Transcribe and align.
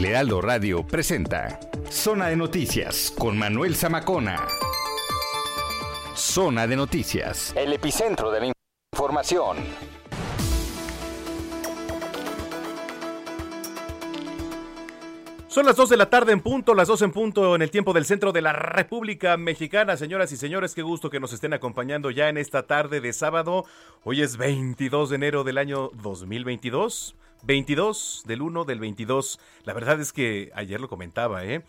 El 0.00 0.06
Heraldo 0.06 0.40
Radio 0.40 0.82
presenta 0.82 1.60
Zona 1.90 2.28
de 2.28 2.36
Noticias 2.36 3.12
con 3.18 3.36
Manuel 3.36 3.76
Zamacona. 3.76 4.48
Zona 6.14 6.66
de 6.66 6.74
Noticias, 6.74 7.52
el 7.54 7.74
epicentro 7.74 8.30
de 8.30 8.40
la 8.40 8.52
información. 8.94 9.58
Son 15.48 15.66
las 15.66 15.76
2 15.76 15.90
de 15.90 15.96
la 15.98 16.08
tarde 16.08 16.32
en 16.32 16.40
punto, 16.40 16.74
las 16.74 16.88
2 16.88 17.02
en 17.02 17.12
punto 17.12 17.54
en 17.54 17.60
el 17.60 17.70
tiempo 17.70 17.92
del 17.92 18.06
centro 18.06 18.32
de 18.32 18.40
la 18.40 18.54
República 18.54 19.36
Mexicana. 19.36 19.98
Señoras 19.98 20.32
y 20.32 20.38
señores, 20.38 20.74
qué 20.74 20.80
gusto 20.80 21.10
que 21.10 21.20
nos 21.20 21.34
estén 21.34 21.52
acompañando 21.52 22.10
ya 22.10 22.30
en 22.30 22.38
esta 22.38 22.66
tarde 22.66 23.02
de 23.02 23.12
sábado. 23.12 23.66
Hoy 24.02 24.22
es 24.22 24.38
22 24.38 25.10
de 25.10 25.16
enero 25.16 25.44
del 25.44 25.58
año 25.58 25.90
2022. 26.02 27.16
22 27.42 28.24
del 28.26 28.42
1 28.42 28.64
del 28.64 28.80
22. 28.80 29.40
La 29.64 29.72
verdad 29.72 30.00
es 30.00 30.12
que 30.12 30.50
ayer 30.54 30.80
lo 30.80 30.88
comentaba, 30.88 31.44
¿eh? 31.44 31.62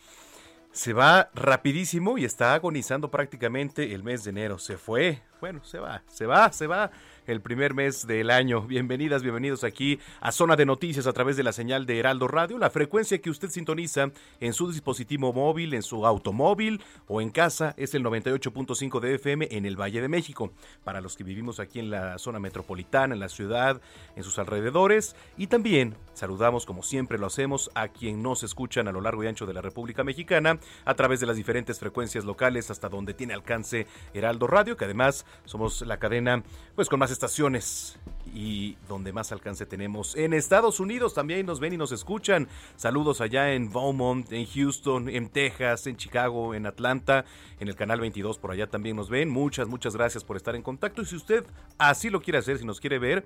Se 0.71 0.93
va 0.93 1.29
rapidísimo 1.33 2.17
y 2.17 2.23
está 2.23 2.53
agonizando 2.53 3.11
prácticamente 3.11 3.93
el 3.93 4.03
mes 4.03 4.23
de 4.23 4.29
enero. 4.29 4.57
Se 4.57 4.77
fue. 4.77 5.21
Bueno, 5.41 5.63
se 5.63 5.79
va, 5.79 6.03
se 6.07 6.25
va, 6.25 6.51
se 6.53 6.67
va 6.67 6.91
el 7.27 7.41
primer 7.41 7.73
mes 7.73 8.07
del 8.07 8.29
año. 8.29 8.61
Bienvenidas, 8.61 9.23
bienvenidos 9.23 9.63
aquí 9.63 9.99
a 10.19 10.31
Zona 10.31 10.55
de 10.55 10.65
Noticias 10.65 11.07
a 11.07 11.13
través 11.13 11.37
de 11.37 11.43
la 11.43 11.53
señal 11.53 11.85
de 11.85 11.99
Heraldo 11.99 12.27
Radio, 12.27 12.57
la 12.57 12.69
frecuencia 12.69 13.19
que 13.19 13.29
usted 13.29 13.49
sintoniza 13.49 14.11
en 14.39 14.53
su 14.53 14.71
dispositivo 14.71 15.33
móvil, 15.33 15.73
en 15.73 15.83
su 15.83 16.05
automóvil 16.05 16.81
o 17.07 17.21
en 17.21 17.29
casa 17.29 17.73
es 17.77 17.93
el 17.93 18.03
98.5 18.03 18.99
de 18.99 19.15
FM 19.15 19.47
en 19.51 19.65
el 19.65 19.79
Valle 19.79 20.01
de 20.01 20.07
México. 20.07 20.51
Para 20.83 21.01
los 21.01 21.15
que 21.15 21.23
vivimos 21.23 21.59
aquí 21.59 21.79
en 21.79 21.89
la 21.91 22.17
zona 22.17 22.39
metropolitana, 22.39 23.13
en 23.13 23.19
la 23.19 23.29
ciudad, 23.29 23.81
en 24.15 24.23
sus 24.23 24.39
alrededores 24.39 25.15
y 25.37 25.47
también 25.47 25.95
saludamos 26.13 26.65
como 26.65 26.83
siempre 26.83 27.17
lo 27.17 27.27
hacemos 27.27 27.69
a 27.75 27.89
quien 27.89 28.21
nos 28.23 28.43
escuchan 28.43 28.87
a 28.87 28.91
lo 28.91 29.01
largo 29.01 29.23
y 29.23 29.27
ancho 29.27 29.45
de 29.45 29.53
la 29.53 29.61
República 29.61 30.03
Mexicana 30.03 30.59
a 30.85 30.93
través 30.95 31.19
de 31.19 31.27
las 31.27 31.35
diferentes 31.35 31.79
frecuencias 31.79 32.25
locales 32.25 32.71
hasta 32.71 32.89
donde 32.89 33.13
tiene 33.13 33.33
alcance 33.33 33.87
Heraldo 34.13 34.47
Radio, 34.47 34.77
que 34.77 34.85
además 34.85 35.25
somos 35.45 35.81
la 35.81 35.97
cadena 35.97 36.43
pues 36.75 36.89
con 36.89 36.99
más 36.99 37.10
estaciones 37.11 37.99
y 38.33 38.77
donde 38.87 39.13
más 39.13 39.31
alcance 39.31 39.65
tenemos 39.65 40.15
en 40.15 40.33
Estados 40.33 40.79
Unidos 40.79 41.13
también 41.13 41.45
nos 41.45 41.59
ven 41.59 41.73
y 41.73 41.77
nos 41.77 41.91
escuchan. 41.91 42.47
Saludos 42.75 43.21
allá 43.21 43.53
en 43.53 43.71
Beaumont, 43.71 44.31
en 44.31 44.45
Houston, 44.45 45.09
en 45.09 45.29
Texas, 45.29 45.87
en 45.87 45.97
Chicago, 45.97 46.55
en 46.55 46.65
Atlanta, 46.65 47.25
en 47.59 47.67
el 47.67 47.75
canal 47.75 47.99
22 47.99 48.37
por 48.37 48.51
allá 48.51 48.67
también 48.67 48.95
nos 48.95 49.09
ven. 49.09 49.29
Muchas, 49.29 49.67
muchas 49.67 49.95
gracias 49.95 50.23
por 50.23 50.37
estar 50.37 50.55
en 50.55 50.61
contacto 50.61 51.01
y 51.01 51.05
si 51.05 51.15
usted 51.15 51.45
así 51.77 52.09
lo 52.09 52.21
quiere 52.21 52.39
hacer, 52.39 52.57
si 52.57 52.65
nos 52.65 52.79
quiere 52.79 52.99
ver, 52.99 53.25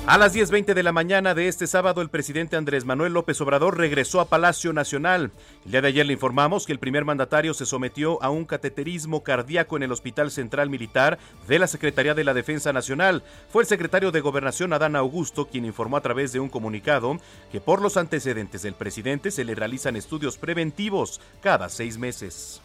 A 0.06 0.18
las 0.18 0.34
10.20 0.34 0.74
de 0.74 0.82
la 0.82 0.92
mañana 0.92 1.34
de 1.34 1.46
este 1.46 1.66
sábado, 1.66 2.00
el 2.00 2.08
presidente 2.08 2.56
Andrés 2.56 2.84
Manuel 2.84 3.12
López 3.12 3.40
Obrador 3.42 3.78
regresó 3.78 4.20
a 4.20 4.24
Palacio 4.24 4.72
Nacional. 4.72 5.30
El 5.64 5.70
día 5.70 5.82
de 5.82 5.88
ayer 5.88 6.06
le 6.06 6.14
informamos 6.14 6.66
que 6.66 6.72
el 6.72 6.80
primer 6.80 7.04
mandatario 7.04 7.54
se 7.54 7.66
sometió 7.66 8.20
a 8.22 8.30
un 8.30 8.44
cateterismo 8.44 9.22
cardíaco 9.22 9.76
en 9.76 9.84
el 9.84 9.92
Hospital 9.92 10.30
Central 10.30 10.68
Militar 10.68 11.18
de 11.46 11.58
la 11.60 11.68
Secretaría 11.68 12.14
de 12.14 12.24
la 12.24 12.34
Defensa 12.34 12.72
Nacional. 12.72 13.22
Fue 13.50 13.62
el 13.62 13.68
secretario 13.68 14.10
de 14.10 14.20
Gobernación 14.20 14.72
Adán 14.72 14.96
Augusto 14.96 15.46
quien 15.46 15.64
informó 15.64 15.98
a 15.98 16.02
través 16.02 16.32
de 16.32 16.40
un 16.40 16.48
comunicado 16.48 17.20
que 17.52 17.60
por 17.60 17.80
los 17.80 17.96
antecedentes 17.96 18.62
del 18.62 18.74
presidente 18.74 19.30
se 19.30 19.44
le 19.44 19.54
realizan 19.54 19.96
estudios 19.96 20.38
preventivos 20.38 21.20
cada 21.40 21.68
seis 21.68 21.98
meses. 21.98 22.62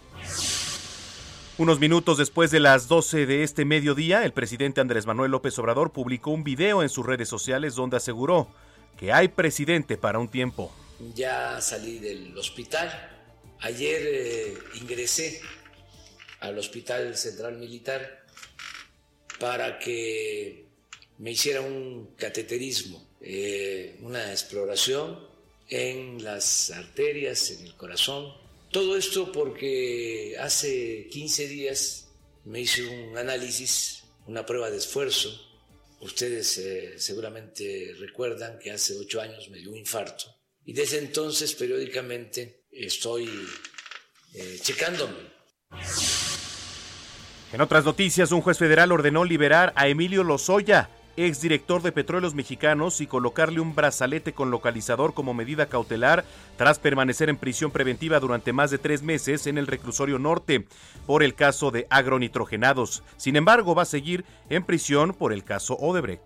Unos 1.58 1.80
minutos 1.80 2.18
después 2.18 2.52
de 2.52 2.60
las 2.60 2.90
12 2.90 3.26
de 3.26 3.44
este 3.44 3.64
mediodía, 3.64 4.26
el 4.26 4.34
presidente 4.34 4.82
Andrés 4.82 5.06
Manuel 5.06 5.32
López 5.32 5.58
Obrador 5.58 5.94
publicó 5.94 6.32
un 6.32 6.44
video 6.44 6.84
en 6.84 6.90
sus 6.90 7.06
redes 7.06 7.30
sociales 7.30 7.76
donde 7.76 7.96
aseguró 7.96 8.50
que 9.00 9.14
hay 9.14 9.30
presidente 9.30 9.96
para 9.96 10.20
un 10.20 10.28
tiempo. 10.28 10.76
Ya 11.16 11.62
salí 11.62 12.00
del 12.00 12.38
hospital. 12.38 12.92
Ayer 13.62 14.02
eh, 14.04 14.54
ingresé 14.82 15.40
al 16.42 16.60
Hospital 16.60 17.16
Central 17.16 17.58
Militar 17.58 18.26
para 19.40 19.80
que 19.80 20.66
me 21.20 21.32
hiciera 21.32 21.62
un 21.62 22.16
cateterismo, 22.18 23.02
eh, 23.22 23.98
una 24.02 24.30
exploración 24.32 25.26
en 25.70 26.22
las 26.22 26.72
arterias, 26.72 27.50
en 27.52 27.66
el 27.66 27.76
corazón, 27.76 28.45
todo 28.76 28.98
esto 28.98 29.32
porque 29.32 30.36
hace 30.38 31.08
15 31.10 31.48
días 31.48 32.10
me 32.44 32.60
hice 32.60 32.86
un 32.86 33.18
análisis, 33.18 34.04
una 34.28 34.46
prueba 34.46 34.70
de 34.70 34.76
esfuerzo. 34.76 35.30
Ustedes 36.02 36.58
eh, 36.58 37.00
seguramente 37.00 37.96
recuerdan 37.98 38.60
que 38.60 38.72
hace 38.72 38.98
ocho 38.98 39.22
años 39.22 39.50
me 39.50 39.60
dio 39.60 39.70
un 39.70 39.78
infarto 39.78 40.26
y 40.66 40.74
desde 40.74 40.98
entonces 40.98 41.56
periódicamente 41.56 42.66
estoy 42.70 43.30
eh, 44.34 44.60
checándome. 44.62 45.20
En 47.54 47.62
otras 47.62 47.86
noticias, 47.86 48.34
un 48.34 48.42
juez 48.42 48.58
federal 48.58 48.92
ordenó 48.92 49.24
liberar 49.24 49.72
a 49.78 49.88
Emilio 49.88 50.22
Lozoya, 50.26 50.90
exdirector 51.18 51.82
de 51.82 51.92
Petróleos 51.92 52.36
Mexicanos, 52.36 53.02
y 53.02 53.08
colocarle 53.08 53.60
un 53.60 53.76
brazalete 53.76 54.34
con 54.34 54.52
localizador 54.52 55.14
como 55.14 55.34
medida 55.34 55.68
cautelar 55.68 56.26
tras 56.58 56.80
permanecer 56.80 57.30
en 57.30 57.38
prisión 57.38 57.72
preventiva 57.72 58.20
durante 58.20 58.54
más 58.54 58.72
de 58.72 58.78
tres 58.78 59.02
meses 59.02 59.48
en 59.48 59.58
el 59.58 59.68
reclusorio 59.68 60.20
norte 60.20 60.68
por 61.06 61.24
el 61.24 61.36
caso 61.36 61.72
de 61.72 61.88
agronitrogenados. 61.90 63.04
Sin 63.18 63.36
embargo, 63.36 63.76
va 63.76 63.84
a 63.84 63.86
seguir 63.86 64.26
en 64.50 64.64
prisión 64.64 65.14
por 65.14 65.34
el 65.34 65.44
caso 65.44 65.76
Odebrecht. 65.76 66.24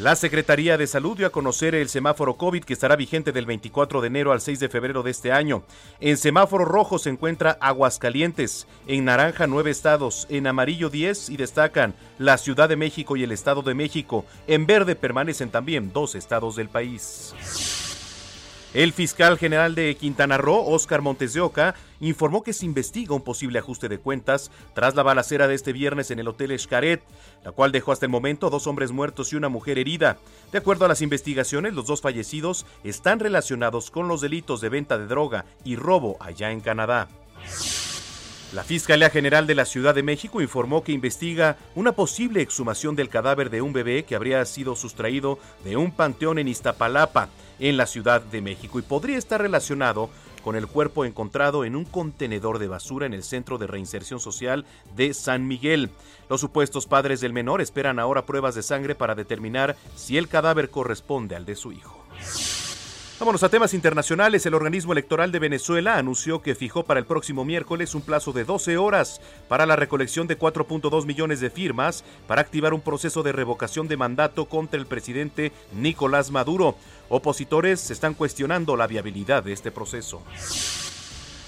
La 0.00 0.16
Secretaría 0.16 0.76
de 0.76 0.88
Salud 0.88 1.16
dio 1.16 1.24
a 1.28 1.30
conocer 1.30 1.76
el 1.76 1.88
semáforo 1.88 2.34
COVID 2.34 2.64
que 2.64 2.72
estará 2.72 2.96
vigente 2.96 3.30
del 3.30 3.46
24 3.46 4.00
de 4.00 4.08
enero 4.08 4.32
al 4.32 4.40
6 4.40 4.58
de 4.58 4.68
febrero 4.68 5.04
de 5.04 5.12
este 5.12 5.30
año. 5.30 5.62
En 6.00 6.16
semáforo 6.16 6.64
rojo 6.64 6.98
se 6.98 7.10
encuentra 7.10 7.56
Aguascalientes, 7.60 8.66
en 8.88 9.04
naranja 9.04 9.46
nueve 9.46 9.70
estados, 9.70 10.26
en 10.30 10.48
amarillo 10.48 10.90
10 10.90 11.30
y 11.30 11.36
destacan 11.36 11.94
la 12.18 12.38
Ciudad 12.38 12.68
de 12.68 12.74
México 12.74 13.16
y 13.16 13.22
el 13.22 13.30
Estado 13.30 13.62
de 13.62 13.74
México. 13.74 14.24
En 14.48 14.66
verde 14.66 14.96
permanecen 14.96 15.50
también 15.50 15.92
dos 15.92 16.16
estados 16.16 16.56
del 16.56 16.68
país. 16.68 17.32
El 18.74 18.92
fiscal 18.92 19.38
general 19.38 19.76
de 19.76 19.94
Quintana 19.94 20.36
Roo, 20.36 20.66
Óscar 20.66 21.00
Montes 21.00 21.32
de 21.32 21.40
Oca, 21.40 21.76
informó 22.00 22.42
que 22.42 22.52
se 22.52 22.66
investiga 22.66 23.14
un 23.14 23.22
posible 23.22 23.60
ajuste 23.60 23.88
de 23.88 24.00
cuentas 24.00 24.50
tras 24.74 24.96
la 24.96 25.04
balacera 25.04 25.46
de 25.46 25.54
este 25.54 25.72
viernes 25.72 26.10
en 26.10 26.18
el 26.18 26.26
Hotel 26.26 26.58
Xcaret, 26.58 27.00
la 27.44 27.52
cual 27.52 27.70
dejó 27.70 27.92
hasta 27.92 28.06
el 28.06 28.10
momento 28.10 28.50
dos 28.50 28.66
hombres 28.66 28.90
muertos 28.90 29.32
y 29.32 29.36
una 29.36 29.48
mujer 29.48 29.78
herida. 29.78 30.18
De 30.50 30.58
acuerdo 30.58 30.86
a 30.86 30.88
las 30.88 31.02
investigaciones, 31.02 31.72
los 31.72 31.86
dos 31.86 32.00
fallecidos 32.00 32.66
están 32.82 33.20
relacionados 33.20 33.92
con 33.92 34.08
los 34.08 34.20
delitos 34.20 34.60
de 34.60 34.70
venta 34.70 34.98
de 34.98 35.06
droga 35.06 35.44
y 35.64 35.76
robo 35.76 36.16
allá 36.18 36.50
en 36.50 36.60
Canadá. 36.60 37.06
La 38.54 38.64
Fiscalía 38.64 39.08
General 39.08 39.46
de 39.46 39.54
la 39.54 39.66
Ciudad 39.66 39.94
de 39.94 40.02
México 40.02 40.42
informó 40.42 40.82
que 40.82 40.92
investiga 40.92 41.58
una 41.76 41.92
posible 41.92 42.40
exhumación 42.40 42.96
del 42.96 43.08
cadáver 43.08 43.50
de 43.50 43.62
un 43.62 43.72
bebé 43.72 44.04
que 44.04 44.16
habría 44.16 44.44
sido 44.44 44.74
sustraído 44.74 45.38
de 45.64 45.76
un 45.76 45.92
panteón 45.92 46.40
en 46.40 46.48
Iztapalapa, 46.48 47.28
en 47.58 47.76
la 47.76 47.86
Ciudad 47.86 48.22
de 48.22 48.40
México, 48.40 48.78
y 48.78 48.82
podría 48.82 49.18
estar 49.18 49.40
relacionado 49.40 50.10
con 50.44 50.56
el 50.56 50.66
cuerpo 50.66 51.06
encontrado 51.06 51.64
en 51.64 51.74
un 51.74 51.86
contenedor 51.86 52.58
de 52.58 52.68
basura 52.68 53.06
en 53.06 53.14
el 53.14 53.22
Centro 53.22 53.56
de 53.56 53.66
Reinserción 53.66 54.20
Social 54.20 54.66
de 54.94 55.14
San 55.14 55.48
Miguel. 55.48 55.90
Los 56.28 56.42
supuestos 56.42 56.86
padres 56.86 57.20
del 57.20 57.32
menor 57.32 57.62
esperan 57.62 57.98
ahora 57.98 58.26
pruebas 58.26 58.54
de 58.54 58.62
sangre 58.62 58.94
para 58.94 59.14
determinar 59.14 59.76
si 59.96 60.18
el 60.18 60.28
cadáver 60.28 60.68
corresponde 60.68 61.34
al 61.34 61.46
de 61.46 61.56
su 61.56 61.72
hijo. 61.72 62.04
Vámonos 63.20 63.44
a 63.44 63.48
temas 63.48 63.74
internacionales. 63.74 64.44
El 64.44 64.54
organismo 64.54 64.92
electoral 64.92 65.30
de 65.30 65.38
Venezuela 65.38 65.98
anunció 65.98 66.42
que 66.42 66.56
fijó 66.56 66.82
para 66.82 66.98
el 66.98 67.06
próximo 67.06 67.44
miércoles 67.44 67.94
un 67.94 68.02
plazo 68.02 68.32
de 68.32 68.44
12 68.44 68.76
horas 68.76 69.20
para 69.48 69.66
la 69.66 69.76
recolección 69.76 70.26
de 70.26 70.36
4.2 70.36 71.06
millones 71.06 71.38
de 71.38 71.48
firmas 71.48 72.04
para 72.26 72.40
activar 72.40 72.74
un 72.74 72.80
proceso 72.80 73.22
de 73.22 73.30
revocación 73.30 73.86
de 73.86 73.96
mandato 73.96 74.46
contra 74.46 74.80
el 74.80 74.86
presidente 74.86 75.52
Nicolás 75.72 76.32
Maduro. 76.32 76.74
Opositores 77.08 77.90
están 77.90 78.14
cuestionando 78.14 78.76
la 78.76 78.86
viabilidad 78.86 79.42
de 79.42 79.52
este 79.52 79.70
proceso. 79.70 80.22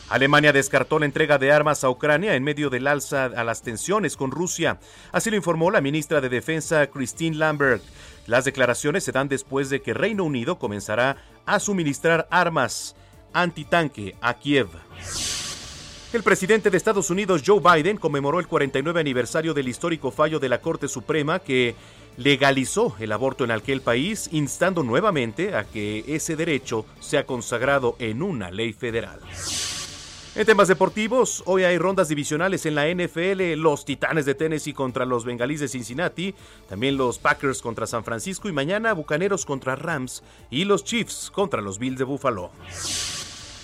Alemania 0.09 0.53
descartó 0.53 1.01
la 1.01 1.07
entrega 1.07 1.37
de 1.39 1.51
armas 1.51 1.83
a 1.83 1.91
Ucrania 1.91 2.37
en 2.37 2.45
medio 2.45 2.71
del 2.71 2.87
alza 2.87 3.25
a 3.25 3.43
las 3.43 3.63
tensiones 3.63 4.17
con 4.17 4.31
Rusia. 4.31 4.79
Así 5.11 5.31
lo 5.31 5.37
informó 5.37 5.71
la 5.71 5.81
ministra 5.81 6.21
de 6.21 6.29
Defensa 6.29 6.87
Christine 6.87 7.37
Lambert. 7.37 7.83
Las 8.27 8.45
declaraciones 8.45 9.03
se 9.03 9.13
dan 9.13 9.29
después 9.29 9.69
de 9.69 9.83
que 9.83 9.95
Reino 9.95 10.23
Unido 10.23 10.59
comenzará 10.59 11.17
a 11.45 11.59
suministrar 11.59 12.29
armas 12.31 12.95
antitanque 13.33 14.17
a 14.21 14.35
Kiev. 14.35 14.69
El 16.17 16.23
presidente 16.23 16.71
de 16.71 16.79
Estados 16.79 17.11
Unidos, 17.11 17.43
Joe 17.45 17.61
Biden, 17.61 17.99
conmemoró 17.99 18.41
el 18.41 18.47
49 18.47 18.99
aniversario 18.99 19.53
del 19.53 19.69
histórico 19.69 20.11
fallo 20.11 20.39
de 20.39 20.49
la 20.49 20.63
Corte 20.63 20.89
Suprema 20.89 21.41
que 21.41 21.75
legalizó 22.17 22.97
el 22.99 23.13
aborto 23.13 23.45
en 23.45 23.51
aquel 23.51 23.83
país, 23.83 24.31
instando 24.33 24.83
nuevamente 24.83 25.55
a 25.55 25.65
que 25.65 26.05
ese 26.09 26.35
derecho 26.35 26.87
sea 27.01 27.27
consagrado 27.27 27.97
en 27.99 28.23
una 28.23 28.51
ley 28.51 28.73
federal. 28.73 29.21
En 30.35 30.47
temas 30.47 30.69
deportivos, 30.69 31.43
hoy 31.45 31.65
hay 31.65 31.77
rondas 31.77 32.09
divisionales 32.09 32.65
en 32.65 32.77
la 32.77 32.89
NFL, 32.89 33.53
los 33.59 33.85
Titanes 33.85 34.25
de 34.25 34.35
Tennessee 34.35 34.73
contra 34.73 35.05
los 35.05 35.27
Bengalíes 35.27 35.61
de 35.61 35.69
Cincinnati, 35.69 36.35
también 36.67 36.97
los 36.97 37.19
Packers 37.19 37.61
contra 37.61 37.87
San 37.87 38.05
Francisco 38.05 38.49
y 38.49 38.53
mañana 38.53 38.95
Bucaneros 38.95 39.45
contra 39.45 39.77
Rams 39.77 40.23
y 40.49 40.65
los 40.65 40.83
Chiefs 40.83 41.31
contra 41.31 41.61
los 41.61 41.79
Bills 41.79 41.99
de 41.99 42.05
Buffalo. 42.05 42.53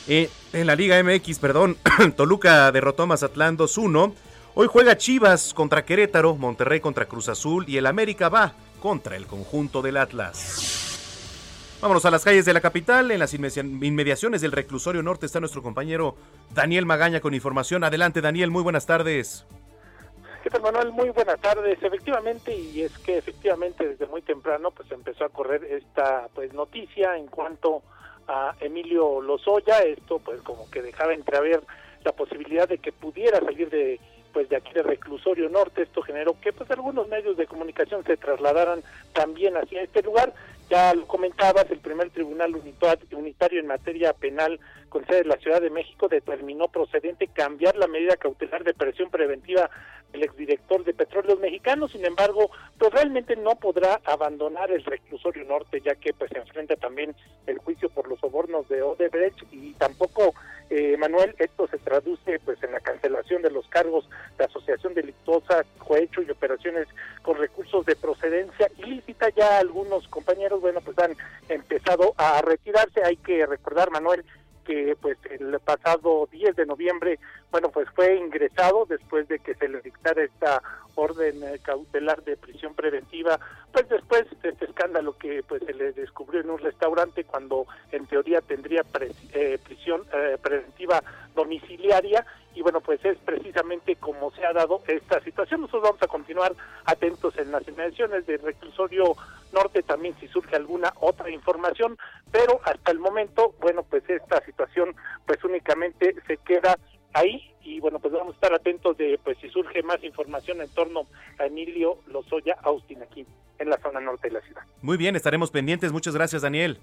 Eh, 0.08 0.28
en 0.52 0.66
la 0.66 0.74
Liga 0.74 1.00
MX, 1.02 1.38
perdón, 1.38 1.76
Toluca 2.16 2.70
derrotó 2.72 3.04
a 3.04 3.06
Mazatlán 3.06 3.56
2-1. 3.56 4.12
Hoy 4.54 4.66
juega 4.66 4.96
Chivas 4.96 5.54
contra 5.54 5.84
Querétaro, 5.84 6.34
Monterrey 6.34 6.80
contra 6.80 7.06
Cruz 7.06 7.28
Azul 7.28 7.64
y 7.68 7.78
el 7.78 7.86
América 7.86 8.28
va 8.28 8.52
contra 8.80 9.16
el 9.16 9.26
conjunto 9.26 9.80
del 9.80 9.96
Atlas. 9.96 11.78
Vámonos 11.80 12.04
a 12.04 12.10
las 12.10 12.24
calles 12.24 12.44
de 12.44 12.52
la 12.52 12.60
capital. 12.60 13.10
En 13.10 13.18
las 13.18 13.32
inmediaciones 13.34 14.40
del 14.40 14.52
reclusorio 14.52 15.02
norte 15.02 15.26
está 15.26 15.40
nuestro 15.40 15.62
compañero 15.62 16.16
Daniel 16.54 16.86
Magaña 16.86 17.20
con 17.20 17.34
información. 17.34 17.82
Adelante, 17.82 18.20
Daniel, 18.20 18.50
muy 18.50 18.62
buenas 18.62 18.86
tardes. 18.86 19.46
¿Qué 20.42 20.50
tal, 20.50 20.62
Manuel? 20.62 20.92
Muy 20.92 21.10
buenas 21.10 21.40
tardes. 21.40 21.82
Efectivamente, 21.82 22.54
y 22.54 22.82
es 22.82 22.96
que 22.98 23.18
efectivamente 23.18 23.88
desde 23.88 24.06
muy 24.06 24.22
temprano 24.22 24.70
pues 24.72 24.90
empezó 24.92 25.24
a 25.24 25.28
correr 25.28 25.64
esta 25.64 26.28
pues 26.34 26.52
noticia 26.52 27.16
en 27.16 27.28
cuanto 27.28 27.82
Emilio 28.60 29.20
Lozoya. 29.20 29.80
Esto 29.80 30.18
pues 30.18 30.40
como 30.42 30.70
que 30.70 30.82
dejaba 30.82 31.14
entrever 31.14 31.62
la 32.04 32.12
posibilidad 32.12 32.68
de 32.68 32.78
que 32.78 32.92
pudiera 32.92 33.38
salir 33.40 33.70
de 33.70 34.00
pues 34.32 34.48
de 34.48 34.56
aquí 34.56 34.72
de 34.72 34.82
reclusorio 34.82 35.50
norte 35.50 35.82
esto 35.82 36.00
generó 36.00 36.34
que 36.40 36.54
pues 36.54 36.70
algunos 36.70 37.06
medios 37.08 37.36
de 37.36 37.46
comunicación 37.46 38.02
se 38.04 38.16
trasladaran 38.16 38.82
también 39.12 39.58
hacia 39.58 39.82
este 39.82 40.02
lugar 40.02 40.32
ya 40.70 40.94
lo 40.94 41.06
comentabas, 41.06 41.70
el 41.70 41.78
primer 41.78 42.10
tribunal 42.10 42.54
unitario 43.12 43.60
en 43.60 43.66
materia 43.66 44.12
penal 44.12 44.58
con 44.88 45.06
sede 45.06 45.20
en 45.20 45.28
la 45.28 45.36
Ciudad 45.36 45.60
de 45.60 45.70
México 45.70 46.08
determinó 46.08 46.68
procedente 46.68 47.26
cambiar 47.26 47.76
la 47.76 47.86
medida 47.86 48.16
cautelar 48.16 48.62
de 48.62 48.74
presión 48.74 49.10
preventiva 49.10 49.70
del 50.12 50.24
exdirector 50.24 50.84
de 50.84 50.92
Petróleos 50.92 51.40
Mexicanos, 51.40 51.92
sin 51.92 52.04
embargo, 52.04 52.50
pues 52.78 52.92
realmente 52.92 53.34
no 53.36 53.56
podrá 53.56 54.00
abandonar 54.04 54.70
el 54.70 54.84
reclusorio 54.84 55.44
norte, 55.44 55.80
ya 55.80 55.94
que 55.94 56.12
pues 56.12 56.30
se 56.30 56.38
enfrenta 56.38 56.76
también 56.76 57.16
el 57.46 57.56
juicio 57.58 57.88
por 57.88 58.06
los 58.06 58.20
sobornos 58.20 58.68
de 58.68 58.82
Odebrecht 58.82 59.42
y 59.50 59.72
tampoco, 59.72 60.34
eh, 60.68 60.96
Manuel, 60.98 61.34
esto 61.38 61.66
se 61.68 61.78
traduce 61.78 62.38
pues 62.40 62.62
en 62.62 62.72
la 62.72 62.80
cancelación 62.80 63.40
de 63.40 63.50
los 63.50 63.66
cargos 63.68 64.06
de 64.36 64.44
asociación 64.44 64.92
delictuosa, 64.92 65.64
cohecho 65.78 66.20
y 66.20 66.30
operaciones 66.30 66.86
con 67.22 67.38
recursos 67.38 67.86
de 67.86 67.96
procedencia 67.96 68.70
ilícita. 68.76 69.30
Ya 69.30 69.58
algunos 69.58 70.06
compañeros 70.08 70.51
bueno, 70.60 70.80
pues 70.80 70.98
han 70.98 71.16
empezado 71.48 72.14
a 72.16 72.40
retirarse. 72.42 73.02
Hay 73.04 73.16
que 73.16 73.46
recordar, 73.46 73.90
Manuel, 73.90 74.24
que 74.64 74.96
pues 75.00 75.18
el 75.30 75.58
pasado 75.60 76.28
10 76.30 76.56
de 76.56 76.66
noviembre, 76.66 77.18
bueno, 77.50 77.70
pues 77.70 77.88
fue 77.94 78.16
ingresado 78.16 78.86
después 78.88 79.28
de 79.28 79.38
que 79.38 79.54
se 79.54 79.68
le 79.68 79.80
dictara 79.80 80.22
esta 80.22 80.62
orden 80.94 81.42
eh, 81.42 81.58
cautelar 81.62 82.22
de 82.22 82.36
prisión 82.36 82.74
preventiva, 82.74 83.38
pues 83.72 83.88
después 83.88 84.24
de 84.42 84.50
este 84.50 84.66
escándalo 84.66 85.16
que 85.16 85.42
pues 85.42 85.62
se 85.64 85.72
le 85.72 85.92
descubrió 85.92 86.40
en 86.40 86.50
un 86.50 86.58
restaurante 86.58 87.24
cuando 87.24 87.66
en 87.90 88.06
teoría 88.06 88.40
tendría 88.40 88.84
eh, 89.32 89.58
prisión 89.64 90.02
eh, 90.12 90.36
preventiva 90.42 91.02
domiciliaria 91.34 92.26
y 92.54 92.62
bueno, 92.62 92.80
pues 92.80 93.04
es 93.04 93.18
precisamente 93.18 93.96
como 93.96 94.30
se 94.32 94.44
ha 94.44 94.52
dado 94.52 94.82
esta 94.86 95.20
situación. 95.22 95.62
Nosotros 95.62 95.82
vamos 95.84 96.02
a 96.02 96.06
continuar 96.06 96.54
atentos 96.84 97.36
en 97.38 97.50
las 97.50 97.66
inmediaciones 97.66 98.26
del 98.26 98.40
reclusorio 98.40 99.16
norte 99.52 99.82
también 99.82 100.14
si 100.18 100.28
surge 100.28 100.56
alguna 100.56 100.92
otra 101.00 101.30
información, 101.30 101.98
pero 102.30 102.60
hasta 102.64 102.90
el 102.90 102.98
momento, 102.98 103.54
bueno, 103.60 103.82
pues 103.82 104.08
esta 104.08 104.42
situación 104.44 104.94
pues 105.26 105.42
únicamente 105.44 106.14
se 106.26 106.38
queda 106.38 106.78
ahí 107.12 107.50
y 107.62 107.80
bueno, 107.80 107.98
pues 107.98 108.12
vamos 108.12 108.32
a 108.32 108.34
estar 108.34 108.54
atentos 108.54 108.96
de 108.96 109.18
pues 109.22 109.38
si 109.38 109.48
surge 109.50 109.82
más 109.82 110.02
información 110.02 110.60
en 110.60 110.68
torno 110.70 111.06
a 111.38 111.46
Emilio 111.46 111.98
Lozoya 112.06 112.56
Austin 112.62 113.02
aquí 113.02 113.26
en 113.58 113.70
la 113.70 113.78
zona 113.78 114.00
norte 114.00 114.28
de 114.28 114.34
la 114.34 114.40
ciudad. 114.40 114.62
Muy 114.80 114.96
bien, 114.96 115.14
estaremos 115.14 115.50
pendientes. 115.50 115.92
Muchas 115.92 116.14
gracias, 116.14 116.42
Daniel. 116.42 116.78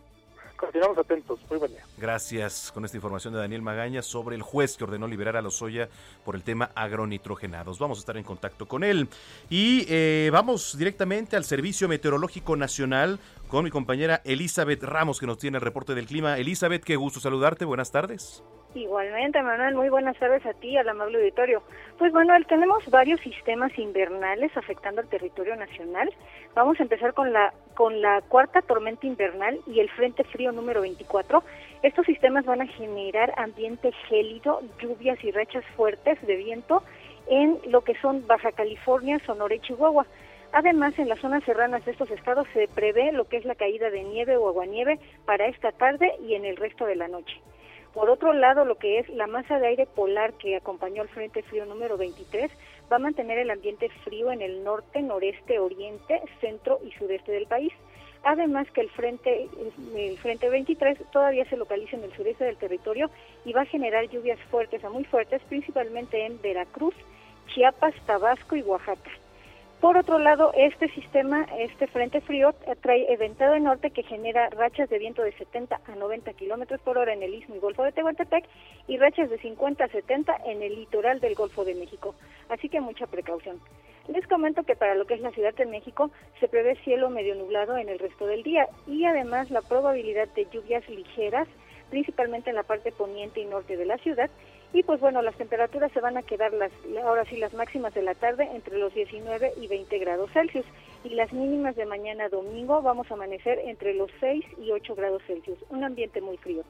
Continuamos 0.60 0.98
atentos. 0.98 1.39
Muy 1.50 1.58
buen 1.58 1.72
día. 1.72 1.84
Gracias 1.98 2.72
con 2.74 2.84
esta 2.84 2.98
información 2.98 3.34
de 3.34 3.39
Daniel 3.39 3.62
Magaña 3.62 4.01
sobre 4.01 4.36
el 4.36 4.42
juez 4.42 4.75
que 4.75 4.84
ordenó 4.84 5.08
liberar 5.08 5.38
a 5.38 5.42
Lozoya 5.42 5.88
por 6.25 6.36
el 6.36 6.44
tema 6.44 6.72
agronitrogenados. 6.75 7.80
Vamos 7.80 8.00
a 8.00 8.01
estar 8.01 8.18
en 8.18 8.24
contacto 8.24 8.68
con 8.68 8.84
él. 8.84 9.08
Y 9.50 9.86
eh, 9.88 10.30
vamos 10.34 10.78
directamente 10.78 11.38
al 11.38 11.46
Servicio 11.46 11.88
Meteorológico 11.88 12.58
Nacional 12.58 13.20
con 13.50 13.63
mi 13.63 13.72
compañera 13.72 14.22
Elizabeth 14.25 14.84
Ramos 14.84 15.20
que 15.20 15.25
nos 15.25 15.39
tiene 15.39 15.58
el 15.58 15.63
reporte 15.63 15.96
del 15.96 16.06
clima. 16.06 16.38
Elizabeth, 16.38 16.84
qué 16.84 16.96
gusto 16.96 17.20
saludarte. 17.20 17.65
Buenas 17.65 17.91
tardes. 17.91 18.44
Igualmente, 18.75 19.41
Manuel, 19.41 19.74
muy 19.74 19.89
buenas 19.89 20.15
tardes 20.20 20.46
a 20.46 20.53
ti, 20.53 20.77
al 20.77 20.88
amable 20.88 21.18
auditorio. 21.18 21.63
Pues 21.98 22.13
Manuel, 22.13 22.46
tenemos 22.46 22.88
varios 22.91 23.20
sistemas 23.22 23.75
invernales 23.79 24.56
afectando 24.56 25.01
al 25.01 25.10
territorio 25.10 25.56
nacional. 25.56 26.13
Vamos 26.53 26.79
a 26.79 26.84
empezar 26.84 27.15
con 27.15 27.34
la 27.34 27.51
con 27.74 28.01
la 28.01 28.22
cuarta 28.22 28.62
tormenta 28.62 29.08
invernal 29.08 29.60
y 29.65 29.79
el 29.79 29.89
frente 29.89 30.24
frío 30.25 30.51
número 30.51 30.82
24. 30.82 31.44
Estos 31.82 32.06
sistemas 32.06 32.46
van 32.46 32.62
a 32.62 32.68
generar 32.68 33.34
ambiente 33.38 33.91
gélido, 34.08 34.62
lluvias 34.79 35.24
y 35.24 35.32
rechas 35.32 35.65
fuertes 35.75 36.22
de 36.27 36.36
viento 36.36 36.84
en 37.27 37.58
lo 37.72 37.82
que 37.82 37.96
son 38.00 38.27
Baja 38.27 38.51
California, 38.51 39.20
Sonora 39.25 39.56
y 39.56 39.60
Chihuahua. 39.62 40.06
Además, 40.51 40.98
en 40.98 41.10
las 41.10 41.20
zonas 41.20 41.44
serranas 41.44 41.86
de 41.86 41.91
estos 41.91 42.10
estados 42.10 42.48
se 42.53 42.68
prevé 42.68 43.12
lo 43.12 43.25
que 43.25 43.38
es 43.38 43.46
la 43.46 43.56
caída 43.56 43.91
de 43.91 44.03
nieve 44.03 44.36
o 44.38 44.48
aguanieve 44.48 45.00
para 45.25 45.48
esta 45.48 45.72
tarde 45.72 46.12
y 46.27 46.34
en 46.34 46.46
el 46.46 46.58
resto 46.58 46.86
de 46.86 46.96
la 46.96 47.08
noche. 47.08 47.39
Por 47.94 48.10
otro 48.10 48.34
lado, 48.34 48.65
lo 48.65 48.75
que 48.75 49.00
es 49.00 49.10
la 49.10 49.27
masa 49.27 49.60
de 49.60 49.68
aire 49.68 49.86
polar 49.86 50.34
que 50.34 50.56
acompañó 50.56 51.01
al 51.01 51.10
Frente 51.10 51.44
Frío 51.44 51.65
número 51.65 51.98
23 51.98 52.51
va 52.91 52.96
a 52.96 53.00
mantener 53.00 53.38
el 53.38 53.51
ambiente 53.51 53.89
frío 54.03 54.32
en 54.32 54.41
el 54.41 54.63
norte, 54.63 55.01
noreste, 55.01 55.60
oriente, 55.60 56.22
centro 56.39 56.79
y 56.84 56.91
sudeste 56.91 57.32
del 57.32 57.46
país. 57.46 57.74
Además 58.24 58.70
que 58.72 58.82
el 58.82 58.89
frente, 58.89 59.48
el 59.96 60.18
frente 60.18 60.50
23 60.50 61.00
todavía 61.12 61.46
se 61.46 61.58
localiza 61.58 61.96
en 61.96 62.03
el 62.03 62.13
sureste 62.13 62.44
del 62.44 62.58
territorio 62.58 63.10
y 63.46 63.53
va 63.53 63.62
a 63.62 63.65
generar 63.65 64.10
lluvias 64.10 64.39
fuertes 64.51 64.84
a 64.84 64.89
muy 64.89 65.06
fuertes, 65.06 65.41
principalmente 65.48 66.25
en 66.25 66.41
Veracruz, 66.41 66.96
Chiapas, 67.48 67.96
Tabasco 68.06 68.56
y 68.56 68.62
Oaxaca. 68.62 69.10
Por 69.81 69.95
otro 69.95 70.19
lado, 70.19 70.51
este 70.57 70.89
sistema, 70.89 71.48
este 71.57 71.88
frente 71.88 72.19
frío, 72.19 72.53
trae 72.81 73.13
eventado 73.13 73.53
de 73.53 73.62
norte 73.62 73.91
que 73.91 74.03
genera 74.03 74.50
rachas 74.50 74.89
de 74.89 75.00
viento 75.00 75.21
de 75.21 75.31
70 75.31 75.79
a 75.88 75.95
90 75.95 76.33
kilómetros 76.33 76.81
por 76.81 76.98
hora 76.98 77.13
en 77.13 77.24
el 77.24 77.33
istmo 77.33 77.55
y 77.55 77.59
golfo 77.59 77.83
de 77.83 77.93
Tehuantepec 77.93 78.43
y 78.89 78.98
rachas 78.98 79.29
de 79.29 79.38
50 79.38 79.86
a 79.86 79.88
70 79.88 80.36
en 80.48 80.62
el 80.63 80.75
litoral 80.75 81.21
del 81.21 81.33
Golfo 81.33 81.63
de 81.63 81.75
México. 81.75 82.13
Así 82.50 82.67
que 82.67 82.81
mucha 82.81 83.07
precaución. 83.07 83.62
Les 84.09 84.27
comento 84.27 84.63
que 84.63 84.75
para 84.75 84.95
lo 84.95 85.05
que 85.05 85.13
es 85.13 85.21
la 85.21 85.31
Ciudad 85.31 85.53
de 85.53 85.65
México 85.65 86.12
se 86.41 86.50
prevé 86.50 86.75
cielo 86.83 87.09
medio 87.09 87.36
nublado 87.36 87.77
en 87.77 87.88
el 87.88 88.00
resto 88.00 88.27
del 88.27 88.43
día 88.43 88.67
y 88.86 89.05
además 89.05 89.50
la 89.50 89.62
probabilidad 89.62 90.27
de 90.36 90.45
lluvias 90.51 90.88
ligeras, 90.89 91.48
principalmente 91.89 92.50
en 92.50 92.57
la 92.57 92.63
parte 92.63 92.91
poniente 92.91 93.39
y 93.39 93.45
norte 93.45 93.77
de 93.77 93.86
la 93.86 93.98
ciudad, 94.00 94.29
y 94.74 94.84
pues 94.84 95.00
bueno, 95.00 95.22
las 95.22 95.36
temperaturas 95.36 95.92
se 95.92 96.02
van 96.02 96.18
a 96.18 96.24
quedar 96.24 96.54
las, 96.54 96.72
ahora 97.04 97.26
sí 97.26 97.38
las 97.38 97.54
máximas 97.54 97.94
de 97.94 98.04
la 98.04 98.14
tarde 98.14 98.48
entre 98.54 98.78
los 98.78 98.94
19 98.94 99.54
y 99.58 99.68
20 99.68 99.98
grados 100.00 100.32
Celsius 100.32 100.66
y 101.04 101.10
las 101.10 101.34
mínimas 101.34 101.76
de 101.76 101.86
mañana 101.86 102.30
domingo 102.30 102.82
vamos 102.82 103.10
a 103.10 103.16
amanecer 103.16 103.60
entre 103.60 103.94
los 103.94 104.12
6 104.20 104.46
y 104.60 104.72
8 104.72 104.96
grados 104.96 105.24
Celsius, 105.26 105.58
un 105.70 105.84
ambiente 105.84 106.22
muy 106.22 106.38
frío. 106.38 106.64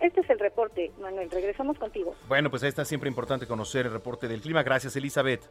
Este 0.00 0.20
es 0.20 0.30
el 0.30 0.38
reporte, 0.38 0.90
Manuel. 1.00 1.30
Regresamos 1.30 1.78
contigo. 1.78 2.14
Bueno, 2.28 2.50
pues 2.50 2.62
ahí 2.62 2.68
está 2.68 2.84
siempre 2.84 3.08
importante 3.08 3.46
conocer 3.46 3.86
el 3.86 3.92
reporte 3.92 4.28
del 4.28 4.40
clima. 4.40 4.62
Gracias, 4.62 4.96
Elizabeth. 4.96 5.48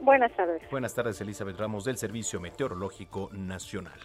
Buenas 0.00 0.32
tardes. 0.32 0.62
Buenas 0.70 0.94
tardes, 0.94 1.20
Elizabeth 1.20 1.58
Ramos 1.58 1.84
del 1.84 1.96
Servicio 1.96 2.40
Meteorológico 2.40 3.30
Nacional. 3.32 4.00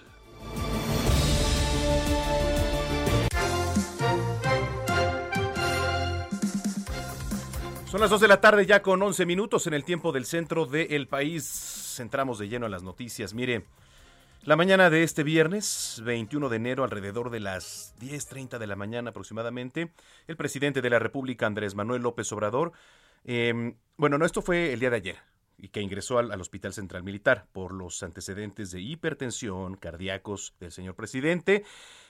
Son 7.89 8.01
las 8.01 8.11
2 8.11 8.21
de 8.21 8.27
la 8.27 8.39
tarde 8.39 8.67
ya 8.67 8.83
con 8.83 9.01
11 9.01 9.25
minutos 9.25 9.65
en 9.65 9.73
el 9.73 9.83
tiempo 9.83 10.11
del 10.11 10.25
centro 10.25 10.67
del 10.67 11.07
país. 11.07 11.99
Entramos 11.99 12.37
de 12.37 12.47
lleno 12.47 12.67
a 12.67 12.69
las 12.69 12.83
noticias. 12.83 13.33
Mire, 13.33 13.65
la 14.43 14.55
mañana 14.55 14.91
de 14.91 15.01
este 15.01 15.23
viernes, 15.23 15.99
21 16.05 16.49
de 16.49 16.55
enero, 16.55 16.83
alrededor 16.83 17.31
de 17.31 17.39
las 17.39 17.95
10.30 17.99 18.59
de 18.59 18.67
la 18.67 18.75
mañana 18.75 19.09
aproximadamente, 19.09 19.91
el 20.27 20.37
presidente 20.37 20.83
de 20.83 20.89
la 20.91 20.99
República, 20.99 21.47
Andrés 21.47 21.73
Manuel 21.73 22.03
López 22.03 22.31
Obrador, 22.31 22.73
eh, 23.25 23.73
bueno, 23.97 24.19
no, 24.19 24.25
esto 24.27 24.43
fue 24.43 24.71
el 24.71 24.79
día 24.79 24.91
de 24.91 24.97
ayer, 24.97 25.17
y 25.57 25.69
que 25.69 25.81
ingresó 25.81 26.19
al, 26.19 26.39
Hospital 26.39 26.73
Central 26.73 27.01
Militar 27.01 27.47
por 27.53 27.73
los 27.73 28.03
antecedentes 28.03 28.69
de 28.69 28.81
hipertensión, 28.81 29.77
cardíacos 29.77 30.53
del 30.59 30.71
señor 30.71 30.93
presidente. 30.93 31.63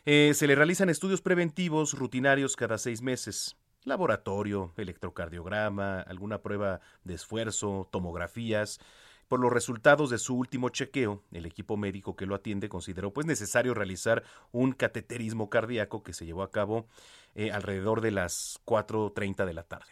Eh, 0.06 0.34
se 0.36 0.46
le 0.46 0.56
realizan 0.56 0.90
estudios 0.90 1.22
preventivos 1.22 1.94
rutinarios 1.94 2.58
cada 2.58 2.78
seis 2.78 3.02
meses 3.02 3.56
laboratorio, 3.90 4.74
electrocardiograma, 4.78 6.02
alguna 6.02 6.42
prueba 6.42 6.80
de 7.04 7.16
esfuerzo, 7.16 7.90
tomografías. 7.92 8.80
Por 9.28 9.40
los 9.40 9.52
resultados 9.52 10.10
de 10.10 10.18
su 10.18 10.36
último 10.36 10.70
chequeo, 10.70 11.22
el 11.32 11.46
equipo 11.46 11.78
médico 11.78 12.16
que 12.16 12.26
lo 12.26 12.34
atiende 12.34 12.70
consideró 12.70 13.14
pues 13.14 13.28
necesario 13.28 13.74
realizar 13.74 14.24
un 14.52 14.72
cateterismo 14.72 15.50
cardíaco 15.50 16.02
que 16.02 16.14
se 16.14 16.26
llevó 16.26 16.42
a 16.42 16.52
cabo 16.52 16.88
eh, 17.36 17.52
alrededor 17.52 18.02
de 18.02 18.12
las 18.12 18.60
4.30 18.66 19.46
de 19.46 19.54
la 19.54 19.64
tarde. 19.64 19.92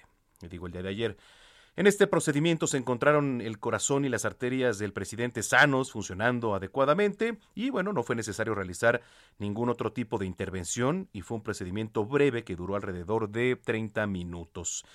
Digo, 0.50 0.66
el 0.66 0.72
día 0.72 0.82
de 0.82 0.89
ayer. 0.89 1.18
En 1.78 1.86
este 1.86 2.08
procedimiento 2.08 2.66
se 2.66 2.78
encontraron 2.78 3.40
el 3.40 3.60
corazón 3.60 4.04
y 4.04 4.10
las 4.10 4.26
arterias 4.26 4.80
del 4.80 4.94
presidente 4.94 5.44
sanos, 5.44 5.92
funcionando 5.92 6.56
adecuadamente, 6.56 7.38
y 7.54 7.70
bueno, 7.70 7.94
no 7.94 8.02
fue 8.02 8.16
necesario 8.16 8.56
realizar 8.56 9.04
ningún 9.38 9.70
otro 9.70 9.94
tipo 9.94 10.18
de 10.18 10.26
intervención 10.26 11.08
y 11.14 11.22
fue 11.22 11.38
un 11.38 11.44
procedimiento 11.44 12.04
breve 12.04 12.44
que 12.44 12.56
duró 12.56 12.76
alrededor 12.76 13.30
de 13.30 13.56
30 13.64 14.08
minutos. 14.08 14.86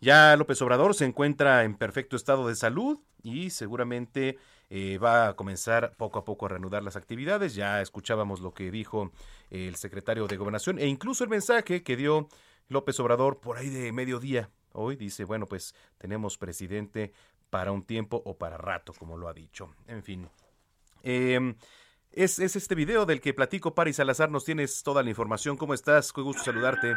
Ya 0.00 0.36
López 0.36 0.62
Obrador 0.62 0.94
se 0.94 1.04
encuentra 1.04 1.64
en 1.64 1.74
perfecto 1.74 2.14
estado 2.14 2.46
de 2.46 2.54
salud 2.54 3.00
y 3.24 3.50
seguramente 3.50 4.38
eh, 4.70 4.98
va 4.98 5.26
a 5.26 5.34
comenzar 5.34 5.96
poco 5.96 6.20
a 6.20 6.24
poco 6.24 6.46
a 6.46 6.50
reanudar 6.50 6.84
las 6.84 6.94
actividades. 6.94 7.56
Ya 7.56 7.82
escuchábamos 7.82 8.38
lo 8.38 8.54
que 8.54 8.70
dijo 8.70 9.10
el 9.50 9.74
secretario 9.74 10.28
de 10.28 10.36
Gobernación 10.36 10.78
e 10.78 10.86
incluso 10.86 11.24
el 11.24 11.30
mensaje 11.30 11.82
que 11.82 11.96
dio 11.96 12.28
López 12.68 13.00
Obrador 13.00 13.40
por 13.40 13.56
ahí 13.56 13.68
de 13.68 13.90
mediodía 13.90 14.48
Hoy 14.72 14.96
dice, 14.96 15.24
bueno, 15.24 15.46
pues 15.46 15.74
tenemos 15.98 16.36
presidente 16.38 17.12
para 17.50 17.72
un 17.72 17.84
tiempo 17.84 18.22
o 18.24 18.38
para 18.38 18.56
rato, 18.56 18.92
como 18.92 19.16
lo 19.16 19.28
ha 19.28 19.32
dicho. 19.32 19.74
En 19.88 20.02
fin. 20.02 20.28
Em, 21.02 21.54
es, 22.12 22.38
es, 22.38 22.56
este 22.56 22.74
video 22.74 23.06
del 23.06 23.20
que 23.20 23.34
platico, 23.34 23.74
Paris 23.74 23.96
Salazar. 23.96 24.30
Nos 24.30 24.44
tienes 24.44 24.82
toda 24.82 25.02
la 25.02 25.10
información. 25.10 25.56
¿Cómo 25.56 25.74
estás? 25.74 26.12
Qué 26.12 26.20
gusto 26.20 26.42
saludarte. 26.42 26.94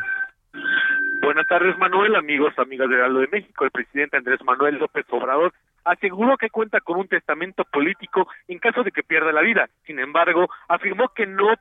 Buenas 1.21 1.47
tardes, 1.47 1.77
Manuel, 1.77 2.15
amigos, 2.15 2.53
amigas 2.57 2.89
de 2.89 3.01
Aldo 3.01 3.19
de 3.19 3.29
México. 3.31 3.65
El 3.65 3.71
presidente 3.71 4.17
Andrés 4.17 4.39
Manuel 4.43 4.75
López 4.75 5.05
Obrador 5.09 5.53
aseguró 5.83 6.37
que 6.37 6.49
cuenta 6.49 6.79
con 6.81 6.99
un 6.99 7.07
testamento 7.07 7.63
político 7.65 8.27
en 8.47 8.59
caso 8.59 8.83
de 8.83 8.91
que 8.91 9.03
pierda 9.03 9.31
la 9.31 9.41
vida. 9.41 9.69
Sin 9.85 9.99
embargo, 9.99 10.49
afirmó 10.67 11.09
que 11.09 11.25
no 11.25 11.53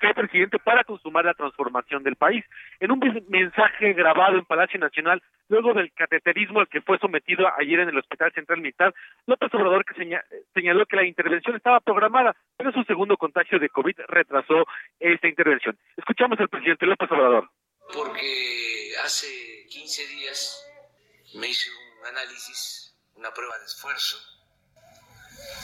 que 0.00 0.14
presidente 0.14 0.58
para 0.58 0.84
consumar 0.84 1.24
la 1.24 1.34
transformación 1.34 2.02
del 2.02 2.16
país. 2.16 2.44
En 2.80 2.90
un 2.90 3.00
mensaje 3.28 3.92
grabado 3.92 4.38
en 4.38 4.44
Palacio 4.44 4.78
Nacional, 4.78 5.22
luego 5.48 5.74
del 5.74 5.92
cateterismo 5.92 6.60
al 6.60 6.68
que 6.68 6.80
fue 6.80 6.98
sometido 6.98 7.46
ayer 7.58 7.80
en 7.80 7.88
el 7.88 7.98
Hospital 7.98 8.32
Central 8.32 8.58
Militar, 8.60 8.94
López 9.26 9.52
Obrador 9.54 9.84
que 9.84 10.22
señaló 10.54 10.86
que 10.86 10.96
la 10.96 11.06
intervención 11.06 11.56
estaba 11.56 11.80
programada, 11.80 12.34
pero 12.56 12.72
su 12.72 12.82
segundo 12.84 13.16
contagio 13.16 13.58
de 13.58 13.68
COVID 13.68 13.96
retrasó 14.08 14.64
esta 14.98 15.28
intervención. 15.28 15.76
Escuchamos 15.96 16.38
al 16.40 16.48
presidente 16.48 16.86
López 16.86 17.10
Obrador. 17.10 17.50
Porque 17.92 18.92
hace 19.04 19.66
15 19.68 20.06
días 20.06 21.32
me 21.34 21.48
hice 21.48 21.70
un 21.70 22.06
análisis, 22.06 22.96
una 23.14 23.30
prueba 23.32 23.58
de 23.58 23.64
esfuerzo 23.64 24.41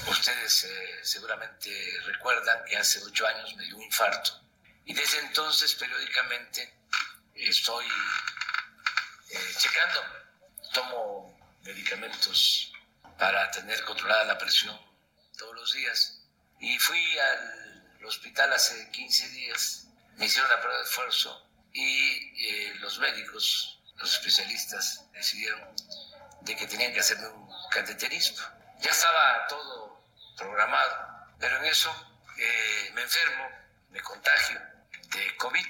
Ustedes 0.09 0.65
eh, 0.65 1.01
seguramente 1.03 1.71
recuerdan 2.07 2.65
que 2.65 2.77
hace 2.77 3.03
ocho 3.05 3.27
años 3.27 3.55
me 3.57 3.65
dio 3.65 3.77
un 3.77 3.83
infarto. 3.83 4.41
Y 4.85 4.95
desde 4.95 5.19
entonces 5.19 5.75
periódicamente 5.75 6.75
estoy 7.35 7.87
eh, 9.31 9.55
checando, 9.59 10.03
tomo 10.73 11.39
medicamentos 11.63 12.73
para 13.19 13.51
tener 13.51 13.85
controlada 13.85 14.25
la 14.25 14.39
presión 14.39 14.79
todos 15.37 15.55
los 15.55 15.73
días. 15.75 16.23
Y 16.61 16.79
fui 16.79 17.19
al 17.19 18.05
hospital 18.05 18.53
hace 18.53 18.91
15 18.91 19.29
días, 19.29 19.87
me 20.17 20.27
hicieron 20.27 20.51
la 20.51 20.61
prueba 20.61 20.79
de 20.79 20.85
esfuerzo 20.85 21.51
y 21.73 22.47
eh, 22.47 22.75
los 22.81 22.99
médicos, 22.99 23.81
los 23.97 24.15
especialistas 24.15 25.05
decidieron 25.13 25.61
de 26.41 26.57
que 26.57 26.67
tenían 26.67 26.93
que 26.95 27.01
hacerme 27.01 27.29
un 27.29 27.51
cateterismo 27.71 28.58
ya 28.81 28.91
estaba 28.91 29.47
todo 29.49 30.01
programado, 30.37 30.97
pero 31.41 31.57
en 31.59 31.65
eso 31.67 31.91
eh, 32.39 32.91
me 32.95 33.03
enfermo, 33.03 33.45
me 33.91 34.01
contagio 34.01 34.59
de 35.13 35.37
COVID. 35.37 35.67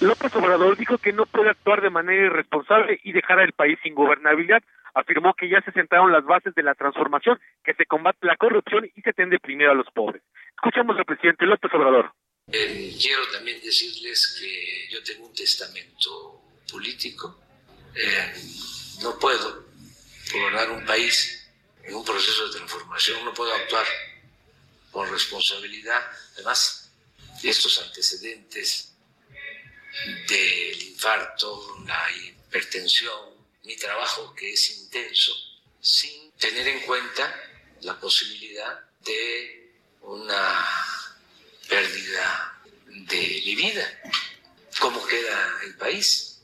López 0.00 0.34
Obrador 0.34 0.76
dijo 0.76 0.98
que 0.98 1.12
no 1.12 1.26
puede 1.26 1.50
actuar 1.50 1.82
de 1.82 1.90
manera 1.90 2.26
irresponsable 2.26 2.98
y 3.04 3.12
dejar 3.12 3.38
al 3.38 3.52
país 3.52 3.78
sin 3.82 3.94
gobernabilidad. 3.94 4.62
Afirmó 4.94 5.34
que 5.34 5.48
ya 5.48 5.60
se 5.60 5.72
sentaron 5.72 6.10
las 6.10 6.24
bases 6.24 6.54
de 6.54 6.62
la 6.62 6.74
transformación, 6.74 7.38
que 7.62 7.74
se 7.74 7.86
combate 7.86 8.26
la 8.26 8.36
corrupción 8.36 8.90
y 8.96 9.02
se 9.02 9.12
tende 9.12 9.38
primero 9.38 9.70
a 9.70 9.74
los 9.74 9.86
pobres. 9.92 10.22
Escuchamos 10.56 10.96
al 10.98 11.04
presidente 11.04 11.46
López 11.46 11.72
Obrador. 11.74 12.12
Eh, 12.48 12.96
quiero 13.00 13.22
también 13.30 13.60
decirles 13.62 14.36
que 14.40 14.92
yo 14.92 15.02
tengo 15.04 15.26
un 15.26 15.34
testamento 15.34 16.42
político. 16.70 17.38
Eh, 17.94 18.32
no 19.02 19.16
puedo 19.18 19.69
gobernar 20.32 20.70
un 20.70 20.84
país 20.84 21.48
en 21.82 21.94
un 21.94 22.04
proceso 22.04 22.46
de 22.46 22.58
transformación, 22.58 23.24
no 23.24 23.34
puedo 23.34 23.52
actuar 23.54 23.86
con 24.90 25.10
responsabilidad. 25.10 26.00
Además, 26.34 26.90
estos 27.42 27.78
antecedentes 27.80 28.92
del 30.28 30.82
infarto, 30.82 31.78
la 31.86 32.10
hipertensión, 32.12 33.34
mi 33.64 33.76
trabajo 33.76 34.34
que 34.34 34.52
es 34.52 34.70
intenso, 34.78 35.32
sin 35.80 36.32
tener 36.32 36.68
en 36.68 36.80
cuenta 36.80 37.34
la 37.82 37.98
posibilidad 37.98 38.80
de 39.00 39.74
una 40.02 40.66
pérdida 41.68 42.62
de 42.86 43.42
mi 43.44 43.54
vida. 43.56 44.02
¿Cómo 44.78 45.04
queda 45.06 45.60
el 45.64 45.76
país? 45.76 46.42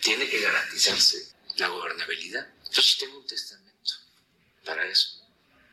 Tiene 0.00 0.28
que 0.28 0.40
garantizarse 0.40 1.32
la 1.56 1.68
gobernabilidad. 1.68 2.48
Entonces 2.70 2.98
tengo 2.98 3.18
un 3.18 3.26
testamento 3.26 3.90
para 4.64 4.84
eso. 4.84 5.26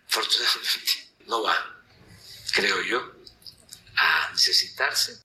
Afortunadamente 0.09 0.91
no 1.27 1.43
va, 1.43 1.53
creo 2.53 2.81
yo, 2.81 2.99
a 3.95 4.31
necesitarse. 4.31 5.21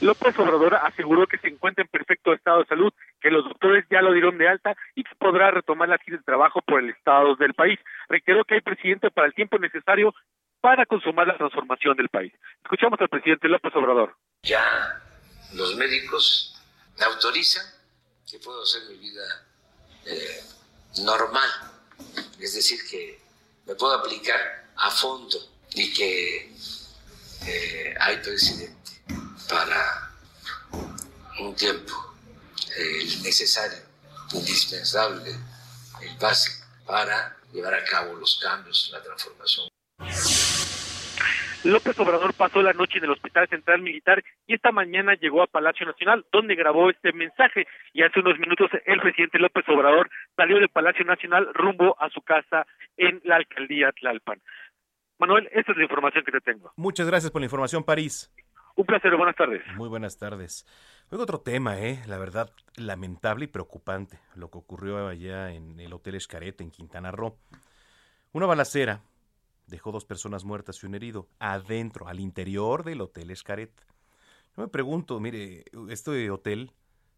López 0.00 0.38
Obrador 0.38 0.76
aseguró 0.76 1.26
que 1.26 1.38
se 1.38 1.48
encuentra 1.48 1.82
en 1.82 1.88
perfecto 1.88 2.32
estado 2.32 2.60
de 2.60 2.66
salud 2.66 2.92
que 3.20 3.32
los 3.32 3.42
doctores 3.42 3.84
ya 3.90 4.02
lo 4.02 4.12
dieron 4.12 4.38
de 4.38 4.48
alta 4.48 4.76
y 4.94 5.02
que 5.02 5.16
podrá 5.16 5.50
retomar 5.50 5.88
la 5.88 5.98
de 6.06 6.18
trabajo 6.18 6.62
por 6.62 6.78
el 6.78 6.90
estado 6.90 7.34
del 7.34 7.54
país. 7.54 7.80
Reiteró 8.08 8.44
que 8.44 8.54
hay 8.54 8.60
presidente 8.60 9.10
para 9.10 9.26
el 9.26 9.34
tiempo 9.34 9.58
necesario 9.58 10.14
para 10.60 10.86
consumar 10.86 11.26
la 11.26 11.36
transformación 11.36 11.96
del 11.96 12.08
país. 12.08 12.32
Escuchamos 12.62 13.00
al 13.00 13.08
presidente 13.08 13.48
López 13.48 13.74
Obrador. 13.74 14.16
Ya 14.44 14.62
los 15.54 15.74
médicos 15.74 16.56
me 16.96 17.04
autorizan 17.04 17.77
que 18.30 18.38
puedo 18.38 18.62
hacer 18.62 18.82
mi 18.84 18.96
vida 18.96 19.46
eh, 20.04 20.44
normal, 20.98 21.50
es 22.38 22.54
decir, 22.54 22.78
que 22.88 23.20
me 23.66 23.74
puedo 23.74 23.94
aplicar 23.94 24.70
a 24.76 24.90
fondo 24.90 25.38
y 25.72 25.92
que 25.92 26.54
eh, 27.46 27.94
hay 27.98 28.16
presidente 28.18 29.02
para 29.48 30.12
un 31.40 31.54
tiempo 31.54 32.16
el 32.76 33.22
necesario, 33.22 33.82
indispensable, 34.32 35.34
el 36.00 36.16
básico 36.18 36.66
para 36.86 37.36
llevar 37.52 37.74
a 37.74 37.84
cabo 37.84 38.14
los 38.14 38.38
cambios, 38.40 38.90
la 38.92 39.02
transformación. 39.02 39.68
López 41.64 41.98
Obrador 41.98 42.34
pasó 42.34 42.62
la 42.62 42.72
noche 42.72 42.98
en 42.98 43.04
el 43.04 43.10
Hospital 43.10 43.48
Central 43.48 43.82
Militar 43.82 44.22
y 44.46 44.54
esta 44.54 44.70
mañana 44.70 45.14
llegó 45.14 45.42
a 45.42 45.48
Palacio 45.48 45.86
Nacional, 45.86 46.24
donde 46.30 46.54
grabó 46.54 46.88
este 46.88 47.12
mensaje. 47.12 47.66
Y 47.92 48.02
hace 48.02 48.20
unos 48.20 48.38
minutos 48.38 48.70
el 48.86 49.00
presidente 49.00 49.38
López 49.38 49.64
Obrador 49.68 50.08
salió 50.36 50.58
del 50.58 50.68
Palacio 50.68 51.04
Nacional 51.04 51.48
rumbo 51.54 51.96
a 52.00 52.10
su 52.10 52.22
casa 52.22 52.66
en 52.96 53.20
la 53.24 53.36
alcaldía 53.36 53.90
Tlalpan. 53.92 54.40
Manuel, 55.18 55.48
esta 55.52 55.72
es 55.72 55.78
la 55.78 55.82
información 55.82 56.24
que 56.24 56.32
te 56.32 56.40
tengo. 56.40 56.72
Muchas 56.76 57.08
gracias 57.08 57.32
por 57.32 57.40
la 57.40 57.46
información, 57.46 57.82
París. 57.82 58.32
Un 58.76 58.86
placer, 58.86 59.16
buenas 59.16 59.34
tardes. 59.34 59.62
Muy 59.74 59.88
buenas 59.88 60.16
tardes. 60.16 60.64
Luego 61.10 61.24
otro 61.24 61.40
tema, 61.40 61.80
¿eh? 61.80 62.00
La 62.06 62.18
verdad, 62.18 62.52
lamentable 62.76 63.46
y 63.46 63.48
preocupante, 63.48 64.20
lo 64.36 64.48
que 64.50 64.58
ocurrió 64.58 65.08
allá 65.08 65.50
en 65.50 65.80
el 65.80 65.92
Hotel 65.92 66.14
Escaret 66.14 66.60
en 66.60 66.70
Quintana 66.70 67.10
Roo. 67.10 67.36
Una 68.30 68.46
balacera 68.46 69.00
dejó 69.68 69.92
dos 69.92 70.04
personas 70.04 70.44
muertas 70.44 70.82
y 70.82 70.86
un 70.86 70.94
herido 70.94 71.28
adentro, 71.38 72.08
al 72.08 72.20
interior 72.20 72.84
del 72.84 73.00
Hotel 73.00 73.30
Escaret. 73.30 73.72
Yo 74.56 74.62
me 74.62 74.68
pregunto, 74.68 75.20
mire, 75.20 75.64
este 75.88 76.30
hotel 76.30 76.72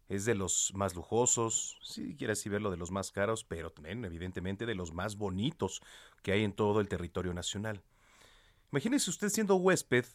es 0.09 0.25
de 0.25 0.35
los 0.35 0.71
más 0.75 0.93
lujosos, 0.93 1.79
si 1.81 2.15
quiere 2.15 2.33
así 2.33 2.49
verlo, 2.49 2.69
de 2.69 2.77
los 2.77 2.91
más 2.91 3.11
caros, 3.11 3.45
pero 3.45 3.71
también 3.71 4.03
evidentemente 4.03 4.65
de 4.65 4.75
los 4.75 4.93
más 4.93 5.15
bonitos 5.15 5.81
que 6.21 6.33
hay 6.33 6.43
en 6.43 6.53
todo 6.53 6.81
el 6.81 6.89
territorio 6.89 7.33
nacional. 7.33 7.81
Imagínese 8.71 9.09
usted 9.09 9.29
siendo 9.29 9.55
huésped 9.55 10.05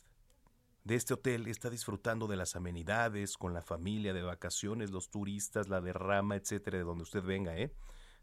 de 0.84 0.94
este 0.94 1.14
hotel, 1.14 1.48
está 1.48 1.68
disfrutando 1.68 2.26
de 2.26 2.36
las 2.36 2.54
amenidades, 2.54 3.36
con 3.36 3.54
la 3.54 3.62
familia, 3.62 4.12
de 4.12 4.22
vacaciones, 4.22 4.90
los 4.90 5.10
turistas, 5.10 5.68
la 5.68 5.80
derrama, 5.80 6.36
etcétera, 6.36 6.78
de 6.78 6.84
donde 6.84 7.02
usted 7.02 7.22
venga, 7.22 7.56
¿eh? 7.56 7.72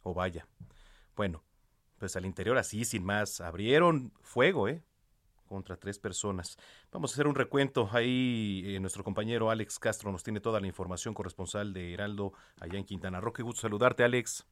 O 0.01 0.13
vaya. 0.13 0.48
Bueno, 1.15 1.43
pues 2.03 2.17
al 2.17 2.25
interior 2.25 2.57
así, 2.57 2.83
sin 2.83 3.05
más, 3.05 3.39
abrieron 3.39 4.12
fuego, 4.19 4.67
¿eh? 4.67 4.83
Contra 5.48 5.77
tres 5.77 6.00
personas. 6.00 6.57
Vamos 6.91 7.12
a 7.12 7.13
hacer 7.13 7.27
un 7.27 7.36
recuento. 7.36 7.88
Ahí 7.93 8.62
eh, 8.65 8.79
nuestro 8.81 9.05
compañero 9.05 9.50
Alex 9.50 9.79
Castro 9.79 10.12
nos 10.12 10.22
tiene 10.22 10.41
toda 10.41 10.60
la 10.60 10.67
información 10.67 11.13
corresponsal 11.13 11.72
de 11.72 11.93
Heraldo 11.93 12.33
allá 12.60 12.77
en 12.77 12.83
Quintana 12.83 13.22
Roo. 13.22 13.31
Qué 13.31 13.41
gusto 13.41 13.62
saludarte, 13.62 14.03
Alex. 14.03 14.45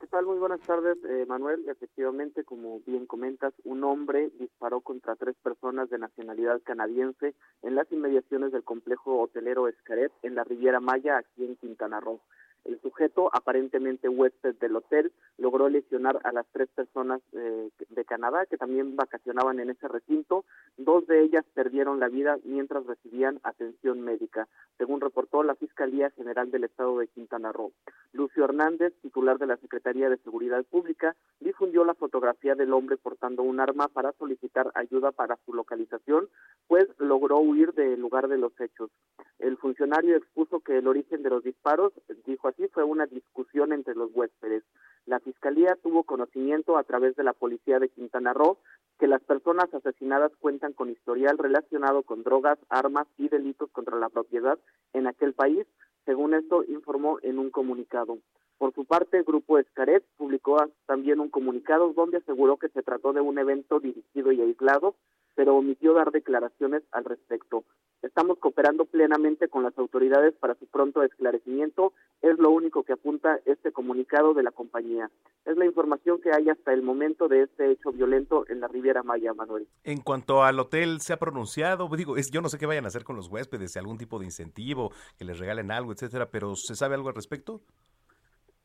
¿Qué 0.00 0.06
tal? 0.08 0.26
Muy 0.26 0.36
buenas 0.36 0.60
tardes, 0.60 0.98
eh, 1.08 1.24
Manuel. 1.26 1.66
Efectivamente, 1.66 2.44
como 2.44 2.80
bien 2.80 3.06
comentas, 3.06 3.54
un 3.64 3.82
hombre 3.82 4.30
disparó 4.38 4.82
contra 4.82 5.16
tres 5.16 5.36
personas 5.42 5.88
de 5.88 5.96
nacionalidad 5.96 6.60
canadiense 6.62 7.34
en 7.62 7.74
las 7.74 7.90
inmediaciones 7.90 8.52
del 8.52 8.64
complejo 8.64 9.18
hotelero 9.18 9.66
Escaret 9.66 10.12
en 10.22 10.34
la 10.34 10.44
Riviera 10.44 10.78
Maya, 10.78 11.16
aquí 11.16 11.42
en 11.42 11.56
Quintana 11.56 12.00
Roo. 12.00 12.20
El 12.64 12.80
sujeto, 12.80 13.30
aparentemente 13.32 14.08
huésped 14.08 14.54
del 14.56 14.76
hotel, 14.76 15.12
logró 15.38 15.68
lesionar 15.68 16.20
a 16.24 16.32
las 16.32 16.46
tres 16.52 16.68
personas 16.68 17.20
eh, 17.32 17.70
de 17.88 18.04
Canadá 18.04 18.44
que 18.46 18.58
también 18.58 18.96
vacacionaban 18.96 19.60
en 19.60 19.70
ese 19.70 19.88
recinto. 19.88 20.44
Dos 20.76 21.06
de 21.06 21.22
ellas 21.22 21.44
perdieron 21.54 22.00
la 22.00 22.08
vida 22.08 22.38
mientras 22.44 22.84
recibían 22.86 23.40
atención 23.42 24.02
médica, 24.02 24.46
según 24.76 25.00
reportó 25.00 25.42
la 25.42 25.54
Fiscalía 25.54 26.10
General 26.10 26.50
del 26.50 26.64
Estado 26.64 26.98
de 26.98 27.08
Quintana 27.08 27.50
Roo. 27.52 27.72
Lucio 28.12 28.44
Hernández, 28.44 28.92
titular 29.00 29.38
de 29.38 29.46
la 29.46 29.56
Secretaría 29.56 30.10
de 30.10 30.18
Seguridad 30.18 30.64
Pública, 30.64 31.16
difundió 31.40 31.84
la 31.84 31.94
fotografía 31.94 32.54
del 32.54 32.72
hombre 32.72 32.96
portando 32.96 33.42
un 33.42 33.60
arma 33.60 33.88
para 33.88 34.12
solicitar 34.12 34.70
ayuda 34.74 35.12
para 35.12 35.38
su 35.46 35.54
localización, 35.54 36.28
pues 36.66 36.86
logró 36.98 37.38
huir 37.38 37.72
del 37.72 38.00
lugar 38.00 38.28
de 38.28 38.38
los 38.38 38.52
hechos. 38.60 38.90
El 39.38 39.56
funcionario 39.56 40.16
expuso 40.16 40.60
que 40.60 40.78
el 40.78 40.86
origen 40.86 41.22
de 41.22 41.30
los 41.30 41.42
disparos, 41.42 41.92
dijo 42.26 42.49
así, 42.50 42.68
fue 42.68 42.84
una 42.84 43.06
discusión 43.06 43.72
entre 43.72 43.94
los 43.94 44.10
huéspedes. 44.14 44.62
La 45.06 45.18
Fiscalía 45.18 45.76
tuvo 45.82 46.04
conocimiento 46.04 46.76
a 46.76 46.84
través 46.84 47.16
de 47.16 47.24
la 47.24 47.32
Policía 47.32 47.78
de 47.78 47.88
Quintana 47.88 48.32
Roo 48.32 48.58
que 48.98 49.06
las 49.06 49.22
personas 49.22 49.72
asesinadas 49.72 50.30
cuentan 50.38 50.74
con 50.74 50.90
historial 50.90 51.38
relacionado 51.38 52.02
con 52.02 52.22
drogas, 52.22 52.58
armas 52.68 53.06
y 53.16 53.28
delitos 53.28 53.70
contra 53.72 53.98
la 53.98 54.10
propiedad 54.10 54.58
en 54.92 55.06
aquel 55.06 55.32
país, 55.32 55.66
según 56.04 56.34
esto 56.34 56.62
informó 56.68 57.18
en 57.22 57.38
un 57.38 57.50
comunicado. 57.50 58.18
Por 58.58 58.74
su 58.74 58.84
parte, 58.84 59.16
el 59.16 59.24
Grupo 59.24 59.58
Escaret 59.58 60.04
publicó 60.18 60.58
también 60.84 61.18
un 61.20 61.30
comunicado 61.30 61.94
donde 61.94 62.18
aseguró 62.18 62.58
que 62.58 62.68
se 62.68 62.82
trató 62.82 63.14
de 63.14 63.22
un 63.22 63.38
evento 63.38 63.80
dirigido 63.80 64.32
y 64.32 64.42
aislado, 64.42 64.96
pero 65.34 65.56
omitió 65.56 65.94
dar 65.94 66.10
declaraciones 66.10 66.82
al 66.92 67.04
respecto. 67.04 67.64
Estamos 68.02 68.38
cooperando 68.38 68.86
plenamente 68.86 69.48
con 69.48 69.62
las 69.62 69.76
autoridades 69.76 70.34
para 70.34 70.54
su 70.54 70.66
pronto 70.66 71.02
esclarecimiento. 71.02 71.92
Es 72.22 72.38
lo 72.38 72.50
único 72.50 72.82
que 72.82 72.94
apunta 72.94 73.38
este 73.44 73.72
comunicado 73.72 74.32
de 74.32 74.42
la 74.42 74.52
compañía. 74.52 75.10
Es 75.44 75.56
la 75.58 75.66
información 75.66 76.20
que 76.20 76.30
hay 76.32 76.48
hasta 76.48 76.72
el 76.72 76.82
momento 76.82 77.28
de 77.28 77.42
este 77.42 77.70
hecho 77.70 77.92
violento 77.92 78.44
en 78.48 78.60
la 78.60 78.68
Riviera 78.68 79.02
Maya, 79.02 79.34
Manuel. 79.34 79.68
En 79.84 80.00
cuanto 80.00 80.42
al 80.42 80.58
hotel, 80.58 81.00
¿se 81.00 81.12
ha 81.12 81.18
pronunciado? 81.18 81.88
Digo, 81.94 82.16
es, 82.16 82.30
yo 82.30 82.40
no 82.40 82.48
sé 82.48 82.56
qué 82.56 82.66
vayan 82.66 82.86
a 82.86 82.88
hacer 82.88 83.04
con 83.04 83.16
los 83.16 83.28
huéspedes, 83.28 83.76
algún 83.76 83.98
tipo 83.98 84.18
de 84.18 84.24
incentivo, 84.24 84.92
que 85.18 85.26
les 85.26 85.38
regalen 85.38 85.70
algo, 85.70 85.92
etcétera, 85.92 86.30
pero 86.30 86.56
¿se 86.56 86.74
sabe 86.74 86.94
algo 86.94 87.08
al 87.08 87.14
respecto? 87.14 87.60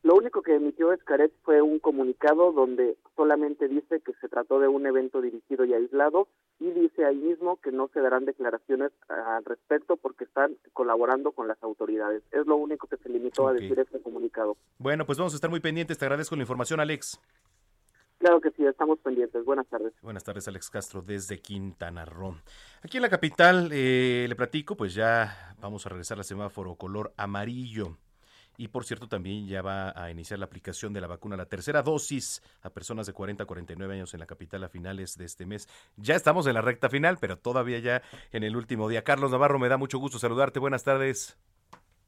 Lo 0.06 0.14
único 0.14 0.40
que 0.40 0.54
emitió 0.54 0.92
Escaret 0.92 1.32
fue 1.42 1.60
un 1.62 1.80
comunicado 1.80 2.52
donde 2.52 2.96
solamente 3.16 3.66
dice 3.66 3.98
que 3.98 4.12
se 4.20 4.28
trató 4.28 4.60
de 4.60 4.68
un 4.68 4.86
evento 4.86 5.20
dirigido 5.20 5.64
y 5.64 5.74
aislado 5.74 6.28
y 6.60 6.70
dice 6.70 7.04
ahí 7.04 7.16
mismo 7.16 7.56
que 7.60 7.72
no 7.72 7.90
se 7.92 8.00
darán 8.00 8.24
declaraciones 8.24 8.92
al 9.08 9.44
respecto 9.44 9.96
porque 9.96 10.22
están 10.22 10.54
colaborando 10.72 11.32
con 11.32 11.48
las 11.48 11.60
autoridades. 11.60 12.22
Es 12.30 12.46
lo 12.46 12.54
único 12.54 12.86
que 12.86 12.98
se 12.98 13.08
limitó 13.08 13.48
a 13.48 13.52
decir 13.52 13.76
este 13.80 14.00
comunicado. 14.00 14.56
Bueno, 14.78 15.04
pues 15.06 15.18
vamos 15.18 15.32
a 15.32 15.38
estar 15.38 15.50
muy 15.50 15.58
pendientes. 15.58 15.98
Te 15.98 16.04
agradezco 16.04 16.36
la 16.36 16.42
información, 16.42 16.78
Alex. 16.78 17.20
Claro 18.18 18.40
que 18.40 18.52
sí, 18.52 18.64
estamos 18.64 19.00
pendientes. 19.00 19.44
Buenas 19.44 19.66
tardes. 19.66 19.92
Buenas 20.02 20.22
tardes, 20.22 20.46
Alex 20.46 20.70
Castro, 20.70 21.02
desde 21.02 21.40
Quintana 21.40 22.04
Roo. 22.04 22.36
Aquí 22.80 22.98
en 22.98 23.02
la 23.02 23.10
capital, 23.10 23.70
eh, 23.72 24.26
le 24.28 24.36
platico, 24.36 24.76
pues 24.76 24.94
ya 24.94 25.56
vamos 25.58 25.84
a 25.84 25.88
regresar 25.88 26.18
al 26.18 26.24
semáforo 26.24 26.76
color 26.76 27.12
amarillo. 27.16 27.96
Y 28.56 28.68
por 28.68 28.84
cierto, 28.84 29.08
también 29.08 29.46
ya 29.46 29.62
va 29.62 29.92
a 29.96 30.10
iniciar 30.10 30.38
la 30.38 30.46
aplicación 30.46 30.92
de 30.92 31.00
la 31.00 31.06
vacuna, 31.06 31.36
la 31.36 31.46
tercera 31.46 31.82
dosis 31.82 32.42
a 32.62 32.70
personas 32.70 33.06
de 33.06 33.12
40 33.12 33.42
a 33.42 33.46
49 33.46 33.94
años 33.94 34.14
en 34.14 34.20
la 34.20 34.26
capital 34.26 34.64
a 34.64 34.68
finales 34.68 35.16
de 35.16 35.24
este 35.24 35.46
mes. 35.46 35.68
Ya 35.96 36.14
estamos 36.14 36.46
en 36.46 36.54
la 36.54 36.60
recta 36.60 36.88
final, 36.88 37.18
pero 37.20 37.36
todavía 37.36 37.78
ya 37.78 38.02
en 38.32 38.42
el 38.42 38.56
último 38.56 38.88
día. 38.88 39.02
Carlos 39.02 39.30
Navarro, 39.30 39.58
me 39.58 39.68
da 39.68 39.76
mucho 39.76 39.98
gusto 39.98 40.18
saludarte. 40.18 40.58
Buenas 40.58 40.84
tardes. 40.84 41.38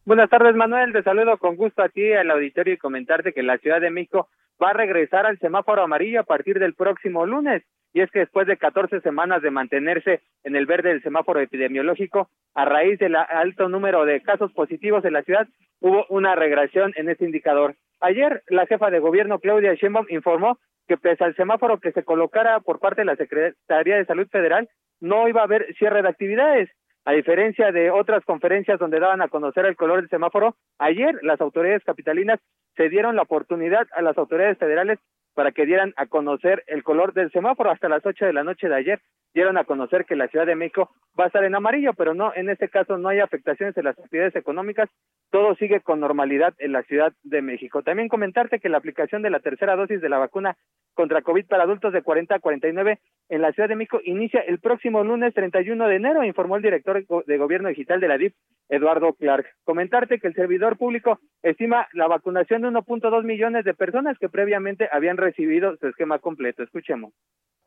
Buenas 0.04 0.30
tardes, 0.30 0.56
Manuel. 0.56 0.92
Te 0.92 1.02
saludo 1.02 1.36
con 1.36 1.56
gusto 1.56 1.82
aquí 1.82 2.12
al 2.12 2.30
auditorio 2.30 2.74
y 2.74 2.78
comentarte 2.78 3.34
que 3.34 3.42
la 3.42 3.58
Ciudad 3.58 3.80
de 3.80 3.90
México 3.90 4.28
va 4.62 4.70
a 4.70 4.74
regresar 4.74 5.26
al 5.26 5.38
semáforo 5.38 5.82
amarillo 5.82 6.20
a 6.20 6.24
partir 6.24 6.58
del 6.58 6.74
próximo 6.74 7.26
lunes. 7.26 7.62
Y 7.92 8.00
es 8.00 8.10
que 8.10 8.20
después 8.20 8.46
de 8.46 8.56
14 8.56 9.00
semanas 9.00 9.42
de 9.42 9.50
mantenerse 9.50 10.20
en 10.44 10.56
el 10.56 10.66
verde 10.66 10.90
del 10.90 11.02
semáforo 11.02 11.40
epidemiológico, 11.40 12.28
a 12.54 12.64
raíz 12.64 12.98
del 12.98 13.16
alto 13.16 13.68
número 13.68 14.04
de 14.04 14.20
casos 14.20 14.52
positivos 14.52 15.04
en 15.04 15.14
la 15.14 15.22
ciudad, 15.22 15.48
hubo 15.80 16.04
una 16.10 16.34
regresión 16.34 16.92
en 16.96 17.08
este 17.08 17.24
indicador. 17.24 17.76
Ayer, 18.00 18.42
la 18.48 18.66
jefa 18.66 18.90
de 18.90 18.98
gobierno, 18.98 19.38
Claudia 19.38 19.74
Sheinbaum, 19.74 20.06
informó 20.10 20.58
que 20.86 20.96
pese 20.96 21.24
al 21.24 21.36
semáforo 21.36 21.80
que 21.80 21.92
se 21.92 22.04
colocara 22.04 22.60
por 22.60 22.78
parte 22.78 23.02
de 23.02 23.06
la 23.06 23.16
Secretaría 23.16 23.96
de 23.96 24.06
Salud 24.06 24.28
Federal, 24.28 24.68
no 25.00 25.28
iba 25.28 25.42
a 25.42 25.44
haber 25.44 25.74
cierre 25.76 26.02
de 26.02 26.08
actividades. 26.08 26.70
A 27.08 27.12
diferencia 27.12 27.72
de 27.72 27.90
otras 27.90 28.22
conferencias 28.26 28.78
donde 28.78 29.00
daban 29.00 29.22
a 29.22 29.28
conocer 29.28 29.64
el 29.64 29.76
color 29.76 30.02
del 30.02 30.10
semáforo, 30.10 30.56
ayer 30.78 31.18
las 31.22 31.40
autoridades 31.40 31.82
capitalinas 31.82 32.38
se 32.76 32.90
dieron 32.90 33.16
la 33.16 33.22
oportunidad 33.22 33.86
a 33.96 34.02
las 34.02 34.18
autoridades 34.18 34.58
federales 34.58 34.98
para 35.38 35.52
que 35.52 35.66
dieran 35.66 35.94
a 35.96 36.06
conocer 36.06 36.64
el 36.66 36.82
color 36.82 37.12
del 37.12 37.30
semáforo 37.30 37.70
hasta 37.70 37.88
las 37.88 38.04
8 38.04 38.26
de 38.26 38.32
la 38.32 38.42
noche 38.42 38.68
de 38.68 38.74
ayer. 38.74 39.00
Dieron 39.32 39.56
a 39.56 39.62
conocer 39.62 40.04
que 40.04 40.16
la 40.16 40.26
Ciudad 40.26 40.46
de 40.46 40.56
México 40.56 40.90
va 41.16 41.24
a 41.24 41.26
estar 41.28 41.44
en 41.44 41.54
amarillo, 41.54 41.92
pero 41.94 42.12
no, 42.12 42.32
en 42.34 42.50
este 42.50 42.68
caso 42.68 42.98
no 42.98 43.08
hay 43.08 43.20
afectaciones 43.20 43.76
en 43.76 43.84
las 43.84 43.96
actividades 43.96 44.34
económicas, 44.34 44.90
todo 45.30 45.54
sigue 45.54 45.80
con 45.80 46.00
normalidad 46.00 46.54
en 46.58 46.72
la 46.72 46.82
Ciudad 46.82 47.12
de 47.22 47.40
México. 47.40 47.84
También 47.84 48.08
comentarte 48.08 48.58
que 48.58 48.68
la 48.68 48.78
aplicación 48.78 49.22
de 49.22 49.30
la 49.30 49.38
tercera 49.38 49.76
dosis 49.76 50.00
de 50.00 50.08
la 50.08 50.18
vacuna 50.18 50.56
contra 50.94 51.22
COVID 51.22 51.46
para 51.46 51.62
adultos 51.62 51.92
de 51.92 52.02
40 52.02 52.34
a 52.34 52.40
49 52.40 52.98
en 53.28 53.42
la 53.42 53.52
Ciudad 53.52 53.68
de 53.68 53.76
México 53.76 54.00
inicia 54.04 54.40
el 54.40 54.58
próximo 54.58 55.04
lunes 55.04 55.34
31 55.34 55.86
de 55.86 55.94
enero, 55.94 56.24
informó 56.24 56.56
el 56.56 56.62
director 56.62 57.04
de 57.24 57.38
Gobierno 57.38 57.68
Digital 57.68 58.00
de 58.00 58.08
la 58.08 58.18
DIF, 58.18 58.34
Eduardo 58.68 59.12
Clark. 59.12 59.46
Comentarte 59.62 60.18
que 60.18 60.26
el 60.26 60.34
servidor 60.34 60.76
público 60.76 61.20
estima 61.42 61.86
la 61.92 62.08
vacunación 62.08 62.62
de 62.62 62.68
1.2 62.68 63.22
millones 63.22 63.64
de 63.64 63.74
personas 63.74 64.18
que 64.18 64.28
previamente 64.28 64.88
habían 64.90 65.16
recibido 65.16 65.27
su 65.32 65.86
esquema 65.86 66.18
completo. 66.18 66.62
Escuchemos. 66.62 67.12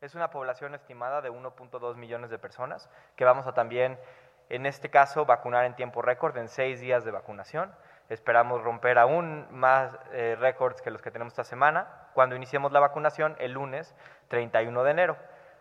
Es 0.00 0.14
una 0.14 0.30
población 0.30 0.74
estimada 0.74 1.20
de 1.20 1.30
1.2 1.30 1.96
millones 1.96 2.30
de 2.30 2.38
personas 2.38 2.90
que 3.16 3.24
vamos 3.24 3.46
a 3.46 3.54
también, 3.54 3.98
en 4.48 4.66
este 4.66 4.90
caso, 4.90 5.24
vacunar 5.26 5.64
en 5.64 5.76
tiempo 5.76 6.02
récord, 6.02 6.36
en 6.36 6.48
seis 6.48 6.80
días 6.80 7.04
de 7.04 7.12
vacunación. 7.12 7.72
Esperamos 8.08 8.62
romper 8.62 8.98
aún 8.98 9.46
más 9.50 9.96
eh, 10.12 10.36
récords 10.38 10.82
que 10.82 10.90
los 10.90 11.00
que 11.00 11.10
tenemos 11.10 11.32
esta 11.32 11.44
semana 11.44 12.08
cuando 12.14 12.36
iniciemos 12.36 12.72
la 12.72 12.80
vacunación 12.80 13.36
el 13.38 13.52
lunes 13.52 13.94
31 14.28 14.82
de 14.82 14.90
enero. 14.90 15.16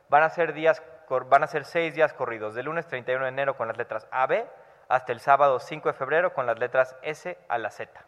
Van 0.10 0.24
a 0.24 0.30
ser 0.30 0.54
días 0.54 0.82
van 1.30 1.44
a 1.44 1.48
ser 1.48 1.66
seis 1.66 1.94
días 1.94 2.14
corridos, 2.14 2.56
del 2.56 2.66
lunes 2.66 2.88
31 2.88 3.26
de 3.26 3.30
enero 3.30 3.58
con 3.58 3.68
las 3.68 3.78
letras 3.78 4.08
A, 4.12 4.28
B, 4.28 4.46
hasta 4.88 5.12
el 5.12 5.20
sábado 5.20 5.60
5 5.60 5.90
de 5.90 5.94
febrero 5.94 6.34
con 6.34 6.46
las 6.46 6.58
letras 6.58 6.96
S 7.02 7.38
a 7.48 7.58
la 7.58 7.70
Z. 7.70 8.06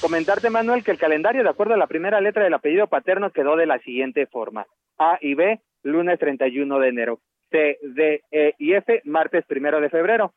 Comentarte, 0.00 0.48
Manuel, 0.48 0.82
que 0.82 0.92
el 0.92 0.98
calendario, 0.98 1.42
de 1.42 1.50
acuerdo 1.50 1.74
a 1.74 1.76
la 1.76 1.86
primera 1.86 2.22
letra 2.22 2.42
del 2.42 2.54
apellido 2.54 2.86
paterno, 2.86 3.30
quedó 3.30 3.56
de 3.56 3.66
la 3.66 3.78
siguiente 3.80 4.26
forma. 4.26 4.66
A 4.98 5.18
y 5.20 5.34
B, 5.34 5.60
lunes 5.82 6.18
31 6.18 6.78
de 6.78 6.88
enero. 6.88 7.20
C, 7.50 7.78
D, 7.82 8.22
E 8.30 8.54
y 8.58 8.72
F, 8.72 9.02
martes 9.04 9.44
1 9.48 9.80
de 9.80 9.90
febrero. 9.90 10.32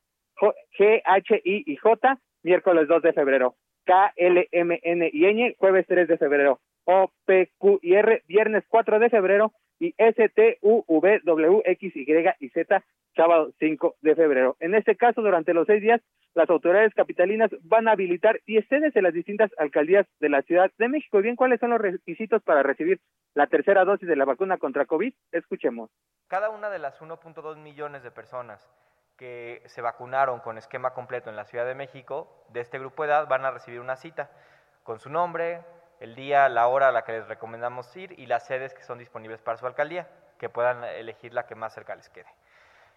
G, 0.77 1.01
H, 1.05 1.41
I 1.45 1.63
y 1.65 1.75
J, 1.77 2.17
miércoles 2.43 2.89
2 2.89 3.03
de 3.03 3.13
febrero. 3.13 3.55
K, 3.85 4.11
L, 4.17 4.49
M, 4.51 4.79
N 4.83 5.09
y 5.13 5.25
Ñ, 5.33 5.55
jueves 5.57 5.85
3 5.87 6.09
de 6.09 6.17
febrero. 6.17 6.59
O, 6.83 7.09
P, 7.25 7.51
Q 7.57 7.79
y 7.81 7.93
R, 7.93 8.21
viernes 8.27 8.65
4 8.67 8.99
de 8.99 9.09
febrero. 9.09 9.53
Y 9.79 9.93
S, 9.97 10.29
T, 10.29 10.57
U, 10.61 10.83
V, 10.87 11.21
W, 11.23 11.61
X, 11.65 11.95
Y 11.95 12.05
y 12.39 12.49
Z, 12.49 12.83
sábado 13.15 13.51
5 13.59 13.95
de 14.01 14.15
febrero. 14.15 14.55
En 14.59 14.75
este 14.75 14.95
caso, 14.95 15.21
durante 15.21 15.53
los 15.53 15.67
seis 15.67 15.81
días, 15.81 16.01
las 16.33 16.49
autoridades 16.49 16.93
capitalinas 16.95 17.51
van 17.61 17.87
a 17.87 17.91
habilitar 17.91 18.39
10 18.47 18.67
sedes 18.67 18.95
en 18.95 19.03
las 19.03 19.13
distintas 19.13 19.51
alcaldías 19.57 20.07
de 20.19 20.29
la 20.29 20.41
Ciudad 20.41 20.71
de 20.77 20.87
México. 20.87 21.19
¿Y 21.19 21.23
bien 21.23 21.35
cuáles 21.35 21.59
son 21.59 21.69
los 21.69 21.81
requisitos 21.81 22.41
para 22.43 22.63
recibir 22.63 22.99
la 23.35 23.47
tercera 23.47 23.85
dosis 23.85 24.07
de 24.07 24.15
la 24.15 24.25
vacuna 24.25 24.57
contra 24.57 24.85
COVID? 24.85 25.13
Escuchemos. 25.31 25.91
Cada 26.27 26.49
una 26.49 26.69
de 26.69 26.79
las 26.79 26.99
1.2 27.01 27.57
millones 27.57 28.03
de 28.03 28.11
personas 28.11 28.67
que 29.17 29.61
se 29.67 29.81
vacunaron 29.81 30.39
con 30.39 30.57
esquema 30.57 30.93
completo 30.93 31.29
en 31.29 31.35
la 31.35 31.45
Ciudad 31.45 31.67
de 31.67 31.75
México, 31.75 32.45
de 32.49 32.61
este 32.61 32.79
grupo 32.79 33.03
de 33.03 33.09
edad, 33.09 33.27
van 33.27 33.45
a 33.45 33.51
recibir 33.51 33.79
una 33.79 33.95
cita 33.95 34.31
con 34.81 34.99
su 34.99 35.09
nombre, 35.09 35.61
el 35.99 36.15
día, 36.15 36.49
la 36.49 36.67
hora 36.67 36.89
a 36.89 36.91
la 36.91 37.03
que 37.03 37.13
les 37.13 37.27
recomendamos 37.27 37.95
ir 37.95 38.17
y 38.19 38.25
las 38.25 38.45
sedes 38.45 38.73
que 38.73 38.83
son 38.83 38.97
disponibles 38.97 39.41
para 39.41 39.57
su 39.57 39.67
alcaldía, 39.67 40.09
que 40.39 40.49
puedan 40.49 40.83
elegir 40.83 41.33
la 41.33 41.45
que 41.45 41.55
más 41.55 41.73
cerca 41.73 41.95
les 41.95 42.09
quede. 42.09 42.27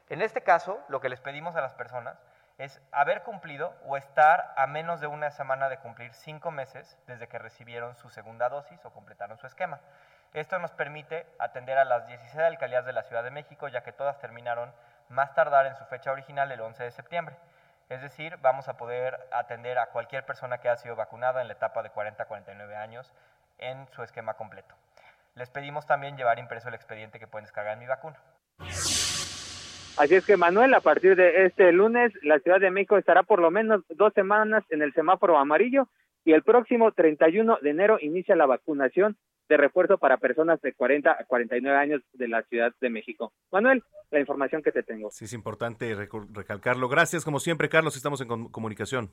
En 0.09 0.23
este 0.23 0.43
caso, 0.43 0.79
lo 0.89 1.01
que 1.01 1.09
les 1.09 1.21
pedimos 1.21 1.57
a 1.57 1.61
las 1.61 1.75
personas 1.75 2.17
es 2.59 2.81
haber 2.93 3.23
cumplido 3.23 3.75
o 3.85 3.97
estar 3.97 4.55
a 4.57 4.67
menos 4.67 5.01
de 5.01 5.09
una 5.09 5.31
semana 5.31 5.69
de 5.69 5.79
cumplir 5.79 6.15
cinco 6.15 6.51
meses 6.51 6.97
desde 7.07 7.29
que 7.29 7.39
recibieron 7.39 7.97
su 7.97 8.09
segunda 8.09 8.49
dosis 8.49 8.83
o 8.85 8.93
completaron 8.93 9.37
su 9.37 9.47
esquema. 9.47 9.81
Esto 10.33 10.59
nos 10.59 10.71
permite 10.71 11.27
atender 11.39 11.77
a 11.77 11.85
las 11.85 12.07
16 12.07 12.39
alcaldías 12.39 12.85
de 12.85 12.93
la 12.93 13.03
Ciudad 13.03 13.25
de 13.25 13.31
México, 13.31 13.69
ya 13.69 13.83
que 13.83 13.93
todas 13.93 14.19
terminaron 14.19 14.73
más 15.09 15.35
tardar 15.35 15.67
en 15.67 15.75
su 15.77 15.85
fecha 15.87 16.13
original 16.13 16.51
el 16.53 16.61
11 16.61 16.85
de 16.85 16.91
septiembre. 16.93 17.37
Es 17.89 18.01
decir, 18.01 18.37
vamos 18.39 18.69
a 18.69 18.77
poder 18.77 19.29
atender 19.33 19.79
a 19.79 19.87
cualquier 19.87 20.25
persona 20.25 20.59
que 20.59 20.69
haya 20.69 20.77
sido 20.77 20.97
vacunada 20.97 21.41
en 21.41 21.49
la 21.49 21.55
etapa 21.55 21.83
de 21.83 21.91
40 21.91 22.23
a 22.23 22.27
49 22.27 22.77
años 22.77 23.13
en 23.59 23.89
su 23.89 24.03
esquema 24.03 24.35
completo. 24.35 24.75
Les 25.35 25.51
pedimos 25.51 25.87
también 25.87 26.17
llevar 26.17 26.39
impreso 26.39 26.69
el 26.69 26.75
expediente 26.75 27.19
que 27.19 27.27
pueden 27.27 27.45
descargar 27.45 27.75
en 27.75 27.81
mi 27.81 27.87
vacuna. 27.87 28.19
Así 29.99 30.15
es 30.15 30.27
que 30.27 30.37
Manuel, 30.37 30.75
a 30.75 30.81
partir 30.81 31.17
de 31.17 31.47
este 31.47 31.73
lunes, 31.73 32.13
la 32.23 32.39
Ciudad 32.41 32.61
de 32.61 32.71
México 32.71 32.99
estará 32.99 33.23
por 33.23 33.41
lo 33.41 33.51
menos 33.51 33.83
dos 33.89 34.13
semanas 34.13 34.63
en 34.69 34.83
el 34.83 34.93
semáforo 34.93 35.39
amarillo 35.39 35.89
y 36.25 36.33
el 36.33 36.43
próximo 36.43 36.93
31 36.93 37.59
de 37.63 37.71
enero 37.71 37.99
inicia 38.01 38.37
la 38.37 38.45
vacunación 38.45 39.17
de 39.49 39.57
refuerzo 39.57 39.97
para 39.97 40.19
personas 40.19 40.61
de 40.61 40.75
40 40.75 41.11
a 41.13 41.25
49 41.25 41.79
años 41.79 42.03
de 42.13 42.29
la 42.29 42.43
Ciudad 42.43 42.73
de 42.81 42.91
México. 42.91 43.33
Manuel, 43.51 43.83
la 44.11 44.21
información 44.21 44.63
que 44.63 44.73
te 44.73 44.83
tengo. 44.83 45.11
Sí, 45.11 45.25
es 45.25 45.33
importante 45.33 45.95
recalcarlo. 45.95 46.89
Gracias, 46.89 47.25
como 47.25 47.41
siempre, 47.41 47.69
Carlos, 47.69 47.97
estamos 47.97 48.21
en 48.21 48.49
comunicación. 48.49 49.13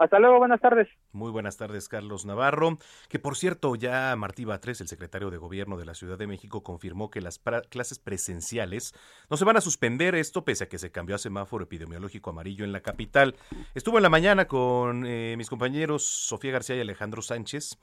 Hasta 0.00 0.18
luego, 0.18 0.38
buenas 0.38 0.62
tardes. 0.62 0.88
Muy 1.12 1.30
buenas 1.30 1.58
tardes, 1.58 1.86
Carlos 1.86 2.24
Navarro. 2.24 2.78
Que 3.10 3.18
por 3.18 3.36
cierto, 3.36 3.74
ya 3.74 4.16
Martí 4.16 4.46
Batres, 4.46 4.80
el 4.80 4.88
secretario 4.88 5.30
de 5.30 5.36
Gobierno 5.36 5.76
de 5.76 5.84
la 5.84 5.92
Ciudad 5.92 6.16
de 6.16 6.26
México, 6.26 6.62
confirmó 6.62 7.10
que 7.10 7.20
las 7.20 7.38
clases 7.68 7.98
presenciales 7.98 8.94
no 9.28 9.36
se 9.36 9.44
van 9.44 9.58
a 9.58 9.60
suspender, 9.60 10.14
esto 10.14 10.42
pese 10.42 10.64
a 10.64 10.68
que 10.70 10.78
se 10.78 10.90
cambió 10.90 11.16
a 11.16 11.18
semáforo 11.18 11.64
epidemiológico 11.64 12.30
amarillo 12.30 12.64
en 12.64 12.72
la 12.72 12.80
capital. 12.80 13.36
Estuvo 13.74 13.98
en 13.98 14.02
la 14.02 14.08
mañana 14.08 14.46
con 14.46 15.04
eh, 15.04 15.34
mis 15.36 15.50
compañeros 15.50 16.02
Sofía 16.06 16.52
García 16.52 16.76
y 16.76 16.80
Alejandro 16.80 17.20
Sánchez 17.20 17.76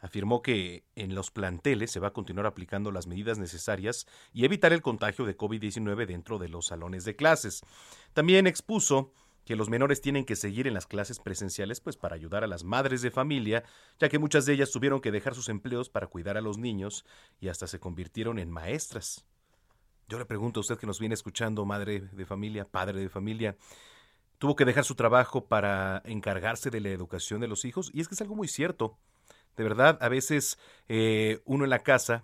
afirmó 0.00 0.42
que 0.42 0.82
en 0.96 1.14
los 1.14 1.30
planteles 1.30 1.92
se 1.92 2.00
va 2.00 2.08
a 2.08 2.12
continuar 2.12 2.46
aplicando 2.46 2.90
las 2.90 3.06
medidas 3.06 3.38
necesarias 3.38 4.08
y 4.32 4.44
evitar 4.44 4.72
el 4.72 4.82
contagio 4.82 5.24
de 5.24 5.36
COVID-19 5.36 6.06
dentro 6.06 6.38
de 6.38 6.48
los 6.48 6.66
salones 6.66 7.04
de 7.04 7.14
clases. 7.14 7.62
También 8.12 8.48
expuso 8.48 9.12
que 9.50 9.56
los 9.56 9.68
menores 9.68 10.00
tienen 10.00 10.24
que 10.24 10.36
seguir 10.36 10.68
en 10.68 10.74
las 10.74 10.86
clases 10.86 11.18
presenciales 11.18 11.80
pues 11.80 11.96
para 11.96 12.14
ayudar 12.14 12.44
a 12.44 12.46
las 12.46 12.62
madres 12.62 13.02
de 13.02 13.10
familia, 13.10 13.64
ya 13.98 14.08
que 14.08 14.20
muchas 14.20 14.46
de 14.46 14.52
ellas 14.52 14.70
tuvieron 14.70 15.00
que 15.00 15.10
dejar 15.10 15.34
sus 15.34 15.48
empleos 15.48 15.90
para 15.90 16.06
cuidar 16.06 16.36
a 16.36 16.40
los 16.40 16.56
niños 16.56 17.04
y 17.40 17.48
hasta 17.48 17.66
se 17.66 17.80
convirtieron 17.80 18.38
en 18.38 18.48
maestras. 18.48 19.26
Yo 20.08 20.20
le 20.20 20.24
pregunto 20.24 20.60
a 20.60 20.62
usted 20.62 20.78
que 20.78 20.86
nos 20.86 21.00
viene 21.00 21.14
escuchando, 21.14 21.64
madre 21.64 21.98
de 22.12 22.26
familia, 22.26 22.64
padre 22.64 23.00
de 23.00 23.08
familia, 23.08 23.56
tuvo 24.38 24.54
que 24.54 24.64
dejar 24.64 24.84
su 24.84 24.94
trabajo 24.94 25.46
para 25.46 26.00
encargarse 26.04 26.70
de 26.70 26.78
la 26.78 26.90
educación 26.90 27.40
de 27.40 27.48
los 27.48 27.64
hijos 27.64 27.90
y 27.92 28.02
es 28.02 28.06
que 28.06 28.14
es 28.14 28.20
algo 28.20 28.36
muy 28.36 28.46
cierto. 28.46 28.98
De 29.56 29.64
verdad, 29.64 29.98
a 30.00 30.08
veces 30.08 30.60
eh, 30.88 31.40
uno 31.44 31.64
en 31.64 31.70
la 31.70 31.80
casa 31.80 32.22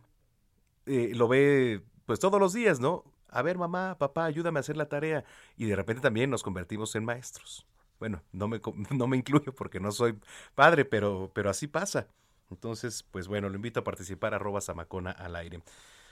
eh, 0.87 1.11
lo 1.12 1.27
ve 1.27 1.83
pues 2.05 2.21
todos 2.21 2.39
los 2.39 2.53
días, 2.53 2.79
¿no? 2.79 3.03
A 3.29 3.43
ver, 3.43 3.59
mamá, 3.59 3.97
papá, 3.99 4.25
ayúdame 4.25 4.59
a 4.59 4.61
hacer 4.61 4.77
la 4.77 4.89
tarea. 4.89 5.25
Y 5.57 5.67
de 5.67 5.77
repente 5.77 6.03
también 6.03 6.31
nos 6.31 6.43
convertimos 6.43 6.95
en 6.95 7.05
maestros. 7.05 7.67
Bueno, 7.99 8.23
no 8.33 8.49
me, 8.49 8.61
no 8.91 9.07
me 9.07 9.17
incluyo 9.17 9.55
porque 9.55 9.81
no 9.81 9.93
soy 9.93 10.19
padre, 10.55 10.85
pero, 10.85 11.31
pero 11.35 11.51
así 11.51 11.67
pasa. 11.67 12.09
Entonces, 12.51 13.03
pues 13.03 13.29
bueno, 13.29 13.49
lo 13.49 13.57
invito 13.57 13.81
a 13.81 13.85
participar 13.85 14.35
arroba 14.35 14.61
Samacona 14.61 15.11
al 15.11 15.37
aire. 15.37 15.62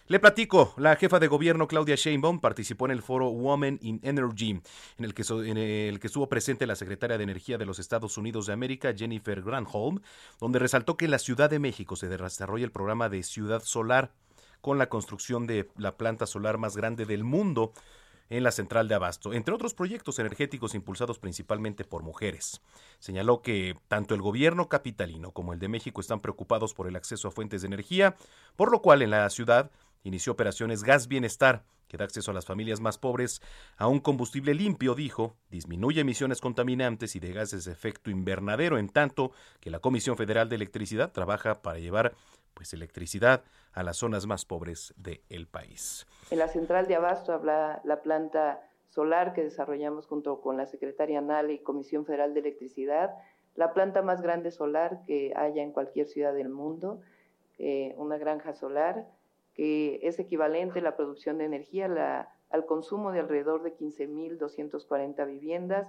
Le 0.06 0.20
platico, 0.20 0.74
la 0.76 0.96
jefa 0.96 1.18
de 1.18 1.28
gobierno 1.28 1.66
Claudia 1.66 1.94
Sheinbaum 1.94 2.38
participó 2.38 2.84
en 2.84 2.90
el 2.90 3.00
foro 3.00 3.28
Women 3.28 3.78
in 3.80 4.00
Energy, 4.02 4.60
en 4.98 5.04
el, 5.04 5.14
que, 5.14 5.22
en 5.30 5.56
el 5.56 5.98
que 5.98 6.08
estuvo 6.08 6.28
presente 6.28 6.66
la 6.66 6.76
secretaria 6.76 7.16
de 7.16 7.24
Energía 7.24 7.56
de 7.56 7.64
los 7.64 7.78
Estados 7.78 8.18
Unidos 8.18 8.46
de 8.46 8.52
América, 8.52 8.92
Jennifer 8.94 9.40
Granholm, 9.40 10.00
donde 10.38 10.58
resaltó 10.58 10.98
que 10.98 11.06
en 11.06 11.10
la 11.10 11.18
Ciudad 11.18 11.48
de 11.48 11.58
México 11.58 11.96
se 11.96 12.08
desarrolla 12.08 12.66
el 12.66 12.70
programa 12.70 13.08
de 13.08 13.22
Ciudad 13.22 13.62
Solar 13.62 14.12
con 14.64 14.78
la 14.78 14.88
construcción 14.88 15.46
de 15.46 15.68
la 15.76 15.98
planta 15.98 16.24
solar 16.24 16.56
más 16.56 16.74
grande 16.74 17.04
del 17.04 17.22
mundo 17.22 17.74
en 18.30 18.42
la 18.42 18.50
central 18.50 18.88
de 18.88 18.94
Abasto, 18.94 19.34
entre 19.34 19.54
otros 19.54 19.74
proyectos 19.74 20.18
energéticos 20.18 20.74
impulsados 20.74 21.18
principalmente 21.18 21.84
por 21.84 22.02
mujeres. 22.02 22.62
Señaló 22.98 23.42
que 23.42 23.76
tanto 23.88 24.14
el 24.14 24.22
gobierno 24.22 24.70
capitalino 24.70 25.32
como 25.32 25.52
el 25.52 25.58
de 25.58 25.68
México 25.68 26.00
están 26.00 26.20
preocupados 26.20 26.72
por 26.72 26.88
el 26.88 26.96
acceso 26.96 27.28
a 27.28 27.30
fuentes 27.30 27.60
de 27.60 27.66
energía, 27.66 28.16
por 28.56 28.72
lo 28.72 28.80
cual 28.80 29.02
en 29.02 29.10
la 29.10 29.28
ciudad 29.28 29.70
inició 30.02 30.32
operaciones 30.32 30.82
Gas 30.82 31.08
Bienestar, 31.08 31.66
que 31.86 31.98
da 31.98 32.06
acceso 32.06 32.30
a 32.30 32.34
las 32.34 32.46
familias 32.46 32.80
más 32.80 32.96
pobres 32.96 33.42
a 33.76 33.86
un 33.86 34.00
combustible 34.00 34.54
limpio, 34.54 34.94
dijo, 34.94 35.36
disminuye 35.50 36.00
emisiones 36.00 36.40
contaminantes 36.40 37.16
y 37.16 37.20
de 37.20 37.34
gases 37.34 37.66
de 37.66 37.72
efecto 37.72 38.10
invernadero, 38.10 38.78
en 38.78 38.88
tanto 38.88 39.32
que 39.60 39.68
la 39.68 39.80
Comisión 39.80 40.16
Federal 40.16 40.48
de 40.48 40.56
Electricidad 40.56 41.12
trabaja 41.12 41.60
para 41.60 41.80
llevar 41.80 42.14
pues 42.54 42.72
electricidad 42.72 43.42
a 43.72 43.82
las 43.82 43.98
zonas 43.98 44.26
más 44.26 44.44
pobres 44.44 44.94
del 44.96 45.46
país. 45.46 46.06
En 46.30 46.38
la 46.38 46.48
central 46.48 46.86
de 46.86 46.94
Abasto 46.94 47.32
habla 47.32 47.80
la 47.84 48.02
planta 48.02 48.62
solar 48.88 49.34
que 49.34 49.42
desarrollamos 49.42 50.06
junto 50.06 50.40
con 50.40 50.56
la 50.56 50.66
Secretaría 50.66 51.20
Nale 51.20 51.54
y 51.54 51.58
Comisión 51.58 52.06
Federal 52.06 52.32
de 52.32 52.40
Electricidad, 52.40 53.14
la 53.56 53.72
planta 53.72 54.02
más 54.02 54.22
grande 54.22 54.50
solar 54.50 55.02
que 55.06 55.32
haya 55.36 55.62
en 55.62 55.72
cualquier 55.72 56.06
ciudad 56.06 56.32
del 56.32 56.48
mundo, 56.48 57.00
eh, 57.58 57.94
una 57.98 58.18
granja 58.18 58.54
solar 58.54 59.06
que 59.54 60.00
es 60.02 60.18
equivalente 60.18 60.80
la 60.80 60.96
producción 60.96 61.38
de 61.38 61.44
energía 61.44 62.28
al 62.50 62.66
consumo 62.66 63.12
de 63.12 63.20
alrededor 63.20 63.62
de 63.62 63.76
15.240 63.76 65.26
viviendas, 65.26 65.88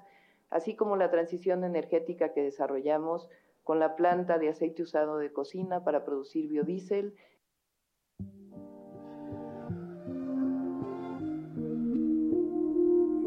así 0.49 0.75
como 0.75 0.95
la 0.95 1.09
transición 1.09 1.63
energética 1.63 2.31
que 2.33 2.43
desarrollamos 2.43 3.27
con 3.65 3.79
la 3.79 3.95
planta 3.95 4.37
de 4.37 4.47
aceite 4.47 4.83
usado 4.83 5.17
de 5.17 5.33
cocina 5.33 5.83
para 5.83 6.05
producir 6.05 6.47
biodiesel. 6.47 7.15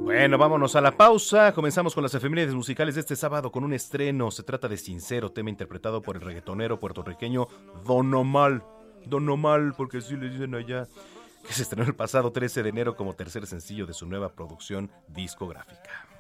Bueno, 0.05 0.38
vámonos 0.38 0.77
a 0.77 0.81
la 0.81 0.96
pausa. 0.96 1.53
Comenzamos 1.53 1.92
con 1.92 2.05
las 2.05 2.14
efemérides 2.14 2.55
musicales 2.55 2.94
de 2.94 3.03
este 3.03 3.16
sábado 3.16 3.51
con 3.53 3.64
un 3.64 3.74
estreno. 3.74 4.31
Se 4.31 4.44
trata 4.44 4.68
de 4.68 4.79
Sincero, 4.79 5.33
tema 5.33 5.51
interpretado 5.51 6.01
por 6.01 6.16
el 6.16 6.22
reggaetonero 6.22 6.79
puertorriqueño 6.79 7.48
Don 7.85 8.14
Omal. 8.14 8.62
Don 9.05 9.29
Omal, 9.29 9.74
porque 9.77 9.98
así 9.98 10.16
le 10.16 10.31
dicen 10.31 10.55
allá. 10.55 10.87
Que 11.46 11.53
se 11.53 11.62
estrenó 11.62 11.85
el 11.85 11.96
pasado 11.96 12.31
13 12.31 12.62
de 12.62 12.68
enero 12.68 12.96
como 12.96 13.14
tercer 13.14 13.46
sencillo 13.46 13.87
de 13.87 13.92
su 13.92 14.07
nueva 14.07 14.31
producción 14.31 14.90
discográfica. 15.09 16.17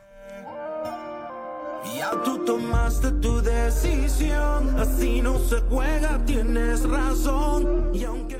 Ya 1.96 2.10
tú 2.24 2.44
tomaste 2.44 3.10
tu 3.12 3.40
decisión, 3.40 4.78
así 4.78 5.20
no 5.22 5.38
se 5.38 5.60
juega, 5.62 6.18
tienes 6.24 6.88
razón. 6.88 7.90
Y 7.94 8.04
aunque... 8.04 8.38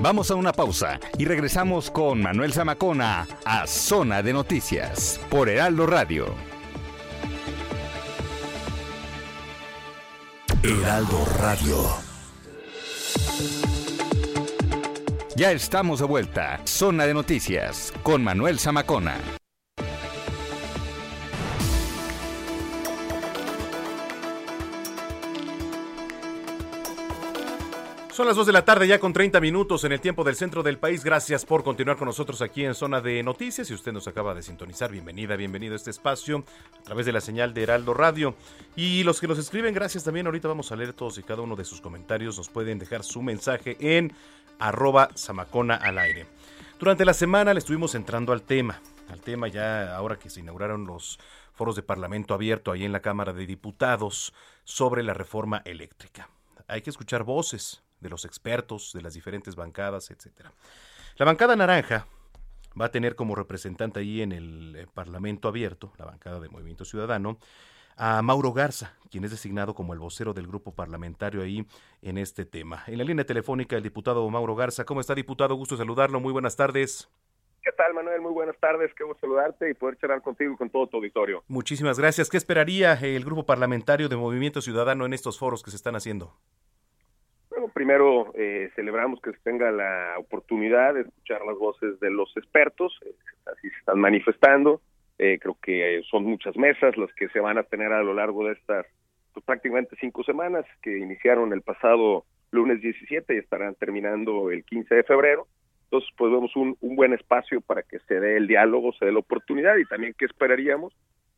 Vamos 0.00 0.30
a 0.30 0.34
una 0.34 0.52
pausa 0.52 0.98
y 1.18 1.26
regresamos 1.26 1.90
con 1.90 2.22
Manuel 2.22 2.54
Zamacona 2.54 3.28
a 3.44 3.66
Zona 3.66 4.22
de 4.22 4.32
Noticias 4.32 5.20
por 5.28 5.50
Heraldo 5.50 5.86
Radio. 5.86 6.34
Heraldo 10.62 11.26
Radio. 11.38 12.10
Ya 15.36 15.52
estamos 15.52 16.00
de 16.00 16.06
vuelta. 16.06 16.60
Zona 16.64 17.06
de 17.06 17.14
Noticias 17.14 17.92
con 18.02 18.22
Manuel 18.22 18.58
Zamacona. 18.58 19.39
Son 28.20 28.26
las 28.26 28.36
2 28.36 28.48
de 28.48 28.52
la 28.52 28.66
tarde 28.66 28.86
ya 28.86 29.00
con 29.00 29.14
30 29.14 29.40
minutos 29.40 29.82
en 29.84 29.92
el 29.92 30.00
tiempo 30.02 30.24
del 30.24 30.36
centro 30.36 30.62
del 30.62 30.76
país. 30.76 31.02
Gracias 31.02 31.46
por 31.46 31.64
continuar 31.64 31.96
con 31.96 32.04
nosotros 32.04 32.42
aquí 32.42 32.66
en 32.66 32.74
Zona 32.74 33.00
de 33.00 33.22
Noticias. 33.22 33.66
Si 33.66 33.72
usted 33.72 33.92
nos 33.92 34.06
acaba 34.08 34.34
de 34.34 34.42
sintonizar, 34.42 34.92
bienvenida, 34.92 35.36
bienvenido 35.36 35.72
a 35.72 35.76
este 35.76 35.88
espacio 35.88 36.44
a 36.78 36.82
través 36.82 37.06
de 37.06 37.12
la 37.12 37.22
señal 37.22 37.54
de 37.54 37.62
Heraldo 37.62 37.94
Radio. 37.94 38.34
Y 38.76 39.04
los 39.04 39.22
que 39.22 39.26
nos 39.26 39.38
escriben, 39.38 39.72
gracias 39.72 40.04
también. 40.04 40.26
Ahorita 40.26 40.48
vamos 40.48 40.70
a 40.70 40.76
leer 40.76 40.92
todos 40.92 41.16
y 41.16 41.22
cada 41.22 41.40
uno 41.40 41.56
de 41.56 41.64
sus 41.64 41.80
comentarios. 41.80 42.36
Nos 42.36 42.50
pueden 42.50 42.78
dejar 42.78 43.04
su 43.04 43.22
mensaje 43.22 43.78
en 43.80 44.12
arroba 44.58 45.08
zamacona 45.16 45.76
al 45.76 45.96
aire. 45.96 46.26
Durante 46.78 47.06
la 47.06 47.14
semana 47.14 47.54
le 47.54 47.60
estuvimos 47.60 47.94
entrando 47.94 48.34
al 48.34 48.42
tema. 48.42 48.82
Al 49.08 49.22
tema 49.22 49.48
ya 49.48 49.96
ahora 49.96 50.18
que 50.18 50.28
se 50.28 50.40
inauguraron 50.40 50.84
los 50.84 51.18
foros 51.54 51.74
de 51.74 51.82
Parlamento 51.82 52.34
abierto 52.34 52.70
ahí 52.70 52.84
en 52.84 52.92
la 52.92 53.00
Cámara 53.00 53.32
de 53.32 53.46
Diputados 53.46 54.34
sobre 54.64 55.02
la 55.04 55.14
reforma 55.14 55.62
eléctrica. 55.64 56.28
Hay 56.68 56.82
que 56.82 56.90
escuchar 56.90 57.24
voces 57.24 57.82
de 58.00 58.08
los 58.08 58.24
expertos, 58.24 58.92
de 58.94 59.02
las 59.02 59.14
diferentes 59.14 59.56
bancadas, 59.56 60.10
etcétera. 60.10 60.52
La 61.16 61.26
bancada 61.26 61.56
naranja 61.56 62.06
va 62.80 62.86
a 62.86 62.90
tener 62.90 63.14
como 63.14 63.34
representante 63.34 64.00
ahí 64.00 64.22
en 64.22 64.32
el 64.32 64.76
eh, 64.76 64.86
Parlamento 64.92 65.48
abierto, 65.48 65.92
la 65.98 66.04
bancada 66.04 66.40
de 66.40 66.48
Movimiento 66.48 66.84
Ciudadano, 66.84 67.38
a 67.96 68.22
Mauro 68.22 68.52
Garza, 68.52 68.96
quien 69.10 69.24
es 69.24 69.30
designado 69.30 69.74
como 69.74 69.92
el 69.92 69.98
vocero 69.98 70.32
del 70.32 70.46
grupo 70.46 70.74
parlamentario 70.74 71.42
ahí 71.42 71.66
en 72.00 72.16
este 72.16 72.46
tema. 72.46 72.82
En 72.86 72.98
la 72.98 73.04
línea 73.04 73.26
telefónica 73.26 73.76
el 73.76 73.82
diputado 73.82 74.28
Mauro 74.30 74.54
Garza. 74.54 74.84
¿Cómo 74.84 75.00
está, 75.00 75.14
diputado? 75.14 75.54
Gusto 75.54 75.76
saludarlo. 75.76 76.18
Muy 76.20 76.32
buenas 76.32 76.56
tardes. 76.56 77.10
¿Qué 77.62 77.72
tal, 77.72 77.92
Manuel? 77.92 78.22
Muy 78.22 78.32
buenas 78.32 78.56
tardes. 78.58 78.90
Qué 78.96 79.04
gusto 79.04 79.20
saludarte 79.20 79.68
y 79.70 79.74
poder 79.74 79.98
charlar 79.98 80.22
contigo 80.22 80.54
y 80.54 80.56
con 80.56 80.70
todo 80.70 80.86
tu 80.86 80.96
auditorio. 80.96 81.44
Muchísimas 81.46 81.98
gracias. 81.98 82.30
¿Qué 82.30 82.38
esperaría 82.38 82.94
el 82.94 83.22
grupo 83.22 83.44
parlamentario 83.44 84.08
de 84.08 84.16
Movimiento 84.16 84.62
Ciudadano 84.62 85.04
en 85.04 85.12
estos 85.12 85.38
foros 85.38 85.62
que 85.62 85.70
se 85.70 85.76
están 85.76 85.94
haciendo? 85.94 86.34
Primero 87.74 88.32
eh, 88.34 88.70
celebramos 88.74 89.20
que 89.20 89.32
se 89.32 89.38
tenga 89.38 89.70
la 89.70 90.14
oportunidad 90.18 90.94
de 90.94 91.02
escuchar 91.02 91.44
las 91.44 91.56
voces 91.56 91.98
de 92.00 92.10
los 92.10 92.34
expertos, 92.36 92.98
eh, 93.04 93.14
así 93.46 93.68
se 93.70 93.76
están 93.78 94.00
manifestando. 94.00 94.80
Eh, 95.18 95.38
creo 95.40 95.56
que 95.62 96.02
son 96.10 96.24
muchas 96.24 96.56
mesas 96.56 96.96
las 96.96 97.12
que 97.14 97.28
se 97.28 97.40
van 97.40 97.58
a 97.58 97.62
tener 97.62 97.92
a 97.92 98.02
lo 98.02 98.14
largo 98.14 98.46
de 98.46 98.54
estas 98.54 98.86
pues, 99.34 99.44
prácticamente 99.44 99.96
cinco 100.00 100.24
semanas 100.24 100.64
que 100.82 100.98
iniciaron 100.98 101.52
el 101.52 101.62
pasado 101.62 102.24
lunes 102.50 102.80
17 102.80 103.34
y 103.34 103.38
estarán 103.38 103.74
terminando 103.74 104.50
el 104.50 104.64
15 104.64 104.94
de 104.94 105.02
febrero. 105.04 105.46
Entonces, 105.84 106.08
pues 106.16 106.32
vemos 106.32 106.54
un, 106.56 106.76
un 106.80 106.96
buen 106.96 107.12
espacio 107.12 107.60
para 107.60 107.82
que 107.82 107.98
se 108.00 108.20
dé 108.20 108.36
el 108.36 108.46
diálogo, 108.46 108.92
se 108.92 109.04
dé 109.04 109.12
la 109.12 109.18
oportunidad 109.18 109.76
y 109.76 109.84
también 109.84 110.14
que 110.16 110.24
esperaríamos, 110.24 110.94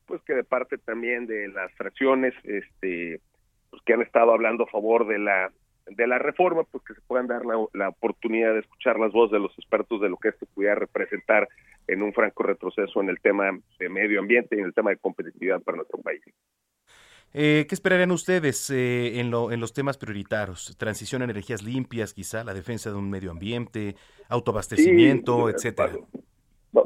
pues 0.06 0.22
que 0.22 0.34
de 0.34 0.44
parte 0.44 0.78
también 0.78 1.26
de 1.26 1.48
las 1.48 1.72
fracciones, 1.72 2.34
este, 2.44 3.20
pues 3.70 3.82
que 3.84 3.94
han 3.94 4.02
estado 4.02 4.32
hablando 4.32 4.64
a 4.64 4.70
favor 4.70 5.06
de 5.06 5.18
la 5.18 5.50
de 5.86 6.06
la 6.06 6.18
reforma, 6.18 6.64
pues 6.64 6.84
que 6.84 6.94
se 6.94 7.00
puedan 7.02 7.26
dar 7.26 7.44
la, 7.44 7.54
la, 7.74 7.88
oportunidad 7.88 8.54
de 8.54 8.60
escuchar 8.60 8.98
las 8.98 9.12
voces 9.12 9.32
de 9.32 9.40
los 9.40 9.52
expertos 9.58 10.00
de 10.00 10.08
lo 10.08 10.16
que 10.16 10.28
esto 10.28 10.46
pudiera 10.54 10.74
representar 10.74 11.48
en 11.86 12.02
un 12.02 12.12
franco 12.12 12.42
retroceso 12.42 13.00
en 13.00 13.08
el 13.08 13.20
tema 13.20 13.50
de 13.78 13.88
medio 13.88 14.20
ambiente 14.20 14.56
y 14.56 14.60
en 14.60 14.66
el 14.66 14.74
tema 14.74 14.90
de 14.90 14.96
competitividad 14.96 15.60
para 15.62 15.76
nuestro 15.76 16.00
país. 16.00 16.22
Eh, 17.34 17.64
¿Qué 17.66 17.74
esperarían 17.74 18.10
ustedes 18.10 18.68
eh, 18.70 19.18
en, 19.18 19.30
lo, 19.30 19.52
en 19.52 19.60
los 19.60 19.72
temas 19.72 19.96
prioritarios? 19.96 20.76
Transición 20.76 21.22
a 21.22 21.24
energías 21.24 21.62
limpias, 21.62 22.12
quizá, 22.12 22.44
la 22.44 22.52
defensa 22.52 22.90
de 22.90 22.96
un 22.96 23.08
medio 23.08 23.30
ambiente, 23.30 23.96
autoabastecimiento, 24.28 25.48
sí, 25.48 25.54
etcétera. 25.54 25.94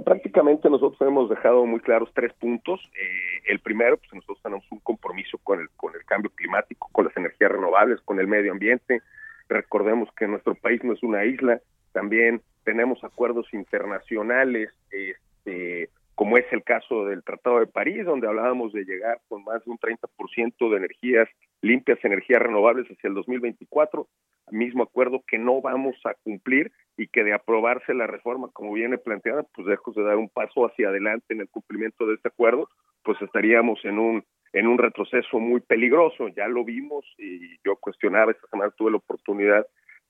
Prácticamente 0.05 0.69
nosotros 0.69 1.01
hemos 1.01 1.31
dejado 1.31 1.65
muy 1.65 1.79
claros 1.81 2.11
tres 2.13 2.33
puntos. 2.35 2.81
Eh, 2.95 3.43
el 3.49 3.61
primero, 3.61 3.97
pues 3.99 4.13
nosotros 4.13 4.43
tenemos 4.43 4.65
un 4.73 4.81
compromiso 4.81 5.39
con 5.39 5.61
el, 5.61 5.69
con 5.77 5.95
el 5.95 6.05
cambio 6.05 6.31
climático, 6.35 6.89
con 6.91 7.05
las 7.05 7.17
energías 7.17 7.53
renovables, 7.53 8.01
con 8.01 8.19
el 8.19 8.27
medio 8.27 8.51
ambiente. 8.51 9.01
Recordemos 9.49 10.09
que 10.17 10.27
nuestro 10.27 10.57
país 10.57 10.83
no 10.83 10.93
es 10.93 11.03
una 11.05 11.25
isla, 11.25 11.61
también 11.93 12.43
tenemos 12.65 13.03
acuerdos 13.05 13.47
internacionales, 13.55 14.71
este, 14.91 15.89
como 16.17 16.37
es 16.37 16.45
el 16.51 16.65
caso 16.65 17.05
del 17.05 17.23
Tratado 17.23 17.61
de 17.61 17.69
París, 17.69 18.05
donde 18.05 18.27
hablábamos 18.27 18.73
de 18.73 18.85
llegar 18.85 19.21
con 19.29 19.45
más 19.45 19.65
de 19.65 19.71
un 19.71 19.79
30% 19.79 20.71
de 20.71 20.77
energías 20.77 21.29
limpias, 21.63 21.99
energías 22.05 22.43
renovables 22.43 22.87
hacia 22.91 23.09
el 23.09 23.15
2024, 23.15 24.09
mismo 24.51 24.83
acuerdo 24.83 25.23
que 25.27 25.39
no 25.39 25.61
vamos 25.61 25.95
a 26.05 26.15
cumplir 26.15 26.73
y 26.97 27.09
que 27.09 27.25
de 27.25 27.35
aprobarse 27.35 27.95
la 27.95 28.07
reforma 28.07 28.49
como 28.53 28.73
viene 28.73 28.99
planteada, 28.99 29.45
pues 29.55 29.67
lejos 29.67 29.95
de 29.95 30.03
dar 30.03 30.17
un 30.17 30.29
paso 30.29 30.67
hacia 30.67 30.89
adelante 30.89 31.35
en 31.35 31.41
el 31.41 31.49
cumplimiento 31.49 32.07
de 32.07 32.15
este 32.15 32.29
acuerdo, 32.29 32.69
pues 33.03 33.21
estaríamos 33.21 33.85
en 33.85 33.99
un 33.99 34.25
en 34.53 34.67
un 34.67 34.79
retroceso 34.79 35.39
muy 35.39 35.61
peligroso. 35.61 36.29
Ya 36.29 36.49
lo 36.49 36.65
vimos 36.65 37.05
y 37.19 37.59
yo 37.63 37.77
cuestionaba 37.77 38.33
esta 38.33 38.47
semana 38.49 38.73
tuve 38.77 38.91
la 38.91 38.97
oportunidad 38.97 39.67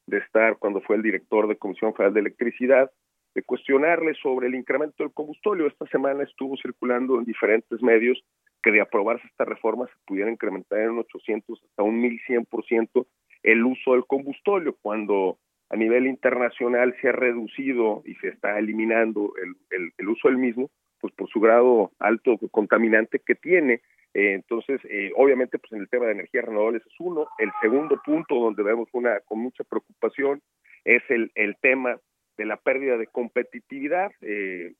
de 0.06 0.18
estar 0.18 0.58
cuando 0.58 0.80
fue 0.80 0.96
el 0.96 1.02
director 1.02 1.48
de 1.48 1.56
Comisión 1.56 1.92
Federal 1.94 2.14
de 2.14 2.20
Electricidad 2.20 2.90
de 3.34 3.42
cuestionarle 3.42 4.14
sobre 4.14 4.46
el 4.46 4.54
incremento 4.54 5.02
del 5.02 5.12
combustorio. 5.12 5.66
Esta 5.66 5.86
semana 5.88 6.22
estuvo 6.22 6.56
circulando 6.56 7.18
en 7.18 7.24
diferentes 7.24 7.82
medios 7.82 8.22
que 8.62 8.70
de 8.70 8.80
aprobarse 8.80 9.26
esta 9.26 9.44
reforma 9.44 9.86
se 9.86 9.98
pudiera 10.06 10.30
incrementar 10.30 10.78
en 10.78 10.90
un 10.90 10.98
800 11.00 11.60
hasta 11.62 11.82
un 11.82 12.00
1100% 12.02 13.06
el 13.42 13.64
uso 13.64 13.92
del 13.92 14.06
combustorio, 14.06 14.76
cuando 14.80 15.38
a 15.68 15.76
nivel 15.76 16.06
internacional 16.06 16.94
se 17.00 17.08
ha 17.08 17.12
reducido 17.12 18.02
y 18.04 18.14
se 18.16 18.28
está 18.28 18.58
eliminando 18.58 19.32
el, 19.42 19.92
el, 19.98 20.08
uso 20.08 20.28
del 20.28 20.38
mismo, 20.38 20.70
pues 21.00 21.12
por 21.14 21.28
su 21.28 21.40
grado 21.40 21.92
alto 21.98 22.38
contaminante 22.50 23.18
que 23.18 23.34
tiene. 23.34 23.80
Eh, 24.14 24.34
entonces, 24.34 24.80
eh, 24.84 25.12
obviamente, 25.16 25.58
pues 25.58 25.72
en 25.72 25.80
el 25.80 25.88
tema 25.88 26.06
de 26.06 26.12
energías 26.12 26.44
renovables 26.44 26.82
es 26.86 26.94
uno. 27.00 27.26
El 27.38 27.50
segundo 27.60 28.00
punto 28.04 28.36
donde 28.36 28.62
vemos 28.62 28.88
una 28.92 29.20
con 29.20 29.40
mucha 29.40 29.64
preocupación 29.64 30.40
es 30.84 31.02
el, 31.08 31.32
el 31.34 31.56
tema 31.60 31.98
de 32.38 32.44
la 32.44 32.56
pérdida 32.56 32.96
de 32.96 33.08
competitividad. 33.08 34.12
Eh, 34.20 34.74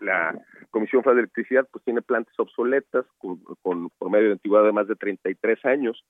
la 0.00 0.36
Comisión 0.70 1.02
Federal 1.02 1.16
de 1.16 1.22
Electricidad 1.22 1.68
pues 1.70 1.84
tiene 1.84 2.02
plantas 2.02 2.34
obsoletas 2.38 3.06
con, 3.18 3.38
con 3.62 3.90
por 3.90 4.10
medio 4.10 4.26
de 4.26 4.32
antigüedad 4.32 4.64
de 4.64 4.72
más 4.72 4.88
de 4.88 4.96
33 4.96 5.64
años 5.66 6.04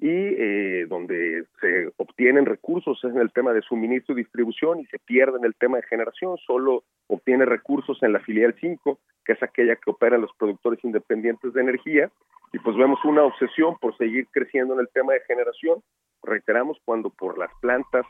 y 0.00 0.08
eh, 0.08 0.86
donde 0.88 1.44
se 1.60 1.92
obtienen 1.98 2.46
recursos 2.46 2.98
en 3.04 3.18
el 3.18 3.30
tema 3.32 3.52
de 3.52 3.60
suministro 3.60 4.14
y 4.14 4.22
distribución 4.22 4.80
y 4.80 4.86
se 4.86 4.98
pierde 4.98 5.36
en 5.38 5.44
el 5.44 5.54
tema 5.54 5.76
de 5.76 5.82
generación, 5.82 6.38
solo 6.38 6.84
obtiene 7.06 7.44
recursos 7.44 8.02
en 8.02 8.14
la 8.14 8.20
filial 8.20 8.54
5, 8.58 8.98
que 9.24 9.32
es 9.34 9.42
aquella 9.42 9.76
que 9.76 9.90
opera 9.90 10.16
los 10.16 10.30
productores 10.38 10.82
independientes 10.84 11.52
de 11.52 11.60
energía, 11.60 12.10
y 12.52 12.58
pues 12.60 12.76
vemos 12.76 12.98
una 13.04 13.24
obsesión 13.24 13.76
por 13.78 13.96
seguir 13.98 14.26
creciendo 14.30 14.72
en 14.74 14.80
el 14.80 14.88
tema 14.88 15.12
de 15.12 15.20
generación, 15.20 15.82
reiteramos 16.22 16.78
cuando 16.84 17.10
por 17.10 17.36
las 17.38 17.50
plantas 17.60 18.06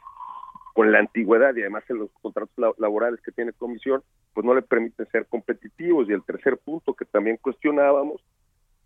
con 0.75 0.93
la 0.93 1.01
antigüedad 1.01 1.55
y 1.57 1.63
además 1.63 1.83
en 1.89 1.99
los 1.99 2.11
contratos 2.23 2.79
laborales 2.79 3.21
que 3.23 3.33
tiene 3.33 3.53
comisión, 3.53 4.03
pues 4.33 4.47
no 4.47 4.55
le 4.55 4.63
permiten 4.63 5.07
ser 5.11 5.27
competitivos. 5.27 6.09
Y 6.09 6.13
el 6.13 6.23
tercer 6.23 6.57
punto 6.59 6.95
que 6.95 7.05
también 7.05 7.39
cuestionábamos 7.39 8.23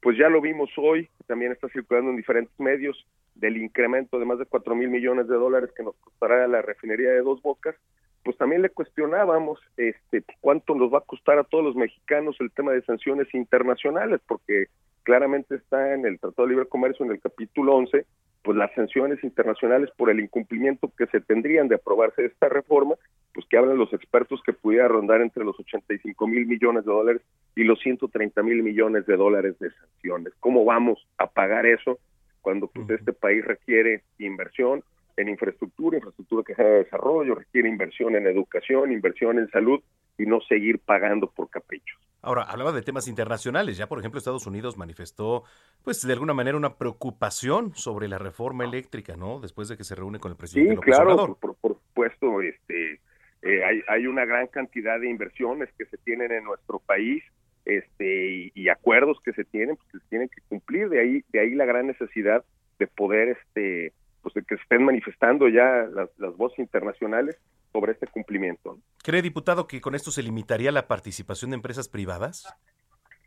pues 0.05 0.19
ya 0.19 0.29
lo 0.29 0.43
vimos 0.43 0.69
hoy, 0.77 1.09
también 1.27 1.51
está 1.51 1.67
circulando 1.71 2.11
en 2.11 2.19
diferentes 2.19 2.53
medios, 2.61 3.07
del 3.35 3.57
incremento 3.57 4.19
de 4.19 4.27
más 4.27 4.39
de 4.39 4.45
cuatro 4.45 4.75
mil 4.75 4.91
millones 4.91 5.27
de 5.29 5.35
dólares 5.35 5.71
que 5.75 5.83
nos 5.83 5.97
costará 5.97 6.47
la 6.47 6.61
refinería 6.61 7.09
de 7.09 7.23
Dos 7.23 7.41
Bocas, 7.41 7.75
pues 8.23 8.37
también 8.37 8.61
le 8.61 8.69
cuestionábamos 8.69 9.61
este 9.79 10.23
cuánto 10.43 10.75
nos 10.75 10.93
va 10.93 10.99
a 10.99 11.07
costar 11.07 11.39
a 11.39 11.45
todos 11.45 11.65
los 11.65 11.75
mexicanos 11.75 12.37
el 12.41 12.51
tema 12.51 12.73
de 12.73 12.83
sanciones 12.83 13.33
internacionales, 13.33 14.21
porque 14.29 14.67
claramente 15.05 15.55
está 15.55 15.95
en 15.95 16.05
el 16.05 16.21
Tratado 16.21 16.47
de 16.47 16.53
Libre 16.53 16.69
Comercio, 16.69 17.07
en 17.07 17.13
el 17.13 17.21
capítulo 17.23 17.75
11, 17.75 18.05
pues 18.45 18.59
las 18.59 18.73
sanciones 18.75 19.25
internacionales 19.25 19.89
por 19.97 20.11
el 20.11 20.21
incumplimiento 20.21 20.93
que 20.99 21.07
se 21.07 21.23
tendrían 21.23 21.67
de 21.67 21.77
aprobarse 21.77 22.27
esta 22.27 22.51
reforma, 22.51 22.95
pues 23.33 23.47
que 23.49 23.57
hablan 23.57 23.79
los 23.79 23.91
expertos 23.95 24.43
que 24.45 24.53
pudiera 24.53 24.87
rondar 24.87 25.23
entre 25.23 25.45
los 25.45 25.59
85 25.59 26.27
mil 26.27 26.47
millones 26.47 26.85
de 26.85 26.93
dólares 26.93 27.23
y 27.57 27.65
los 27.65 27.81
130 27.81 28.43
mil 28.43 28.63
millones 28.63 29.07
de 29.07 29.17
dólares 29.17 29.59
de 29.61 29.71
sanciones. 29.71 30.35
¿Cómo 30.41 30.67
vamos 30.67 31.05
a 31.17 31.27
pagar 31.27 31.65
eso 31.65 31.99
cuando 32.43 32.67
pues 32.67 32.91
este 32.91 33.15
país 33.15 33.43
requiere 33.43 34.03
inversión 34.19 34.85
en 35.17 35.31
infraestructura, 35.31 35.97
infraestructura 35.97 36.43
que 36.45 36.55
genera 36.55 36.77
desarrollo, 36.77 37.37
requiere 37.37 37.71
inversión 37.71 38.15
en 38.15 38.27
educación, 38.27 38.93
inversión 38.93 39.39
en 39.39 39.49
salud 39.49 39.81
y 40.19 40.27
no 40.27 40.41
seguir 40.43 40.79
pagando 40.79 41.31
por 41.31 41.51
caprichos? 41.51 41.99
Ahora, 42.25 42.45
hablaba 42.45 42.73
de 42.73 42.81
temas 42.81 43.07
internacionales. 43.07 43.77
Ya, 43.77 43.87
por 43.87 43.99
ejemplo, 43.99 44.19
Estados 44.19 44.47
Unidos 44.47 44.79
manifestó, 44.79 45.45
pues, 45.83 46.07
de 46.07 46.13
alguna 46.15 46.33
manera 46.33 46.57
una 46.57 46.77
preocupación 46.77 47.75
sobre 47.75 48.09
la 48.09 48.17
reforma 48.19 48.65
eléctrica, 48.65 49.15
¿no? 49.15 49.41
Después 49.41 49.69
de 49.69 49.77
que 49.77 49.85
se 49.85 49.95
reúne 49.95 50.19
con 50.19 50.31
el 50.31 50.37
presidente 50.39 50.71
sí, 50.71 50.77
López 50.77 50.95
claro. 50.95 51.37
Por, 51.39 51.55
por 51.57 51.75
supuesto, 51.75 52.41
este, 52.41 53.01
eh, 53.43 53.65
hay, 53.65 53.83
hay 53.89 54.07
una 54.07 54.25
gran 54.25 54.47
cantidad 54.47 54.99
de 54.99 55.11
inversiones 55.11 55.69
que 55.77 55.85
se 55.85 55.99
tienen 55.99 56.33
en 56.33 56.45
nuestro 56.45 56.79
país 56.79 57.23
este, 57.67 58.31
y, 58.31 58.53
y 58.55 58.71
acuerdos 58.71 59.19
que 59.23 59.35
se 59.35 59.45
tienen, 59.45 59.77
pues, 59.77 59.89
que 59.93 59.99
se 59.99 60.09
tienen 60.09 60.29
que 60.31 60.41
cumplir. 60.49 60.89
De 60.89 61.01
ahí, 61.01 61.25
de 61.29 61.41
ahí 61.41 61.51
la 61.55 61.67
gran 61.67 61.87
necesidad 61.87 62.43
de 62.79 62.87
poder, 62.87 63.37
este, 63.39 63.93
pues, 64.23 64.35
de 64.35 64.43
que 64.45 64.55
estén 64.55 64.83
manifestando 64.83 65.47
ya 65.49 65.87
las, 65.93 66.09
las 66.19 66.35
voces 66.39 66.61
internacionales 66.61 67.37
sobre 67.75 67.93
este 67.93 68.07
cumplimiento. 68.07 68.79
¿Cree, 69.03 69.21
diputado, 69.21 69.67
que 69.67 69.81
con 69.81 69.95
esto 69.97 70.13
se 70.13 70.23
limitaría 70.23 70.71
la 70.71 70.87
participación 70.87 71.51
de 71.51 71.57
empresas 71.57 71.89
privadas? 71.89 72.47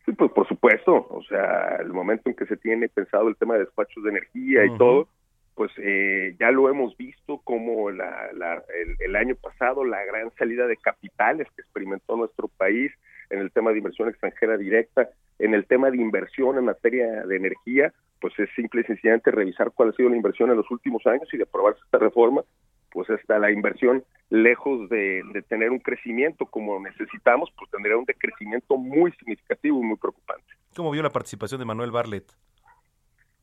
Sí, 0.06 0.14
pues 0.14 0.32
por 0.32 0.48
supuesto, 0.48 1.06
o 1.10 1.22
sea, 1.28 1.76
el 1.82 1.92
momento 1.92 2.30
en 2.30 2.36
que 2.36 2.46
se 2.46 2.56
tiene 2.56 2.88
pensado 2.88 3.28
el 3.28 3.36
tema 3.36 3.56
de 3.56 3.66
despachos 3.66 4.02
de 4.06 4.10
energía 4.12 4.64
y 4.66 4.70
Ujú. 4.70 4.78
todo, 4.78 5.10
pues 5.54 5.70
eh, 5.80 6.34
ya 6.40 6.50
lo 6.52 6.70
hemos 6.70 6.96
visto 6.96 7.40
como 7.44 7.92
la, 7.92 8.32
la- 8.34 8.64
el, 8.74 8.96
el 9.00 9.16
año 9.18 9.36
pasado 9.36 9.84
la 9.84 10.06
gran 10.06 10.32
salida 10.38 10.66
de 10.66 10.78
capitales 10.78 11.48
que 11.56 11.62
experimentó 11.62 12.16
nuestro 12.16 12.48
país 12.48 12.90
en 13.30 13.40
el 13.40 13.52
tema 13.52 13.72
de 13.72 13.80
inversión 13.80 14.08
extranjera 14.08 14.56
directa, 14.56 15.10
en 15.40 15.54
el 15.54 15.66
tema 15.66 15.92
de 15.92 15.98
inversión 15.98 16.58
en 16.58 16.64
materia 16.66 17.26
de 17.26 17.36
energía, 17.36 17.94
pues 18.22 18.34
es 18.40 18.50
simple 18.56 18.82
y 18.82 18.84
sencillamente 18.86 19.30
revisar 19.30 19.72
cuál 19.74 19.90
ha 19.90 19.94
sido 19.94 20.10
la 20.10 20.16
inversión 20.16 20.50
en 20.52 20.56
los 20.58 20.72
últimos 20.72 21.06
años 21.06 21.28
y 21.34 21.38
de 21.38 21.44
aprobarse 21.44 21.82
esta 21.84 21.98
reforma, 21.98 22.44
pues 22.98 23.12
está 23.12 23.38
la 23.38 23.52
inversión 23.52 24.04
lejos 24.32 24.90
de, 24.90 25.22
de 25.32 25.44
tener 25.44 25.70
un 25.70 25.78
crecimiento 25.78 26.48
como 26.48 26.80
necesitamos, 26.80 27.54
pues 27.56 27.70
tendría 27.70 27.96
un 27.96 28.06
decrecimiento 28.06 28.76
muy 28.76 29.12
significativo 29.12 29.80
y 29.80 29.86
muy 29.86 29.98
preocupante. 29.98 30.48
¿Cómo 30.76 30.90
vio 30.90 31.04
la 31.04 31.12
participación 31.12 31.60
de 31.60 31.66
Manuel 31.66 31.92
Barlet? 31.92 32.26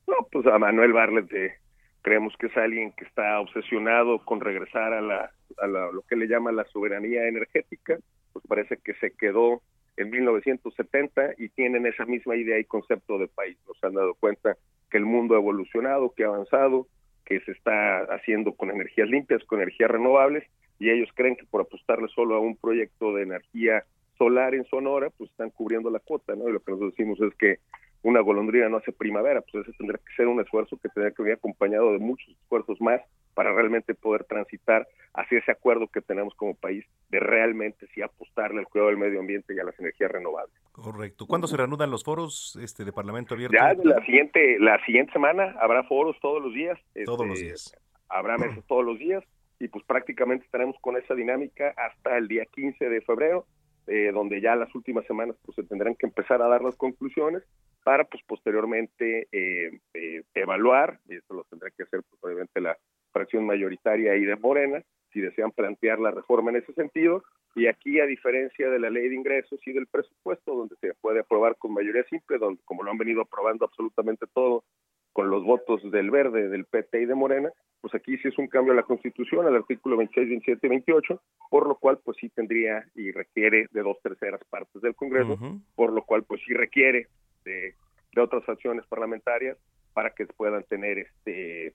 No, 0.08 0.16
pues 0.32 0.44
a 0.48 0.58
Manuel 0.58 0.92
Barlet 0.92 1.32
eh, 1.32 1.54
creemos 2.02 2.34
que 2.36 2.46
es 2.48 2.56
alguien 2.56 2.90
que 2.96 3.04
está 3.04 3.38
obsesionado 3.38 4.24
con 4.24 4.40
regresar 4.40 4.92
a, 4.92 5.00
la, 5.00 5.30
a 5.58 5.66
la- 5.68 5.92
lo 5.92 6.02
que 6.02 6.16
le 6.16 6.26
llama 6.26 6.50
la 6.50 6.64
soberanía 6.64 7.28
energética, 7.28 7.96
pues 8.32 8.44
parece 8.48 8.78
que 8.78 8.94
se 8.94 9.12
quedó 9.12 9.62
en 9.96 10.10
1970 10.10 11.34
y 11.38 11.48
tienen 11.50 11.86
esa 11.86 12.06
misma 12.06 12.34
idea 12.34 12.58
y 12.58 12.64
concepto 12.64 13.18
de 13.18 13.28
país. 13.28 13.56
Nos 13.68 13.78
han 13.84 13.94
dado 13.94 14.14
cuenta 14.14 14.56
que 14.90 14.98
el 14.98 15.04
mundo 15.04 15.36
ha 15.36 15.38
evolucionado, 15.38 16.12
que 16.12 16.24
ha 16.24 16.26
avanzado, 16.26 16.88
que 17.24 17.40
se 17.40 17.52
está 17.52 18.00
haciendo 18.14 18.54
con 18.54 18.70
energías 18.70 19.08
limpias, 19.08 19.42
con 19.44 19.60
energías 19.60 19.90
renovables, 19.90 20.44
y 20.78 20.90
ellos 20.90 21.08
creen 21.14 21.36
que 21.36 21.46
por 21.46 21.62
apostarle 21.62 22.08
solo 22.08 22.34
a 22.34 22.40
un 22.40 22.56
proyecto 22.56 23.14
de 23.14 23.22
energía 23.22 23.84
solar 24.18 24.54
en 24.54 24.64
Sonora, 24.66 25.10
pues 25.10 25.30
están 25.30 25.50
cubriendo 25.50 25.90
la 25.90 25.98
cuota, 25.98 26.34
¿no? 26.34 26.48
Y 26.48 26.52
lo 26.52 26.60
que 26.60 26.72
nosotros 26.72 26.94
decimos 26.96 27.20
es 27.20 27.34
que 27.36 27.58
una 28.02 28.20
golondrina 28.20 28.68
no 28.68 28.76
hace 28.76 28.92
primavera, 28.92 29.40
pues 29.40 29.66
ese 29.66 29.76
tendrá 29.78 29.98
que 29.98 30.14
ser 30.14 30.28
un 30.28 30.40
esfuerzo 30.40 30.76
que 30.76 30.88
tendrá 30.90 31.10
que 31.10 31.22
venir 31.22 31.38
acompañado 31.38 31.92
de 31.92 31.98
muchos 31.98 32.28
esfuerzos 32.28 32.80
más 32.80 33.00
para 33.34 33.52
realmente 33.52 33.94
poder 33.94 34.24
transitar 34.24 34.86
hacia 35.12 35.38
ese 35.38 35.52
acuerdo 35.52 35.88
que 35.88 36.00
tenemos 36.00 36.34
como 36.34 36.54
país 36.54 36.84
de 37.10 37.20
realmente 37.20 37.86
sí 37.94 38.02
apostarle 38.02 38.60
al 38.60 38.66
cuidado 38.66 38.90
del 38.90 38.98
medio 38.98 39.20
ambiente 39.20 39.54
y 39.54 39.58
a 39.58 39.64
las 39.64 39.78
energías 39.78 40.10
renovables. 40.10 40.54
Correcto. 40.72 41.26
¿Cuándo 41.26 41.46
se 41.46 41.56
reanudan 41.56 41.90
los 41.90 42.04
foros 42.04 42.58
este, 42.60 42.84
de 42.84 42.92
Parlamento 42.92 43.34
Abierto? 43.34 43.56
Ya 43.56 43.74
la 43.82 44.04
siguiente 44.04 44.58
la 44.58 44.84
siguiente 44.84 45.12
semana 45.12 45.54
habrá 45.60 45.84
foros 45.84 46.16
todos 46.20 46.42
los 46.42 46.54
días. 46.54 46.78
Todos 47.04 47.20
este, 47.20 47.28
los 47.28 47.40
días. 47.40 47.76
Habrá 48.08 48.38
mesas 48.38 48.64
todos 48.66 48.84
los 48.84 48.98
días 48.98 49.24
y 49.58 49.68
pues 49.68 49.84
prácticamente 49.84 50.44
estaremos 50.44 50.76
con 50.80 50.96
esa 50.96 51.14
dinámica 51.14 51.74
hasta 51.76 52.16
el 52.18 52.28
día 52.28 52.44
15 52.46 52.88
de 52.88 53.00
febrero, 53.00 53.46
eh, 53.86 54.10
donde 54.12 54.40
ya 54.40 54.56
las 54.56 54.74
últimas 54.74 55.06
semanas 55.06 55.36
pues 55.44 55.56
se 55.56 55.62
tendrán 55.62 55.94
que 55.94 56.06
empezar 56.06 56.42
a 56.42 56.48
dar 56.48 56.62
las 56.62 56.76
conclusiones 56.76 57.42
para 57.82 58.04
pues 58.04 58.22
posteriormente 58.26 59.28
eh, 59.30 59.78
eh, 59.94 60.22
evaluar, 60.34 60.98
y 61.08 61.16
esto 61.16 61.34
lo 61.34 61.44
tendrá 61.44 61.70
que 61.70 61.82
hacer 61.82 62.02
pues 62.08 62.22
obviamente 62.22 62.60
la 62.60 62.76
fracción 63.34 63.46
mayoritaria 63.46 64.12
ahí 64.12 64.24
de 64.24 64.36
Morena, 64.36 64.82
si 65.12 65.20
desean 65.20 65.50
plantear 65.50 65.98
la 65.98 66.10
reforma 66.10 66.50
en 66.50 66.58
ese 66.58 66.72
sentido, 66.74 67.24
y 67.56 67.66
aquí 67.66 68.00
a 68.00 68.06
diferencia 68.06 68.68
de 68.68 68.78
la 68.78 68.90
ley 68.90 69.08
de 69.08 69.14
ingresos 69.14 69.60
y 69.66 69.72
del 69.72 69.86
presupuesto, 69.86 70.54
donde 70.54 70.76
se 70.80 70.94
puede 71.00 71.20
aprobar 71.20 71.56
con 71.56 71.72
mayoría 71.72 72.04
simple, 72.04 72.38
donde 72.38 72.60
como 72.64 72.82
lo 72.82 72.90
han 72.90 72.98
venido 72.98 73.22
aprobando 73.22 73.64
absolutamente 73.64 74.26
todo 74.32 74.64
con 75.12 75.30
los 75.30 75.44
votos 75.44 75.88
del 75.90 76.10
Verde, 76.10 76.48
del 76.48 76.64
PT 76.64 77.02
y 77.02 77.06
de 77.06 77.14
Morena, 77.14 77.50
pues 77.80 77.94
aquí 77.94 78.16
sí 78.18 78.28
es 78.28 78.38
un 78.38 78.48
cambio 78.48 78.72
a 78.72 78.76
la 78.76 78.82
Constitución, 78.82 79.46
al 79.46 79.54
artículo 79.54 79.96
26, 79.96 80.28
27 80.28 80.66
y 80.66 80.70
28, 80.70 81.22
por 81.50 81.68
lo 81.68 81.76
cual 81.76 81.98
pues 82.04 82.16
sí 82.20 82.28
tendría 82.30 82.84
y 82.96 83.12
requiere 83.12 83.68
de 83.70 83.82
dos 83.82 84.00
terceras 84.02 84.40
partes 84.50 84.82
del 84.82 84.96
Congreso, 84.96 85.38
por 85.76 85.92
lo 85.92 86.02
cual 86.02 86.24
pues 86.24 86.40
sí 86.44 86.54
requiere 86.54 87.06
de, 87.44 87.74
de 88.12 88.20
otras 88.20 88.48
acciones 88.48 88.84
parlamentarias 88.86 89.56
para 89.92 90.10
que 90.10 90.26
puedan 90.26 90.64
tener 90.64 90.98
este 90.98 91.74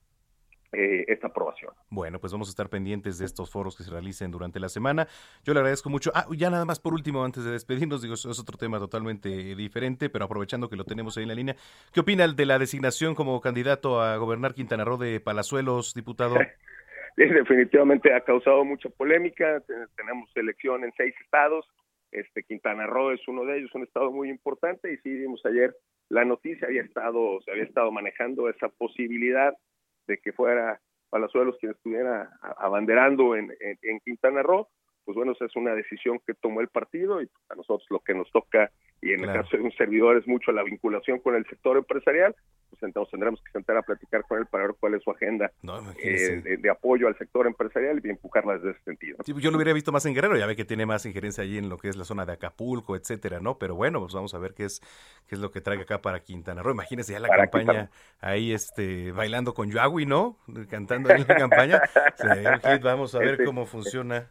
eh, 0.72 1.06
esta 1.08 1.28
aprobación. 1.28 1.72
Bueno, 1.90 2.20
pues 2.20 2.32
vamos 2.32 2.48
a 2.48 2.52
estar 2.52 2.70
pendientes 2.70 3.18
de 3.18 3.26
estos 3.26 3.50
foros 3.50 3.76
que 3.76 3.84
se 3.84 3.92
realicen 3.92 4.32
durante 4.32 4.60
la 4.60 4.70
semana. 4.70 5.08
Yo 5.44 5.54
le 5.54 5.60
agradezco 5.60 5.90
mucho. 5.90 6.12
Ah, 6.14 6.26
ya 6.36 6.50
nada 6.50 6.66
más 6.66 6.80
por 6.80 6.94
último, 6.94 7.24
antes 7.24 7.44
de 7.44 7.52
despedirnos, 7.52 8.02
digo, 8.02 8.14
es 8.14 8.26
otro 8.26 8.58
tema 8.58 8.78
totalmente 8.80 9.30
diferente, 9.56 10.10
pero 10.10 10.26
aprovechando 10.26 10.70
que 10.70 10.76
lo 10.76 10.84
tenemos 10.86 11.18
ahí 11.18 11.24
en 11.24 11.30
la 11.30 11.36
línea, 11.36 11.56
¿qué 11.94 12.00
opina 12.02 12.24
el 12.24 12.36
de 12.36 12.46
la 12.46 12.60
designación 12.60 13.16
como 13.16 13.40
candidato 13.42 14.02
a 14.02 14.18
gobernar 14.18 14.54
Quintana 14.54 14.86
Roo 14.86 14.98
de 14.98 15.20
Palazuelos, 15.20 15.94
diputado? 15.94 16.36
Sí, 17.18 17.26
definitivamente 17.26 18.14
ha 18.14 18.22
causado 18.22 18.64
mucha 18.64 18.88
polémica. 18.90 19.60
Ten- 19.62 19.88
Tenemos 19.98 20.30
elección 20.36 20.86
en 20.86 20.94
seis 20.96 21.14
estados. 21.22 21.66
Este 22.12 22.44
Quintana 22.44 22.88
Roo 22.88 23.12
es 23.12 23.20
uno 23.28 23.44
de 23.44 23.58
ellos, 23.58 23.72
un 23.76 23.84
estado 23.84 24.10
muy 24.12 24.30
importante. 24.30 24.94
Y 24.94 24.98
sí 24.98 25.10
vimos 25.10 25.42
ayer 25.46 25.76
la 26.08 26.24
noticia, 26.24 26.68
había 26.68 26.84
estado, 26.84 27.42
se 27.44 27.52
había 27.52 27.64
estado 27.64 27.92
manejando 27.92 28.48
esa 28.50 28.70
posibilidad 28.70 29.54
de 30.10 30.18
que 30.18 30.34
fuera 30.34 30.82
Palazuelos 31.10 31.58
quien 31.60 31.72
estuviera 31.72 32.30
abanderando 32.58 33.36
en, 33.36 33.52
en, 33.60 33.78
en 33.82 34.00
Quintana 34.02 34.44
Roo. 34.44 34.68
Pues 35.10 35.16
bueno, 35.16 35.32
esa 35.32 35.46
es 35.46 35.56
una 35.56 35.74
decisión 35.74 36.20
que 36.28 36.36
tomó 36.36 36.62
el 36.62 36.68
partido 36.68 37.20
y 37.20 37.28
a 37.50 37.56
nosotros 37.56 37.84
lo 37.90 38.00
que 38.00 38.14
nos 38.14 38.30
toca, 38.32 38.70
y 39.02 39.10
en 39.14 39.22
Claro. 39.24 39.40
el 39.40 39.44
caso 39.44 39.58
de 39.58 39.64
un 39.64 39.72
servidor 39.72 40.16
es 40.18 40.28
mucho 40.28 40.52
la 40.52 40.62
vinculación 40.62 41.18
con 41.18 41.34
el 41.34 41.44
sector 41.48 41.78
empresarial, 41.78 42.36
pues 42.70 42.84
entonces 42.84 43.10
tendremos 43.10 43.42
que 43.42 43.52
sentar 43.52 43.76
a 43.78 43.82
platicar 43.82 44.22
con 44.28 44.38
él 44.38 44.46
para 44.46 44.68
ver 44.68 44.76
cuál 44.80 44.94
es 44.94 45.02
su 45.02 45.10
agenda 45.10 45.52
No, 45.64 45.80
eh, 46.04 46.42
de, 46.44 46.58
de 46.58 46.70
apoyo 46.70 47.08
al 47.08 47.18
sector 47.18 47.48
empresarial 47.48 48.00
y 48.04 48.10
empujarla 48.12 48.58
desde 48.60 48.70
ese 48.70 48.84
sentido. 48.84 49.18
Sí, 49.26 49.34
yo 49.40 49.50
lo 49.50 49.58
hubiera 49.58 49.74
visto 49.74 49.92
más 49.92 50.06
en 50.06 50.14
Guerrero, 50.14 50.38
ya 50.38 50.46
ve 50.46 50.56
que 50.56 50.64
tiene 50.64 50.86
más 50.86 51.04
injerencia 51.08 51.44
allí 51.44 51.58
en 51.58 51.70
lo 51.70 51.80
que 51.80 51.88
es 51.90 51.96
la 51.98 52.04
zona 52.06 52.28
de 52.28 52.34
Acapulco, 52.34 52.96
etcétera, 52.96 53.40
¿no? 53.40 53.58
Pero 53.58 53.74
bueno, 53.74 54.00
pues 54.02 54.14
vamos 54.14 54.36
a 54.36 54.38
ver 54.38 54.54
qué 54.54 54.66
es 54.66 54.80
qué 55.26 55.34
es 55.34 55.42
lo 55.42 55.50
que 55.50 55.60
trae 55.60 55.82
acá 55.82 56.04
para 56.04 56.20
Quintana 56.20 56.62
Roo. 56.62 56.74
Imagínese 56.74 57.14
ya 57.14 57.20
la 57.20 57.30
Para 57.30 57.48
campaña 57.48 57.66
Quintana. 57.66 57.92
ahí 58.20 58.52
este 58.54 59.12
bailando 59.12 59.56
con 59.56 59.72
Yagui, 59.72 60.06
¿no? 60.06 60.38
Cantando 60.70 61.12
ahí 61.12 61.22
en 61.22 61.28
la 61.28 61.36
campaña. 61.36 61.82
Vamos 62.84 63.16
a 63.16 63.20
ver 63.20 63.30
Este- 63.32 63.46
cómo 63.46 63.66
funciona. 63.66 64.30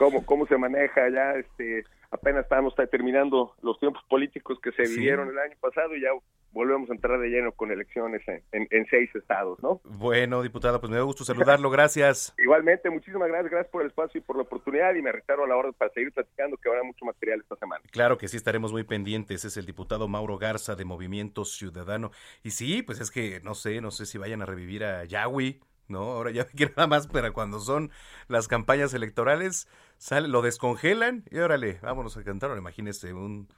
¿Cómo, 0.00 0.24
cómo 0.24 0.46
se 0.46 0.56
maneja 0.56 1.10
ya? 1.10 1.32
Este, 1.34 1.84
apenas 2.10 2.44
estamos 2.44 2.74
terminando 2.90 3.54
los 3.60 3.78
tiempos 3.78 4.02
políticos 4.08 4.58
que 4.62 4.72
se 4.72 4.86
Sí. 4.86 4.96
vivieron 4.96 5.28
el 5.28 5.38
año 5.38 5.54
pasado 5.60 5.94
y 5.94 6.00
ya 6.00 6.08
volvemos 6.52 6.88
a 6.88 6.94
entrar 6.94 7.20
de 7.20 7.28
lleno 7.28 7.52
con 7.52 7.70
elecciones 7.70 8.26
en, 8.26 8.42
en- 8.52 8.66
en 8.70 8.86
seis 8.86 9.14
estados, 9.14 9.62
¿no? 9.62 9.82
Bueno, 9.84 10.42
diputado, 10.42 10.80
pues 10.80 10.90
me 10.90 10.96
da 10.96 11.02
gusto 11.02 11.22
saludarlo, 11.22 11.68
gracias. 11.68 12.34
Igualmente, 12.42 12.88
muchísimas 12.88 13.28
gracias, 13.28 13.50
gracias 13.52 13.70
por 13.70 13.82
el 13.82 13.88
espacio 13.88 14.18
y 14.18 14.22
por 14.22 14.36
la 14.36 14.42
oportunidad 14.42 14.94
y 14.94 15.02
me 15.02 15.12
reitero 15.12 15.44
a 15.44 15.46
la 15.46 15.56
hora 15.56 15.70
para 15.72 15.92
seguir 15.92 16.10
platicando 16.12 16.56
que 16.56 16.68
habrá 16.70 16.82
mucho 16.82 17.04
material 17.04 17.40
esta 17.42 17.56
semana. 17.56 17.84
Claro 17.92 18.16
que 18.16 18.26
sí, 18.26 18.38
estaremos 18.38 18.72
muy 18.72 18.84
pendientes. 18.84 19.44
Es 19.44 19.58
el 19.58 19.66
diputado 19.66 20.08
Mauro 20.08 20.38
Garza 20.38 20.74
de 20.76 20.86
Movimiento 20.86 21.44
Ciudadano. 21.44 22.10
Y 22.42 22.52
sí, 22.52 22.82
pues 22.82 23.00
es 23.00 23.10
que 23.10 23.40
no 23.44 23.54
sé, 23.54 23.82
no 23.82 23.90
sé 23.90 24.06
si 24.06 24.16
vayan 24.16 24.40
a 24.40 24.46
revivir 24.46 24.82
a 24.82 25.04
Yahweh, 25.04 25.60
¿no? 25.88 26.00
Ahora 26.02 26.30
ya 26.32 26.46
que 26.56 26.66
nada 26.66 26.86
más, 26.88 27.06
pero 27.06 27.32
cuando 27.32 27.60
son 27.60 27.90
las 28.28 28.48
campañas 28.48 28.92
electorales, 28.94 29.68
sale, 30.00 30.28
lo 30.28 30.40
descongelan 30.42 31.24
y 31.30 31.38
órale, 31.38 31.78
vámonos 31.82 32.16
a 32.16 32.24
cantar. 32.24 32.56
Imagínese 32.56 33.12
un, 33.12 33.48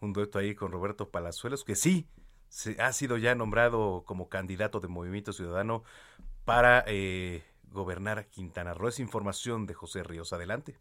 un 0.00 0.12
dueto 0.12 0.38
ahí 0.38 0.54
con 0.54 0.72
Roberto 0.72 1.10
Palazuelos, 1.10 1.62
que 1.62 1.76
sí, 1.76 2.08
se, 2.48 2.80
ha 2.80 2.92
sido 2.92 3.18
ya 3.18 3.34
nombrado 3.34 4.02
como 4.06 4.28
candidato 4.28 4.80
de 4.80 4.88
Movimiento 4.88 5.32
Ciudadano 5.32 5.84
para 6.44 6.84
eh, 6.86 7.44
gobernar 7.64 8.28
Quintana 8.28 8.74
Roo. 8.74 8.88
Es 8.88 8.98
información 8.98 9.66
de 9.66 9.74
José 9.74 10.02
Ríos. 10.02 10.32
Adelante. 10.32 10.78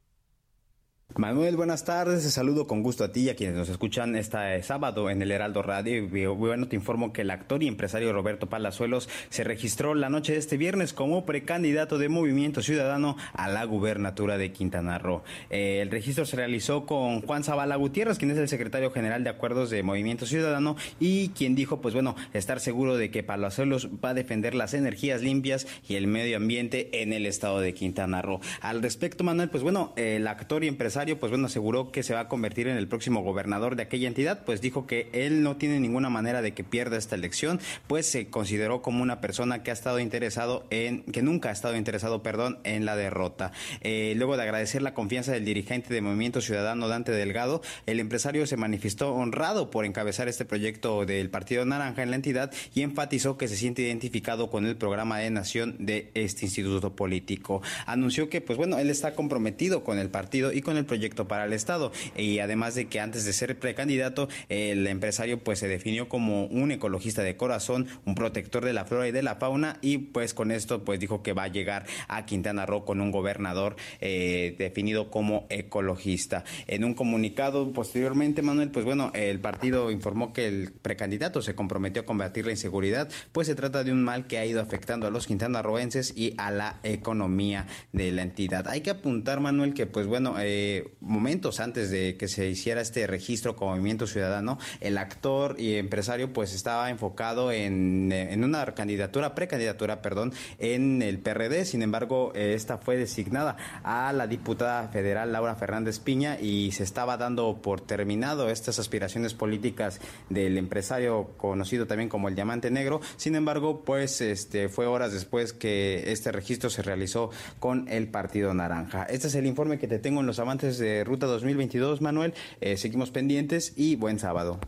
Manuel, 1.16 1.56
buenas 1.56 1.86
tardes. 1.86 2.24
Te 2.24 2.32
saludo 2.32 2.66
con 2.66 2.82
gusto 2.82 3.04
a 3.04 3.12
ti 3.12 3.22
y 3.22 3.30
a 3.30 3.36
quienes 3.36 3.56
nos 3.56 3.70
escuchan 3.70 4.16
este 4.16 4.64
sábado 4.64 5.12
en 5.12 5.22
el 5.22 5.30
Heraldo 5.30 5.62
Radio. 5.62 6.10
Bueno, 6.36 6.68
te 6.68 6.76
informo 6.76 7.14
que 7.14 7.22
el 7.22 7.30
actor 7.30 7.62
y 7.62 7.68
empresario 7.68 8.12
Roberto 8.12 8.50
Palazuelos 8.50 9.08
se 9.30 9.44
registró 9.44 9.94
la 9.94 10.10
noche 10.10 10.34
de 10.34 10.40
este 10.40 10.58
viernes 10.58 10.92
como 10.92 11.24
precandidato 11.24 12.00
de 12.00 12.10
Movimiento 12.10 12.64
Ciudadano 12.64 13.16
a 13.34 13.48
la 13.48 13.64
gubernatura 13.66 14.40
de 14.40 14.52
Quintana 14.52 14.98
Roo. 14.98 15.22
Eh, 15.52 15.82
el 15.84 15.92
registro 15.92 16.26
se 16.26 16.36
realizó 16.36 16.88
con 16.88 17.22
Juan 17.22 17.44
Zavala 17.44 17.76
Gutiérrez, 17.76 18.18
quien 18.18 18.32
es 18.32 18.38
el 18.40 18.50
secretario 18.50 18.90
general 18.90 19.24
de 19.24 19.30
Acuerdos 19.30 19.70
de 19.70 19.84
Movimiento 19.84 20.26
Ciudadano 20.26 20.78
y 21.00 21.30
quien 21.30 21.54
dijo, 21.54 21.80
pues 21.80 21.94
bueno, 21.94 22.16
estar 22.34 22.60
seguro 22.60 22.98
de 22.98 23.12
que 23.12 23.22
Palazuelos 23.22 23.88
va 24.04 24.10
a 24.10 24.14
defender 24.16 24.56
las 24.56 24.74
energías 24.74 25.22
limpias 25.22 25.68
y 25.88 25.94
el 25.94 26.08
medio 26.08 26.38
ambiente 26.38 27.04
en 27.04 27.14
el 27.14 27.28
estado 27.28 27.60
de 27.60 27.76
Quintana 27.76 28.24
Roo. 28.24 28.42
Al 28.62 28.82
respecto, 28.82 29.24
Manuel, 29.24 29.50
pues 29.50 29.62
bueno, 29.62 29.94
el 29.96 30.26
actor 30.26 30.64
y 30.64 30.70
empresario 30.70 30.93
pues 31.18 31.32
bueno, 31.32 31.48
aseguró 31.48 31.92
que 31.92 32.04
se 32.04 32.14
va 32.14 32.22
a 32.22 32.28
convertir 32.28 32.68
en 32.68 32.78
el 32.78 32.88
próximo 32.88 33.22
gobernador 33.22 33.76
de 33.76 33.84
aquella 33.84 34.08
entidad, 34.08 34.44
pues 34.46 34.62
dijo 34.62 34.86
que 34.86 35.10
él 35.12 35.42
no 35.42 35.58
tiene 35.58 35.80
ninguna 35.80 36.10
manera 36.10 36.42
de 36.42 36.54
que 36.54 36.64
pierda 36.64 36.98
esta 36.98 37.16
elección, 37.16 37.60
pues 37.88 38.06
se 38.06 38.28
consideró 38.28 38.82
como 38.82 39.02
una 39.02 39.20
persona 39.20 39.64
que 39.64 39.72
ha 39.72 39.74
estado 39.74 40.00
interesado 40.00 40.66
en, 40.70 41.04
que 41.04 41.24
nunca 41.24 41.50
ha 41.50 41.52
estado 41.52 41.76
interesado, 41.76 42.22
perdón, 42.22 42.60
en 42.64 42.86
la 42.86 42.96
derrota. 42.96 43.52
Eh, 43.82 44.14
luego 44.18 44.38
de 44.38 44.44
agradecer 44.44 44.82
la 44.82 44.94
confianza 44.94 45.32
del 45.32 45.46
dirigente 45.46 45.94
de 45.94 46.02
Movimiento 46.02 46.42
Ciudadano, 46.42 46.88
Dante 46.88 47.12
Delgado, 47.12 47.62
el 47.88 48.00
empresario 48.00 48.46
se 48.46 48.58
manifestó 48.58 49.14
honrado 49.16 49.72
por 49.72 49.86
encabezar 49.86 50.28
este 50.28 50.46
proyecto 50.46 51.06
del 51.06 51.30
Partido 51.30 51.66
Naranja 51.66 52.04
en 52.04 52.12
la 52.12 52.18
entidad 52.18 52.52
y 52.76 52.84
enfatizó 52.84 53.38
que 53.38 53.48
se 53.48 53.58
siente 53.58 53.82
identificado 53.82 54.50
con 54.50 54.66
el 54.68 54.76
programa 54.76 55.18
de 55.18 55.32
nación 55.32 55.76
de 55.80 56.12
este 56.14 56.46
instituto 56.46 56.96
político. 56.96 57.62
Anunció 57.86 58.30
que, 58.30 58.42
pues 58.42 58.58
bueno, 58.58 58.78
él 58.78 58.90
está 58.90 59.16
comprometido 59.16 59.84
con 59.84 59.98
el 59.98 60.10
partido 60.10 60.54
y 60.54 60.62
con 60.62 60.78
el 60.78 60.83
proyecto 60.86 61.28
para 61.28 61.46
el 61.46 61.54
Estado. 61.54 61.92
Y 62.18 62.40
además 62.40 62.76
de 62.76 62.88
que 62.88 63.00
antes 63.00 63.26
de 63.26 63.34
ser 63.34 63.58
precandidato, 63.58 64.28
el 64.50 64.86
empresario 64.88 65.40
pues 65.44 65.60
se 65.60 65.68
definió 65.68 66.10
como 66.10 66.46
un 66.46 66.72
ecologista 66.72 67.24
de 67.24 67.38
corazón, 67.38 67.88
un 68.06 68.16
protector 68.16 68.66
de 68.66 68.74
la 68.74 68.86
flora 68.86 69.08
y 69.08 69.12
de 69.12 69.24
la 69.24 69.36
fauna 69.36 69.78
y 69.82 69.98
pues 69.98 70.34
con 70.34 70.52
esto 70.52 70.84
pues 70.84 71.00
dijo 71.00 71.24
que 71.24 71.34
va 71.34 71.44
a 71.44 71.48
llegar 71.48 71.86
a 72.08 72.26
Quintana 72.26 72.66
Roo 72.66 72.86
con 72.86 73.02
un 73.02 73.12
gobernador 73.12 73.76
eh, 74.02 74.56
definido 74.58 75.10
como 75.10 75.46
ecologista. 75.50 76.44
En 76.68 76.84
un 76.84 76.94
comunicado 76.94 77.72
posteriormente, 77.74 78.42
Manuel, 78.42 78.70
pues 78.70 78.86
bueno, 78.86 79.12
el 79.14 79.40
partido 79.40 79.92
informó 79.92 80.34
que 80.34 80.48
el 80.48 80.72
precandidato 80.72 81.42
se 81.42 81.56
comprometió 81.56 82.02
a 82.02 82.06
combatir 82.06 82.46
la 82.46 82.52
inseguridad, 82.52 83.10
pues 83.32 83.48
se 83.48 83.56
trata 83.56 83.84
de 83.84 83.92
un 83.92 84.04
mal 84.04 84.28
que 84.28 84.38
ha 84.38 84.46
ido 84.46 84.62
afectando 84.62 85.08
a 85.08 85.10
los 85.10 85.28
quintanarroenses 85.28 86.14
y 86.16 86.34
a 86.38 86.52
la 86.52 86.80
economía 86.84 87.68
de 87.92 88.12
la 88.12 88.22
entidad. 88.22 88.68
Hay 88.68 88.82
que 88.82 88.90
apuntar, 88.90 89.40
Manuel, 89.40 89.74
que 89.74 89.86
pues 89.86 90.08
bueno, 90.08 90.36
eh, 90.40 90.73
momentos 91.00 91.60
antes 91.60 91.90
de 91.90 92.18
que 92.18 92.28
se 92.28 92.48
hiciera 92.48 92.82
este 92.82 93.06
registro 93.08 93.56
como 93.56 93.72
movimiento 93.72 94.08
ciudadano, 94.08 94.60
el 94.80 94.98
actor 94.98 95.56
y 95.60 95.76
empresario 95.76 96.34
pues 96.34 96.54
estaba 96.54 96.90
enfocado 96.90 97.52
en, 97.52 98.12
en 98.12 98.44
una 98.44 98.66
candidatura, 98.74 99.36
precandidatura, 99.36 100.02
perdón, 100.02 100.34
en 100.60 101.02
el 101.02 101.20
PRD. 101.20 101.66
Sin 101.66 101.82
embargo, 101.82 102.32
esta 102.36 102.78
fue 102.78 102.98
designada 102.98 103.58
a 103.84 104.14
la 104.14 104.28
diputada 104.28 104.88
federal 104.90 105.32
Laura 105.32 105.56
Fernández 105.56 106.00
Piña 106.00 106.40
y 106.40 106.72
se 106.72 106.84
estaba 106.84 107.18
dando 107.18 107.62
por 107.62 107.82
terminado 107.82 108.50
estas 108.50 108.80
aspiraciones 108.80 109.34
políticas 109.34 110.00
del 110.30 110.58
empresario 110.58 111.32
conocido 111.38 111.88
también 111.88 112.10
como 112.10 112.28
el 112.30 112.36
Diamante 112.36 112.72
Negro. 112.72 113.02
Sin 113.18 113.36
embargo, 113.36 113.84
pues 113.84 114.22
este 114.22 114.70
fue 114.70 114.86
horas 114.86 115.14
después 115.14 115.54
que 115.54 116.12
este 116.12 116.32
registro 116.32 116.70
se 116.70 116.82
realizó 116.82 117.30
con 117.60 117.88
el 117.90 118.08
Partido 118.08 118.54
Naranja. 118.54 119.04
Este 119.04 119.28
es 119.28 119.36
el 119.36 119.46
informe 119.46 119.80
que 119.80 119.88
te 119.88 120.00
tengo 120.00 120.22
en 120.22 120.28
los 120.28 120.40
de 120.64 121.04
Ruta 121.04 121.26
2022, 121.28 122.00
Manuel. 122.02 122.34
Eh, 122.62 122.78
seguimos 122.78 123.12
pendientes 123.12 123.74
y 123.76 123.98
buen 123.98 124.18
sábado. 124.18 124.60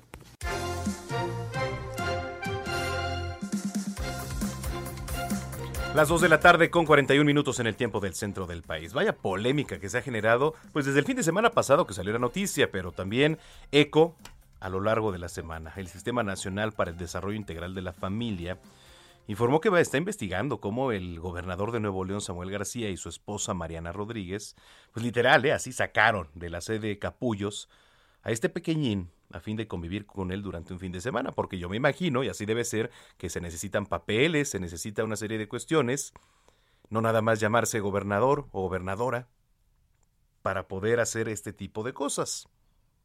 Las 5.95 6.09
2 6.09 6.19
de 6.19 6.29
la 6.29 6.41
tarde 6.41 6.69
con 6.69 6.85
41 6.85 7.23
minutos 7.23 7.61
en 7.61 7.67
el 7.67 7.77
tiempo 7.77 8.01
del 8.01 8.13
centro 8.13 8.45
del 8.45 8.61
país. 8.63 8.91
Vaya 8.93 9.15
polémica 9.15 9.79
que 9.79 9.87
se 9.87 9.97
ha 9.97 10.01
generado, 10.01 10.53
pues 10.73 10.85
desde 10.85 10.99
el 10.99 11.05
fin 11.05 11.15
de 11.15 11.23
semana 11.23 11.51
pasado 11.51 11.87
que 11.87 11.93
salió 11.93 12.11
la 12.11 12.19
noticia, 12.19 12.69
pero 12.69 12.91
también 12.91 13.37
eco 13.71 14.17
a 14.59 14.67
lo 14.67 14.81
largo 14.81 15.13
de 15.13 15.19
la 15.19 15.29
semana. 15.29 15.71
El 15.77 15.87
Sistema 15.87 16.23
Nacional 16.23 16.73
para 16.73 16.91
el 16.91 16.97
Desarrollo 16.97 17.37
Integral 17.37 17.73
de 17.73 17.81
la 17.81 17.93
Familia 17.93 18.57
informó 19.27 19.61
que 19.61 19.69
está 19.79 19.97
investigando 19.97 20.59
cómo 20.59 20.91
el 20.91 21.19
gobernador 21.19 21.71
de 21.71 21.79
Nuevo 21.79 22.05
León, 22.05 22.21
Samuel 22.21 22.51
García, 22.51 22.89
y 22.89 22.97
su 22.97 23.09
esposa 23.09 23.53
Mariana 23.53 23.91
Rodríguez, 23.91 24.55
pues 24.91 25.03
literal, 25.03 25.45
¿eh? 25.45 25.51
así 25.51 25.71
sacaron 25.71 26.29
de 26.33 26.49
la 26.49 26.61
sede 26.61 26.79
de 26.87 26.99
Capullos 26.99 27.69
a 28.21 28.31
este 28.31 28.49
pequeñín 28.49 29.11
a 29.31 29.39
fin 29.39 29.57
de 29.57 29.67
convivir 29.67 30.05
con 30.05 30.31
él 30.31 30.41
durante 30.41 30.73
un 30.73 30.79
fin 30.79 30.91
de 30.91 31.01
semana, 31.01 31.31
porque 31.31 31.57
yo 31.57 31.67
me 31.67 31.77
imagino, 31.77 32.23
y 32.23 32.29
así 32.29 32.45
debe 32.45 32.63
ser, 32.63 32.91
que 33.17 33.29
se 33.29 33.41
necesitan 33.41 33.85
papeles, 33.85 34.49
se 34.49 34.59
necesita 34.59 35.03
una 35.03 35.15
serie 35.15 35.37
de 35.37 35.47
cuestiones, 35.47 36.13
no 36.89 37.01
nada 37.01 37.21
más 37.21 37.39
llamarse 37.39 37.79
gobernador 37.79 38.47
o 38.51 38.61
gobernadora 38.61 39.27
para 40.41 40.67
poder 40.67 40.99
hacer 40.99 41.27
este 41.27 41.53
tipo 41.53 41.83
de 41.83 41.93
cosas. 41.93 42.47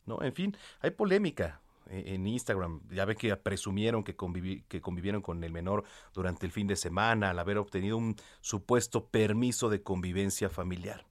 ¿No? 0.07 0.23
En 0.23 0.35
fin, 0.35 0.57
hay 0.81 0.91
polémica 0.91 1.61
en 1.91 2.27
Instagram. 2.27 2.81
Ya 2.91 3.05
ve 3.05 3.17
que 3.17 3.35
presumieron 3.37 4.05
que, 4.05 4.15
convivieron 4.17 5.23
con 5.23 5.43
el 5.43 5.53
menor 5.53 5.85
durante 6.15 6.47
el 6.47 6.53
fin 6.53 6.67
de 6.67 6.77
semana 6.77 7.31
al 7.31 7.39
haber 7.39 7.59
obtenido 7.59 7.97
un 7.97 8.17
supuesto 8.41 9.07
permiso 9.07 9.69
de 9.69 9.83
convivencia 9.83 10.49
familiar. 10.49 11.05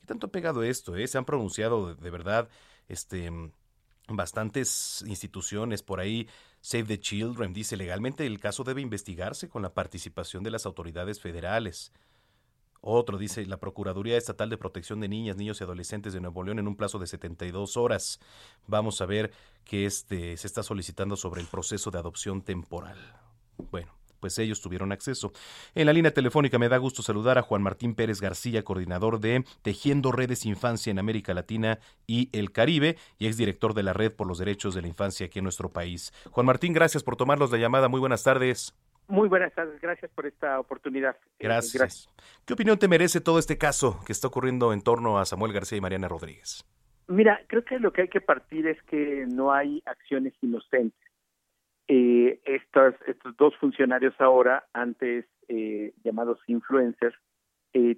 ¿Qué 0.00 0.06
tanto 0.06 0.26
ha 0.28 0.32
pegado 0.32 0.62
esto? 0.62 0.96
Eh? 0.96 1.06
Se 1.06 1.18
han 1.18 1.24
pronunciado 1.24 1.94
de, 1.94 2.10
verdad 2.10 2.48
este, 2.88 3.30
bastantes 4.08 5.04
instituciones 5.06 5.82
por 5.82 6.00
ahí. 6.00 6.28
Save 6.60 6.84
the 6.84 7.00
Children 7.00 7.52
dice 7.52 7.76
legalmente 7.76 8.26
el 8.26 8.40
caso 8.40 8.64
debe 8.64 8.80
investigarse 8.80 9.48
con 9.48 9.62
la 9.62 9.74
participación 9.74 10.42
de 10.42 10.50
las 10.50 10.66
autoridades 10.66 11.20
federales. 11.20 11.92
Otro 12.80 13.18
dice 13.18 13.44
la 13.46 13.58
Procuraduría 13.58 14.16
Estatal 14.16 14.50
de 14.50 14.58
Protección 14.58 15.00
de 15.00 15.08
Niñas, 15.08 15.36
Niños 15.36 15.60
y 15.60 15.64
Adolescentes 15.64 16.12
de 16.12 16.20
Nuevo 16.20 16.42
León 16.42 16.58
en 16.58 16.68
un 16.68 16.76
plazo 16.76 16.98
de 16.98 17.06
72 17.06 17.76
horas. 17.76 18.20
Vamos 18.66 19.00
a 19.00 19.06
ver 19.06 19.32
qué 19.64 19.86
este, 19.86 20.36
se 20.36 20.46
está 20.46 20.62
solicitando 20.62 21.16
sobre 21.16 21.40
el 21.40 21.46
proceso 21.46 21.90
de 21.90 21.98
adopción 21.98 22.42
temporal. 22.42 22.98
Bueno, 23.70 23.92
pues 24.20 24.38
ellos 24.38 24.60
tuvieron 24.60 24.92
acceso. 24.92 25.32
En 25.74 25.86
la 25.86 25.92
línea 25.92 26.12
telefónica 26.12 26.58
me 26.58 26.68
da 26.68 26.78
gusto 26.78 27.02
saludar 27.02 27.38
a 27.38 27.42
Juan 27.42 27.62
Martín 27.62 27.94
Pérez 27.94 28.20
García, 28.20 28.64
coordinador 28.64 29.20
de 29.20 29.44
Tejiendo 29.62 30.12
Redes 30.12 30.46
Infancia 30.46 30.90
en 30.90 30.98
América 30.98 31.34
Latina 31.34 31.78
y 32.06 32.28
el 32.32 32.52
Caribe 32.52 32.96
y 33.18 33.26
exdirector 33.26 33.74
de 33.74 33.82
la 33.82 33.92
Red 33.92 34.12
por 34.12 34.26
los 34.26 34.38
Derechos 34.38 34.74
de 34.74 34.82
la 34.82 34.88
Infancia 34.88 35.26
aquí 35.26 35.38
en 35.38 35.44
nuestro 35.44 35.70
país. 35.70 36.12
Juan 36.30 36.46
Martín, 36.46 36.72
gracias 36.72 37.02
por 37.02 37.16
tomarlos 37.16 37.50
la 37.50 37.58
llamada. 37.58 37.88
Muy 37.88 38.00
buenas 38.00 38.22
tardes. 38.22 38.74
Muy 39.08 39.28
buenas 39.28 39.52
tardes, 39.54 39.80
gracias 39.80 40.10
por 40.12 40.26
esta 40.26 40.58
oportunidad. 40.58 41.16
Eh, 41.38 41.44
gracias. 41.44 42.08
¿Qué 42.44 42.54
opinión 42.54 42.78
te 42.78 42.88
merece 42.88 43.20
todo 43.20 43.38
este 43.38 43.56
caso 43.56 44.00
que 44.04 44.12
está 44.12 44.26
ocurriendo 44.26 44.72
en 44.72 44.82
torno 44.82 45.18
a 45.18 45.24
Samuel 45.24 45.52
García 45.52 45.78
y 45.78 45.80
Mariana 45.80 46.08
Rodríguez? 46.08 46.64
Mira, 47.06 47.40
creo 47.46 47.64
que 47.64 47.78
lo 47.78 47.92
que 47.92 48.02
hay 48.02 48.08
que 48.08 48.20
partir 48.20 48.66
es 48.66 48.82
que 48.82 49.26
no 49.28 49.52
hay 49.52 49.80
acciones 49.86 50.34
inocentes. 50.42 50.98
Eh, 51.86 52.40
estos, 52.44 52.94
estos 53.06 53.36
dos 53.36 53.54
funcionarios 53.58 54.14
ahora, 54.18 54.66
antes 54.72 55.24
eh, 55.48 55.94
llamados 56.02 56.40
influencers, 56.48 57.16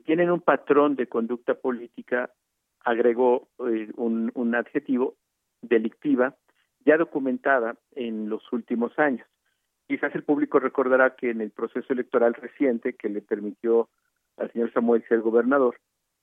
tienen 0.05 0.29
un 0.33 0.41
patrón 0.41 0.97
de 0.97 1.07
conducta 1.07 1.55
política, 1.55 2.33
agregó 2.81 3.49
un, 3.59 4.33
un 4.35 4.55
adjetivo, 4.57 5.15
delictiva, 5.63 6.35
ya 6.85 6.97
documentada 6.97 7.77
en 7.95 8.29
los 8.29 8.43
últimos 8.53 8.99
años. 8.99 9.25
Quizás 9.89 10.15
el 10.15 10.23
público 10.23 10.61
recordará 10.61 11.17
que 11.17 11.31
en 11.31 11.41
el 11.41 11.51
proceso 11.51 11.95
electoral 11.95 12.35
reciente 12.35 12.93
que 12.93 13.09
le 13.09 13.23
permitió 13.23 13.89
al 14.37 14.53
señor 14.53 14.71
Samuel 14.75 15.03
ser 15.09 15.21
gobernador, 15.21 15.81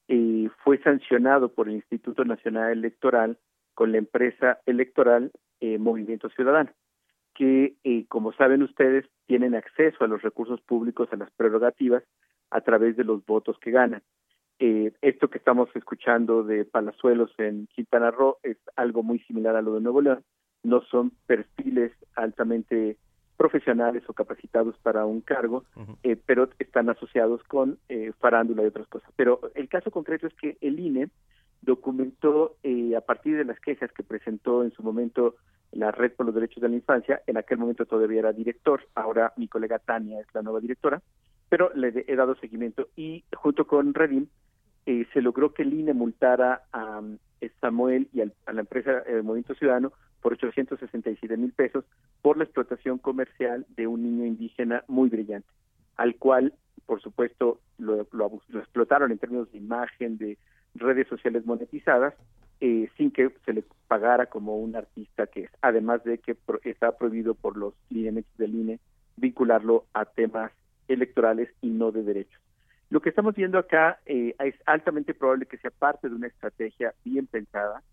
eh, 0.08 0.50
fue 0.64 0.78
sancionado 0.84 1.52
por 1.52 1.68
el 1.68 1.76
Instituto 1.76 2.24
Nacional 2.26 2.72
Electoral 2.72 3.40
con 3.74 3.92
la 3.92 3.98
empresa 3.98 4.60
electoral 4.68 5.32
eh, 5.62 5.80
Movimiento 5.80 6.30
Ciudadano, 6.30 6.70
que, 7.34 7.74
eh, 7.84 8.06
como 8.08 8.34
saben 8.34 8.62
ustedes, 8.62 9.06
tienen 9.26 9.56
acceso 9.56 10.04
a 10.04 10.08
los 10.08 10.22
recursos 10.22 10.62
públicos, 10.62 11.10
a 11.12 11.18
las 11.18 11.32
prerrogativas, 11.32 12.04
a 12.52 12.62
través 12.62 12.96
de 12.96 13.04
los 13.04 13.26
votos 13.26 13.58
que 13.60 13.72
ganan. 13.72 14.04
esto 14.60 15.30
que 15.30 15.40
estamos 15.40 15.70
escuchando 15.76 16.44
de 16.44 16.66
Palazuelos 16.66 17.34
en 17.40 17.68
Quintana 17.68 18.12
Roo 18.12 18.38
es 18.44 18.58
algo 18.76 19.02
muy 19.02 19.20
similar 19.20 19.56
a 19.56 19.62
lo 19.62 19.74
de 19.74 19.82
Nuevo 19.82 20.02
León. 20.02 20.24
No 20.64 20.82
son 20.84 21.12
perfiles 21.26 21.92
altamente 22.16 22.98
profesionales 23.38 24.04
o 24.08 24.14
capacitados 24.14 24.78
para 24.80 25.06
un 25.06 25.22
cargo, 25.22 25.66
eh, 26.04 26.16
pero 26.26 26.50
están 26.60 26.90
asociados 26.90 27.44
con 27.44 27.78
eh, 27.90 28.12
farándula 28.20 28.64
y 28.64 28.68
otras 28.68 28.88
cosas. 28.88 29.10
Pero 29.16 29.40
el 29.56 29.68
caso 29.68 29.92
concreto 29.92 30.28
es 30.28 30.34
que 30.36 30.58
el 30.62 30.80
INE 30.80 31.10
documentó 31.62 32.56
eh, 32.64 32.96
a 32.96 33.02
partir 33.02 33.38
de 33.38 33.46
las 33.46 33.60
quejas 33.60 33.92
que 33.92 34.04
presentó 34.04 34.64
en 34.64 34.72
su 34.72 34.84
momento 34.84 35.36
la 35.72 35.92
Red 35.92 36.14
por 36.14 36.26
los 36.26 36.36
Derechos 36.36 36.62
de 36.62 36.70
la 36.70 36.76
Infancia, 36.76 37.22
en 37.28 37.38
aquel 37.38 37.58
momento 37.58 37.86
todavía 37.86 38.20
era 38.20 38.32
director, 38.32 38.88
ahora 38.96 39.34
mi 39.36 39.48
colega 39.48 39.80
Tania 39.80 40.22
es 40.22 40.28
la 40.34 40.42
nueva 40.42 40.62
directora, 40.62 41.02
pero 41.50 41.72
le 41.74 42.06
he 42.08 42.16
dado 42.16 42.36
seguimiento 42.36 42.88
y 42.96 43.26
junto 43.36 43.68
con 43.68 43.94
Redim 43.94 44.28
eh, 44.86 45.06
se 45.14 45.22
logró 45.22 45.54
que 45.54 45.64
el 45.64 45.74
INE 45.74 45.94
multara 45.94 46.64
a, 46.72 47.02
Samuel 47.62 48.08
y 48.12 48.22
a 48.22 48.54
la 48.54 48.62
empresa 48.62 49.00
el 49.06 49.22
Movimiento 49.22 49.54
Ciudadano 49.54 49.94
por 50.26 50.34
867 50.34 51.38
mil 51.38 51.54
pesos 51.54 51.86
por 52.24 52.36
la 52.36 52.46
explotación 52.46 52.98
comercial 52.98 53.64
de 53.78 53.86
un 53.86 54.02
niño 54.02 54.26
indígena 54.26 54.84
muy 54.88 55.08
brillante, 55.08 55.48
al 55.98 56.16
cual, 56.16 56.56
por 56.88 57.00
supuesto, 57.00 57.60
lo, 57.78 58.08
lo, 58.12 58.42
explotaron 58.56 59.12
en 59.12 59.20
términos 59.20 59.52
de 59.52 59.60
imagen, 59.60 60.18
de 60.18 60.40
redes 60.74 61.08
sociales 61.10 61.46
monetizadas, 61.46 62.16
eh, 62.60 62.90
sin 62.98 63.12
que 63.12 63.30
se 63.46 63.54
le 63.54 63.64
pagara 63.88 64.26
como 64.26 64.58
un 64.58 64.76
artista 64.76 65.28
que 65.28 65.44
es, 65.44 65.52
además 65.62 66.04
de 66.04 66.18
que 66.18 66.36
está 66.64 66.98
prohibido 66.98 67.36
por 67.36 67.56
los 67.56 67.76
lineamientos 67.92 68.36
del 68.40 68.56
INE 68.56 68.80
vincularlo 69.18 69.86
a 69.94 70.06
temas 70.06 70.52
electorales 70.88 71.50
y 71.62 71.70
no 71.70 71.92
de 71.92 72.02
derechos. 72.02 72.42
Lo 72.90 73.00
que 73.00 73.10
estamos 73.10 73.36
viendo 73.36 73.60
acá 73.60 74.00
eh, 74.08 74.34
es 74.40 74.56
altamente 74.66 75.14
probable 75.14 75.46
que 75.46 75.60
sea 75.60 75.70
parte 75.70 76.10
de 76.10 76.16
una 76.16 76.26
estrategia 76.26 76.96
bien 77.04 77.28
pensada. 77.28 77.84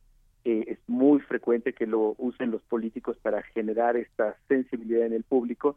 Eh, 0.44 0.64
es 0.66 0.78
muy 0.88 1.20
frecuente 1.20 1.72
que 1.72 1.86
lo 1.86 2.16
usen 2.18 2.50
los 2.50 2.62
políticos 2.62 3.16
para 3.22 3.42
generar 3.42 3.96
esta 3.96 4.36
sensibilidad 4.48 5.06
en 5.06 5.12
el 5.12 5.22
público 5.22 5.76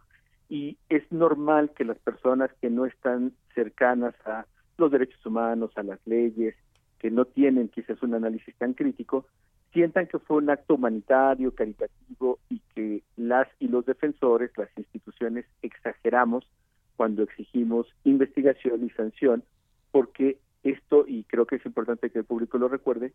y 0.49 0.77
es 0.89 1.03
normal 1.11 1.71
que 1.75 1.85
las 1.85 1.97
personas 1.99 2.51
que 2.61 2.69
no 2.69 2.85
están 2.85 3.33
cercanas 3.53 4.15
a 4.25 4.45
los 4.77 4.91
derechos 4.91 5.23
humanos, 5.25 5.71
a 5.75 5.83
las 5.83 5.99
leyes, 6.05 6.55
que 6.99 7.11
no 7.11 7.25
tienen 7.25 7.69
quizás 7.69 8.01
un 8.01 8.15
análisis 8.15 8.55
tan 8.55 8.73
crítico, 8.73 9.25
sientan 9.73 10.07
que 10.07 10.19
fue 10.19 10.37
un 10.37 10.49
acto 10.49 10.75
humanitario, 10.75 11.53
caritativo 11.53 12.39
y 12.49 12.59
que 12.73 13.03
las 13.17 13.47
y 13.59 13.67
los 13.67 13.85
defensores, 13.85 14.51
las 14.57 14.69
instituciones, 14.77 15.45
exageramos 15.61 16.47
cuando 16.95 17.23
exigimos 17.23 17.87
investigación 18.03 18.85
y 18.85 18.89
sanción, 18.91 19.43
porque 19.91 20.39
esto, 20.71 21.05
y 21.07 21.23
creo 21.23 21.45
que 21.45 21.57
es 21.57 21.65
importante 21.65 22.09
que 22.09 22.19
el 22.19 22.25
público 22.25 22.57
lo 22.57 22.67
recuerde, 22.67 23.13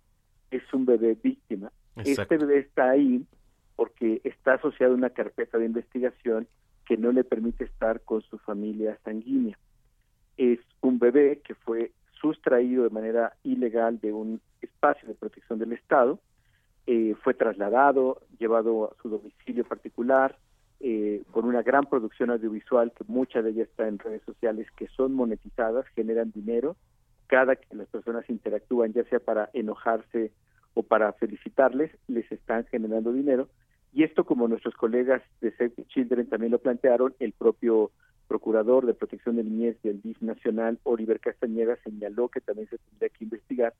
es 0.50 0.62
un 0.72 0.86
bebé 0.86 1.16
víctima. 1.22 1.72
Este 1.96 2.38
bebé 2.38 2.58
está 2.58 2.90
ahí 2.90 3.24
porque 3.76 4.20
está 4.24 4.54
asociado 4.54 4.92
a 4.92 4.96
una 4.96 5.10
carpeta 5.10 5.58
de 5.58 5.66
investigación 5.66 6.46
que 6.86 6.96
no 6.96 7.12
le 7.12 7.24
permite 7.24 7.64
estar 7.64 8.00
con 8.02 8.22
su 8.22 8.38
familia 8.38 8.98
sanguínea. 9.04 9.58
Es 10.36 10.58
un 10.80 10.98
bebé 10.98 11.40
que 11.44 11.54
fue 11.54 11.92
sustraído 12.20 12.84
de 12.84 12.90
manera 12.90 13.34
ilegal 13.42 14.00
de 14.00 14.12
un 14.12 14.40
espacio 14.60 15.08
de 15.08 15.14
protección 15.14 15.58
del 15.58 15.72
Estado, 15.72 16.20
eh, 16.86 17.14
fue 17.22 17.34
trasladado, 17.34 18.22
llevado 18.38 18.90
a 18.90 19.02
su 19.02 19.08
domicilio 19.08 19.64
particular, 19.64 20.36
eh, 20.80 21.22
con 21.30 21.44
una 21.44 21.62
gran 21.62 21.84
producción 21.84 22.30
audiovisual 22.30 22.92
que 22.92 23.04
mucha 23.06 23.42
de 23.42 23.50
ella 23.50 23.64
está 23.64 23.86
en 23.86 23.98
redes 23.98 24.22
sociales 24.24 24.66
que 24.76 24.88
son 24.88 25.12
monetizadas, 25.12 25.86
generan 25.94 26.32
dinero. 26.32 26.76
Cada 27.30 27.54
que 27.54 27.76
las 27.76 27.86
personas 27.86 28.28
interactúan, 28.28 28.92
ya 28.92 29.04
sea 29.04 29.20
para 29.20 29.50
enojarse 29.52 30.32
o 30.74 30.82
para 30.82 31.12
felicitarles, 31.12 31.92
les 32.08 32.30
están 32.32 32.66
generando 32.66 33.12
dinero. 33.12 33.48
Y 33.92 34.02
esto, 34.02 34.26
como 34.26 34.48
nuestros 34.48 34.74
colegas 34.74 35.22
de 35.40 35.52
Save 35.52 35.74
Children 35.86 36.28
también 36.28 36.50
lo 36.50 36.58
plantearon, 36.58 37.14
el 37.20 37.30
propio 37.30 37.92
procurador 38.26 38.84
de 38.84 38.94
protección 38.94 39.36
de 39.36 39.44
niñez 39.44 39.80
del 39.82 40.02
DIF 40.02 40.20
nacional, 40.22 40.80
Oliver 40.82 41.20
Castañeda, 41.20 41.76
señaló 41.84 42.30
que 42.30 42.40
también 42.40 42.68
se 42.68 42.78
tendría 42.78 43.10
que 43.10 43.22
investigar 43.22 43.74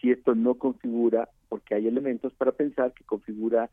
si 0.00 0.12
esto 0.12 0.36
no 0.36 0.54
configura, 0.54 1.28
porque 1.48 1.74
hay 1.74 1.88
elementos 1.88 2.32
para 2.34 2.52
pensar 2.52 2.92
que 2.92 3.02
configura 3.02 3.68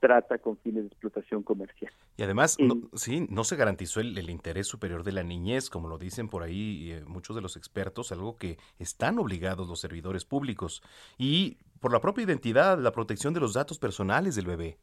trata 0.00 0.38
con 0.38 0.56
fines 0.58 0.82
de 0.82 0.88
explotación 0.88 1.42
comercial. 1.42 1.92
Y 2.16 2.22
además, 2.22 2.56
no, 2.60 2.74
sí, 2.94 3.26
no 3.30 3.44
se 3.44 3.56
garantizó 3.56 4.00
el, 4.00 4.30
interés 4.30 4.66
superior 4.66 5.02
de 5.02 5.12
la 5.12 5.22
niñez, 5.22 5.70
como 5.70 5.88
lo 5.88 5.98
dicen 5.98 6.28
por 6.28 6.42
ahí 6.42 6.92
eh, 6.92 7.04
muchos 7.06 7.34
de 7.36 7.42
los 7.42 7.56
expertos, 7.56 8.12
algo 8.12 8.36
que 8.36 8.58
están 8.78 9.18
obligados 9.18 9.68
los 9.68 9.80
servidores 9.80 10.24
públicos. 10.24 10.82
Y 11.18 11.58
por 11.80 11.92
la 11.92 12.00
propia 12.00 12.24
identidad, 12.24 12.78
la 12.78 12.92
protección 12.92 13.34
de 13.34 13.40
los 13.40 13.54
datos 13.54 13.78
personales 13.78 14.34
del 14.36 14.46
bebé. 14.46 14.78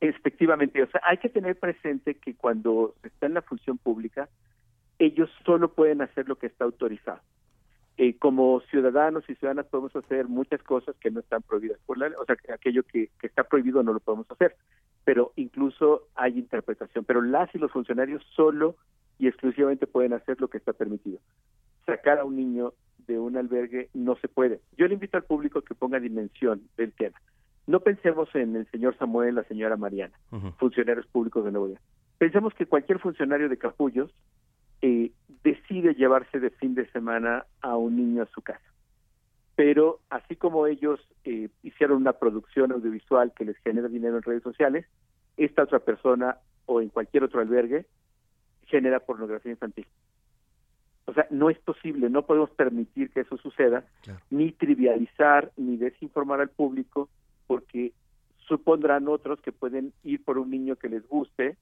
Efectivamente, 0.00 0.82
o 0.82 0.90
sea, 0.90 1.00
hay 1.04 1.18
que 1.18 1.28
tener 1.28 1.58
presente 1.58 2.16
que 2.16 2.34
cuando 2.34 2.94
está 3.02 3.26
en 3.26 3.34
la 3.34 3.42
función 3.42 3.78
pública, 3.78 4.28
ellos 4.98 5.30
solo 5.44 5.72
pueden 5.72 6.02
hacer 6.02 6.28
lo 6.28 6.36
que 6.36 6.46
está 6.46 6.64
autorizado. 6.64 7.20
Eh, 7.96 8.16
como 8.18 8.60
ciudadanos 8.70 9.22
y 9.28 9.36
ciudadanas 9.36 9.66
podemos 9.66 9.94
hacer 9.94 10.26
muchas 10.26 10.60
cosas 10.64 10.96
que 10.96 11.12
no 11.12 11.20
están 11.20 11.42
prohibidas 11.42 11.78
por 11.86 11.96
la 11.96 12.08
ley, 12.08 12.16
o 12.20 12.24
sea, 12.24 12.34
que 12.34 12.52
aquello 12.52 12.82
que, 12.82 13.10
está 13.22 13.44
prohibido 13.44 13.84
no 13.84 13.92
lo 13.92 14.00
podemos 14.00 14.28
hacer, 14.32 14.56
pero 15.04 15.32
incluso 15.36 16.08
hay 16.16 16.36
interpretación, 16.36 17.04
pero 17.04 17.22
las 17.22 17.54
y 17.54 17.58
los 17.58 17.70
funcionarios 17.70 18.20
solo 18.34 18.74
y 19.20 19.28
exclusivamente 19.28 19.86
pueden 19.86 20.12
hacer 20.12 20.40
lo 20.40 20.48
que 20.48 20.58
está 20.58 20.72
permitido. 20.72 21.20
Sacar 21.86 22.18
a 22.18 22.24
un 22.24 22.34
niño 22.34 22.74
de 23.06 23.20
un 23.20 23.36
albergue 23.36 23.90
no 23.94 24.16
se 24.16 24.26
puede. 24.26 24.60
Yo 24.76 24.88
le 24.88 24.94
invito 24.94 25.16
al 25.16 25.24
público 25.24 25.62
que 25.62 25.76
ponga 25.76 26.00
dimensión 26.00 26.62
del 26.76 26.92
tema. 26.94 27.20
No 27.68 27.78
pensemos 27.80 28.28
en 28.34 28.56
el 28.56 28.68
señor 28.72 28.96
Samuel, 28.98 29.36
la 29.36 29.44
señora 29.44 29.76
Mariana, 29.76 30.18
funcionarios 30.58 31.06
públicos 31.06 31.44
de 31.44 31.52
Nuevo 31.52 31.68
León. 31.68 31.80
Pensemos 32.18 32.52
que 32.54 32.66
cualquier 32.66 32.98
funcionario 32.98 33.48
de 33.48 33.56
Capullos 33.56 34.10
eh, 34.82 35.12
decide 35.44 35.94
llevarse 35.94 36.40
de 36.40 36.50
fin 36.50 36.74
de 36.74 36.90
semana 36.90 37.44
a 37.60 37.76
un 37.76 37.96
niño 37.96 38.22
a 38.22 38.26
su 38.26 38.42
casa. 38.42 38.64
Pero 39.54 40.00
así 40.10 40.34
como 40.34 40.66
ellos 40.66 40.98
eh, 41.24 41.48
hicieron 41.62 41.98
una 41.98 42.14
producción 42.14 42.72
audiovisual 42.72 43.32
que 43.36 43.44
les 43.44 43.56
genera 43.58 43.86
dinero 43.88 44.16
en 44.16 44.22
redes 44.22 44.42
sociales, 44.42 44.86
esta 45.36 45.62
otra 45.62 45.78
persona 45.78 46.38
o 46.66 46.80
en 46.80 46.88
cualquier 46.88 47.24
otro 47.24 47.40
albergue 47.40 47.86
genera 48.66 49.00
pornografía 49.00 49.52
infantil. 49.52 49.86
O 51.06 51.12
sea, 51.12 51.26
no 51.30 51.50
es 51.50 51.58
posible, 51.58 52.08
no 52.08 52.22
podemos 52.22 52.50
permitir 52.50 53.10
que 53.10 53.20
eso 53.20 53.36
suceda, 53.36 53.84
ni 54.30 54.52
trivializar, 54.52 55.52
ni 55.56 55.76
desinformar 55.76 56.40
al 56.40 56.48
público, 56.48 57.10
porque 57.46 57.92
supondrán 58.48 59.06
otros 59.08 59.40
que 59.42 59.52
pueden 59.52 59.92
ir 60.02 60.24
por 60.24 60.38
un 60.38 60.50
niño 60.50 60.76
que 60.76 60.88
les 60.88 61.06
guste, 61.06 61.56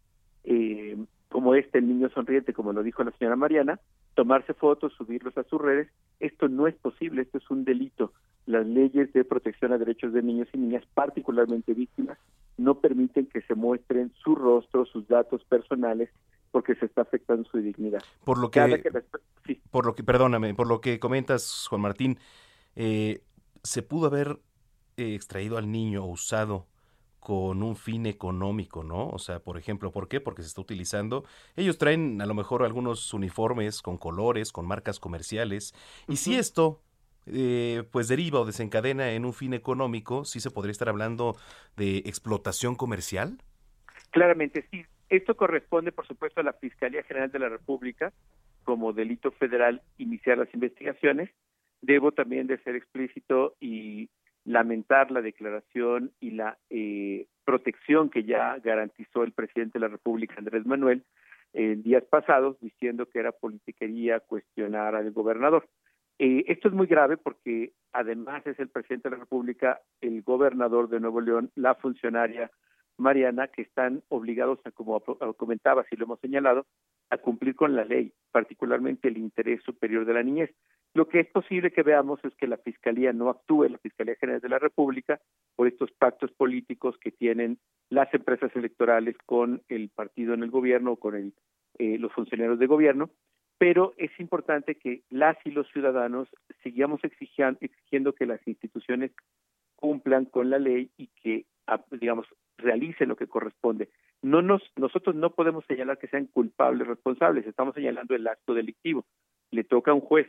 eh, 0.45 0.97
como 1.33 1.55
este, 1.55 1.79
el 1.79 1.89
niño 1.89 2.11
sonriente, 2.11 2.53
como 2.53 2.75
lo 2.75 2.83
dijo 2.83 3.03
la 3.03 3.11
señora 3.13 3.37
Mariana, 3.37 3.81
tomarse 4.15 4.53
fotos, 4.53 4.93
subirlos 4.93 5.37
a 5.39 5.45
sus 5.45 5.61
redes. 5.61 5.89
Esto 6.21 6.47
no 6.49 6.67
es 6.67 6.75
posible, 6.75 7.23
esto 7.23 7.39
es 7.39 7.51
un 7.51 7.65
delito. 7.65 8.13
Las 8.45 8.67
leyes 8.67 9.11
de 9.15 9.25
protección 9.25 9.73
a 9.73 9.79
derechos 9.79 10.13
de 10.13 10.23
niños 10.23 10.49
y 10.53 10.59
niñas, 10.59 10.85
particularmente 10.93 11.73
víctimas, 11.73 12.19
no 12.59 12.81
permiten 12.81 13.27
que 13.27 13.41
se 13.41 13.55
muestren 13.55 14.13
su 14.23 14.35
rostro, 14.35 14.85
sus 14.85 15.09
datos 15.09 15.43
personales, 15.45 16.11
porque 16.51 16.75
se 16.75 16.85
está 16.85 17.01
afectando 17.01 17.49
su 17.49 17.59
dignidad. 17.59 18.03
Por 18.25 18.39
lo 18.39 18.51
que, 18.51 18.61
por 19.71 19.87
lo 19.87 19.95
que, 19.95 20.05
perdóname, 20.05 20.55
por 20.55 20.67
lo 20.67 20.83
que 20.83 21.01
comentas, 21.01 21.67
Juan 21.71 21.81
Martín, 21.81 22.19
eh, 22.77 23.23
se 23.63 23.83
pudo 23.83 24.09
haber 24.09 24.39
eh, 24.99 25.15
extraído 25.15 25.57
al 25.57 25.73
niño 25.73 26.05
o 26.05 26.09
usado 26.09 26.67
con 27.23 27.63
un 27.63 27.77
fin 27.77 28.07
económico, 28.07 28.83
¿no? 28.83 29.07
O 29.07 29.19
sea, 29.21 29.39
por 29.39 29.57
ejemplo, 29.57 29.93
¿por 29.93 30.09
qué? 30.09 30.21
Porque 30.21 30.43
se 30.43 30.49
está 30.49 30.61
utilizando. 30.61 31.25
Ellos 31.55 31.79
traen 31.79 32.21
a 32.21 32.27
lo 32.27 32.35
mejor 32.35 32.65
algunos 32.65 33.15
uniformes 33.15 33.81
con 33.81 33.97
colores, 33.97 34.51
con 34.51 34.67
marcas 34.67 34.99
comerciales. 34.99 35.73
Y 36.09 36.17
si 36.17 36.35
esto, 36.35 36.83
eh, 37.27 37.85
pues 37.93 38.09
deriva 38.09 38.41
o 38.41 38.45
desencadena 38.45 39.13
en 39.13 39.25
un 39.25 39.35
fin 39.35 39.55
económico, 39.55 40.25
¿sí 40.25 40.41
se 40.41 40.51
podría 40.51 40.73
estar 40.73 40.89
hablando 40.89 41.37
de 41.77 41.99
explotación 41.99 42.75
comercial? 42.75 43.39
Claramente, 44.11 44.67
sí. 44.73 44.85
Esto 45.09 45.37
corresponde, 45.37 45.93
por 45.93 46.09
supuesto, 46.09 46.41
a 46.41 46.45
la 46.45 46.55
Fiscalía 46.55 47.05
General 47.05 47.31
de 47.31 47.39
la 47.39 47.51
República 47.51 48.13
como 48.65 48.93
delito 48.93 49.31
federal 49.31 49.81
iniciar 49.97 50.39
las 50.39 50.53
investigaciones. 50.53 51.31
Debo 51.83 52.11
también 52.11 52.49
de 52.49 52.59
ser 52.65 52.75
explícito 52.75 53.55
y 53.61 54.11
lamentar 54.45 55.11
la 55.11 55.23
declaración 55.23 56.13
y 56.21 56.33
la 56.33 56.59
eh, 56.71 57.27
protección 57.45 58.11
que 58.11 58.25
ya 58.25 58.59
garantizó 58.59 59.23
el 59.23 59.33
presidente 59.33 59.79
de 59.79 59.87
la 59.87 59.93
República, 59.93 60.35
Andrés 60.39 60.67
Manuel, 60.67 61.05
en 61.53 61.83
días 61.83 62.05
pasados, 62.05 62.59
diciendo 62.61 63.07
que 63.07 63.19
era 63.19 63.33
politiquería 63.33 64.21
cuestionar 64.21 64.95
al 64.95 65.11
gobernador. 65.13 65.69
Eh, 66.19 66.45
esto 66.49 66.69
es 66.69 66.75
muy 66.75 66.87
grave 66.87 67.17
porque 67.17 67.73
además 67.93 68.47
es 68.47 68.59
el 68.59 68.69
presidente 68.69 69.09
de 69.09 69.17
la 69.17 69.21
República, 69.21 69.81
el 70.01 70.23
gobernador 70.23 70.89
de 70.89 71.01
Nuevo 71.01 71.21
León, 71.21 71.51
la 71.55 71.75
funcionaria 71.75 72.51
Mariana, 72.97 73.49
que 73.49 73.63
están 73.63 74.03
obligados 74.09 74.61
a, 74.65 74.71
como 74.71 75.01
comentaba, 75.37 75.85
si 75.85 75.97
lo 75.97 76.05
hemos 76.05 76.21
señalado, 76.21 76.67
a 77.11 77.19
cumplir 77.19 77.55
con 77.55 77.75
la 77.75 77.85
ley, 77.85 78.13
particularmente 78.31 79.09
el 79.09 79.19
interés 79.19 79.63
superior 79.63 80.05
de 80.05 80.15
la 80.15 80.23
niñez. 80.23 80.51
Lo 80.95 81.09
que 81.09 81.21
es 81.21 81.29
posible 81.29 81.71
que 81.71 81.83
veamos 81.83 82.21
es 82.25 82.35
que 82.35 82.47
la 82.47 82.59
Fiscalía 82.59 83.13
no 83.13 83.31
actúe, 83.31 83.69
la 83.69 83.79
Fiscalía 83.79 84.17
General 84.17 84.43
de 84.43 84.49
la 84.51 84.59
República, 84.59 85.21
por 85.57 85.67
estos 85.67 85.91
pactos 85.93 86.31
políticos 86.33 86.97
que 86.99 87.11
tienen 87.11 87.59
las 87.89 88.13
empresas 88.13 88.55
electorales 88.55 89.17
con 89.25 89.63
el 89.69 89.89
partido 89.89 90.35
en 90.35 90.43
el 90.43 90.51
gobierno 90.51 90.93
o 90.93 90.97
con 90.97 91.15
el, 91.15 91.33
eh, 91.79 91.97
los 91.99 92.13
funcionarios 92.13 92.59
de 92.59 92.67
gobierno, 92.67 93.11
pero 93.63 93.95
es 93.97 94.11
importante 94.19 94.75
que 94.75 95.03
las 95.09 95.37
y 95.47 95.51
los 95.51 95.71
ciudadanos 95.71 96.29
sigamos 96.63 97.01
exigiendo, 97.05 98.13
que 98.13 98.27
las 98.27 98.47
instituciones 98.47 99.13
cumplan 99.77 100.27
con 100.27 100.51
la 100.51 100.59
ley 100.59 100.91
y 100.97 101.07
que, 101.23 101.47
ah, 101.69 101.83
digamos, 101.91 102.27
realicen 102.59 103.09
lo 103.09 103.17
que 103.17 103.29
corresponde. 103.29 103.89
No 104.21 104.43
nos, 104.43 104.63
nosotros 104.77 105.15
no 105.15 105.35
podemos 105.35 105.65
señalar 105.67 105.99
que 105.99 106.09
sean 106.09 106.27
culpables 106.27 106.87
responsables, 106.87 107.47
estamos 107.47 107.75
señalando 107.75 108.15
el 108.15 108.27
acto 108.27 108.53
delictivo. 108.53 109.07
Le 109.51 109.65
toca 109.65 109.93
a 109.93 109.95
un 109.95 110.01
juez 110.01 110.27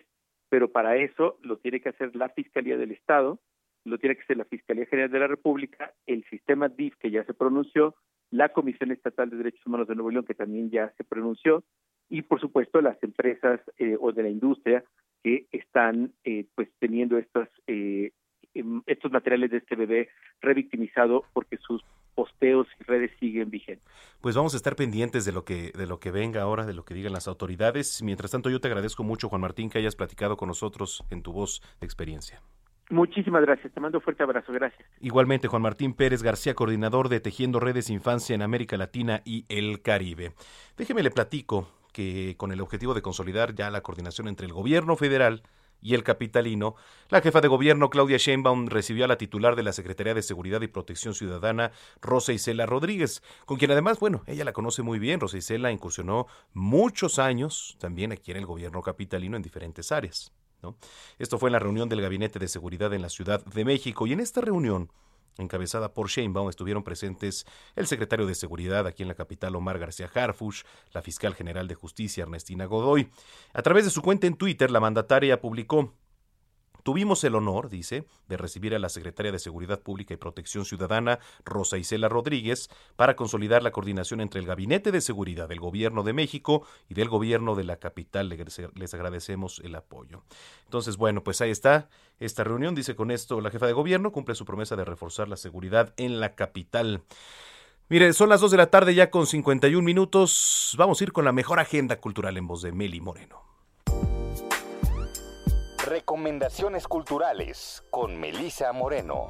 pero 0.53 0.71
para 0.71 0.97
eso 0.97 1.39
lo 1.41 1.57
tiene 1.57 1.79
que 1.79 1.89
hacer 1.89 2.15
la 2.15 2.29
Fiscalía 2.29 2.77
del 2.77 2.91
Estado, 2.91 3.39
lo 3.85 3.97
tiene 3.97 4.15
que 4.15 4.21
hacer 4.21 4.37
la 4.37 4.45
Fiscalía 4.45 4.85
General 4.85 5.09
de 5.09 5.17
la 5.17 5.25
República, 5.25 5.91
el 6.05 6.23
sistema 6.25 6.69
DIF 6.69 6.95
que 6.97 7.09
ya 7.09 7.23
se 7.23 7.33
pronunció, 7.33 7.95
la 8.29 8.49
Comisión 8.49 8.91
Estatal 8.91 9.31
de 9.31 9.37
Derechos 9.37 9.65
Humanos 9.65 9.87
de 9.87 9.95
Nuevo 9.95 10.11
León 10.11 10.25
que 10.25 10.35
también 10.35 10.69
ya 10.69 10.93
se 10.95 11.03
pronunció 11.03 11.63
y 12.07 12.21
por 12.21 12.39
supuesto 12.39 12.81
las 12.81 13.01
empresas 13.01 13.61
eh, 13.79 13.97
o 13.99 14.11
de 14.11 14.21
la 14.21 14.29
industria 14.29 14.83
que 15.23 15.47
están 15.51 16.13
eh, 16.23 16.45
pues 16.53 16.69
teniendo 16.77 17.17
estas 17.17 17.49
eh, 17.65 18.11
em, 18.53 18.83
estos 18.85 19.11
materiales 19.11 19.49
de 19.49 19.57
este 19.57 19.75
bebé 19.75 20.09
revictimizado 20.39 21.23
porque 21.33 21.57
sus 21.57 21.83
posteos 22.15 22.67
y 22.79 22.83
redes 22.83 23.11
siguen 23.19 23.49
vigentes. 23.49 23.87
Pues 24.21 24.35
vamos 24.35 24.53
a 24.53 24.57
estar 24.57 24.75
pendientes 24.75 25.25
de 25.25 25.31
lo 25.31 25.43
que 25.43 25.71
de 25.71 25.87
lo 25.87 25.99
que 25.99 26.11
venga 26.11 26.41
ahora, 26.41 26.65
de 26.65 26.73
lo 26.73 26.85
que 26.85 26.93
digan 26.93 27.13
las 27.13 27.27
autoridades. 27.27 28.01
Mientras 28.01 28.31
tanto, 28.31 28.49
yo 28.49 28.59
te 28.59 28.67
agradezco 28.67 29.03
mucho, 29.03 29.29
Juan 29.29 29.41
Martín, 29.41 29.69
que 29.69 29.79
hayas 29.79 29.95
platicado 29.95 30.37
con 30.37 30.47
nosotros 30.47 31.03
en 31.09 31.23
tu 31.23 31.33
voz 31.33 31.61
de 31.79 31.85
experiencia. 31.85 32.41
Muchísimas 32.89 33.41
gracias, 33.41 33.73
te 33.73 33.79
mando 33.79 33.97
un 33.99 34.03
fuerte 34.03 34.23
abrazo, 34.23 34.51
gracias. 34.51 34.87
Igualmente, 34.99 35.47
Juan 35.47 35.61
Martín 35.61 35.93
Pérez 35.93 36.21
García, 36.21 36.53
coordinador 36.53 37.09
de 37.09 37.21
Tejiendo 37.21 37.59
Redes 37.59 37.89
Infancia 37.89 38.35
en 38.35 38.41
América 38.41 38.77
Latina 38.77 39.21
y 39.25 39.45
el 39.49 39.81
Caribe. 39.81 40.33
Déjeme 40.77 41.01
le 41.01 41.09
platico 41.09 41.67
que 41.93 42.35
con 42.37 42.51
el 42.51 42.61
objetivo 42.61 42.93
de 42.93 43.01
consolidar 43.01 43.55
ya 43.55 43.69
la 43.71 43.81
coordinación 43.81 44.27
entre 44.27 44.47
el 44.47 44.53
gobierno 44.53 44.97
federal 44.97 45.43
y 45.83 45.93
el 45.93 46.03
capitalino, 46.03 46.75
la 47.09 47.21
jefa 47.21 47.41
de 47.41 47.49
gobierno 47.49 47.89
Claudia 47.89 48.17
Sheinbaum 48.17 48.67
recibió 48.67 49.05
a 49.05 49.07
la 49.07 49.17
titular 49.17 49.55
de 49.55 49.63
la 49.63 49.73
Secretaría 49.73 50.13
de 50.13 50.21
Seguridad 50.21 50.61
y 50.61 50.67
Protección 50.67 51.13
Ciudadana, 51.13 51.71
Rosa 52.01 52.33
Isela 52.33 52.65
Rodríguez, 52.65 53.21
con 53.45 53.57
quien 53.57 53.71
además, 53.71 53.99
bueno, 53.99 54.23
ella 54.25 54.45
la 54.45 54.53
conoce 54.53 54.81
muy 54.81 54.97
bien. 54.97 55.19
Rosa 55.19 55.37
Isela 55.37 55.71
incursionó 55.71 56.27
muchos 56.53 57.19
años 57.19 57.75
también 57.79 58.11
aquí 58.11 58.31
en 58.31 58.37
el 58.37 58.45
gobierno 58.45 58.81
capitalino 58.81 59.35
en 59.35 59.43
diferentes 59.43 59.91
áreas. 59.91 60.31
¿no? 60.61 60.77
Esto 61.19 61.37
fue 61.37 61.49
en 61.49 61.53
la 61.53 61.59
reunión 61.59 61.89
del 61.89 62.01
Gabinete 62.01 62.39
de 62.39 62.47
Seguridad 62.47 62.93
en 62.93 63.01
la 63.01 63.09
Ciudad 63.09 63.43
de 63.45 63.65
México 63.65 64.07
y 64.07 64.13
en 64.13 64.21
esta 64.21 64.39
reunión 64.39 64.89
encabezada 65.37 65.93
por 65.93 66.09
Sheinbaum, 66.09 66.49
estuvieron 66.49 66.83
presentes 66.83 67.45
el 67.75 67.87
secretario 67.87 68.25
de 68.25 68.35
Seguridad 68.35 68.87
aquí 68.87 69.03
en 69.03 69.09
la 69.09 69.15
capital, 69.15 69.55
Omar 69.55 69.79
García 69.79 70.09
Harfush, 70.13 70.63
la 70.93 71.01
fiscal 71.01 71.33
general 71.35 71.67
de 71.67 71.75
Justicia, 71.75 72.23
Ernestina 72.23 72.65
Godoy. 72.65 73.09
A 73.53 73.61
través 73.61 73.85
de 73.85 73.91
su 73.91 74.01
cuenta 74.01 74.27
en 74.27 74.35
Twitter, 74.35 74.71
la 74.71 74.79
mandataria 74.79 75.41
publicó 75.41 75.93
Tuvimos 76.83 77.23
el 77.23 77.35
honor, 77.35 77.69
dice, 77.69 78.05
de 78.27 78.37
recibir 78.37 78.75
a 78.75 78.79
la 78.79 78.89
secretaria 78.89 79.31
de 79.31 79.39
Seguridad 79.39 79.79
Pública 79.79 80.13
y 80.13 80.17
Protección 80.17 80.65
Ciudadana, 80.65 81.19
Rosa 81.45 81.77
Isela 81.77 82.09
Rodríguez, 82.09 82.69
para 82.97 83.15
consolidar 83.15 83.63
la 83.63 83.71
coordinación 83.71 84.19
entre 84.19 84.41
el 84.41 84.45
Gabinete 84.45 84.91
de 84.91 84.99
Seguridad 84.99 85.47
del 85.47 85.61
Gobierno 85.61 86.03
de 86.03 86.11
México 86.11 86.65
y 86.89 86.93
del 86.93 87.07
Gobierno 87.07 87.55
de 87.55 87.63
la 87.63 87.77
capital. 87.77 88.29
Les 88.75 88.93
agradecemos 88.93 89.61
el 89.63 89.75
apoyo. 89.75 90.23
Entonces, 90.65 90.97
bueno, 90.97 91.23
pues 91.23 91.39
ahí 91.39 91.51
está 91.51 91.89
esta 92.19 92.43
reunión. 92.43 92.75
Dice 92.75 92.95
con 92.95 93.11
esto 93.11 93.39
la 93.39 93.49
jefa 93.49 93.67
de 93.67 93.73
gobierno 93.73 94.11
cumple 94.11 94.35
su 94.35 94.45
promesa 94.45 94.75
de 94.75 94.85
reforzar 94.85 95.27
la 95.29 95.37
seguridad 95.37 95.93
en 95.97 96.19
la 96.19 96.35
capital. 96.35 97.03
Mire, 97.89 98.11
son 98.13 98.29
las 98.29 98.41
2 98.41 98.51
de 98.51 98.57
la 98.57 98.67
tarde 98.67 98.95
ya 98.95 99.09
con 99.09 99.27
51 99.27 99.83
minutos. 99.85 100.75
Vamos 100.77 100.99
a 100.99 101.03
ir 101.03 101.11
con 101.11 101.25
la 101.25 101.31
mejor 101.31 101.59
agenda 101.59 101.99
cultural 101.99 102.37
en 102.37 102.47
voz 102.47 102.61
de 102.61 102.71
Meli 102.71 103.01
Moreno. 103.01 103.52
Recomendaciones 105.93 106.87
culturales 106.87 107.83
con 107.91 108.19
Melisa 108.19 108.73
Moreno. 108.73 109.29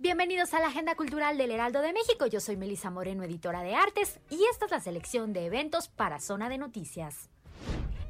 Bienvenidos 0.00 0.54
a 0.54 0.58
la 0.58 0.66
Agenda 0.66 0.96
Cultural 0.96 1.38
del 1.38 1.52
Heraldo 1.52 1.82
de 1.82 1.92
México. 1.92 2.26
Yo 2.26 2.40
soy 2.40 2.56
Melisa 2.56 2.90
Moreno, 2.90 3.22
editora 3.22 3.62
de 3.62 3.76
artes, 3.76 4.18
y 4.28 4.44
esta 4.50 4.64
es 4.64 4.72
la 4.72 4.80
selección 4.80 5.32
de 5.32 5.46
eventos 5.46 5.86
para 5.86 6.18
Zona 6.18 6.48
de 6.48 6.58
Noticias. 6.58 7.30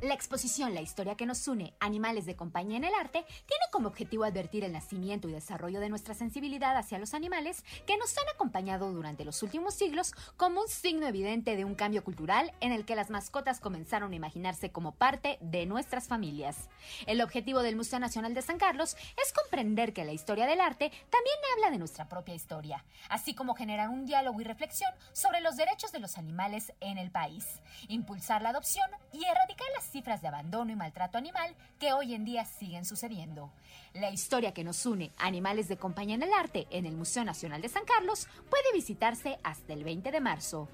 La 0.02 0.14
exposición 0.14 0.74
La 0.74 0.82
historia 0.82 1.14
que 1.14 1.24
nos 1.24 1.46
une, 1.48 1.72
animales 1.80 2.26
de 2.26 2.36
compañía 2.36 2.76
en 2.76 2.84
el 2.84 2.94
arte, 2.94 3.24
tiene 3.46 3.64
como 3.72 3.88
objetivo 3.88 4.24
advertir 4.24 4.64
el 4.64 4.72
nacimiento 4.72 5.28
y 5.28 5.32
desarrollo 5.32 5.80
de 5.80 5.88
nuestra 5.88 6.14
sensibilidad 6.14 6.76
hacia 6.76 6.98
los 6.98 7.14
animales 7.14 7.64
que 7.86 7.96
nos 7.96 8.16
han 8.18 8.28
acompañado 8.34 8.92
durante 8.92 9.24
los 9.24 9.42
últimos 9.42 9.74
siglos 9.74 10.12
como 10.36 10.60
un 10.60 10.68
signo 10.68 11.06
evidente 11.06 11.56
de 11.56 11.64
un 11.64 11.74
cambio 11.74 12.04
cultural 12.04 12.52
en 12.60 12.72
el 12.72 12.84
que 12.84 12.96
las 12.96 13.08
mascotas 13.08 13.60
comenzaron 13.60 14.12
a 14.12 14.16
imaginarse 14.16 14.70
como 14.70 14.92
parte 14.92 15.38
de 15.40 15.64
nuestras 15.64 16.06
familias. 16.06 16.68
El 17.06 17.22
objetivo 17.22 17.62
del 17.62 17.76
Museo 17.76 17.98
Nacional 17.98 18.34
de 18.34 18.42
San 18.42 18.58
Carlos 18.58 18.96
es 19.22 19.32
comprender 19.32 19.92
que 19.94 20.04
la 20.04 20.12
historia 20.12 20.46
del 20.46 20.60
arte 20.60 20.90
también 21.10 21.36
habla 21.54 21.70
de 21.70 21.78
nuestra 21.78 22.08
propia 22.08 22.34
historia, 22.34 22.84
así 23.08 23.34
como 23.34 23.54
generar 23.54 23.88
un 23.88 24.04
diálogo 24.04 24.40
y 24.40 24.44
reflexión 24.44 24.92
sobre 25.12 25.40
los 25.40 25.56
derechos 25.56 25.92
de 25.92 26.00
los 26.00 26.18
animales 26.18 26.72
en 26.80 26.98
el 26.98 27.10
país, 27.10 27.62
impulsar 27.88 28.42
la 28.42 28.50
adopción 28.50 28.90
y 29.12 29.24
erradicar 29.24 29.68
las 29.74 29.93
cifras 29.94 30.20
de 30.20 30.26
abandono 30.26 30.72
y 30.72 30.74
maltrato 30.74 31.18
animal 31.18 31.54
que 31.78 31.92
hoy 31.92 32.14
en 32.14 32.24
día 32.24 32.44
siguen 32.44 32.84
sucediendo. 32.84 33.52
La 33.92 34.10
historia 34.10 34.52
que 34.52 34.64
nos 34.64 34.84
une 34.86 35.12
Animales 35.18 35.68
de 35.68 35.76
Compañía 35.76 36.16
en 36.16 36.24
el 36.24 36.32
Arte 36.32 36.66
en 36.70 36.84
el 36.84 36.96
Museo 36.96 37.24
Nacional 37.24 37.62
de 37.62 37.68
San 37.68 37.84
Carlos 37.84 38.26
puede 38.50 38.72
visitarse 38.72 39.38
hasta 39.44 39.72
el 39.72 39.84
20 39.84 40.10
de 40.10 40.20
marzo. 40.20 40.68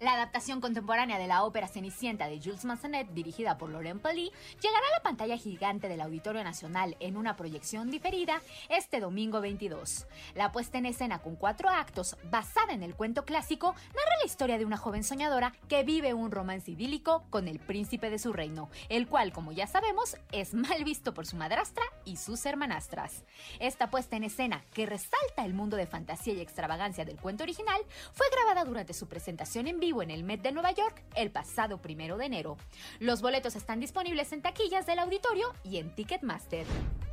La 0.00 0.14
adaptación 0.14 0.60
contemporánea 0.60 1.18
de 1.18 1.26
la 1.26 1.44
ópera 1.44 1.68
Cenicienta 1.68 2.28
de 2.28 2.40
Jules 2.40 2.64
Massenet, 2.64 3.08
dirigida 3.12 3.58
por 3.58 3.70
Laurent 3.70 4.00
Pally, 4.00 4.32
llegará 4.60 4.86
a 4.86 4.98
la 4.98 5.02
pantalla 5.02 5.36
gigante 5.36 5.88
del 5.88 6.00
Auditorio 6.00 6.42
Nacional 6.42 6.96
en 7.00 7.16
una 7.16 7.36
proyección 7.36 7.90
diferida 7.90 8.40
este 8.68 9.00
domingo 9.00 9.40
22. 9.40 10.06
La 10.34 10.50
puesta 10.50 10.78
en 10.78 10.86
escena 10.86 11.20
con 11.20 11.36
cuatro 11.36 11.68
actos, 11.68 12.16
basada 12.30 12.72
en 12.72 12.82
el 12.82 12.94
cuento 12.94 13.24
clásico, 13.24 13.74
narra 13.88 14.18
la 14.20 14.26
historia 14.26 14.58
de 14.58 14.64
una 14.64 14.76
joven 14.76 15.04
soñadora 15.04 15.52
que 15.68 15.84
vive 15.84 16.14
un 16.14 16.30
romance 16.30 16.70
idílico 16.70 17.24
con 17.30 17.46
el 17.46 17.58
príncipe 17.58 18.10
de 18.10 18.18
su 18.18 18.32
reino, 18.32 18.70
el 18.88 19.06
cual, 19.06 19.32
como 19.32 19.52
ya 19.52 19.66
sabemos, 19.66 20.16
es 20.32 20.54
mal 20.54 20.84
visto 20.84 21.14
por 21.14 21.26
su 21.26 21.36
madrastra 21.36 21.84
y 22.04 22.16
sus 22.16 22.44
hermanastras. 22.46 23.24
Esta 23.60 23.90
puesta 23.90 24.16
en 24.16 24.24
escena, 24.24 24.64
que 24.72 24.86
resalta 24.86 25.44
el 25.44 25.54
mundo 25.54 25.76
de 25.76 25.86
fantasía 25.86 26.34
y 26.34 26.40
extravagancia 26.40 27.04
del 27.04 27.20
cuento 27.20 27.44
original, 27.44 27.80
fue 28.12 28.26
grabada 28.32 28.64
durante 28.64 28.94
su 28.94 29.06
presentación 29.06 29.66
en 29.66 29.81
vivo 29.82 30.00
en 30.00 30.12
el 30.12 30.22
Met 30.22 30.40
de 30.42 30.52
Nueva 30.52 30.70
York 30.70 31.02
el 31.16 31.32
pasado 31.32 31.82
primero 31.82 32.16
de 32.16 32.26
enero. 32.26 32.56
Los 33.00 33.20
boletos 33.20 33.56
están 33.56 33.80
disponibles 33.80 34.32
en 34.32 34.40
taquillas 34.40 34.86
del 34.86 35.00
auditorio 35.00 35.52
y 35.64 35.78
en 35.78 35.92
Ticketmaster. 35.92 36.64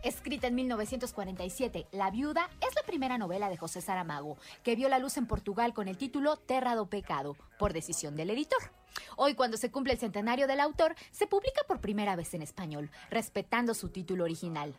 Escrita 0.03 0.45
en 0.45 0.53
1947, 0.53 1.87
La 1.91 2.11
Viuda 2.11 2.47
es 2.61 2.75
la 2.75 2.83
primera 2.83 3.17
novela 3.17 3.49
de 3.49 3.57
José 3.57 3.81
Saramago, 3.81 4.37
que 4.61 4.75
vio 4.75 4.87
la 4.87 4.99
luz 4.99 5.17
en 5.17 5.25
Portugal 5.25 5.73
con 5.73 5.87
el 5.87 5.97
título 5.97 6.37
Terra 6.37 6.75
do 6.75 6.85
Pecado, 6.85 7.35
por 7.57 7.73
decisión 7.73 8.15
del 8.15 8.29
editor. 8.29 8.61
Hoy, 9.17 9.33
cuando 9.33 9.57
se 9.57 9.71
cumple 9.71 9.93
el 9.93 9.99
centenario 9.99 10.45
del 10.45 10.59
autor, 10.59 10.95
se 11.09 11.25
publica 11.25 11.63
por 11.67 11.81
primera 11.81 12.15
vez 12.15 12.35
en 12.35 12.43
español, 12.43 12.91
respetando 13.09 13.73
su 13.73 13.89
título 13.89 14.25
original. 14.25 14.75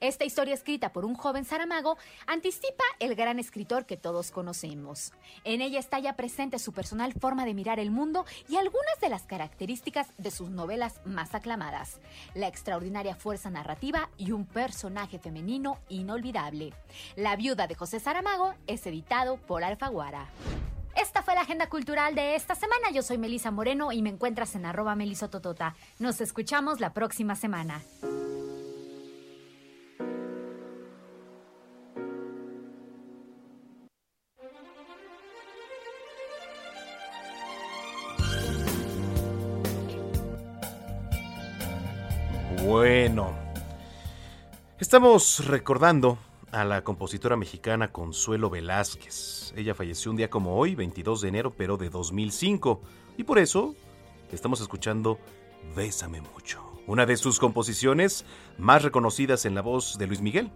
Esta 0.00 0.24
historia 0.24 0.54
escrita 0.54 0.92
por 0.92 1.04
un 1.04 1.14
joven 1.14 1.44
Saramago 1.44 1.96
anticipa 2.26 2.84
el 2.98 3.14
gran 3.14 3.38
escritor 3.38 3.86
que 3.86 3.96
todos 3.96 4.30
conocemos. 4.30 5.12
En 5.44 5.60
ella 5.60 5.78
está 5.78 5.98
ya 5.98 6.16
presente 6.16 6.58
su 6.58 6.72
personal 6.72 7.12
forma 7.12 7.44
de 7.44 7.54
mirar 7.54 7.78
el 7.78 7.90
mundo 7.90 8.24
y 8.48 8.56
algunas 8.56 9.00
de 9.00 9.08
las 9.08 9.22
características 9.22 10.08
de 10.18 10.30
sus 10.30 10.50
novelas 10.50 11.00
más 11.04 11.34
aclamadas. 11.34 12.00
La 12.34 12.48
extraordinaria 12.48 13.14
fuerza 13.14 13.50
narrativa 13.50 14.10
y 14.16 14.32
un 14.32 14.46
personaje 14.46 15.18
femenino 15.18 15.78
inolvidable. 15.88 16.72
La 17.16 17.36
viuda 17.36 17.66
de 17.66 17.74
José 17.74 18.00
Saramago 18.00 18.54
es 18.66 18.86
editado 18.86 19.36
por 19.36 19.64
Alfaguara. 19.64 20.28
Esta 20.96 21.22
fue 21.22 21.34
la 21.34 21.42
agenda 21.42 21.68
cultural 21.68 22.14
de 22.16 22.34
esta 22.34 22.56
semana. 22.56 22.90
Yo 22.92 23.02
soy 23.02 23.18
Melisa 23.18 23.52
Moreno 23.52 23.92
y 23.92 24.02
me 24.02 24.10
encuentras 24.10 24.56
en 24.56 24.66
arroba 24.66 24.96
melisototota. 24.96 25.76
Nos 26.00 26.20
escuchamos 26.20 26.80
la 26.80 26.92
próxima 26.92 27.36
semana. 27.36 27.82
Estamos 44.88 45.46
recordando 45.46 46.16
a 46.50 46.64
la 46.64 46.82
compositora 46.82 47.36
mexicana 47.36 47.92
Consuelo 47.92 48.48
Velázquez. 48.48 49.52
Ella 49.54 49.74
falleció 49.74 50.10
un 50.10 50.16
día 50.16 50.30
como 50.30 50.56
hoy, 50.56 50.74
22 50.74 51.20
de 51.20 51.28
enero, 51.28 51.52
pero 51.54 51.76
de 51.76 51.90
2005. 51.90 52.80
Y 53.18 53.24
por 53.24 53.38
eso 53.38 53.74
estamos 54.32 54.62
escuchando 54.62 55.18
Bésame 55.76 56.22
mucho, 56.22 56.62
una 56.86 57.04
de 57.04 57.18
sus 57.18 57.38
composiciones 57.38 58.24
más 58.56 58.82
reconocidas 58.82 59.44
en 59.44 59.54
la 59.54 59.60
voz 59.60 59.98
de 59.98 60.06
Luis 60.06 60.22
Miguel, 60.22 60.50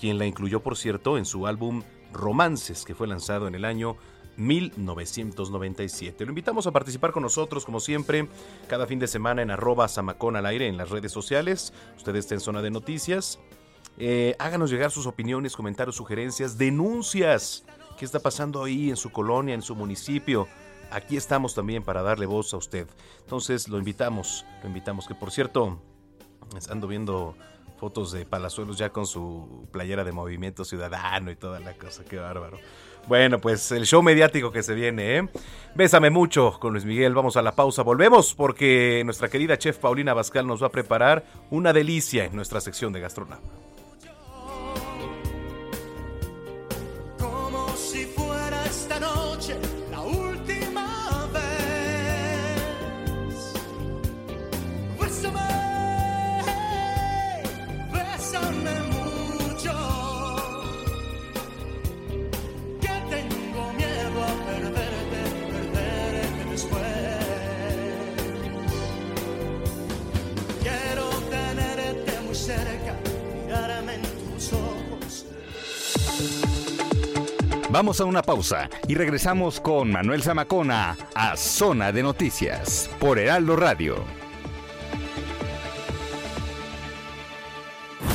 quien 0.00 0.16
la 0.16 0.24
incluyó, 0.24 0.62
por 0.62 0.78
cierto, 0.78 1.18
en 1.18 1.26
su 1.26 1.46
álbum 1.46 1.82
Romances, 2.14 2.86
que 2.86 2.94
fue 2.94 3.08
lanzado 3.08 3.46
en 3.46 3.54
el 3.54 3.66
año 3.66 3.98
1997. 4.40 6.24
Lo 6.24 6.30
invitamos 6.30 6.66
a 6.66 6.72
participar 6.72 7.12
con 7.12 7.22
nosotros, 7.22 7.64
como 7.64 7.80
siempre, 7.80 8.28
cada 8.68 8.86
fin 8.86 8.98
de 8.98 9.06
semana 9.06 9.42
en 9.42 9.50
arroba 9.50 9.88
Samacón 9.88 10.36
al 10.36 10.46
aire 10.46 10.66
en 10.66 10.76
las 10.76 10.90
redes 10.90 11.12
sociales. 11.12 11.72
Usted 11.96 12.16
está 12.16 12.34
en 12.34 12.40
zona 12.40 12.62
de 12.62 12.70
noticias. 12.70 13.38
Eh, 13.98 14.34
háganos 14.38 14.70
llegar 14.70 14.90
sus 14.90 15.06
opiniones, 15.06 15.56
comentarios, 15.56 15.96
sugerencias, 15.96 16.56
denuncias 16.56 17.64
¿Qué 18.00 18.06
está 18.06 18.18
pasando 18.18 18.64
ahí 18.64 18.88
en 18.88 18.96
su 18.96 19.12
colonia, 19.12 19.54
en 19.54 19.60
su 19.60 19.76
municipio? 19.76 20.48
Aquí 20.90 21.18
estamos 21.18 21.54
también 21.54 21.82
para 21.82 22.00
darle 22.00 22.24
voz 22.24 22.54
a 22.54 22.56
usted. 22.56 22.88
Entonces 23.18 23.68
lo 23.68 23.76
invitamos, 23.76 24.46
lo 24.62 24.68
invitamos, 24.68 25.06
que 25.06 25.14
por 25.14 25.30
cierto, 25.30 25.82
ando 26.70 26.88
viendo 26.88 27.34
fotos 27.76 28.10
de 28.12 28.24
Palazuelos 28.24 28.78
ya 28.78 28.88
con 28.88 29.04
su 29.06 29.68
playera 29.70 30.02
de 30.02 30.12
Movimiento 30.12 30.64
Ciudadano 30.64 31.30
y 31.30 31.36
toda 31.36 31.60
la 31.60 31.74
cosa, 31.74 32.02
qué 32.02 32.16
bárbaro. 32.16 32.56
Bueno, 33.08 33.40
pues 33.40 33.72
el 33.72 33.86
show 33.86 34.02
mediático 34.02 34.52
que 34.52 34.62
se 34.62 34.74
viene, 34.74 35.18
¿eh? 35.18 35.28
Bésame 35.74 36.10
mucho 36.10 36.58
con 36.60 36.72
Luis 36.72 36.84
Miguel, 36.84 37.14
vamos 37.14 37.36
a 37.36 37.42
la 37.42 37.52
pausa, 37.52 37.82
volvemos 37.82 38.34
porque 38.34 39.02
nuestra 39.04 39.28
querida 39.28 39.58
chef 39.58 39.78
Paulina 39.78 40.14
Bascal 40.14 40.46
nos 40.46 40.62
va 40.62 40.68
a 40.68 40.70
preparar 40.70 41.24
una 41.50 41.72
delicia 41.72 42.24
en 42.24 42.34
nuestra 42.34 42.60
sección 42.60 42.92
de 42.92 43.00
gastronomía. 43.00 43.40
Vamos 77.72 78.00
a 78.00 78.04
una 78.04 78.20
pausa 78.20 78.68
y 78.88 78.96
regresamos 78.96 79.60
con 79.60 79.92
Manuel 79.92 80.22
Zamacona 80.22 80.96
a 81.14 81.36
Zona 81.36 81.92
de 81.92 82.02
Noticias 82.02 82.90
por 82.98 83.16
Heraldo 83.16 83.54
Radio. 83.54 84.04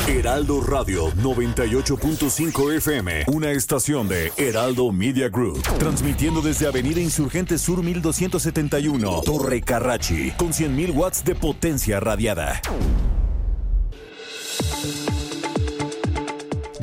Heraldo 0.10 0.62
Radio 0.62 1.10
98.5 1.14 2.76
FM, 2.76 3.24
una 3.28 3.51
estación 3.51 4.10
de 4.10 4.34
Heraldo 4.36 4.91
Media 4.91 5.30
Group, 5.30 5.62
transmitiendo 5.80 6.41
desde 6.41 6.68
Avenida 6.68 6.99
Insurgente 6.99 7.58
Sur 7.58 7.82
1271, 7.82 9.22
Torre 9.24 9.62
Carrachi, 9.62 10.32
con 10.32 10.49
100.000 10.49 10.93
watts 10.93 11.24
de 11.24 11.34
potencia 11.34 12.01
radiada. 12.01 12.62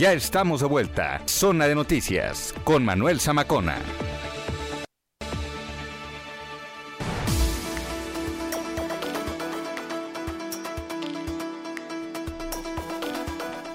Ya 0.03 0.13
estamos 0.15 0.61
de 0.61 0.67
vuelta. 0.67 1.23
Zona 1.27 1.69
de 1.69 1.77
Noticias 1.77 2.53
con 2.65 2.85
Manuel 2.85 3.21
Zamacona. 3.21 3.77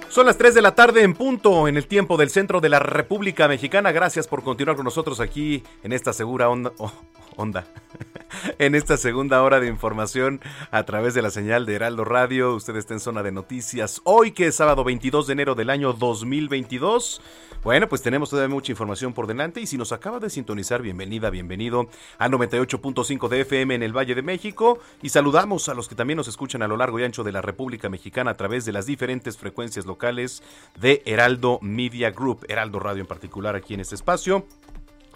Son 0.10 0.26
las 0.26 0.38
3 0.38 0.54
de 0.54 0.62
la 0.62 0.76
tarde 0.76 1.04
en 1.04 1.14
punto 1.14 1.70
en 1.70 1.78
el 1.78 1.88
tiempo 1.88 2.18
del 2.18 2.30
centro 2.30 2.60
de 2.60 2.68
la 2.68 2.80
República 2.80 3.48
Mexicana. 3.48 3.94
Gracias 3.94 4.28
por 4.28 4.44
continuar 4.44 4.76
con 4.76 4.84
nosotros 4.84 5.22
aquí 5.22 5.64
en 5.82 5.94
esta 5.94 6.12
segura 6.12 6.50
onda. 6.50 6.74
Oh, 6.80 6.92
onda. 7.38 7.66
en 8.60 8.76
esta 8.76 8.98
segunda 8.98 9.42
hora 9.42 9.60
de 9.60 9.68
información 9.68 10.42
a 10.72 10.84
través 10.84 11.14
de 11.14 11.22
la 11.22 11.32
señal 11.32 11.66
de 11.66 11.76
Heraldo 11.76 12.04
Radio. 12.04 12.54
Usted 12.56 12.76
está 12.76 12.94
en 12.94 13.00
zona 13.00 13.24
de 13.24 13.32
noticias. 13.32 14.02
Hoy 14.04 14.32
que 14.32 14.48
es 14.48 14.56
sábado 14.56 14.84
22 14.84 15.28
de 15.28 15.34
enero 15.34 15.56
del 15.56 15.70
año 15.70 15.94
2022. 15.94 17.22
Bueno, 17.64 17.90
pues 17.90 18.02
tenemos 18.02 18.30
todavía 18.30 18.54
mucha 18.54 18.72
información 18.72 19.14
por 19.14 19.28
delante 19.28 19.60
y 19.60 19.66
si 19.66 19.78
nos 19.78 19.92
acaba 19.92 20.20
de 20.20 20.30
sintonizar, 20.30 20.82
bienvenida, 20.82 21.30
bienvenido 21.30 21.90
a 22.18 22.30
98.5 22.30 23.28
de 23.28 23.42
FM 23.42 23.76
en 23.76 23.84
el 23.84 23.98
Valle 23.98 24.16
de 24.16 24.22
México 24.22 24.80
y 25.02 25.10
saludamos 25.10 25.68
a 25.68 25.74
los 25.74 25.88
que 25.88 25.96
también 25.96 26.18
nos 26.18 26.28
escuchan 26.28 26.62
a 26.62 26.68
lo 26.68 26.78
largo 26.78 27.00
y 27.00 27.04
ancho 27.04 27.24
de 27.24 27.32
la 27.32 27.42
República 27.42 27.90
Mexicana 27.90 28.32
a 28.32 28.36
través 28.36 28.66
de 28.66 28.72
las 28.72 28.86
diferentes 28.86 29.38
frecuencias 29.38 29.86
locales 29.86 30.44
de 30.80 31.02
Heraldo 31.06 31.60
Media 31.62 32.12
Group, 32.12 32.46
Heraldo 32.48 32.80
Radio 32.80 33.02
en 33.02 33.08
particular 33.08 33.56
aquí 33.56 33.74
en 33.74 33.82
este 33.82 33.96
espacio. 33.96 34.46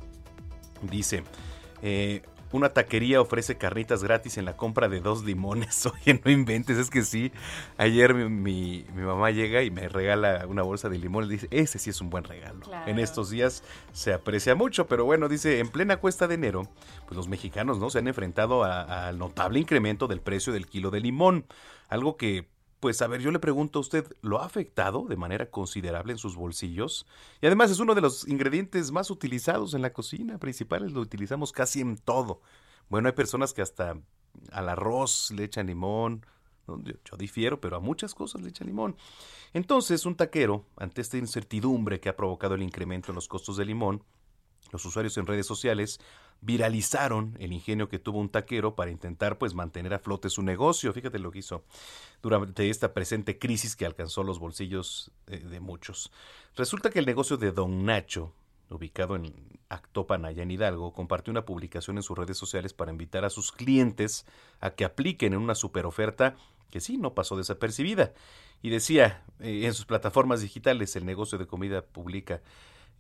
dice... 0.83 1.23
Eh, 1.83 2.21
una 2.53 2.71
taquería 2.71 3.21
ofrece 3.21 3.57
carnitas 3.57 4.03
gratis 4.03 4.39
en 4.39 4.45
la 4.45 4.57
compra 4.57 4.89
de 4.89 5.01
dos 5.01 5.25
limones. 5.25 5.87
Oye, 5.87 6.21
no 6.25 6.31
inventes, 6.31 6.79
es 6.79 6.91
que 6.91 7.03
sí. 7.03 7.33
Ayer 7.79 8.15
mi, 8.15 8.85
mamá 8.95 9.31
llega 9.31 9.63
y 9.63 9.71
me 9.71 9.89
regala 9.89 10.47
una 10.49 10.63
bolsa 10.63 10.89
de 10.89 10.99
limones. 10.99 11.31
Dice, 11.31 11.49
ese 11.51 11.79
sí 11.79 11.91
es 11.91 12.01
un 12.01 12.11
buen 12.11 12.25
regalo. 12.25 12.67
En 12.87 12.99
estos 12.99 13.31
días 13.31 13.63
se 13.93 14.13
aprecia 14.13 14.55
mucho, 14.55 14.87
pero 14.87 15.05
bueno, 15.05 15.29
dice, 15.29 15.61
en 15.61 15.69
plena 15.69 15.99
cuesta 15.99 16.27
de 16.27 16.35
enero, 16.35 16.69
pues 17.07 17.17
los 17.17 17.29
mexicanos 17.29 17.79
no 17.79 17.91
se 17.91 17.99
han 17.99 18.09
enfrentado 18.09 18.65
al 18.65 19.19
notable 19.19 19.61
incremento 19.61 20.07
del 20.07 20.21
precio 20.21 20.53
del 20.53 20.67
kilo 20.67 20.91
de 20.91 21.01
limón. 21.01 21.47
Algo 21.89 22.17
que 22.17 22.47
pues 22.81 23.03
a 23.03 23.07
ver, 23.07 23.21
yo 23.21 23.31
le 23.31 23.39
pregunto 23.39 23.79
a 23.79 23.83
usted, 23.83 24.07
¿lo 24.23 24.41
ha 24.41 24.47
afectado 24.47 25.05
de 25.07 25.17
manera 25.17 25.51
considerable 25.51 26.13
en 26.13 26.19
sus 26.19 26.35
bolsillos? 26.35 27.07
Y 27.43 27.47
además 27.47 27.71
es 27.71 27.79
uno 27.79 27.95
de 27.95 28.01
los 28.01 28.27
ingredientes 28.27 28.91
más 28.91 29.11
utilizados 29.11 29.75
en 29.75 29.83
la 29.83 29.93
cocina, 29.93 30.39
principales 30.39 30.93
lo 30.93 31.01
utilizamos 31.01 31.53
casi 31.53 31.81
en 31.81 31.99
todo. 31.99 32.41
Bueno, 32.89 33.09
hay 33.09 33.15
personas 33.15 33.53
que 33.53 33.63
hasta 33.63 33.99
al 34.51 34.69
arroz 34.69 35.31
le 35.31 35.45
echan 35.45 35.67
limón, 35.67 36.25
yo, 36.67 37.17
difiero, 37.19 37.61
pero 37.61 37.77
a 37.77 37.81
muchas 37.81 38.15
cosas 38.15 38.43
le 38.43 38.49
echan 38.49 38.67
limón. 38.67 38.97
Entonces, 39.53 40.07
un 40.07 40.15
taquero, 40.15 40.65
ante 40.77 41.01
esta 41.01 41.19
incertidumbre 41.19 42.01
que 42.01 42.09
ha 42.09 42.17
provocado 42.17 42.55
el 42.55 42.63
incremento 42.63 43.11
en 43.11 43.17
los 43.17 43.29
costos 43.29 43.57
de 43.57 43.65
limón, 43.65 44.05
los 44.71 44.85
usuarios 44.85 45.17
en 45.19 45.27
redes 45.27 45.47
sociales 45.47 46.01
viralizaron 46.43 47.37
el 47.39 47.53
ingenio 47.53 47.89
que 47.89 47.99
tuvo 47.99 48.19
un 48.19 48.31
taquero 48.31 48.75
para 48.75 48.91
intentar 48.91 49.39
pues 49.39 49.55
mantener 49.55 49.95
a 49.95 49.99
flote 49.99 50.31
su 50.31 50.43
negocio. 50.43 50.93
Fíjate 50.93 51.19
lo 51.19 51.31
que 51.31 51.41
hizo 51.41 51.65
durante 52.23 52.71
esta 52.71 52.95
presente 52.95 53.39
crisis 53.39 53.77
que 53.77 53.87
alcanzó 53.87 54.23
los 54.23 54.39
bolsillos 54.39 55.13
de, 55.27 55.61
muchos. 55.61 56.11
Resulta 56.57 56.91
que 56.91 56.99
el 56.99 57.07
negocio 57.07 57.37
de 57.37 57.53
Don 57.53 57.85
Nacho, 57.85 58.33
ubicado 58.71 59.17
en 59.17 59.35
Actopan, 59.69 60.25
allá 60.25 60.43
en 60.43 60.51
Hidalgo, 60.51 60.93
compartió 60.93 61.31
una 61.31 61.45
publicación 61.45 61.97
en 61.97 62.03
sus 62.03 62.17
redes 62.17 62.37
sociales 62.37 62.73
para 62.73 62.91
invitar 62.91 63.25
a 63.25 63.31
sus 63.31 63.53
clientes 63.53 64.27
a 64.61 64.71
que 64.71 64.85
apliquen 64.85 65.35
en 65.35 65.41
una 65.41 65.55
superoferta 65.55 66.37
que 66.71 66.81
sí, 66.81 66.97
no 66.97 67.15
pasó 67.15 67.37
desapercibida. 67.37 68.13
Y 68.63 68.71
decía, 68.71 69.25
eh, 69.41 69.63
en 69.65 69.75
sus 69.75 69.87
plataformas 69.87 70.41
digitales, 70.41 70.97
el 70.97 71.05
negocio 71.05 71.37
de 71.37 71.47
comida 71.47 71.83
publica, 71.83 72.41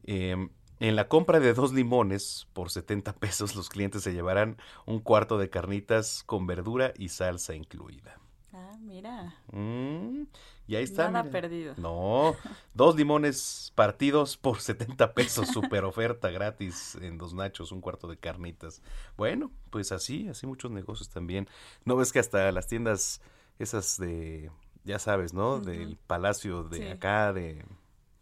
em, 0.05 0.51
en 0.81 0.97
la 0.97 1.09
compra 1.09 1.41
de 1.41 1.53
dos 1.53 1.73
limones 1.73 2.49
por 2.55 2.71
70 2.71 3.13
pesos, 3.17 3.55
los 3.55 3.69
clientes 3.69 4.03
se 4.03 4.13
llevarán 4.13 4.57
un 4.87 5.01
cuarto 5.01 5.39
de 5.39 5.51
carnitas 5.51 6.25
con 6.25 6.47
verdura 6.47 6.93
y 6.97 7.11
salsa 7.11 7.55
incluida. 7.55 8.19
Ah, 8.53 8.77
mira. 8.81 9.35
Mm, 9.53 10.25
y 10.67 10.77
ahí 10.77 10.83
está. 10.83 11.11
Nada 11.11 11.31
perdido. 11.31 11.75
No, 11.77 12.35
dos 12.75 12.97
limones 12.97 13.73
partidos 13.75 14.39
por 14.39 14.61
70 14.61 15.13
pesos, 15.13 15.49
super 15.49 15.85
oferta 15.85 16.31
gratis 16.31 16.97
en 17.01 17.19
Dos 17.19 17.35
Nachos, 17.35 17.73
un 17.73 17.81
cuarto 17.81 18.09
de 18.09 18.17
carnitas. 18.17 18.83
Bueno, 19.17 19.53
pues 19.69 19.93
así, 19.93 20.29
así 20.29 20.47
muchos 20.47 20.71
negocios 20.71 21.11
también. 21.11 21.47
¿No 21.85 21.95
ves 21.95 22.11
que 22.11 22.19
hasta 22.19 22.51
las 22.53 22.67
tiendas 22.67 23.21
esas 23.59 23.99
de, 23.99 24.51
ya 24.85 24.99
sabes, 24.99 25.35
¿no? 25.35 25.61
Del 25.61 25.99
palacio 26.07 26.65
de 26.65 26.91
acá, 26.91 27.33
de, 27.33 27.65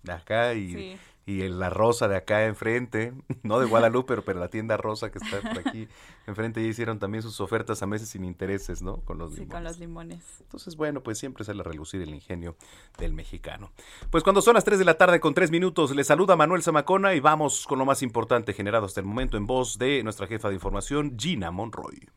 acá 0.09 0.55
y 0.55 0.99
y 1.29 1.47
la 1.47 1.69
rosa 1.69 2.09
de 2.09 2.17
acá 2.17 2.47
enfrente, 2.47 3.13
no 3.43 3.61
de 3.61 3.67
Guadalupe, 3.67 4.17
pero, 4.23 4.41
la 4.41 4.49
tienda 4.49 4.79
rosa 4.79 5.11
que 5.11 5.19
está 5.19 5.43
por 5.43 5.59
aquí 5.59 5.87
enfrente, 6.27 6.63
ya 6.63 6.69
hicieron 6.69 6.99
también 6.99 7.21
sus 7.21 7.39
ofertas 7.43 7.83
a 7.83 7.87
meses 7.87 8.09
sin 8.09 8.25
intereses, 8.25 8.81
¿no? 8.81 9.03
Con 9.03 9.19
los 9.19 9.35
sí, 9.35 9.41
limones. 9.41 9.53
con 9.53 9.65
los 9.65 9.79
limones. 9.79 10.25
Entonces, 10.41 10.75
bueno, 10.77 11.03
pues 11.03 11.19
siempre 11.19 11.45
sale 11.45 11.61
a 11.61 11.65
relucir 11.65 12.01
el 12.01 12.15
ingenio 12.15 12.57
del 12.97 13.13
mexicano. 13.13 13.73
Pues 14.11 14.25
cuando 14.25 14.41
son 14.41 14.55
las 14.55 14.65
3 14.65 14.79
de 14.79 14.87
la 14.87 14.97
tarde 14.97 15.21
con 15.21 15.35
3 15.35 15.51
minutos, 15.51 15.95
le 15.95 16.03
saluda 16.03 16.35
Manuel 16.35 16.63
Zamacona 16.63 17.13
y 17.15 17.21
vamos 17.21 17.67
con 17.67 17.79
lo 17.79 17.85
más 17.85 18.03
importante 18.03 18.55
generado 18.55 18.87
hasta 18.87 19.01
el 19.01 19.07
momento 19.07 19.37
en 19.37 19.47
voz 19.47 19.77
de 19.77 20.03
nuestra 20.03 20.27
jefa 20.27 20.49
de 20.49 20.55
información, 20.55 21.15
Gina 21.19 21.51
Monroy. 21.51 22.09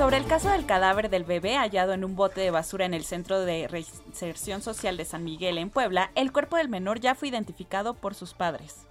Sobre 0.00 0.16
el 0.16 0.24
caso 0.24 0.48
del 0.48 0.64
cadáver 0.64 1.10
del 1.10 1.24
bebé 1.24 1.58
hallado 1.58 1.92
en 1.92 2.06
un 2.06 2.16
bote 2.16 2.40
de 2.40 2.50
basura 2.50 2.86
en 2.86 2.94
el 2.94 3.04
Centro 3.04 3.38
de 3.40 3.68
Reinserción 3.68 4.62
Social 4.62 4.96
de 4.96 5.04
San 5.04 5.24
Miguel 5.24 5.58
en 5.58 5.68
Puebla, 5.68 6.10
el 6.14 6.32
cuerpo 6.32 6.56
del 6.56 6.70
menor 6.70 7.00
ya 7.00 7.14
fue 7.14 7.28
identificado 7.28 7.92
por 7.92 8.14
sus 8.14 8.32
padres. 8.32 8.86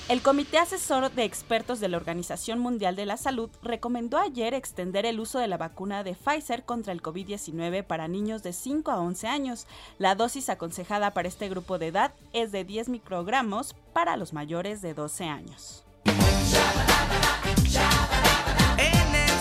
El 0.08 0.22
Comité 0.22 0.60
Asesor 0.60 1.12
de 1.12 1.24
Expertos 1.24 1.80
de 1.80 1.88
la 1.88 1.98
Organización 1.98 2.60
Mundial 2.60 2.96
de 2.96 3.08
la 3.08 3.18
Salud 3.18 3.50
recomendó 3.64 4.20
ayer 4.20 4.54
extender 4.54 5.04
el 5.04 5.20
uso 5.20 5.40
de 5.40 5.48
la 5.48 5.58
vacuna 5.58 6.04
de 6.04 6.14
Pfizer 6.14 6.64
contra 6.64 6.94
el 6.94 7.02
COVID-19 7.02 7.84
para 7.84 8.08
niños 8.08 8.44
de 8.44 8.54
5 8.54 8.92
a 8.92 9.00
11 9.00 9.28
años. 9.28 9.66
La 9.98 10.14
dosis 10.14 10.50
aconsejada 10.50 11.16
para 11.16 11.28
este 11.28 11.50
grupo 11.50 11.80
de 11.80 11.88
edad 11.88 12.14
es 12.34 12.52
de 12.52 12.64
10 12.64 12.90
microgramos 12.90 13.76
para 13.94 14.16
los 14.16 14.32
mayores 14.32 14.84
de 14.84 14.94
12 14.94 15.24
años. 15.24 15.84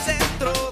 de 0.07 0.64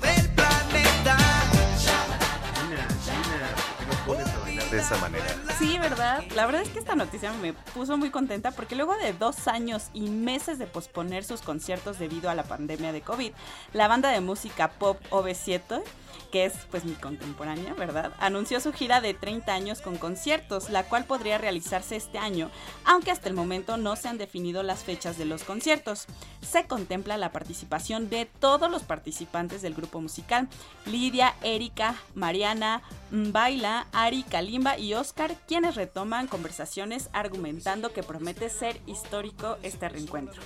esa 4.82 4.96
manera. 4.96 5.51
Sí, 5.62 5.78
¿verdad? 5.78 6.24
La 6.34 6.44
verdad 6.44 6.62
es 6.62 6.70
que 6.70 6.80
esta 6.80 6.96
noticia 6.96 7.32
me 7.34 7.52
puso 7.52 7.96
muy 7.96 8.10
contenta 8.10 8.50
porque 8.50 8.74
luego 8.74 8.96
de 8.96 9.12
dos 9.12 9.46
años 9.46 9.90
y 9.94 10.10
meses 10.10 10.58
de 10.58 10.66
posponer 10.66 11.22
sus 11.22 11.40
conciertos 11.40 12.00
debido 12.00 12.28
a 12.30 12.34
la 12.34 12.42
pandemia 12.42 12.90
de 12.90 13.00
COVID, 13.00 13.30
la 13.72 13.86
banda 13.86 14.10
de 14.10 14.20
música 14.20 14.72
pop 14.72 14.98
OV7 15.10 15.84
que 16.32 16.46
es 16.46 16.54
pues 16.70 16.84
mi 16.84 16.94
contemporánea, 16.94 17.74
¿verdad? 17.74 18.12
Anunció 18.18 18.58
su 18.58 18.72
gira 18.72 19.00
de 19.00 19.14
30 19.14 19.52
años 19.52 19.80
con 19.82 19.98
conciertos, 19.98 20.70
la 20.70 20.84
cual 20.84 21.04
podría 21.04 21.38
realizarse 21.38 21.94
este 21.94 22.18
año, 22.18 22.50
aunque 22.84 23.10
hasta 23.10 23.28
el 23.28 23.34
momento 23.34 23.76
no 23.76 23.94
se 23.96 24.08
han 24.08 24.18
definido 24.18 24.62
las 24.62 24.82
fechas 24.82 25.18
de 25.18 25.26
los 25.26 25.44
conciertos. 25.44 26.06
Se 26.40 26.66
contempla 26.66 27.18
la 27.18 27.32
participación 27.32 28.08
de 28.08 28.24
todos 28.24 28.70
los 28.70 28.82
participantes 28.82 29.62
del 29.62 29.74
grupo 29.74 30.00
musical, 30.00 30.48
Lidia, 30.86 31.34
Erika, 31.42 31.96
Mariana, 32.14 32.82
Baila, 33.10 33.86
Ari, 33.92 34.22
Kalimba 34.22 34.78
y 34.78 34.94
Oscar, 34.94 35.36
quienes 35.52 35.74
retoman 35.74 36.28
conversaciones 36.28 37.10
argumentando 37.12 37.92
que 37.92 38.02
promete 38.02 38.48
ser 38.48 38.80
histórico 38.86 39.58
este 39.62 39.86
reencuentro. 39.86 40.40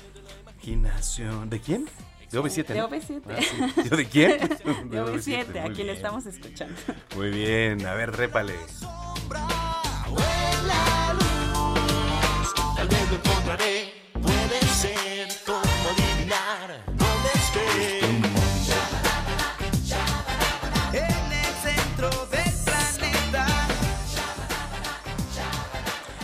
Gimnasio. 0.59 1.47
¿De 1.47 1.61
quién? 1.61 1.89
De 2.33 2.41
OV7. 2.41 2.67
De 2.67 2.83
OV7. 2.83 3.23
Ah, 3.29 3.37
sí. 3.41 3.89
¿De 3.89 4.05
quién? 4.07 4.41
De 4.91 5.01
OV7, 5.01 5.65
a 5.65 5.73
quien 5.73 5.91
estamos 5.91 6.27
escuchando. 6.27 6.75
Muy 7.15 7.31
bien, 7.31 7.87
a 7.87 7.95
ver, 7.95 8.17
répale. 8.17 8.55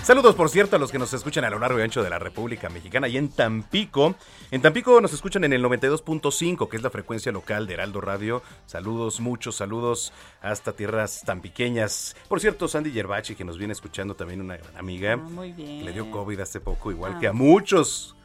Saludos, 0.03 0.35
por 0.35 0.49
cierto, 0.51 0.75
a 0.75 0.79
los 0.81 0.91
que 0.91 0.99
nos 0.99 1.13
escuchan 1.15 1.45
a 1.45 1.51
lo 1.51 1.61
largo 1.61 1.79
y 1.79 1.83
ancho 1.83 2.03
de 2.03 2.11
la 2.11 2.19
República 2.19 2.69
Mexicana 2.69 3.07
y 3.07 3.17
en 3.17 3.29
Tampico. 3.31 4.17
En 4.51 4.61
Tampico 4.61 5.01
nos 5.01 5.13
escuchan 5.13 5.45
en 5.45 5.53
el 5.53 5.63
92.5, 5.65 6.69
que 6.69 6.77
es 6.77 6.83
la 6.83 6.91
frecuencia 6.91 7.31
local 7.31 7.69
de 7.69 7.75
Heraldo 7.75 8.01
Radio. 8.01 8.43
Saludos, 8.67 9.21
muchos 9.21 9.55
saludos 9.57 10.13
hasta 10.41 10.73
tierras 10.73 11.23
tan 11.25 11.41
pequeñas. 11.41 12.17
Por 12.29 12.41
cierto, 12.41 12.67
Sandy 12.67 12.91
Yerbachi, 12.91 13.37
que 13.37 13.45
nos 13.45 13.59
viene 13.59 13.73
escuchando 13.75 14.17
también 14.17 14.41
una 14.41 14.57
gran 14.57 14.77
amiga. 14.77 15.13
Ah, 15.15 15.17
muy 15.19 15.53
bien. 15.53 15.85
Le 15.85 15.93
dio 15.93 16.11
COVID 16.11 16.41
hace 16.41 16.59
poco, 16.59 16.91
igual 16.91 17.15
Ah. 17.17 17.21
que 17.21 17.29
a 17.29 17.33
muchos. 17.33 18.17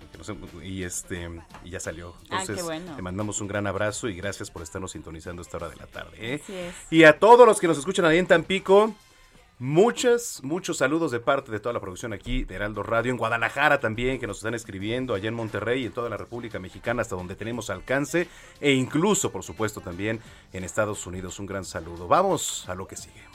Y 0.63 0.81
este 0.81 1.29
y 1.63 1.69
ya 1.69 1.79
salió. 1.79 2.15
Ah, 2.31 2.41
Entonces, 2.41 2.55
qué 2.57 2.63
bueno. 2.63 2.95
le 2.95 3.01
mandamos 3.03 3.39
un 3.39 3.47
gran 3.47 3.67
abrazo 3.67 4.09
y 4.09 4.15
gracias 4.15 4.49
por 4.49 4.63
estarnos 4.63 4.93
sintonizando 4.93 5.41
a 5.41 5.43
esta 5.43 5.57
hora 5.57 5.69
de 5.69 5.75
la 5.75 5.85
tarde. 5.85 6.17
¿eh? 6.19 6.41
Así 6.43 6.53
es. 6.55 6.73
Y 6.89 7.03
a 7.03 7.19
todos 7.19 7.45
los 7.45 7.59
que 7.59 7.67
nos 7.67 7.77
escuchan 7.77 8.03
ahí 8.05 8.17
en 8.17 8.25
Tampico, 8.25 8.95
muchas, 9.59 10.41
muchos 10.43 10.77
saludos 10.77 11.11
de 11.11 11.19
parte 11.19 11.51
de 11.51 11.59
toda 11.59 11.73
la 11.73 11.79
producción 11.79 12.13
aquí 12.13 12.43
de 12.43 12.55
Heraldo 12.55 12.83
Radio, 12.83 13.11
en 13.11 13.17
Guadalajara 13.17 13.79
también, 13.79 14.19
que 14.19 14.27
nos 14.27 14.37
están 14.37 14.53
escribiendo, 14.53 15.13
allá 15.13 15.29
en 15.29 15.35
Monterrey 15.35 15.83
y 15.83 15.85
en 15.87 15.91
toda 15.91 16.09
la 16.09 16.17
República 16.17 16.59
Mexicana, 16.59 17.01
hasta 17.01 17.15
donde 17.15 17.35
tenemos 17.35 17.69
alcance, 17.69 18.27
e 18.61 18.71
incluso, 18.71 19.31
por 19.31 19.43
supuesto, 19.43 19.81
también 19.81 20.19
en 20.53 20.63
Estados 20.63 21.05
Unidos. 21.07 21.39
Un 21.39 21.45
gran 21.45 21.65
saludo. 21.65 22.07
Vamos 22.07 22.67
a 22.67 22.75
lo 22.75 22.87
que 22.87 22.95
sigue. 22.95 23.27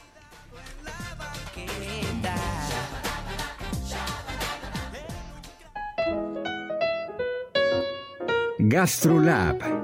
GastroLab. 8.59 9.82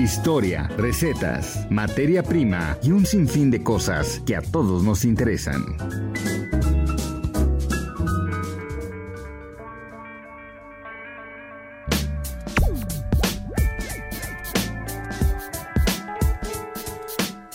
Historia, 0.00 0.66
recetas, 0.78 1.66
materia 1.70 2.22
prima 2.22 2.78
y 2.82 2.90
un 2.90 3.04
sinfín 3.04 3.50
de 3.50 3.62
cosas 3.62 4.22
que 4.24 4.34
a 4.34 4.40
todos 4.40 4.82
nos 4.82 5.04
interesan. 5.04 5.76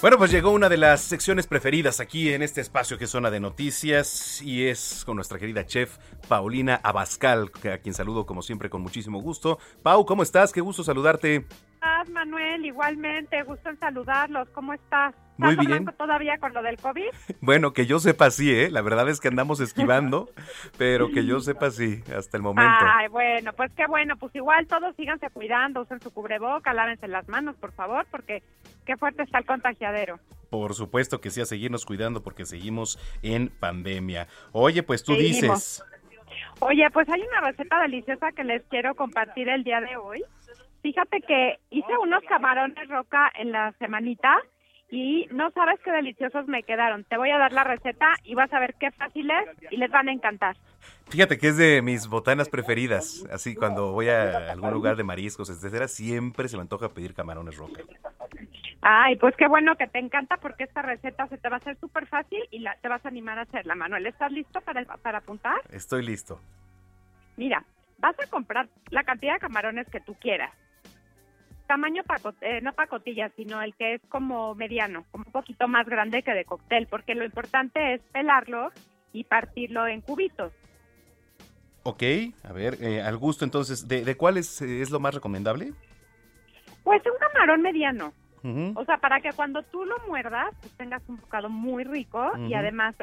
Bueno, 0.06 0.20
pues 0.20 0.30
llegó 0.30 0.52
una 0.52 0.70
de 0.70 0.78
las 0.78 1.02
secciones 1.02 1.48
preferidas 1.48 2.00
aquí 2.00 2.32
en 2.32 2.44
este 2.44 2.62
espacio 2.62 3.00
que 3.00 3.06
es 3.06 3.10
zona 3.10 3.32
de 3.32 3.40
noticias 3.40 4.40
y 4.44 4.68
es 4.68 5.02
con 5.04 5.16
nuestra 5.16 5.40
querida 5.40 5.66
chef 5.66 5.98
Paulina 6.28 6.80
Abascal, 6.84 7.50
a 7.74 7.80
quien 7.80 7.96
saludo 7.96 8.28
como 8.28 8.44
siempre 8.44 8.70
con 8.70 8.84
muchísimo 8.84 9.20
gusto. 9.20 9.58
Pau, 9.82 10.06
¿cómo 10.06 10.22
estás? 10.22 10.52
Qué 10.52 10.62
gusto 10.62 10.84
saludarte. 10.84 11.48
Manuel, 12.12 12.66
igualmente, 12.66 13.44
gusto 13.44 13.70
en 13.70 13.80
saludarlos. 13.80 14.50
¿Cómo 14.50 14.74
estás? 14.74 15.14
Muy 15.38 15.56
bien. 15.58 15.86
todavía 15.98 16.38
con 16.38 16.54
lo 16.54 16.64
del 16.64 16.78
COVID? 16.78 17.10
Bueno, 17.42 17.74
que 17.74 17.86
yo 17.86 18.00
sepa 18.00 18.32
sí, 18.32 18.52
¿eh? 18.52 18.72
La 18.72 18.82
verdad 18.82 19.08
es 19.10 19.20
que 19.20 19.28
andamos 19.28 19.60
esquivando, 19.60 20.30
pero 20.78 21.12
que 21.12 21.26
yo 21.26 21.40
sepa 21.42 21.70
sí, 21.70 22.02
hasta 22.16 22.38
el 22.38 22.44
momento. 22.44 22.74
Ay, 22.80 23.08
bueno, 23.10 23.54
pues 23.54 23.72
qué 23.76 23.86
bueno. 23.88 24.16
Pues 24.18 24.34
igual 24.36 24.66
todos 24.68 24.96
síganse 24.96 25.30
cuidando, 25.30 25.82
usen 25.82 26.02
su 26.02 26.12
cubreboca, 26.12 26.74
lávense 26.74 27.08
las 27.08 27.28
manos, 27.28 27.56
por 27.58 27.72
favor, 27.74 28.08
porque 28.10 28.42
qué 28.86 28.98
fuerte 28.98 29.24
está 29.24 29.40
el 29.40 29.46
contagiadero. 29.46 30.20
Por 30.50 30.74
supuesto 30.74 31.22
que 31.22 31.30
sí, 31.30 31.42
a 31.42 31.46
seguirnos 31.46 31.86
cuidando 31.86 32.24
porque 32.24 32.46
seguimos 32.46 32.98
en 33.22 33.50
pandemia. 33.50 34.28
Oye, 34.54 34.82
pues 34.84 35.04
tú 35.04 35.14
dices... 35.14 35.84
Oye, 36.62 36.90
pues 36.92 37.08
hay 37.10 37.22
una 37.22 37.42
receta 37.42 37.80
deliciosa 37.82 38.32
que 38.32 38.44
les 38.44 38.64
quiero 38.70 38.96
compartir 38.96 39.50
el 39.50 39.64
día 39.64 39.82
de 39.82 39.98
hoy. 39.98 40.24
Fíjate 40.86 41.22
que 41.22 41.58
hice 41.72 41.98
unos 41.98 42.24
camarones 42.26 42.88
roca 42.90 43.32
en 43.40 43.52
la 43.52 43.72
semanita 43.80 44.38
y 44.92 45.26
no 45.32 45.50
sabes 45.50 45.80
qué 45.84 45.92
deliciosos 45.92 46.48
me 46.48 46.62
quedaron. 46.62 47.04
Te 47.06 47.18
voy 47.18 47.32
a 47.32 47.40
dar 47.40 47.54
la 47.54 47.64
receta 47.64 48.14
y 48.24 48.36
vas 48.36 48.54
a 48.54 48.60
ver 48.60 48.76
qué 48.76 48.92
fáciles 48.92 49.50
y 49.72 49.78
les 49.78 49.90
van 49.90 50.10
a 50.10 50.12
encantar. 50.12 50.56
Fíjate 51.10 51.40
que 51.40 51.48
es 51.48 51.58
de 51.58 51.82
mis 51.82 52.08
botanas 52.08 52.50
preferidas. 52.50 53.26
Así 53.32 53.56
cuando 53.56 53.94
voy 53.94 54.10
a 54.10 54.52
algún 54.52 54.70
lugar 54.74 54.96
de 54.96 55.04
mariscos, 55.04 55.50
etcétera, 55.50 55.88
siempre 55.88 56.48
se 56.50 56.56
me 56.56 56.62
antoja 56.62 56.90
pedir 56.90 57.16
camarones 57.16 57.58
roca. 57.58 57.82
Ay, 58.82 59.16
pues 59.16 59.36
qué 59.38 59.48
bueno 59.48 59.76
que 59.78 59.88
te 59.88 59.98
encanta 59.98 60.38
porque 60.38 60.66
esta 60.66 60.84
receta 60.84 61.26
se 61.30 61.40
te 61.40 61.50
va 61.50 61.56
a 61.56 61.58
hacer 61.62 61.80
súper 61.80 62.06
fácil 62.06 62.44
y 62.52 62.60
la, 62.60 62.76
te 62.84 62.90
vas 62.90 63.04
a 63.04 63.10
animar 63.10 63.40
a 63.40 63.42
hacerla. 63.42 63.74
Manuel, 63.74 64.06
¿estás 64.06 64.32
listo 64.32 64.62
para, 64.62 64.86
para 64.98 65.18
apuntar? 65.18 65.62
Estoy 65.72 66.06
listo. 66.06 66.40
Mira, 67.38 67.66
vas 67.98 68.16
a 68.20 68.28
comprar 68.28 68.68
la 68.92 69.04
cantidad 69.04 69.34
de 69.34 69.40
camarones 69.40 69.90
que 69.90 70.00
tú 70.00 70.14
quieras 70.22 70.52
tamaño 71.66 72.04
eh, 72.42 72.62
no 72.62 72.74
pacotilla, 72.74 73.30
sino 73.36 73.62
el 73.62 73.76
que 73.76 73.96
es 73.96 74.02
como 74.10 74.56
mediano, 74.56 75.06
como 75.12 75.26
un 75.26 75.32
poquito 75.32 75.68
más 75.68 75.88
grande 75.88 76.24
que 76.24 76.34
de 76.34 76.46
cóctel, 76.46 76.88
porque 76.88 77.16
lo 77.16 77.26
importante 77.26 77.94
es 77.94 78.02
pelarlo 78.12 78.72
y 79.14 79.24
partirlo 79.24 79.88
en 79.88 80.02
cubitos. 80.02 80.52
Ok, 81.84 82.04
a 82.44 82.52
ver, 82.52 82.78
eh, 82.82 83.02
al 83.02 83.18
gusto 83.18 83.46
entonces, 83.46 83.88
¿de, 83.88 84.18
cuál 84.18 84.38
es, 84.38 84.62
es, 84.62 84.90
lo 84.90 85.00
más 85.00 85.14
recomendable? 85.14 85.74
Pues 86.84 87.02
un 87.06 87.18
camarón 87.20 87.62
mediano. 87.62 88.14
O 88.76 88.86
sea, 88.86 88.98
para 88.98 89.22
que 89.22 89.34
cuando 89.34 89.64
tú 89.64 89.86
lo 89.86 89.98
muerdas, 90.08 90.54
pues 90.62 90.72
tengas 90.78 91.02
un 91.08 91.18
bocado 91.18 91.50
muy 91.50 91.84
rico 91.84 92.32
y 92.48 92.54
además, 92.54 92.96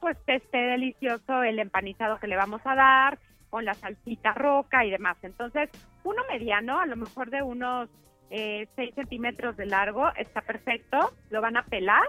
pues 0.00 0.16
esté 0.26 0.56
delicioso 0.56 1.42
el 1.42 1.58
empanizado 1.58 2.18
que 2.18 2.26
le 2.26 2.34
vamos 2.34 2.62
a 2.64 2.74
dar, 2.74 3.18
con 3.50 3.64
la 3.64 3.74
salsita 3.74 4.32
roca 4.32 4.84
y 4.84 4.90
demás. 4.90 5.16
Entonces, 5.22 5.70
uno 6.04 6.22
mediano, 6.30 6.80
a 6.80 6.86
lo 6.86 6.96
mejor 6.96 7.30
de 7.30 7.42
unos 7.42 7.88
eh, 8.30 8.68
6 8.76 8.94
centímetros 8.94 9.56
de 9.56 9.66
largo, 9.66 10.08
está 10.16 10.40
perfecto. 10.40 11.12
Lo 11.30 11.40
van 11.40 11.56
a 11.56 11.64
pelar, 11.64 12.08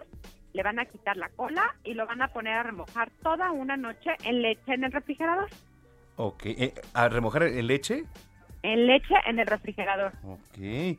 le 0.53 0.63
van 0.63 0.79
a 0.79 0.85
quitar 0.85 1.17
la 1.17 1.29
cola 1.29 1.75
y 1.83 1.93
lo 1.93 2.05
van 2.05 2.21
a 2.21 2.29
poner 2.29 2.53
a 2.53 2.63
remojar 2.63 3.11
toda 3.21 3.51
una 3.51 3.77
noche 3.77 4.11
en 4.23 4.41
leche 4.41 4.73
en 4.73 4.83
el 4.83 4.91
refrigerador. 4.91 5.49
Ok, 6.15 6.45
eh, 6.45 6.73
¿a 6.93 7.09
remojar 7.09 7.43
en 7.43 7.67
leche? 7.67 8.03
En 8.63 8.87
leche 8.87 9.13
en 9.25 9.39
el 9.39 9.47
refrigerador. 9.47 10.13
Ok. 10.23 10.97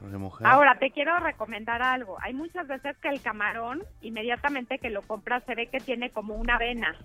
Remojar. 0.00 0.46
Ahora, 0.46 0.78
te 0.78 0.90
quiero 0.90 1.16
recomendar 1.18 1.82
algo. 1.82 2.18
Hay 2.20 2.32
muchas 2.32 2.66
veces 2.68 2.96
que 2.98 3.08
el 3.08 3.20
camarón, 3.20 3.82
inmediatamente 4.00 4.78
que 4.78 4.90
lo 4.90 5.02
compras, 5.02 5.42
se 5.44 5.54
ve 5.54 5.66
que 5.66 5.78
tiene 5.78 6.10
como 6.10 6.34
una 6.34 6.56
vena. 6.58 6.96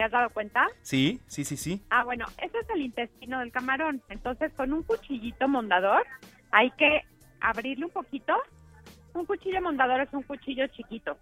¿Te 0.00 0.04
has 0.04 0.12
dado 0.12 0.30
cuenta? 0.30 0.66
Sí, 0.80 1.20
sí, 1.26 1.44
sí, 1.44 1.58
sí. 1.58 1.84
Ah, 1.90 2.04
bueno, 2.04 2.24
ese 2.38 2.56
es 2.56 2.70
el 2.70 2.80
intestino 2.80 3.38
del 3.40 3.52
camarón. 3.52 4.00
Entonces, 4.08 4.50
con 4.54 4.72
un 4.72 4.82
cuchillito 4.82 5.46
mondador, 5.46 6.06
hay 6.52 6.70
que 6.70 7.02
abrirle 7.38 7.84
un 7.84 7.90
poquito. 7.90 8.34
Un 9.12 9.26
cuchillo 9.26 9.60
mondador 9.60 10.00
es 10.00 10.08
un 10.14 10.22
cuchillo 10.22 10.66
chiquito. 10.68 11.18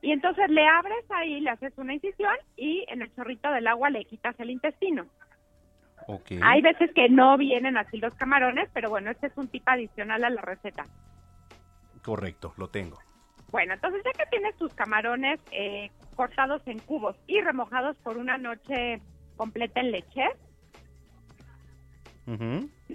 Y 0.00 0.12
entonces 0.12 0.48
le 0.48 0.64
abres 0.64 1.04
ahí, 1.10 1.40
le 1.40 1.50
haces 1.50 1.72
una 1.76 1.92
incisión 1.92 2.36
y 2.56 2.84
en 2.86 3.02
el 3.02 3.12
chorrito 3.16 3.50
del 3.50 3.66
agua 3.66 3.90
le 3.90 4.04
quitas 4.04 4.38
el 4.38 4.50
intestino. 4.50 5.06
Okay. 6.06 6.38
Hay 6.40 6.62
veces 6.62 6.92
que 6.94 7.08
no 7.08 7.36
vienen 7.36 7.76
así 7.76 7.96
los 7.96 8.14
camarones, 8.14 8.70
pero 8.72 8.90
bueno, 8.90 9.10
este 9.10 9.26
es 9.26 9.36
un 9.36 9.48
tip 9.48 9.68
adicional 9.68 10.22
a 10.22 10.30
la 10.30 10.40
receta. 10.40 10.86
Correcto, 12.00 12.54
lo 12.58 12.68
tengo. 12.68 12.96
Bueno, 13.54 13.74
entonces 13.74 14.02
ya 14.04 14.10
que 14.10 14.28
tienes 14.30 14.56
tus 14.56 14.74
camarones 14.74 15.38
eh, 15.52 15.88
cortados 16.16 16.60
en 16.66 16.80
cubos 16.80 17.14
y 17.28 17.40
remojados 17.40 17.96
por 17.98 18.16
una 18.18 18.36
noche 18.36 19.00
completa 19.36 19.78
en 19.78 19.92
leche, 19.92 20.24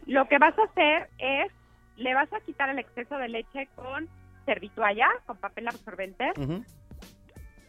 lo 0.06 0.28
que 0.28 0.38
vas 0.38 0.60
a 0.60 0.64
hacer 0.64 1.10
es 1.18 1.50
le 1.96 2.14
vas 2.14 2.28
a 2.34 2.42
quitar 2.42 2.68
el 2.68 2.78
exceso 2.78 3.16
de 3.18 3.30
leche 3.30 3.70
con 3.74 4.10
servitualla, 4.46 5.08
con 5.26 5.38
papel 5.38 5.70
absorbente, 5.70 6.30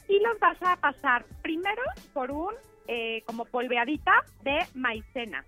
y 0.09 0.18
los 0.18 0.41
vas 0.41 0.59
a 0.61 0.74
pasar 0.74 1.24
primero 1.43 1.82
por 2.12 2.32
un 2.32 2.55
eh, 2.88 3.22
como 3.24 3.45
polveadita 3.45 4.24
de 4.43 4.66
maicena. 4.74 5.45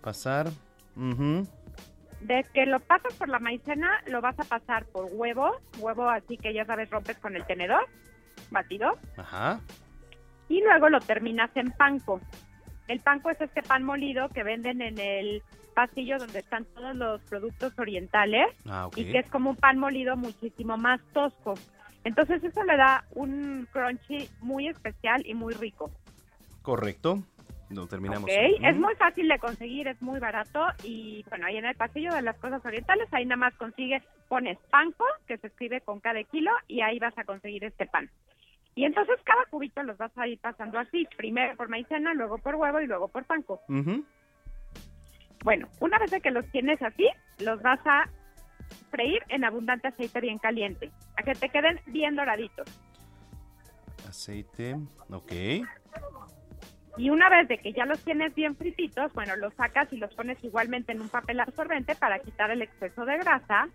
Pasar. 0.00 0.46
De 2.20 2.44
que 2.52 2.66
lo 2.66 2.80
pasas 2.80 3.14
por 3.14 3.28
la 3.28 3.38
maicena, 3.38 4.02
lo 4.06 4.20
vas 4.20 4.38
a 4.38 4.44
pasar 4.44 4.84
por 4.86 5.06
huevo, 5.10 5.60
huevo 5.78 6.08
así 6.08 6.36
que 6.36 6.52
ya 6.52 6.64
sabes, 6.66 6.90
rompes 6.90 7.18
con 7.18 7.34
el 7.34 7.46
tenedor, 7.46 7.86
batido. 8.50 8.98
Ajá. 9.16 9.60
Y 10.48 10.62
luego 10.62 10.88
lo 10.88 11.00
terminas 11.00 11.50
en 11.54 11.70
panco. 11.72 12.20
El 12.88 13.00
panco 13.00 13.30
es 13.30 13.40
este 13.40 13.62
pan 13.62 13.84
molido 13.84 14.28
que 14.28 14.42
venden 14.42 14.82
en 14.82 14.98
el 14.98 15.42
pasillo 15.74 16.18
donde 16.18 16.40
están 16.40 16.64
todos 16.66 16.94
los 16.96 17.22
productos 17.22 17.72
orientales 17.78 18.48
ah, 18.66 18.90
y 18.96 19.04
que 19.04 19.18
es 19.18 19.30
como 19.30 19.50
un 19.50 19.56
pan 19.56 19.78
molido 19.78 20.16
muchísimo 20.16 20.76
más 20.76 21.00
tosco. 21.12 21.54
Entonces 22.04 22.42
eso 22.42 22.64
le 22.64 22.76
da 22.76 23.04
un 23.12 23.68
crunchy 23.72 24.28
muy 24.40 24.68
especial 24.68 25.22
y 25.24 25.34
muy 25.34 25.54
rico. 25.54 25.90
Correcto. 26.62 27.22
Lo 27.70 27.86
terminamos. 27.86 28.24
Okay. 28.24 28.56
Es 28.62 28.76
muy 28.76 28.94
fácil 28.96 29.28
de 29.28 29.38
conseguir, 29.38 29.86
es 29.86 30.02
muy 30.02 30.18
barato 30.18 30.66
y 30.82 31.24
bueno, 31.28 31.46
ahí 31.46 31.56
en 31.56 31.64
el 31.64 31.76
pasillo 31.76 32.12
de 32.12 32.22
las 32.22 32.36
cosas 32.38 32.64
orientales, 32.66 33.08
ahí 33.12 33.24
nada 33.24 33.36
más 33.36 33.54
consigues, 33.54 34.02
pones 34.28 34.58
panco, 34.70 35.04
que 35.26 35.38
se 35.38 35.46
escribe 35.46 35.80
con 35.80 36.00
cada 36.00 36.22
kilo 36.24 36.50
y 36.66 36.80
ahí 36.80 36.98
vas 36.98 37.16
a 37.16 37.24
conseguir 37.24 37.62
este 37.64 37.86
pan. 37.86 38.10
Y 38.74 38.84
entonces 38.84 39.16
cada 39.24 39.44
cubito 39.46 39.82
los 39.84 39.96
vas 39.98 40.16
a 40.16 40.26
ir 40.26 40.38
pasando 40.40 40.78
así, 40.80 41.06
primero 41.16 41.56
por 41.56 41.68
maicena, 41.68 42.12
luego 42.14 42.38
por 42.38 42.56
huevo 42.56 42.80
y 42.80 42.86
luego 42.86 43.06
por 43.08 43.24
panco. 43.24 43.60
Bueno, 45.44 45.68
una 45.80 45.98
vez 45.98 46.10
que 46.22 46.30
los 46.30 46.46
tienes 46.50 46.82
así, 46.82 47.08
los 47.38 47.62
vas 47.62 47.80
a 47.84 48.08
freír 48.90 49.22
en 49.28 49.44
abundante 49.44 49.88
aceite 49.88 50.20
bien 50.20 50.38
caliente, 50.38 50.90
a 51.16 51.22
que 51.22 51.34
te 51.34 51.48
queden 51.48 51.80
bien 51.86 52.16
doraditos. 52.16 52.66
Aceite, 54.08 54.76
ok. 55.08 55.32
Y 56.96 57.10
una 57.10 57.28
vez 57.28 57.48
de 57.48 57.58
que 57.58 57.72
ya 57.72 57.86
los 57.86 58.02
tienes 58.02 58.34
bien 58.34 58.56
frititos, 58.56 59.12
bueno, 59.12 59.36
los 59.36 59.54
sacas 59.54 59.92
y 59.92 59.96
los 59.96 60.12
pones 60.14 60.42
igualmente 60.42 60.92
en 60.92 61.00
un 61.00 61.08
papel 61.08 61.40
absorbente 61.40 61.94
para 61.94 62.18
quitar 62.18 62.50
el 62.50 62.62
exceso 62.62 63.04
de 63.04 63.18
grasa 63.18 63.68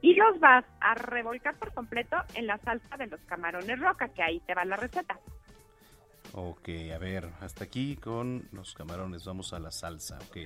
y 0.00 0.14
los 0.14 0.38
vas 0.40 0.64
a 0.80 0.94
revolcar 0.94 1.56
por 1.56 1.72
completo 1.72 2.16
en 2.34 2.48
la 2.48 2.58
salsa 2.58 2.96
de 2.96 3.06
los 3.06 3.20
camarones 3.20 3.78
roca, 3.78 4.08
que 4.08 4.22
ahí 4.22 4.40
te 4.40 4.54
va 4.54 4.64
la 4.64 4.76
receta. 4.76 5.18
Ok, 6.34 6.68
a 6.94 6.98
ver, 6.98 7.28
hasta 7.40 7.64
aquí 7.64 7.96
con 7.96 8.48
los 8.52 8.74
camarones, 8.74 9.24
vamos 9.24 9.52
a 9.52 9.60
la 9.60 9.70
salsa, 9.70 10.18
ok. 10.28 10.36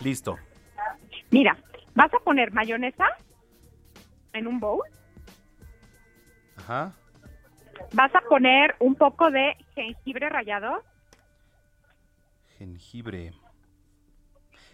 Listo. 0.00 0.38
Mira, 1.30 1.56
vas 1.94 2.12
a 2.14 2.18
poner 2.18 2.52
mayonesa 2.52 3.06
en 4.32 4.46
un 4.46 4.60
bowl. 4.60 4.86
Ajá. 6.56 6.92
Vas 7.92 8.14
a 8.14 8.20
poner 8.22 8.74
un 8.80 8.94
poco 8.94 9.30
de 9.30 9.56
jengibre 9.74 10.28
rallado. 10.28 10.82
Jengibre. 12.58 13.32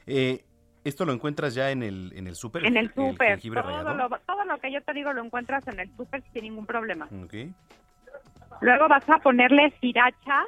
Eh, 0.06 0.44
¿Esto 0.84 1.06
lo 1.06 1.12
encuentras 1.12 1.54
ya 1.54 1.70
en 1.70 1.82
el, 1.82 2.12
en 2.14 2.26
el 2.26 2.34
súper? 2.34 2.66
En 2.66 2.76
el 2.76 2.92
súper. 2.92 3.40
Todo 3.40 3.94
lo, 3.94 4.08
todo 4.26 4.44
lo 4.44 4.58
que 4.58 4.70
yo 4.70 4.82
te 4.82 4.92
digo 4.92 5.12
lo 5.12 5.24
encuentras 5.24 5.66
en 5.68 5.80
el 5.80 5.96
súper 5.96 6.22
sin 6.32 6.42
ningún 6.42 6.66
problema. 6.66 7.08
Okay. 7.24 7.54
Luego 8.60 8.88
vas 8.88 9.08
a 9.08 9.18
ponerle 9.18 9.72
sriracha. 9.78 10.44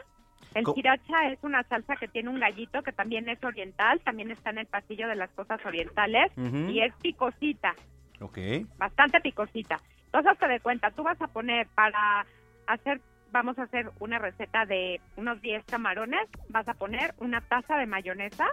El 0.55 0.65
sriracha 0.65 1.29
es 1.31 1.39
una 1.43 1.63
salsa 1.65 1.97
que 1.97 2.09
tiene 2.09 2.29
un 2.29 2.39
gallito 2.39 2.83
que 2.83 2.93
también 2.93 3.29
es 3.29 3.43
oriental, 3.45 4.01
también 4.01 4.31
está 4.31 4.51
en 4.51 4.59
el 4.59 4.67
pasillo 4.67 5.09
de 5.09 5.17
las 5.17 5.31
cosas 5.31 5.65
orientales 5.65 6.33
y 6.37 6.81
es 6.81 6.95
picosita. 6.97 7.75
Ok. 8.21 8.39
Bastante 8.79 9.21
picosita. 9.21 9.79
Entonces 10.07 10.39
te 10.39 10.49
de 10.49 10.61
cuenta, 10.61 10.91
tú 10.91 11.03
vas 11.03 11.21
a 11.21 11.27
poner 11.27 11.67
para 11.75 12.25
hacer, 12.67 13.01
vamos 13.33 13.59
a 13.59 13.65
hacer 13.65 13.91
una 14.01 14.19
receta 14.19 14.67
de 14.67 15.01
unos 15.17 15.41
10 15.41 15.65
camarones, 15.65 16.29
vas 16.49 16.69
a 16.69 16.75
poner 16.75 17.15
una 17.19 17.41
taza 17.41 17.77
de 17.77 17.87
mayonesa 17.87 18.47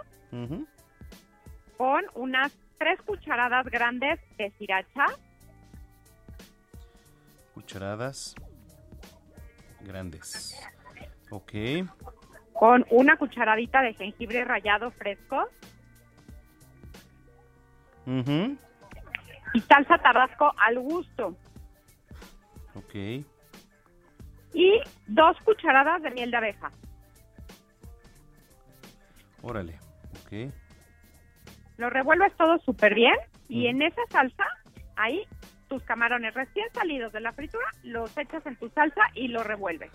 con 1.76 2.04
unas 2.14 2.52
tres 2.78 3.00
cucharadas 3.02 3.66
grandes 3.66 4.20
de 4.36 4.50
sriracha, 4.52 5.06
Cucharadas 7.54 8.34
grandes. 9.80 10.60
Ok. 11.30 11.52
con 12.52 12.84
una 12.90 13.16
cucharadita 13.16 13.80
de 13.82 13.94
jengibre 13.94 14.44
rallado 14.44 14.90
fresco 14.92 15.48
y 19.54 19.60
salsa 19.60 19.98
tabasco 19.98 20.52
al 20.58 20.78
gusto. 20.80 21.36
Ok. 22.74 23.24
Y 24.54 24.80
dos 25.06 25.36
cucharadas 25.44 26.02
de 26.02 26.10
miel 26.12 26.30
de 26.30 26.36
abeja. 26.36 26.70
Órale. 29.42 29.78
Ok. 30.24 30.52
Lo 31.76 31.90
revuelves 31.90 32.32
todo 32.36 32.58
súper 32.60 32.94
bien 32.94 33.14
y 33.48 33.66
en 33.66 33.82
esa 33.82 34.00
salsa, 34.08 34.44
ahí 34.96 35.26
tus 35.68 35.82
camarones 35.82 36.32
recién 36.34 36.66
salidos 36.72 37.12
de 37.12 37.20
la 37.20 37.32
fritura, 37.32 37.66
los 37.82 38.16
echas 38.16 38.46
en 38.46 38.56
tu 38.56 38.68
salsa 38.70 39.02
y 39.14 39.28
los 39.28 39.44
revuelves. 39.44 39.90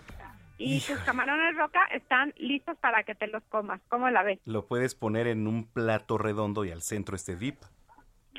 Y 0.58 0.82
tus 0.82 1.00
camarones 1.00 1.56
roca 1.56 1.80
están 1.94 2.34
listos 2.38 2.78
para 2.80 3.04
que 3.04 3.16
te 3.16 3.28
los 3.28 3.42
comas. 3.46 3.80
¿Cómo 3.88 4.10
la 4.10 4.24
ves? 4.24 4.40
Lo 4.44 4.68
puedes 4.68 4.94
poner 4.94 5.28
en 5.28 5.48
un 5.48 5.64
plato 5.64 6.18
redondo 6.18 6.66
y 6.66 6.72
al 6.72 6.82
centro 6.82 7.16
este 7.16 7.38
dip. 7.38 7.56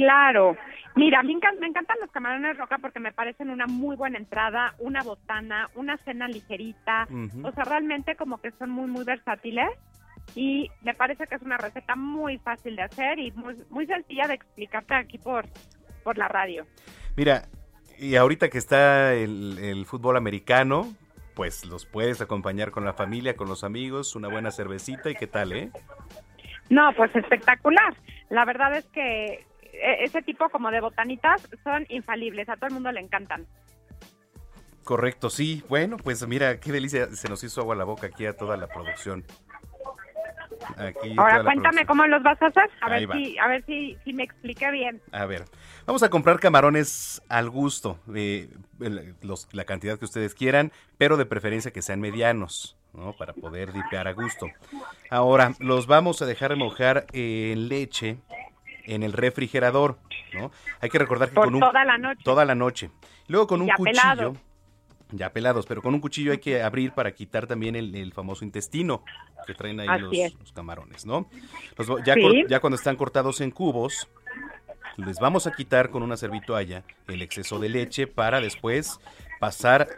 Claro. 0.01 0.57
Mira, 0.97 1.23
me, 1.23 1.35
encan- 1.35 1.59
me 1.61 1.67
encantan 1.67 1.99
los 2.01 2.11
camarones 2.11 2.57
roca 2.57 2.79
porque 2.79 3.01
me 3.01 3.13
parecen 3.13 3.51
una 3.51 3.67
muy 3.67 3.97
buena 3.97 4.17
entrada, 4.17 4.75
una 4.79 5.03
botana, 5.03 5.69
una 5.75 5.99
cena 5.99 6.27
ligerita. 6.27 7.07
O 7.45 7.53
sea, 7.53 7.65
realmente 7.65 8.17
como 8.17 8.39
que 8.41 8.51
son 8.53 8.71
muy, 8.71 8.89
muy 8.89 9.05
versátiles. 9.05 9.69
Y 10.35 10.71
me 10.83 10.95
parece 10.95 11.27
que 11.27 11.35
es 11.35 11.43
una 11.43 11.59
receta 11.59 11.97
muy 11.97 12.39
fácil 12.39 12.77
de 12.77 12.83
hacer 12.83 13.19
y 13.19 13.31
muy, 13.33 13.57
muy 13.69 13.87
sencilla 13.87 14.27
de 14.27 14.35
explicarte 14.35 14.95
aquí 14.95 15.19
por, 15.19 15.45
por 16.03 16.17
la 16.17 16.29
radio. 16.29 16.67
Mira, 17.15 17.43
y 17.99 18.17
ahorita 18.17 18.49
que 18.49 18.57
está 18.59 19.13
el, 19.13 19.59
el 19.59 19.85
fútbol 19.85 20.17
americano, 20.17 20.95
pues 21.35 21.67
los 21.67 21.85
puedes 21.85 22.23
acompañar 22.23 22.71
con 22.71 22.87
la 22.87 22.95
familia, 22.95 23.37
con 23.37 23.49
los 23.49 23.65
amigos, 23.65 24.17
una 24.17 24.29
buena 24.29 24.51
cervecita 24.51 25.11
y 25.11 25.15
qué 25.15 25.27
tal, 25.27 25.53
¿eh? 25.53 25.71
No, 26.71 26.91
pues 26.97 27.15
espectacular. 27.15 27.95
La 28.31 28.45
verdad 28.47 28.77
es 28.77 28.87
que 28.87 29.45
ese 29.73 30.23
tipo 30.23 30.49
como 30.51 30.71
de 30.71 30.81
botanitas 30.81 31.47
son 31.65 31.87
infalibles, 31.89 32.49
a 32.49 32.57
todo 32.57 32.67
el 32.69 32.75
mundo 32.75 32.93
le 32.93 33.01
encantan. 33.01 33.47
Correcto, 34.85 35.31
sí. 35.31 35.63
Bueno, 35.69 35.97
pues 35.99 36.27
mira, 36.27 36.59
qué 36.59 36.73
delicia. 36.73 37.07
Se 37.15 37.29
nos 37.29 37.45
hizo 37.45 37.61
agua 37.61 37.77
la 37.77 37.85
boca 37.85 38.07
aquí 38.09 38.27
a 38.27 38.37
toda 38.37 38.57
la 38.57 38.67
producción. 38.67 39.25
Aquí 40.77 41.15
Ahora 41.17 41.43
cuéntame 41.43 41.85
producción. 41.85 41.87
cómo 41.87 42.07
los 42.07 42.23
vas 42.23 42.41
a 42.43 42.47
hacer, 42.47 42.71
a 42.83 42.87
Ahí 42.93 43.07
ver 43.07 43.11
va. 43.11 43.15
si 43.15 43.39
a 43.39 43.47
ver 43.49 43.65
si, 43.65 43.97
si 44.05 44.13
me 44.13 44.25
expliqué 44.25 44.71
bien. 44.71 45.01
A 45.13 45.25
ver, 45.25 45.45
vamos 45.87 46.03
a 46.03 46.11
comprar 46.11 46.39
camarones 46.39 47.23
al 47.29 47.49
gusto, 47.51 47.99
eh, 48.15 48.51
los- 49.23 49.49
la 49.53 49.65
cantidad 49.65 49.99
que 49.99 50.05
ustedes 50.05 50.35
quieran, 50.35 50.71
pero 50.99 51.17
de 51.17 51.25
preferencia 51.25 51.71
que 51.73 51.81
sean 51.83 52.01
medianos, 52.01 52.77
¿no? 52.93 53.15
Para 53.15 53.33
poder 53.33 53.73
dipear 53.73 54.07
a 54.07 54.13
gusto. 54.13 54.49
Ahora, 55.09 55.55
los 55.61 55.87
vamos 55.87 56.21
a 56.21 56.27
dejar 56.27 56.51
remojar 56.51 57.07
en 57.13 57.69
leche 57.69 58.19
en 58.85 59.03
el 59.03 59.13
refrigerador, 59.13 59.99
¿no? 60.33 60.51
Hay 60.81 60.91
que 60.91 60.99
recordar 60.99 61.29
que 61.29 61.35
Por 61.35 61.47
con 61.47 61.55
un... 61.55 61.61
toda 61.61 61.85
la 61.85 61.99
noche. 61.99 62.21
Toda 62.25 62.45
la 62.45 62.55
noche. 62.55 62.91
Luego 63.29 63.47
con 63.47 63.61
un 63.63 63.69
Ya 63.69 63.75
cuchillo... 63.77 64.35
Ya 65.13 65.33
pelados, 65.33 65.67
pero 65.67 65.83
con 65.83 65.93
un 65.93 66.01
cuchillo 66.01 66.31
hay 66.31 66.39
que 66.39 66.63
abrir 66.63 66.93
para 66.93 67.11
quitar 67.13 67.49
también 67.49 67.75
el, 67.75 67.93
el 67.97 68.13
famoso 68.13 68.45
intestino 68.45 69.03
que 69.45 69.55
traen 69.55 69.81
ahí 69.81 69.99
los, 70.01 70.13
es. 70.17 70.35
los 70.39 70.53
camarones, 70.53 71.05
¿no? 71.05 71.29
Los 71.77 71.89
ya, 72.05 72.15
Sí. 72.15 72.21
cor- 72.23 72.49
ya 72.49 72.61
cuando 72.61 72.77
están 72.77 72.95
cortados 72.95 73.41
en 73.41 73.51
cubos, 73.51 74.09
les 74.97 75.19
vamos 75.19 75.49
a 75.49 75.53
quitar 75.53 75.91
con 75.91 76.05
una 76.05 76.17
servitoalla 76.17 76.85
el 77.09 77.23
exceso 77.23 77.59
de 77.59 77.71
leche 77.71 78.07
para 78.07 78.41
después 78.41 79.01
pasar 79.41 79.89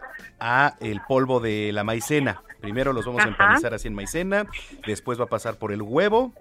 a 0.41 0.76
el 0.80 1.03
polvo 1.07 1.41
de 1.41 1.72
la 1.72 1.85
maicena. 1.85 2.43
Primero 2.62 2.95
los 2.95 3.05
vamos 3.05 3.22
a 3.22 3.28
empanizar 3.28 3.74
así 3.74 3.89
en 3.89 3.95
maicena, 3.95 4.47
después 4.87 5.20
va 5.20 5.24
a 5.24 5.28
pasar 5.28 5.57
por 5.59 5.72
el 5.72 5.83
huevo 5.83 6.33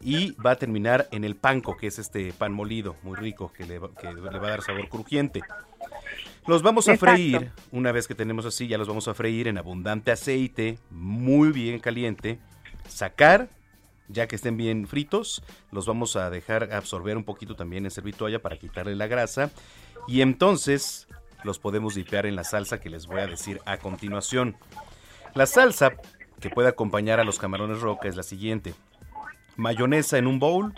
y 0.00 0.32
va 0.32 0.52
a 0.52 0.56
terminar 0.56 1.08
en 1.10 1.24
el 1.24 1.36
panco, 1.36 1.76
que 1.76 1.86
es 1.86 1.98
este 1.98 2.32
pan 2.32 2.52
molido 2.52 2.96
muy 3.02 3.16
rico 3.16 3.52
que 3.52 3.64
le, 3.66 3.78
va- 3.78 3.90
que 3.94 4.12
le 4.12 4.20
va 4.20 4.46
a 4.48 4.50
dar 4.50 4.62
sabor 4.62 4.88
crujiente. 4.88 5.42
Los 6.46 6.62
vamos 6.62 6.88
a 6.88 6.94
Exacto. 6.94 7.14
freír, 7.14 7.50
una 7.70 7.92
vez 7.92 8.08
que 8.08 8.14
tenemos 8.14 8.46
así, 8.46 8.66
ya 8.66 8.78
los 8.78 8.88
vamos 8.88 9.08
a 9.08 9.14
freír 9.14 9.46
en 9.46 9.58
abundante 9.58 10.10
aceite, 10.10 10.78
muy 10.90 11.52
bien 11.52 11.78
caliente. 11.80 12.38
Sacar, 12.88 13.48
ya 14.08 14.26
que 14.26 14.36
estén 14.36 14.56
bien 14.56 14.88
fritos, 14.88 15.42
los 15.70 15.86
vamos 15.86 16.16
a 16.16 16.30
dejar 16.30 16.72
absorber 16.72 17.16
un 17.16 17.24
poquito 17.24 17.54
también 17.54 17.84
en 17.84 17.90
servitoalla 17.90 18.40
para 18.40 18.56
quitarle 18.58 18.96
la 18.96 19.06
grasa. 19.06 19.50
Y 20.08 20.22
entonces 20.22 21.06
los 21.44 21.58
podemos 21.58 21.94
dipear 21.94 22.24
en 22.26 22.36
la 22.36 22.44
salsa 22.44 22.80
que 22.80 22.90
les 22.90 23.06
voy 23.06 23.20
a 23.20 23.26
decir 23.26 23.60
a 23.66 23.76
continuación. 23.76 24.56
La 25.34 25.46
salsa 25.46 25.92
que 26.40 26.48
puede 26.50 26.68
acompañar 26.68 27.20
a 27.20 27.24
los 27.24 27.38
camarones 27.38 27.80
roca 27.80 28.08
es 28.08 28.16
la 28.16 28.22
siguiente. 28.22 28.74
Mayonesa 29.56 30.18
en 30.18 30.26
un 30.26 30.38
bowl, 30.38 30.74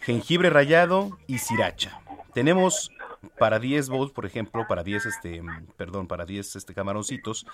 jengibre 0.00 0.50
rallado 0.50 1.18
y 1.26 1.38
sriracha. 1.38 2.00
Tenemos 2.32 2.90
para 3.38 3.58
10 3.58 3.88
bowls, 3.88 4.12
por 4.12 4.26
ejemplo, 4.26 4.66
para 4.68 4.82
10 4.82 5.06
este, 5.06 5.42
perdón, 5.76 6.06
para 6.06 6.24
10 6.24 6.56
este 6.56 6.74
camaroncitos, 6.74 7.46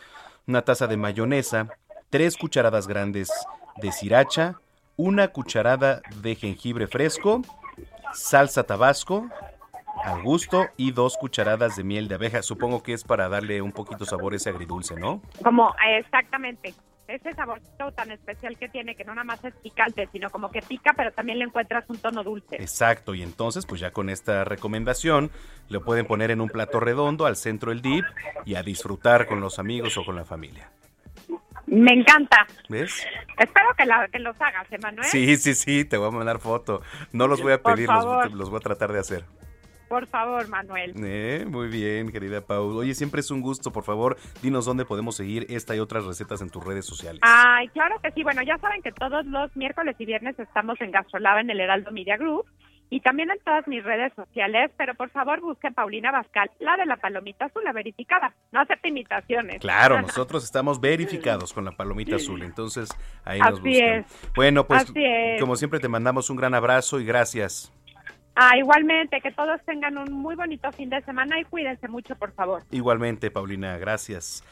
una 0.47 0.62
taza 0.62 0.87
de 0.87 0.97
mayonesa, 0.97 1.68
3 2.11 2.37
cucharadas 2.37 2.87
grandes 2.87 3.30
de 3.76 3.93
sriracha, 3.93 4.61
una 4.97 5.28
cucharada 5.28 6.03
de 6.22 6.35
jengibre 6.35 6.87
fresco, 6.87 7.43
salsa 8.12 8.64
tabasco 8.64 9.28
al 10.05 10.22
gusto 10.22 10.66
y 10.76 10.93
dos 10.93 11.16
cucharadas 11.16 11.76
de 11.76 11.85
miel 11.85 12.09
de 12.09 12.16
abeja. 12.16 12.43
Supongo 12.43 12.82
que 12.82 12.93
es 12.93 13.05
para 13.05 13.28
darle 13.28 13.62
un 13.62 13.72
poquito 13.72 14.05
sabor 14.05 14.35
ese 14.35 14.51
agridulce, 14.51 14.97
¿no? 14.97 15.22
Como 15.43 15.74
exactamente 15.99 16.74
ese 17.09 17.33
saborcito 17.33 17.93
tan 17.93 18.11
especial 18.11 18.57
que 18.59 18.69
tiene 18.69 18.95
que 18.95 19.05
no 19.05 19.15
nada 19.15 19.25
más 19.25 19.45
es 19.45 19.55
picante, 19.57 20.09
sino 20.13 20.31
como 20.31 20.51
que 20.51 20.63
pica, 20.63 20.93
pero 20.97 21.13
también 21.13 21.39
le 21.39 21.45
encuentras 21.45 21.85
un 21.89 21.99
tono 21.99 22.23
dulce. 22.23 22.57
Exacto, 22.57 23.15
y 23.15 23.23
entonces 23.23 23.67
pues 23.67 23.81
ya 23.81 23.91
con 23.91 24.09
esta 24.09 24.45
recomendación 24.45 25.31
lo 25.69 25.83
pueden 25.85 26.07
poner 26.07 26.31
en 26.31 26.41
un 26.41 26.49
plato 26.49 26.81
redondo 26.81 27.27
al 27.27 27.37
centro 27.37 27.71
del 27.71 27.83
dip 27.83 28.05
y 28.45 28.55
a 28.55 28.63
disfrutar 28.63 29.27
con 29.27 29.41
los 29.41 29.59
amigos 29.59 29.97
o 29.99 30.05
con 30.05 30.17
la 30.17 30.25
familia. 30.25 30.71
Me 31.67 31.93
encanta. 31.93 32.47
¿Ves? 32.69 33.07
Espero 33.39 33.75
que, 33.77 33.87
la, 33.87 34.07
que 34.09 34.19
los 34.19 34.39
hagas, 34.41 34.71
Emanuel. 34.71 35.07
Sí, 35.09 35.37
sí, 35.37 35.55
sí, 35.55 35.85
te 35.85 35.97
voy 35.97 36.09
a 36.09 36.11
mandar 36.11 36.39
foto. 36.39 36.83
No 37.13 37.27
los 37.27 37.41
voy 37.41 37.53
a 37.53 37.63
pedir, 37.63 37.89
los, 37.89 38.33
los 38.33 38.51
voy 38.51 38.59
a 38.59 38.61
tratar 38.61 38.93
de 38.93 39.01
hacer. 39.01 39.25
Por 39.89 40.07
favor, 40.07 40.49
Manuel. 40.49 40.95
Eh, 41.05 41.45
muy 41.49 41.68
bien, 41.68 42.11
querida 42.11 42.41
Pau. 42.41 42.76
Oye, 42.76 42.95
siempre 42.95 43.20
es 43.20 43.30
un 43.30 43.41
gusto, 43.41 43.72
por 43.72 43.85
favor, 43.85 44.16
dinos 44.43 44.64
dónde 44.64 44.85
podemos 44.85 45.16
seguir 45.16 45.47
esta 45.49 45.76
y 45.76 45.78
otras 45.78 46.05
recetas 46.05 46.41
en 46.41 46.51
tus 46.51 46.64
redes 46.64 46.87
sociales. 46.87 47.20
Ay, 47.22 47.68
claro 47.68 47.97
que 48.03 48.11
sí. 48.12 48.22
Bueno, 48.22 48.43
ya 48.43 48.59
saben 48.59 48.82
que 48.82 48.93
todos 48.93 49.24
los 49.26 49.55
miércoles 49.57 49.97
y 49.99 50.05
viernes 50.05 50.39
estamos 50.39 50.80
en 50.80 50.91
Gastrolab 50.91 51.39
en 51.39 51.51
el 51.51 51.61
Heraldo 51.61 51.91
Media 51.93 52.16
Group 52.16 52.47
y 52.91 53.01
también 53.01 53.30
en 53.30 53.39
todas 53.41 53.66
mis 53.66 53.82
redes 53.82 54.12
sociales, 54.14 54.70
pero 54.76 54.95
por 54.95 55.11
favor 55.11 55.41
busquen 55.41 55.74
Paulina 55.74 56.12
Bascal, 56.12 56.51
la 56.61 56.76
de 56.76 56.87
la 56.87 56.97
palomita 56.97 57.47
azul, 57.47 57.64
la 57.64 57.72
verificada. 57.72 58.35
No 58.53 58.61
acepte 58.61 58.89
imitaciones. 58.89 59.61
Claro, 59.61 60.01
nosotros 60.01 60.45
estamos 60.45 60.80
verificados 60.80 61.53
con 61.53 61.64
la 61.64 61.72
palomita 61.72 62.16
azul, 62.16 62.43
entonces 62.43 62.89
ahí 63.24 63.41
nos 63.41 63.59
Así 63.61 63.68
buscan. 63.68 63.89
es. 64.01 64.07
Bueno, 64.35 64.66
pues 64.66 64.93
como 65.41 65.57
siempre 65.57 65.80
te 65.80 65.89
mandamos 65.89 66.30
un 66.30 66.37
gran 66.37 66.55
abrazo 66.55 67.01
y 67.01 67.05
gracias. 67.05 67.72
Ah, 68.37 68.57
igualmente, 68.57 69.20
que 69.20 69.30
todos 69.30 69.61
tengan 69.64 69.97
un 69.97 70.12
muy 70.12 70.35
bonito 70.35 70.70
fin 70.72 70.91
de 70.91 71.01
semana 71.03 71.39
y 71.39 71.45
cuídense 71.45 71.87
mucho, 71.89 72.16
por 72.16 72.32
favor. 72.32 72.62
Igualmente, 72.70 73.30
Paulina, 73.30 73.78
gracias. 73.78 74.43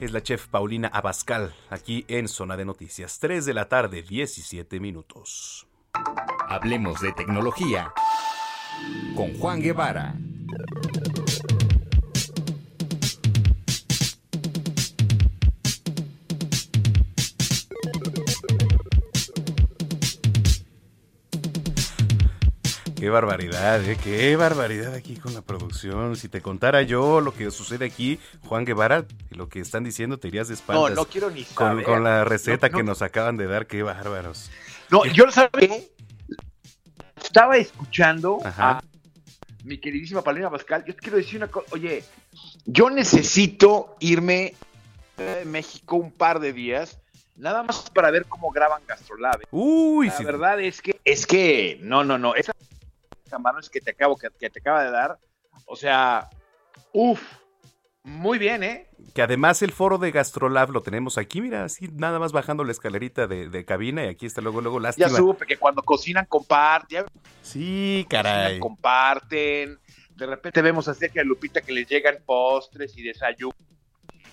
Es 0.00 0.12
la 0.12 0.22
chef 0.22 0.48
Paulina 0.48 0.88
Abascal, 0.88 1.52
aquí 1.68 2.04
en 2.08 2.26
Zona 2.26 2.56
de 2.56 2.64
Noticias, 2.64 3.18
3 3.20 3.44
de 3.44 3.54
la 3.54 3.68
tarde, 3.68 4.02
17 4.02 4.80
minutos. 4.80 5.68
Hablemos 6.48 7.00
de 7.00 7.12
tecnología 7.12 7.92
con 9.14 9.34
Juan 9.38 9.60
Guevara. 9.60 10.14
Qué 23.00 23.08
barbaridad, 23.08 23.82
¿eh? 23.88 23.96
Qué 24.04 24.36
barbaridad 24.36 24.92
aquí 24.92 25.16
con 25.16 25.32
la 25.32 25.40
producción. 25.40 26.16
Si 26.16 26.28
te 26.28 26.42
contara 26.42 26.82
yo 26.82 27.22
lo 27.22 27.32
que 27.32 27.50
sucede 27.50 27.86
aquí, 27.86 28.20
Juan 28.44 28.66
Guevara, 28.66 29.06
lo 29.30 29.48
que 29.48 29.60
están 29.60 29.84
diciendo, 29.84 30.18
te 30.18 30.28
irías 30.28 30.48
de 30.48 30.54
espaldas. 30.54 30.90
No, 30.90 30.96
no 30.96 31.04
quiero 31.06 31.30
ni 31.30 31.44
Con, 31.44 31.68
saber. 31.68 31.84
con 31.86 32.04
la 32.04 32.24
receta 32.26 32.68
No, 32.68 32.72
no. 32.72 32.76
que 32.78 32.84
nos 32.84 33.00
acaban 33.00 33.38
de 33.38 33.46
dar, 33.46 33.66
qué 33.66 33.82
bárbaros. 33.82 34.50
No, 34.90 35.06
yo 35.06 35.24
lo 35.24 35.32
sabía. 35.32 35.78
Estaba 37.22 37.56
escuchando 37.56 38.38
Ajá. 38.44 38.70
a 38.78 38.84
mi 39.64 39.78
queridísima 39.78 40.22
Paulina 40.22 40.50
Pascal. 40.50 40.84
Yo 40.86 40.94
te 40.94 41.00
quiero 41.00 41.16
decir 41.16 41.38
una 41.38 41.48
cosa. 41.48 41.66
Oye, 41.72 42.04
yo 42.66 42.90
necesito 42.90 43.96
irme 44.00 44.54
a 45.16 45.44
México 45.46 45.96
un 45.96 46.12
par 46.12 46.38
de 46.38 46.52
días, 46.52 46.98
nada 47.36 47.62
más 47.62 47.88
para 47.90 48.10
ver 48.10 48.26
cómo 48.26 48.50
graban 48.50 48.82
Gastrolab. 48.86 49.40
Uy, 49.50 50.08
La 50.08 50.16
sí. 50.18 50.24
verdad 50.24 50.60
es 50.60 50.82
que, 50.82 51.00
es 51.02 51.26
que, 51.26 51.78
no, 51.82 52.04
no, 52.04 52.18
no. 52.18 52.34
Esa 52.34 52.52
camarones 53.30 53.70
que 53.70 53.80
te 53.80 53.92
acabo, 53.92 54.16
que, 54.16 54.28
que 54.38 54.50
te 54.50 54.58
acaba 54.58 54.84
de 54.84 54.90
dar. 54.90 55.18
O 55.66 55.76
sea, 55.76 56.28
uff, 56.92 57.22
muy 58.02 58.38
bien, 58.38 58.62
¿eh? 58.62 58.88
Que 59.14 59.22
además 59.22 59.62
el 59.62 59.72
foro 59.72 59.98
de 59.98 60.10
Gastrolab 60.10 60.70
lo 60.70 60.82
tenemos 60.82 61.18
aquí, 61.18 61.40
mira, 61.40 61.64
así 61.64 61.88
nada 61.92 62.18
más 62.18 62.32
bajando 62.32 62.64
la 62.64 62.72
escalerita 62.72 63.26
de, 63.26 63.48
de 63.48 63.64
cabina 63.64 64.04
y 64.04 64.08
aquí 64.08 64.26
está 64.26 64.40
luego, 64.40 64.60
luego 64.60 64.80
lástima. 64.80 65.08
Ya 65.08 65.16
supe 65.16 65.46
que 65.46 65.56
cuando 65.56 65.82
cocinan 65.82 66.26
comparten. 66.26 67.04
Sí, 67.42 68.06
caray. 68.08 68.42
Cocinan, 68.42 68.60
comparten. 68.60 69.78
De 70.10 70.26
repente 70.26 70.62
vemos 70.62 70.86
a 70.88 70.94
Sergio 70.94 71.20
y 71.20 71.24
a 71.24 71.24
Lupita 71.26 71.60
que 71.60 71.72
les 71.72 71.88
llegan 71.88 72.18
postres 72.24 72.96
y 72.96 73.02
desayunos, 73.02 73.54
y 73.58 73.79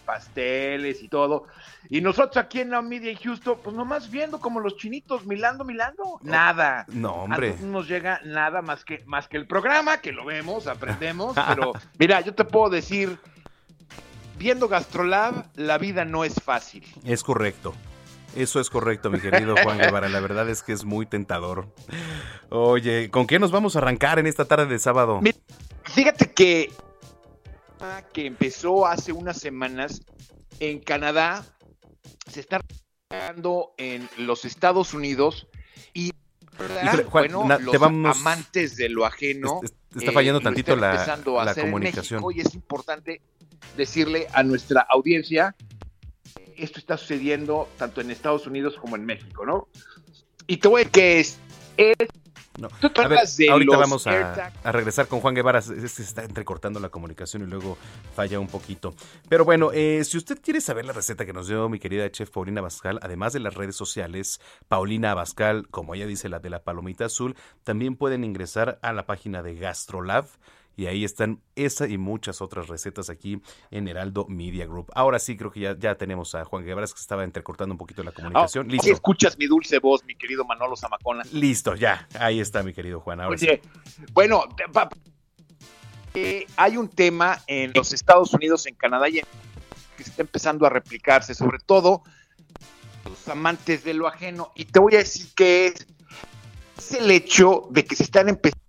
pasteles 0.08 1.04
y 1.04 1.10
todo. 1.10 1.44
Y 1.90 2.02
nosotros 2.02 2.38
aquí 2.38 2.62
en 2.62 2.72
la 2.72 2.82
media 2.82 3.12
en 3.12 3.18
Houston, 3.18 3.60
pues 3.64 3.76
nomás 3.76 4.10
viendo 4.10 4.40
como 4.40 4.60
los 4.60 4.78
chinitos, 4.78 5.26
milando, 5.26 5.64
milando. 5.64 6.20
Nada. 6.24 6.86
No, 6.88 7.12
hombre. 7.12 7.56
A 7.60 7.62
no 7.62 7.68
nos 7.74 7.88
llega 7.88 8.20
nada 8.24 8.64
más 8.64 8.84
que, 8.84 9.04
más 9.06 9.28
que 9.28 9.38
el 9.38 9.46
programa, 9.46 9.98
que 9.98 10.12
lo 10.12 10.26
vemos, 10.26 10.66
aprendemos. 10.66 11.36
pero 11.48 11.74
mira, 12.00 12.22
yo 12.22 12.34
te 12.34 12.46
puedo 12.46 12.70
decir 12.70 13.20
viendo 14.40 14.68
Gastrolab, 14.68 15.46
la 15.56 15.78
vida 15.78 16.06
no 16.06 16.24
es 16.24 16.36
fácil. 16.42 16.84
Es 17.04 17.24
correcto. 17.24 17.74
Eso 18.36 18.60
es 18.60 18.70
correcto, 18.70 19.10
mi 19.10 19.20
querido 19.20 19.56
Juan 19.64 19.78
Guevara. 19.78 20.10
La 20.10 20.20
verdad 20.20 20.48
es 20.50 20.62
que 20.62 20.72
es 20.72 20.86
muy 20.86 21.06
tentador. 21.06 21.68
Oye, 22.50 23.10
¿con 23.10 23.26
qué 23.26 23.40
nos 23.40 23.52
vamos 23.52 23.76
a 23.76 23.80
arrancar 23.80 24.20
en 24.20 24.28
esta 24.28 24.46
tarde 24.46 24.68
de 24.68 24.80
sábado? 24.80 25.20
Fíjate 25.84 26.32
que 26.34 26.72
que 28.14 28.26
empezó 28.26 28.86
hace 28.88 29.12
unas 29.12 29.38
semanas 29.40 30.02
en 30.60 30.80
Canadá 30.80 31.46
se 32.32 32.40
está 32.40 32.60
dando 33.10 33.74
en 33.78 34.08
los 34.18 34.46
Estados 34.46 34.94
Unidos 34.94 35.48
y 35.94 36.12
Híjole, 36.84 37.04
Juan, 37.04 37.24
bueno, 37.26 37.46
na- 37.48 37.60
los 37.60 37.78
vamos- 37.80 38.18
amantes 38.20 38.76
de 38.78 38.90
lo 38.90 39.06
ajeno 39.06 39.60
Es- 39.64 39.72
es- 39.92 39.98
está 40.02 40.12
fallando 40.12 40.40
lo 40.40 40.44
tantito 40.44 40.74
están 40.74 40.82
la- 40.82 40.92
empezando 40.96 41.40
a 41.40 41.46
la 41.46 41.52
hacer 41.52 41.66
en 41.66 41.72
comunicación. 41.72 42.22
México 42.24 42.32
y 42.32 42.42
es 42.42 42.56
importante 42.56 43.22
decirle 43.76 44.28
a 44.34 44.42
nuestra 44.42 44.82
audiencia 44.90 45.56
esto 46.56 46.80
está 46.80 46.98
sucediendo 46.98 47.70
tanto 47.78 48.02
en 48.02 48.10
Estados 48.10 48.48
Unidos 48.48 48.76
como 48.82 48.96
en 48.96 49.06
México, 49.06 49.46
¿no? 49.46 49.68
Y 50.48 50.58
te 50.58 50.68
voy 50.68 50.82
a 50.82 50.86
decir 50.86 50.92
que 50.94 51.20
es, 51.20 51.38
es 51.78 51.96
No. 52.58 52.70
Tú 52.82 52.90
A 52.96 53.08
ver, 53.08 53.20
de 53.28 53.50
ahorita 53.50 53.78
vamos 53.78 54.08
a 54.08 54.52
regresar 54.72 55.08
con 55.08 55.20
Juan 55.22 55.36
Guevara. 55.36 55.60
Es 55.60 55.70
que 55.70 55.88
se 55.88 56.02
está 56.02 56.24
entrecortando 56.24 56.80
la 56.80 56.90
comunicación 56.90 57.44
y 57.44 57.46
luego 57.46 57.78
falla 58.16 58.40
un 58.40 58.48
poquito. 58.48 58.96
Pero 59.30 59.46
bueno, 59.46 59.72
eh, 59.74 60.04
si 60.04 60.18
usted 60.18 60.40
quiere 60.42 60.60
saber 60.60 60.86
la 60.86 60.94
receta 60.94 61.26
que 61.26 61.34
nos 61.34 61.48
dio 61.48 61.70
mi 61.70 61.80
querida 61.80 62.10
chef 62.12 62.32
Paulina 62.32 62.60
Abascal, 62.62 63.00
además 63.04 63.34
de 63.34 63.40
las 63.40 63.54
redes 63.54 63.76
sociales, 63.76 64.42
Paulina 64.68 65.12
Abascal, 65.12 65.68
como 65.70 65.94
ella 65.94 66.08
dice, 66.08 66.30
la 66.30 66.40
de 66.40 66.50
la 66.50 66.64
palomita 66.64 67.06
azul, 67.06 67.36
también 67.64 67.96
pueden 67.96 68.24
ingresar 68.24 68.80
a 68.82 68.92
la 68.92 69.06
página 69.06 69.44
de 69.44 69.56
Gastrolab. 69.56 70.26
Y 70.78 70.86
ahí 70.86 71.04
están 71.04 71.42
esa 71.56 71.88
y 71.88 71.98
muchas 71.98 72.40
otras 72.40 72.68
recetas 72.68 73.10
aquí 73.10 73.42
en 73.72 73.88
Heraldo 73.88 74.28
Media 74.30 74.68
Group. 74.68 74.92
Ahora 74.94 75.18
sí, 75.18 75.36
creo 75.36 75.52
que 75.52 75.60
ya, 75.60 75.76
ya 75.76 75.96
tenemos 75.96 76.36
a 76.36 76.46
Juan 76.46 76.64
Guevara, 76.64 76.86
que 76.86 76.94
estaba 76.94 77.24
entrecortando 77.24 77.74
un 77.74 77.80
poquito 77.80 78.04
la 78.04 78.12
comunicación. 78.12 78.68
Ah, 78.68 78.72
Listo. 78.72 78.86
Si 78.86 78.92
escuchas 78.92 79.40
mi 79.40 79.48
dulce 79.48 79.80
voz, 79.80 80.06
mi 80.06 80.16
querido 80.16 80.46
Manolo 80.46 80.78
Zamacona. 80.78 81.24
Listo, 81.32 81.74
ya. 81.74 82.08
Ahí 82.20 82.40
está, 82.40 82.62
mi 82.62 82.74
querido 82.74 83.00
Juan. 83.00 83.22
Ahora 83.22 83.40
sí. 83.40 83.48
Bueno, 84.14 84.44
eh, 86.14 86.46
hay 86.56 86.78
un 86.78 86.90
tema 86.90 87.42
en 87.48 87.72
los 87.74 87.92
Estados 87.92 88.32
Unidos, 88.36 88.68
en 88.68 88.76
Canadá 88.76 89.10
y 89.10 89.18
en 89.18 89.26
que 89.98 90.04
está 90.04 90.22
empezando 90.22 90.68
a 90.68 90.70
replicarse, 90.70 91.34
sobre 91.34 91.58
todo 91.58 92.04
los 93.04 93.28
amantes 93.30 93.84
de 93.84 93.96
lo 93.96 94.08
ajeno. 94.08 94.52
Y 94.54 94.66
te 94.66 94.78
voy 94.78 94.94
a 94.94 95.00
decir 95.00 95.34
que 95.36 95.66
es, 95.66 95.88
es 96.78 96.92
el 96.94 97.10
hecho 97.10 97.68
de 97.72 97.84
que 97.84 97.96
se 97.96 98.04
están 98.04 98.30
empezando 98.30 98.62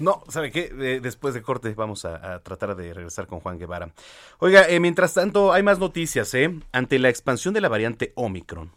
No, 0.00 0.24
¿sabe 0.28 0.50
qué? 0.50 0.70
Después 1.02 1.34
de 1.34 1.42
corte 1.42 1.74
vamos 1.74 2.06
a, 2.06 2.34
a 2.34 2.38
tratar 2.40 2.74
de 2.74 2.94
regresar 2.94 3.26
con 3.26 3.40
Juan 3.40 3.58
Guevara. 3.58 3.92
Oiga, 4.38 4.66
eh, 4.66 4.80
mientras 4.80 5.12
tanto 5.12 5.52
hay 5.52 5.62
más 5.62 5.78
noticias, 5.78 6.32
¿eh? 6.32 6.58
Ante 6.72 6.98
la 6.98 7.10
expansión 7.10 7.52
de 7.52 7.60
la 7.60 7.68
variante 7.68 8.12
Omicron, 8.16 8.72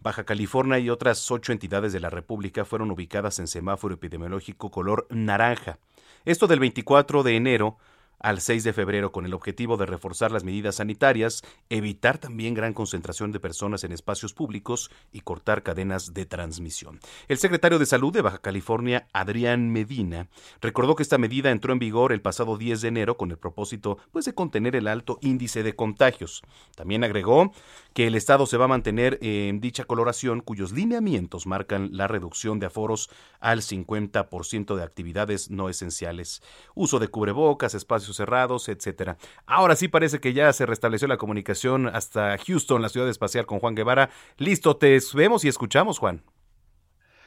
Baja 0.00 0.22
California 0.24 0.78
y 0.78 0.88
otras 0.88 1.28
ocho 1.28 1.50
entidades 1.50 1.92
de 1.92 1.98
la 1.98 2.08
República 2.08 2.64
fueron 2.64 2.92
ubicadas 2.92 3.40
en 3.40 3.48
semáforo 3.48 3.94
epidemiológico 3.94 4.70
color 4.70 5.08
naranja. 5.10 5.78
Esto 6.24 6.46
del 6.46 6.60
24 6.60 7.24
de 7.24 7.34
enero 7.34 7.76
al 8.20 8.40
6 8.40 8.64
de 8.64 8.72
febrero 8.72 9.12
con 9.12 9.26
el 9.26 9.34
objetivo 9.34 9.76
de 9.76 9.86
reforzar 9.86 10.30
las 10.30 10.44
medidas 10.44 10.76
sanitarias, 10.76 11.42
evitar 11.68 12.18
también 12.18 12.54
gran 12.54 12.74
concentración 12.74 13.32
de 13.32 13.40
personas 13.40 13.82
en 13.84 13.92
espacios 13.92 14.32
públicos 14.32 14.90
y 15.12 15.20
cortar 15.20 15.62
cadenas 15.62 16.14
de 16.14 16.26
transmisión. 16.26 17.00
El 17.28 17.38
secretario 17.38 17.78
de 17.78 17.86
Salud 17.86 18.12
de 18.12 18.22
Baja 18.22 18.38
California, 18.38 19.08
Adrián 19.12 19.70
Medina, 19.70 20.28
recordó 20.60 20.94
que 20.94 21.02
esta 21.02 21.18
medida 21.18 21.50
entró 21.50 21.72
en 21.72 21.78
vigor 21.78 22.12
el 22.12 22.20
pasado 22.20 22.56
10 22.56 22.82
de 22.82 22.88
enero 22.88 23.16
con 23.16 23.30
el 23.30 23.38
propósito 23.38 23.98
pues, 24.12 24.24
de 24.26 24.34
contener 24.34 24.76
el 24.76 24.86
alto 24.86 25.18
índice 25.22 25.62
de 25.62 25.74
contagios. 25.74 26.42
También 26.76 27.04
agregó 27.04 27.52
que 27.94 28.06
el 28.06 28.14
Estado 28.14 28.46
se 28.46 28.56
va 28.56 28.66
a 28.66 28.68
mantener 28.68 29.18
en 29.22 29.60
dicha 29.60 29.84
coloración 29.84 30.40
cuyos 30.40 30.72
lineamientos 30.72 31.46
marcan 31.46 31.90
la 31.92 32.06
reducción 32.06 32.60
de 32.60 32.66
aforos 32.66 33.10
al 33.40 33.62
50% 33.62 34.76
de 34.76 34.82
actividades 34.82 35.50
no 35.50 35.68
esenciales, 35.68 36.42
uso 36.74 36.98
de 36.98 37.08
cubrebocas, 37.08 37.74
espacios 37.74 38.09
cerrados, 38.16 38.68
etcétera. 38.68 39.16
Ahora 39.46 39.76
sí 39.76 39.88
parece 39.88 40.20
que 40.20 40.32
ya 40.32 40.52
se 40.52 40.66
restableció 40.66 41.08
la 41.08 41.16
comunicación 41.16 41.86
hasta 41.86 42.36
Houston, 42.38 42.82
la 42.82 42.88
ciudad 42.88 43.08
espacial 43.08 43.46
con 43.46 43.60
Juan 43.60 43.74
Guevara. 43.74 44.10
Listo, 44.36 44.76
te 44.76 44.98
vemos 45.14 45.44
y 45.44 45.48
escuchamos, 45.48 45.98
Juan. 45.98 46.22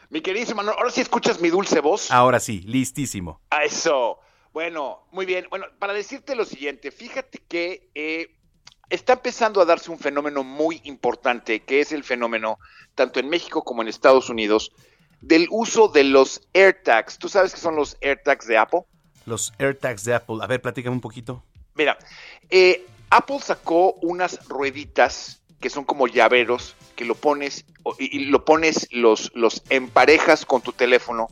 Mi 0.09 0.21
queridísimo, 0.21 0.57
Manolo, 0.57 0.77
ahora 0.77 0.91
sí 0.91 1.01
escuchas 1.01 1.41
mi 1.41 1.49
dulce 1.49 1.79
voz. 1.79 2.11
Ahora 2.11 2.39
sí, 2.39 2.61
listísimo. 2.61 3.41
A 3.49 3.63
eso. 3.63 4.19
Bueno, 4.53 5.07
muy 5.11 5.25
bien. 5.25 5.47
Bueno, 5.49 5.65
para 5.79 5.93
decirte 5.93 6.35
lo 6.35 6.45
siguiente, 6.45 6.91
fíjate 6.91 7.39
que 7.47 7.89
eh, 7.95 8.35
está 8.89 9.13
empezando 9.13 9.59
a 9.59 9.65
darse 9.65 9.89
un 9.89 9.97
fenómeno 9.97 10.43
muy 10.43 10.81
importante, 10.83 11.61
que 11.61 11.79
es 11.79 11.91
el 11.91 12.03
fenómeno, 12.03 12.59
tanto 12.93 13.19
en 13.19 13.29
México 13.29 13.63
como 13.63 13.81
en 13.81 13.87
Estados 13.87 14.29
Unidos, 14.29 14.71
del 15.21 15.47
uso 15.49 15.87
de 15.87 16.03
los 16.03 16.47
AirTags. 16.53 17.17
¿Tú 17.17 17.27
sabes 17.27 17.53
qué 17.53 17.59
son 17.59 17.75
los 17.75 17.97
AirTags 18.01 18.45
de 18.45 18.57
Apple? 18.57 18.81
Los 19.25 19.53
AirTags 19.59 20.03
de 20.03 20.13
Apple. 20.15 20.37
A 20.41 20.47
ver, 20.47 20.61
platícame 20.61 20.95
un 20.95 21.01
poquito. 21.01 21.43
Mira, 21.75 21.97
eh, 22.49 22.85
Apple 23.09 23.39
sacó 23.41 23.93
unas 24.01 24.47
rueditas 24.47 25.41
que 25.59 25.69
son 25.69 25.85
como 25.85 26.07
llaveros 26.07 26.75
que 26.95 27.05
lo 27.05 27.15
pones 27.15 27.65
y, 27.97 28.17
y 28.17 28.25
lo 28.25 28.43
pones 28.45 28.87
los 28.91 29.31
los 29.33 29.63
emparejas 29.69 30.45
con 30.45 30.61
tu 30.61 30.73
teléfono 30.73 31.27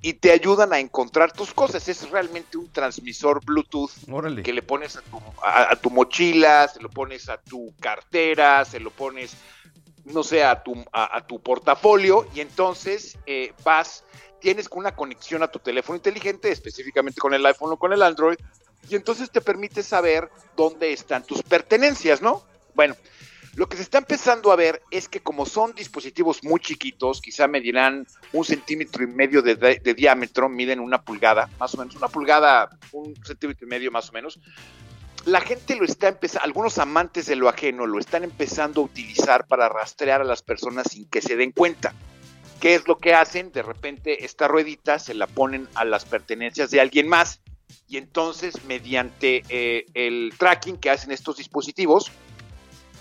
y 0.00 0.14
te 0.14 0.30
ayudan 0.32 0.72
a 0.72 0.78
encontrar 0.78 1.32
tus 1.32 1.52
cosas. 1.52 1.88
Es 1.88 2.08
realmente 2.10 2.56
un 2.58 2.70
transmisor 2.72 3.44
Bluetooth 3.44 3.90
Órale. 4.10 4.42
que 4.42 4.52
le 4.52 4.62
pones 4.62 4.96
a 4.96 5.02
tu, 5.02 5.18
a- 5.42 5.72
a 5.72 5.76
tu 5.76 5.90
mochila, 5.90 6.68
se 6.68 6.80
lo 6.80 6.88
pones 6.90 7.28
a 7.28 7.38
tu 7.38 7.74
cartera, 7.80 8.64
se 8.64 8.80
lo 8.80 8.90
pones, 8.90 9.34
no 10.04 10.22
sé, 10.22 10.44
a 10.44 10.62
tu, 10.62 10.82
a, 10.92 11.16
a 11.16 11.26
tu 11.26 11.40
portafolio 11.42 12.26
y 12.34 12.40
entonces 12.40 13.18
eh, 13.26 13.52
vas, 13.64 14.04
tienes 14.42 14.68
una 14.72 14.94
conexión 14.94 15.42
a 15.42 15.48
tu 15.48 15.60
teléfono 15.60 15.96
inteligente, 15.96 16.50
específicamente 16.50 17.20
con 17.20 17.32
el 17.32 17.46
iPhone 17.46 17.72
o 17.72 17.78
con 17.78 17.92
el 17.92 18.02
Android, 18.02 18.36
y 18.90 18.96
entonces 18.96 19.30
te 19.30 19.40
permite 19.40 19.82
saber 19.82 20.28
dónde 20.56 20.92
están 20.92 21.24
tus 21.24 21.42
pertenencias, 21.42 22.20
¿no? 22.20 22.42
Bueno, 22.74 22.96
lo 23.54 23.68
que 23.68 23.76
se 23.76 23.82
está 23.82 23.98
empezando 23.98 24.50
a 24.50 24.56
ver 24.56 24.82
es 24.90 25.08
que 25.08 25.20
como 25.20 25.46
son 25.46 25.74
dispositivos 25.74 26.42
muy 26.42 26.58
chiquitos, 26.58 27.20
quizá 27.20 27.46
medirán 27.46 28.06
un 28.32 28.44
centímetro 28.44 29.04
y 29.04 29.06
medio 29.06 29.42
de, 29.42 29.94
diámetro, 29.94 30.48
miden 30.48 30.80
una 30.80 31.02
pulgada, 31.02 31.48
más 31.58 31.74
o 31.74 31.78
menos, 31.78 31.94
una 31.94 32.08
pulgada, 32.08 32.70
un 32.92 33.14
centímetro 33.24 33.66
y 33.66 33.70
medio 33.70 33.90
más 33.92 34.10
o 34.10 34.12
menos, 34.12 34.40
la 35.24 35.40
gente 35.40 35.76
lo 35.76 35.84
está 35.84 36.08
empezando, 36.08 36.44
algunos 36.44 36.78
amantes 36.78 37.26
de 37.26 37.36
lo 37.36 37.48
ajeno 37.48 37.86
lo 37.86 38.00
están 38.00 38.24
empezando 38.24 38.80
a 38.80 38.84
utilizar 38.84 39.46
para 39.46 39.68
rastrear 39.68 40.20
a 40.20 40.24
las 40.24 40.42
personas 40.42 40.88
sin 40.90 41.08
que 41.08 41.22
se 41.22 41.36
den 41.36 41.52
cuenta. 41.52 41.94
¿Qué 42.62 42.76
es 42.76 42.86
lo 42.86 42.96
que 42.96 43.12
hacen? 43.12 43.50
De 43.50 43.60
repente 43.60 44.24
esta 44.24 44.46
ruedita 44.46 45.00
se 45.00 45.14
la 45.14 45.26
ponen 45.26 45.68
a 45.74 45.84
las 45.84 46.04
pertenencias 46.04 46.70
de 46.70 46.80
alguien 46.80 47.08
más 47.08 47.40
y 47.88 47.96
entonces 47.96 48.64
mediante 48.66 49.42
eh, 49.48 49.86
el 49.94 50.32
tracking 50.38 50.76
que 50.76 50.88
hacen 50.88 51.10
estos 51.10 51.38
dispositivos, 51.38 52.12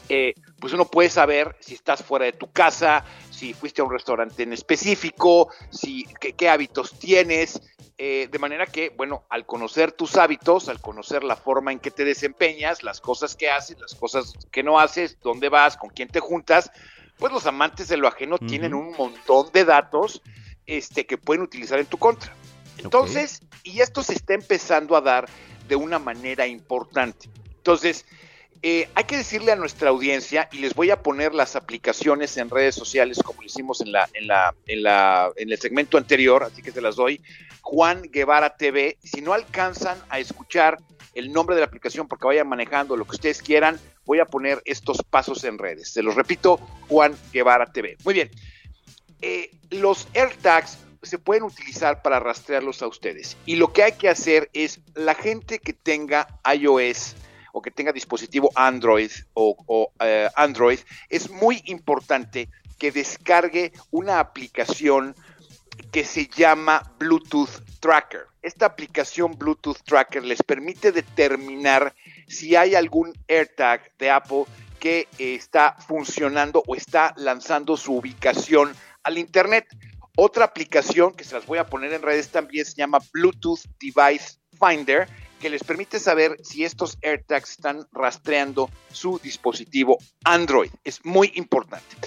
eh, 0.09 0.33
pues 0.59 0.73
uno 0.73 0.85
puede 0.85 1.11
saber 1.11 1.55
si 1.59 1.75
estás 1.75 2.01
fuera 2.01 2.25
de 2.25 2.33
tu 2.33 2.51
casa, 2.51 3.05
si 3.29 3.53
fuiste 3.53 3.81
a 3.81 3.83
un 3.83 3.91
restaurante 3.91 4.41
en 4.41 4.51
específico, 4.51 5.49
si 5.69 6.05
qué, 6.19 6.33
qué 6.33 6.49
hábitos 6.49 6.97
tienes, 6.97 7.61
eh, 7.99 8.29
de 8.31 8.39
manera 8.39 8.65
que, 8.65 8.89
bueno, 8.89 9.25
al 9.29 9.45
conocer 9.45 9.91
tus 9.91 10.15
hábitos, 10.15 10.69
al 10.69 10.81
conocer 10.81 11.23
la 11.23 11.35
forma 11.35 11.71
en 11.71 11.77
que 11.77 11.91
te 11.91 12.03
desempeñas, 12.03 12.81
las 12.81 12.99
cosas 12.99 13.35
que 13.35 13.51
haces, 13.51 13.79
las 13.79 13.93
cosas 13.93 14.33
que 14.51 14.63
no 14.63 14.79
haces, 14.79 15.19
dónde 15.21 15.49
vas, 15.49 15.77
con 15.77 15.91
quién 15.91 16.07
te 16.07 16.19
juntas, 16.19 16.71
pues 17.21 17.31
los 17.31 17.45
amantes 17.45 17.87
de 17.87 17.97
lo 17.97 18.07
ajeno 18.07 18.39
tienen 18.39 18.73
un 18.73 18.93
montón 18.97 19.51
de 19.53 19.63
datos 19.63 20.23
este, 20.65 21.05
que 21.05 21.19
pueden 21.19 21.43
utilizar 21.43 21.77
en 21.77 21.85
tu 21.85 21.97
contra. 21.97 22.33
Entonces, 22.79 23.43
y 23.63 23.81
esto 23.81 24.01
se 24.01 24.15
está 24.15 24.33
empezando 24.33 24.97
a 24.97 25.01
dar 25.01 25.29
de 25.67 25.75
una 25.75 25.99
manera 25.99 26.47
importante. 26.47 27.29
Entonces, 27.57 28.07
eh, 28.63 28.89
hay 28.93 29.03
que 29.05 29.17
decirle 29.17 29.51
a 29.51 29.55
nuestra 29.55 29.89
audiencia, 29.89 30.47
y 30.51 30.59
les 30.59 30.75
voy 30.75 30.91
a 30.91 31.01
poner 31.01 31.33
las 31.33 31.55
aplicaciones 31.55 32.37
en 32.37 32.49
redes 32.49 32.75
sociales, 32.75 33.19
como 33.23 33.41
lo 33.41 33.47
hicimos 33.47 33.81
en, 33.81 33.91
la, 33.91 34.07
en, 34.13 34.27
la, 34.27 34.53
en, 34.67 34.83
la, 34.83 35.31
en 35.35 35.51
el 35.51 35.59
segmento 35.59 35.97
anterior, 35.97 36.43
así 36.43 36.61
que 36.61 36.71
se 36.71 36.81
las 36.81 36.95
doy. 36.95 37.21
Juan 37.61 38.03
Guevara 38.03 38.55
TV. 38.57 38.97
Si 39.03 39.21
no 39.21 39.33
alcanzan 39.33 39.97
a 40.09 40.19
escuchar 40.19 40.77
el 41.13 41.31
nombre 41.33 41.55
de 41.55 41.61
la 41.61 41.67
aplicación 41.67 42.07
porque 42.07 42.27
vayan 42.27 42.47
manejando 42.47 42.95
lo 42.95 43.05
que 43.05 43.15
ustedes 43.15 43.41
quieran, 43.41 43.79
voy 44.05 44.19
a 44.19 44.25
poner 44.25 44.61
estos 44.65 45.03
pasos 45.03 45.43
en 45.43 45.57
redes. 45.57 45.91
Se 45.91 46.03
los 46.03 46.15
repito, 46.15 46.57
Juan 46.87 47.15
Guevara 47.31 47.71
TV. 47.71 47.97
Muy 48.03 48.13
bien. 48.13 48.29
Eh, 49.21 49.51
los 49.69 50.07
AirTags 50.13 50.77
se 51.03 51.17
pueden 51.17 51.43
utilizar 51.43 52.01
para 52.01 52.19
rastrearlos 52.19 52.81
a 52.81 52.87
ustedes. 52.87 53.37
Y 53.45 53.55
lo 53.55 53.73
que 53.73 53.83
hay 53.83 53.93
que 53.93 54.09
hacer 54.09 54.49
es 54.53 54.79
la 54.93 55.15
gente 55.15 55.59
que 55.59 55.73
tenga 55.73 56.27
iOS 56.53 57.15
o 57.53 57.61
que 57.61 57.71
tenga 57.71 57.91
dispositivo 57.91 58.51
Android 58.55 59.11
o, 59.33 59.91
eh, 59.99 60.29
Android, 60.35 60.79
es 61.09 61.29
muy 61.29 61.61
importante 61.65 62.49
que 62.77 62.91
descargue 62.91 63.71
una 63.91 64.19
aplicación 64.19 65.15
que 65.91 66.05
se 66.05 66.27
llama 66.27 66.91
Bluetooth 66.97 67.61
Tracker. 67.79 68.25
Esta 68.41 68.65
aplicación 68.65 69.37
Bluetooth 69.37 69.77
Tracker 69.83 70.23
les 70.23 70.41
permite 70.41 70.91
determinar 70.91 71.93
si 72.27 72.55
hay 72.55 72.75
algún 72.75 73.13
AirTag 73.27 73.91
de 73.97 74.09
Apple 74.09 74.45
que 74.79 75.07
está 75.19 75.75
funcionando 75.87 76.63
o 76.65 76.75
está 76.75 77.13
lanzando 77.17 77.77
su 77.77 77.93
ubicación 77.93 78.73
al 79.03 79.17
Internet. 79.17 79.67
Otra 80.17 80.45
aplicación 80.45 81.13
que 81.13 81.23
se 81.23 81.35
las 81.35 81.45
voy 81.45 81.59
a 81.59 81.67
poner 81.67 81.93
en 81.93 82.01
redes 82.01 82.29
también 82.29 82.65
se 82.65 82.75
llama 82.75 82.99
Bluetooth 83.13 83.61
Device 83.79 84.39
Finder 84.59 85.07
que 85.41 85.49
les 85.49 85.63
permite 85.63 85.99
saber 85.99 86.37
si 86.43 86.63
estos 86.63 86.97
AirTags 87.01 87.51
están 87.51 87.87
rastreando 87.91 88.69
su 88.91 89.19
dispositivo 89.19 89.97
Android. 90.23 90.69
Es 90.83 91.03
muy 91.03 91.31
importante. 91.35 91.97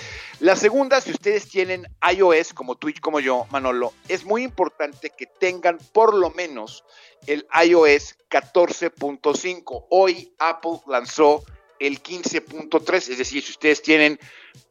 La 0.40 0.56
segunda, 0.56 1.01
si 1.01 1.11
ustedes 1.11 1.48
tienen 1.48 1.86
iOS 2.16 2.55
como 2.55 2.77
Twitch 2.77 3.01
como 3.01 3.20
yo, 3.20 3.47
Manolo, 3.51 3.93
es 4.09 4.24
muy 4.24 4.44
importante 4.44 5.11
que 5.11 5.27
tengan 5.27 5.78
por 5.93 6.15
lo 6.15 6.31
menos 6.31 6.85
el 7.27 7.47
iOS 7.66 8.16
14.5. 8.31 9.86
Hoy 9.90 10.32
Apple 10.39 10.81
lanzó 10.86 11.43
el 11.81 12.02
15.3, 12.02 12.94
es 13.11 13.19
decir, 13.19 13.43
si 13.43 13.51
ustedes 13.51 13.82
tienen 13.82 14.19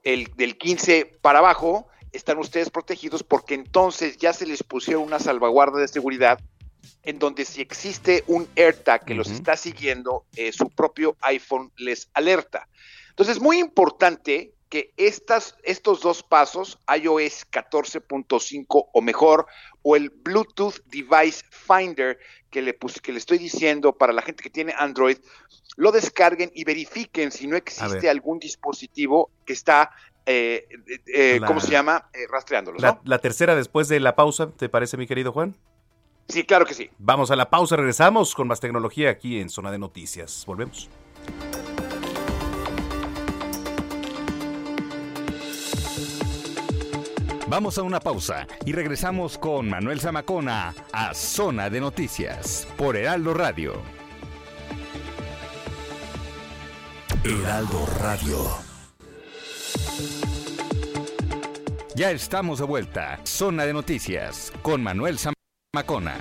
el 0.04 0.32
del 0.36 0.58
15 0.58 1.18
para 1.22 1.40
abajo, 1.40 1.88
están 2.14 2.38
ustedes 2.38 2.70
protegidos 2.70 3.24
porque 3.24 3.56
entonces 3.56 4.18
ya 4.18 4.32
se 4.34 4.46
les 4.46 4.64
pusieron 4.64 5.04
una 5.04 5.20
salvaguarda 5.20 5.80
de 5.80 5.88
seguridad 5.88 6.40
en 7.04 7.20
donde 7.20 7.46
si 7.46 7.62
existe 7.62 8.24
un 8.28 8.48
AirTag 8.56 9.06
que 9.06 9.14
los 9.14 9.30
está 9.30 9.58
siguiendo, 9.58 10.26
eh, 10.36 10.52
su 10.52 10.70
propio 10.70 11.16
iPhone 11.22 11.72
les 11.78 12.10
alerta. 12.14 12.68
Entonces 13.10 13.38
es 13.38 13.42
muy 13.42 13.60
importante 13.60 14.54
que 14.70 14.92
estas, 14.98 15.56
estos 15.64 16.02
dos 16.02 16.24
pasos, 16.24 16.80
iOS 16.88 17.46
14.5 17.52 18.90
o 18.92 19.02
mejor, 19.02 19.46
o 19.84 19.96
el 19.96 20.10
Bluetooth 20.10 20.80
Device 20.86 21.44
Finder 21.52 22.18
que 22.50 22.62
le, 22.62 22.76
que 22.76 23.12
le 23.12 23.18
estoy 23.20 23.38
diciendo 23.38 23.96
para 23.96 24.14
la 24.14 24.22
gente 24.22 24.42
que 24.42 24.50
tiene 24.50 24.74
Android, 24.78 25.18
lo 25.76 25.92
descarguen 25.92 26.52
y 26.56 26.64
verifiquen 26.64 27.32
si 27.32 27.46
no 27.48 27.56
existe 27.56 28.10
algún 28.10 28.40
dispositivo 28.40 29.30
que 29.46 29.54
está 29.54 29.92
eh, 30.26 30.68
eh, 31.14 31.42
¿cómo 31.46 31.60
se 31.60 31.72
llama? 31.72 32.10
rastreándolos. 32.30 32.82
la, 33.04 33.20
tercera 33.20 33.56
después 33.56 33.90
de 33.90 34.00
la 34.00 34.16
pausa, 34.16 34.52
¿te 34.52 34.70
parece, 34.70 34.96
mi 34.96 35.06
querido 35.06 35.34
Juan? 35.34 35.56
Sí, 36.28 36.44
claro 36.44 36.66
que 36.66 36.74
sí. 36.74 36.90
Vamos 36.98 37.32
a 37.32 37.36
la 37.36 37.50
pausa, 37.50 37.76
regresamos 37.76 38.34
con 38.34 38.48
más 38.48 38.60
tecnología 38.60 39.10
aquí 39.10 39.40
en 39.40 39.50
Zona 39.50 39.72
de 39.72 39.80
Noticias. 39.80 40.44
Volvemos. 40.46 40.90
Vamos 47.48 47.78
a 47.78 47.84
una 47.84 48.00
pausa 48.00 48.48
y 48.66 48.72
regresamos 48.72 49.38
con 49.38 49.70
Manuel 49.70 50.00
Zamacona 50.00 50.74
a 50.92 51.14
Zona 51.14 51.70
de 51.70 51.82
Noticias 51.82 52.68
por 52.78 52.96
Heraldo 52.96 53.36
Radio. 53.36 53.74
Heraldo 57.24 57.86
Radio. 58.00 58.38
Ya 61.96 62.10
estamos 62.10 62.58
de 62.58 62.66
vuelta. 62.66 63.20
Zona 63.24 63.66
de 63.66 63.74
Noticias 63.74 64.52
con 64.64 64.82
Manuel 64.82 65.20
Zamacona. 65.20 65.33
Macona. 65.76 66.14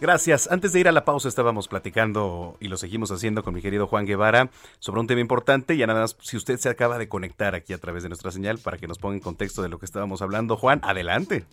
Gracias. 0.00 0.50
Antes 0.50 0.72
de 0.72 0.80
ir 0.80 0.88
a 0.88 0.92
la 0.92 1.04
pausa 1.04 1.28
estábamos 1.28 1.68
platicando 1.68 2.56
y 2.60 2.68
lo 2.68 2.78
seguimos 2.78 3.10
haciendo 3.10 3.42
con 3.42 3.52
mi 3.52 3.60
querido 3.60 3.86
Juan 3.86 4.06
Guevara 4.06 4.48
sobre 4.78 5.00
un 5.00 5.06
tema 5.06 5.20
importante. 5.20 5.74
Y 5.74 5.80
nada 5.80 6.00
más, 6.00 6.16
si 6.22 6.38
usted 6.38 6.58
se 6.58 6.70
acaba 6.70 6.96
de 6.96 7.10
conectar 7.10 7.54
aquí 7.54 7.74
a 7.74 7.78
través 7.78 8.02
de 8.02 8.08
nuestra 8.08 8.30
señal 8.30 8.56
para 8.56 8.78
que 8.78 8.88
nos 8.88 8.96
ponga 8.96 9.16
en 9.16 9.20
contexto 9.20 9.60
de 9.60 9.68
lo 9.68 9.78
que 9.78 9.84
estábamos 9.84 10.22
hablando, 10.22 10.56
Juan, 10.56 10.80
adelante. 10.82 11.44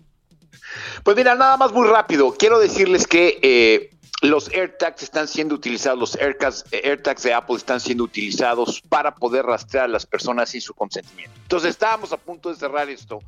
Pues 1.04 1.18
mira, 1.18 1.36
nada 1.36 1.58
más 1.58 1.74
muy 1.74 1.86
rápido. 1.90 2.34
Quiero 2.40 2.60
decirles 2.60 3.08
que 3.08 3.40
eh, 3.42 3.97
los 4.22 4.50
AirTags 4.50 5.04
están 5.04 5.28
siendo 5.28 5.56
utilizados, 5.56 6.00
los 6.00 6.16
AirTags, 6.16 6.66
AirTags, 6.72 7.24
de 7.24 7.34
Apple 7.34 7.56
están 7.56 7.80
siendo 7.80 8.04
utilizados 8.04 8.82
para 8.82 9.14
poder 9.14 9.46
rastrear 9.46 9.86
a 9.86 9.88
las 9.88 10.06
personas 10.06 10.50
sin 10.50 10.62
su 10.62 10.74
consentimiento. 10.74 11.36
Entonces 11.42 11.72
estábamos 11.72 12.12
a 12.12 12.18
punto 12.18 12.50
de 12.50 12.56
cerrar 12.56 12.90
esto, 12.90 13.20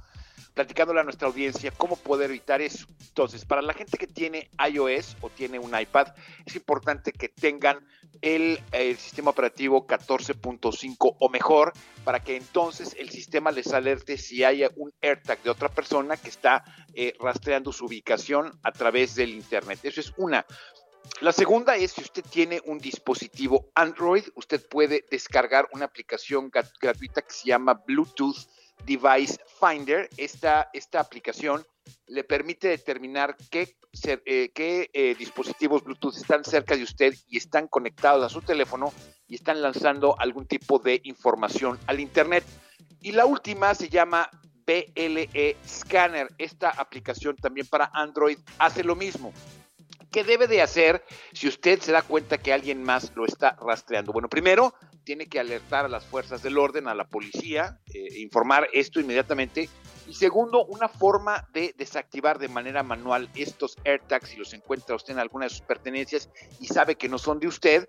platicándole 0.56 1.00
a 1.00 1.04
nuestra 1.04 1.28
audiencia 1.28 1.72
cómo 1.72 1.96
poder 1.96 2.32
evitar 2.32 2.62
eso. 2.62 2.88
Entonces, 3.08 3.46
para 3.46 3.62
la 3.62 3.74
gente 3.74 3.98
que 3.98 4.08
tiene 4.08 4.50
iOS 4.68 5.16
o 5.22 5.30
tiene 5.30 5.60
un 5.60 5.80
iPad, 5.80 6.08
es 6.46 6.56
importante 6.56 7.12
que 7.12 7.30
tengan 7.30 7.86
el, 8.22 8.60
sistema 8.98 9.32
operativo 9.32 9.86
14.5 9.88 11.16
o 11.20 11.30
mejor 11.30 11.74
para 12.04 12.22
que 12.22 12.36
entonces 12.36 12.96
el 13.00 13.10
sistema 13.10 13.52
les 13.52 13.74
alerte 13.74 14.18
si 14.18 14.44
hay 14.44 14.66
un 14.76 14.92
AirTag 15.02 15.42
de 15.44 15.50
otra 15.50 15.70
persona 15.70 16.18
que 16.18 16.30
está 16.30 16.64
eh, 16.94 17.14
rastreando 17.20 17.72
su 17.72 17.86
ubicación 17.86 18.60
a 18.64 18.72
través 18.72 19.16
del 19.16 19.30
Internet. 19.30 19.80
Eso 19.84 20.02
es 20.02 20.14
una. 20.18 20.46
La 21.22 21.34
segunda 21.34 21.76
es 21.76 21.92
si 21.92 22.02
usted 22.02 22.24
tiene 22.24 22.62
un 22.66 22.80
dispositivo 22.80 23.70
Android, 23.76 24.24
usted 24.36 24.66
puede 24.70 25.06
descargar 25.12 25.68
una 25.74 25.86
aplicación 25.86 26.50
gratuita 26.50 27.22
que 27.22 27.34
se 27.34 27.48
llama 27.48 27.74
Bluetooth 27.86 28.48
Device 28.86 29.38
Finder. 29.60 30.10
Esta, 30.16 30.70
esta 30.72 31.02
aplicación 31.02 31.66
le 32.08 32.24
permite 32.24 32.70
determinar 32.70 33.36
qué, 33.50 33.76
eh, 34.06 34.52
eh, 34.56 35.16
dispositivos 35.18 35.84
Bluetooth 35.84 36.16
están 36.16 36.46
cerca 36.46 36.78
de 36.78 36.84
usted 36.84 37.14
y 37.28 37.38
están 37.38 37.68
conectados 37.68 38.24
a 38.24 38.30
su 38.30 38.42
teléfono 38.42 38.94
y 39.28 39.36
están 39.36 39.62
lanzando 39.62 40.18
algún 40.20 40.46
tipo 40.46 40.80
de 40.80 41.02
información 41.04 41.78
al 41.88 42.00
Internet. 42.00 42.46
Y 43.02 43.12
la 43.12 43.26
última 43.26 43.76
se 43.76 43.90
llama 43.90 44.30
BLE 44.66 45.58
Scanner. 45.68 46.30
Esta 46.38 46.70
aplicación 46.70 47.36
también 47.36 47.68
para 47.68 47.90
Android 47.94 48.38
hace 48.58 48.84
lo 48.84 48.96
mismo. 48.96 49.34
¿Qué 50.12 50.24
debe 50.24 50.48
de 50.48 50.62
hacer 50.62 51.06
si 51.34 51.48
usted 51.48 51.80
se 51.80 51.92
da 51.92 52.02
cuenta 52.02 52.40
que 52.40 52.52
alguien 52.52 52.82
más 52.84 53.12
lo 53.16 53.26
está 53.26 53.56
rastreando? 53.62 54.12
Bueno, 54.12 54.28
primero 54.28 54.74
tiene 55.04 55.28
que 55.28 55.40
alertar 55.40 55.86
a 55.86 55.90
las 55.90 56.06
fuerzas 56.06 56.42
del 56.42 56.58
orden, 56.58 56.88
a 56.88 56.96
la 56.96 57.08
policía, 57.08 57.80
eh, 57.94 58.20
informar 58.20 58.68
esto 58.74 59.00
inmediatamente. 59.00 59.70
Y 60.08 60.16
segundo, 60.16 60.66
una 60.66 60.90
forma 60.90 61.48
de 61.54 61.76
desactivar 61.78 62.40
de 62.40 62.48
manera 62.48 62.82
manual 62.82 63.30
estos 63.36 63.78
AirTags 63.86 64.30
si 64.30 64.38
los 64.38 64.54
encuentra 64.54 64.96
usted 64.96 65.14
en 65.14 65.20
alguna 65.20 65.46
de 65.46 65.52
sus 65.52 65.62
pertenencias 65.62 66.30
y 66.60 66.66
sabe 66.66 66.96
que 66.96 67.08
no 67.08 67.20
son 67.20 67.40
de 67.40 67.48
usted, 67.48 67.88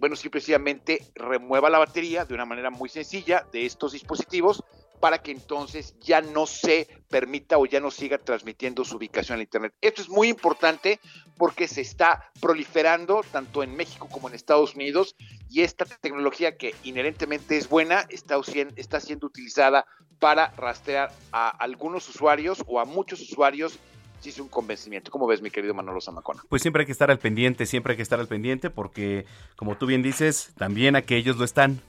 bueno, 0.00 0.16
simplemente 0.16 1.06
remueva 1.14 1.70
la 1.70 1.78
batería 1.78 2.24
de 2.24 2.34
una 2.34 2.44
manera 2.44 2.70
muy 2.70 2.88
sencilla 2.88 3.46
de 3.52 3.66
estos 3.66 3.92
dispositivos 3.92 4.64
para 5.02 5.18
que 5.18 5.32
entonces 5.32 5.98
ya 5.98 6.20
no 6.20 6.46
se 6.46 6.86
permita 7.10 7.58
o 7.58 7.66
ya 7.66 7.80
no 7.80 7.90
siga 7.90 8.18
transmitiendo 8.18 8.84
su 8.84 8.98
ubicación 8.98 9.34
al 9.34 9.42
Internet. 9.42 9.74
Esto 9.80 10.00
es 10.00 10.08
muy 10.08 10.28
importante 10.28 11.00
porque 11.36 11.66
se 11.66 11.80
está 11.80 12.30
proliferando 12.40 13.24
tanto 13.32 13.64
en 13.64 13.74
México 13.74 14.08
como 14.08 14.28
en 14.28 14.36
Estados 14.36 14.76
Unidos 14.76 15.16
y 15.50 15.62
esta 15.62 15.86
tecnología 15.86 16.56
que 16.56 16.76
inherentemente 16.84 17.56
es 17.56 17.68
buena 17.68 18.06
está, 18.10 18.36
está 18.76 19.00
siendo 19.00 19.26
utilizada 19.26 19.86
para 20.20 20.52
rastrear 20.52 21.10
a 21.32 21.48
algunos 21.48 22.08
usuarios 22.08 22.62
o 22.68 22.78
a 22.78 22.84
muchos 22.84 23.22
usuarios 23.22 23.80
es 24.24 24.38
un 24.38 24.46
convencimiento. 24.46 25.10
¿Cómo 25.10 25.26
ves, 25.26 25.42
mi 25.42 25.50
querido 25.50 25.74
Manolo 25.74 26.00
Zamacona? 26.00 26.44
Pues 26.48 26.62
siempre 26.62 26.82
hay 26.82 26.86
que 26.86 26.92
estar 26.92 27.10
al 27.10 27.18
pendiente, 27.18 27.66
siempre 27.66 27.94
hay 27.94 27.96
que 27.96 28.04
estar 28.04 28.20
al 28.20 28.28
pendiente 28.28 28.70
porque, 28.70 29.26
como 29.56 29.76
tú 29.76 29.86
bien 29.86 30.00
dices, 30.00 30.52
también 30.56 30.94
aquellos 30.94 31.38
lo 31.38 31.44
están. 31.44 31.80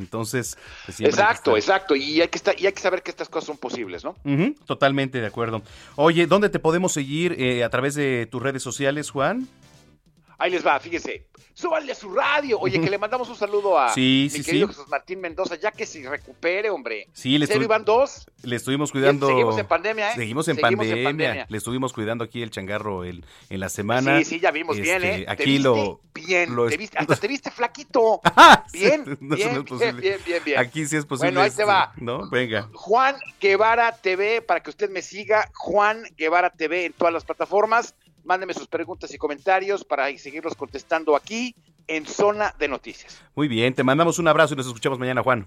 Entonces, 0.00 0.56
pues 0.86 1.00
exacto, 1.00 1.56
exacto. 1.56 1.94
Y 1.96 2.20
hay 2.20 2.28
que 2.28 2.38
estar, 2.38 2.58
y 2.58 2.66
hay 2.66 2.72
que 2.72 2.80
saber 2.80 3.02
que 3.02 3.10
estas 3.10 3.28
cosas 3.28 3.46
son 3.46 3.58
posibles, 3.58 4.04
¿no? 4.04 4.16
totalmente 4.66 5.20
de 5.20 5.26
acuerdo. 5.26 5.62
Oye, 5.96 6.26
¿dónde 6.26 6.48
te 6.48 6.58
podemos 6.58 6.92
seguir 6.92 7.36
eh, 7.38 7.64
a 7.64 7.70
través 7.70 7.94
de 7.94 8.26
tus 8.30 8.42
redes 8.42 8.62
sociales, 8.62 9.10
Juan? 9.10 9.48
Ahí 10.40 10.52
les 10.52 10.64
va, 10.64 10.78
fíjense. 10.78 11.26
Súbanle 11.52 11.90
a 11.90 11.94
su 11.96 12.14
radio. 12.14 12.60
Oye, 12.60 12.80
que 12.80 12.88
le 12.88 12.96
mandamos 12.98 13.28
un 13.28 13.34
saludo 13.34 13.76
a 13.76 13.88
Sí, 13.92 14.28
mi 14.32 14.38
sí, 14.38 14.44
querido 14.44 14.68
sí. 14.68 14.74
Jesús 14.74 14.88
Martín 14.88 15.20
Mendoza, 15.20 15.56
ya 15.56 15.72
que 15.72 15.84
se 15.84 16.08
recupere, 16.08 16.70
hombre. 16.70 17.08
Sí, 17.12 17.36
le 17.36 17.46
¿Serio 17.48 17.62
estu- 17.62 17.64
iban 17.64 17.84
dos? 17.84 18.26
Le 18.44 18.54
estuvimos 18.54 18.92
cuidando. 18.92 19.26
Seguimos 19.26 19.58
en 19.58 19.66
pandemia, 19.66 20.12
¿eh? 20.12 20.14
Seguimos 20.14 20.46
en, 20.46 20.54
Seguimos 20.54 20.86
en 20.86 21.02
pandemia. 21.04 21.46
Le 21.48 21.58
estuvimos 21.58 21.92
cuidando 21.92 22.22
aquí 22.22 22.42
el 22.42 22.50
changarro 22.52 23.02
el- 23.04 23.24
en 23.50 23.58
la 23.58 23.68
semana. 23.68 24.18
Sí, 24.18 24.24
sí, 24.24 24.40
ya 24.40 24.52
vimos 24.52 24.78
bien, 24.78 25.02
Este, 25.02 25.22
¿eh? 25.22 25.24
Te 25.24 25.30
Aquí 25.32 25.44
viste 25.46 25.62
lo. 25.64 26.00
Bien, 26.14 26.54
lo 26.54 26.68
te 26.68 26.76
viste, 26.76 26.98
hasta 26.98 27.16
te 27.16 27.26
viste 27.26 27.50
flaquito. 27.50 28.20
Bien, 28.72 29.04
no, 29.20 29.34
bien, 29.34 29.54
no 29.54 29.60
es 29.60 29.66
posible. 29.66 30.00
bien, 30.00 30.18
bien, 30.24 30.42
bien. 30.44 30.58
Aquí 30.60 30.86
sí 30.86 30.94
es 30.96 31.04
posible. 31.06 31.30
Bueno, 31.32 31.40
ahí 31.40 31.48
te 31.48 31.62
este, 31.62 31.64
va. 31.64 31.92
¿No? 31.96 32.30
Venga. 32.30 32.68
Juan 32.74 33.16
Guevara 33.40 33.92
TV, 33.96 34.42
para 34.42 34.60
que 34.60 34.70
usted 34.70 34.90
me 34.90 35.02
siga, 35.02 35.50
Juan 35.54 36.02
Guevara 36.16 36.50
TV 36.50 36.84
en 36.86 36.92
todas 36.92 37.12
las 37.12 37.24
plataformas. 37.24 37.94
Mándeme 38.28 38.52
sus 38.52 38.66
preguntas 38.66 39.14
y 39.14 39.16
comentarios 39.16 39.86
para 39.86 40.14
seguirlos 40.18 40.54
contestando 40.54 41.16
aquí 41.16 41.54
en 41.86 42.04
Zona 42.04 42.54
de 42.58 42.68
Noticias. 42.68 43.22
Muy 43.34 43.48
bien, 43.48 43.72
te 43.72 43.82
mandamos 43.82 44.18
un 44.18 44.28
abrazo 44.28 44.52
y 44.52 44.58
nos 44.58 44.66
escuchamos 44.66 44.98
mañana, 44.98 45.22
Juan. 45.22 45.46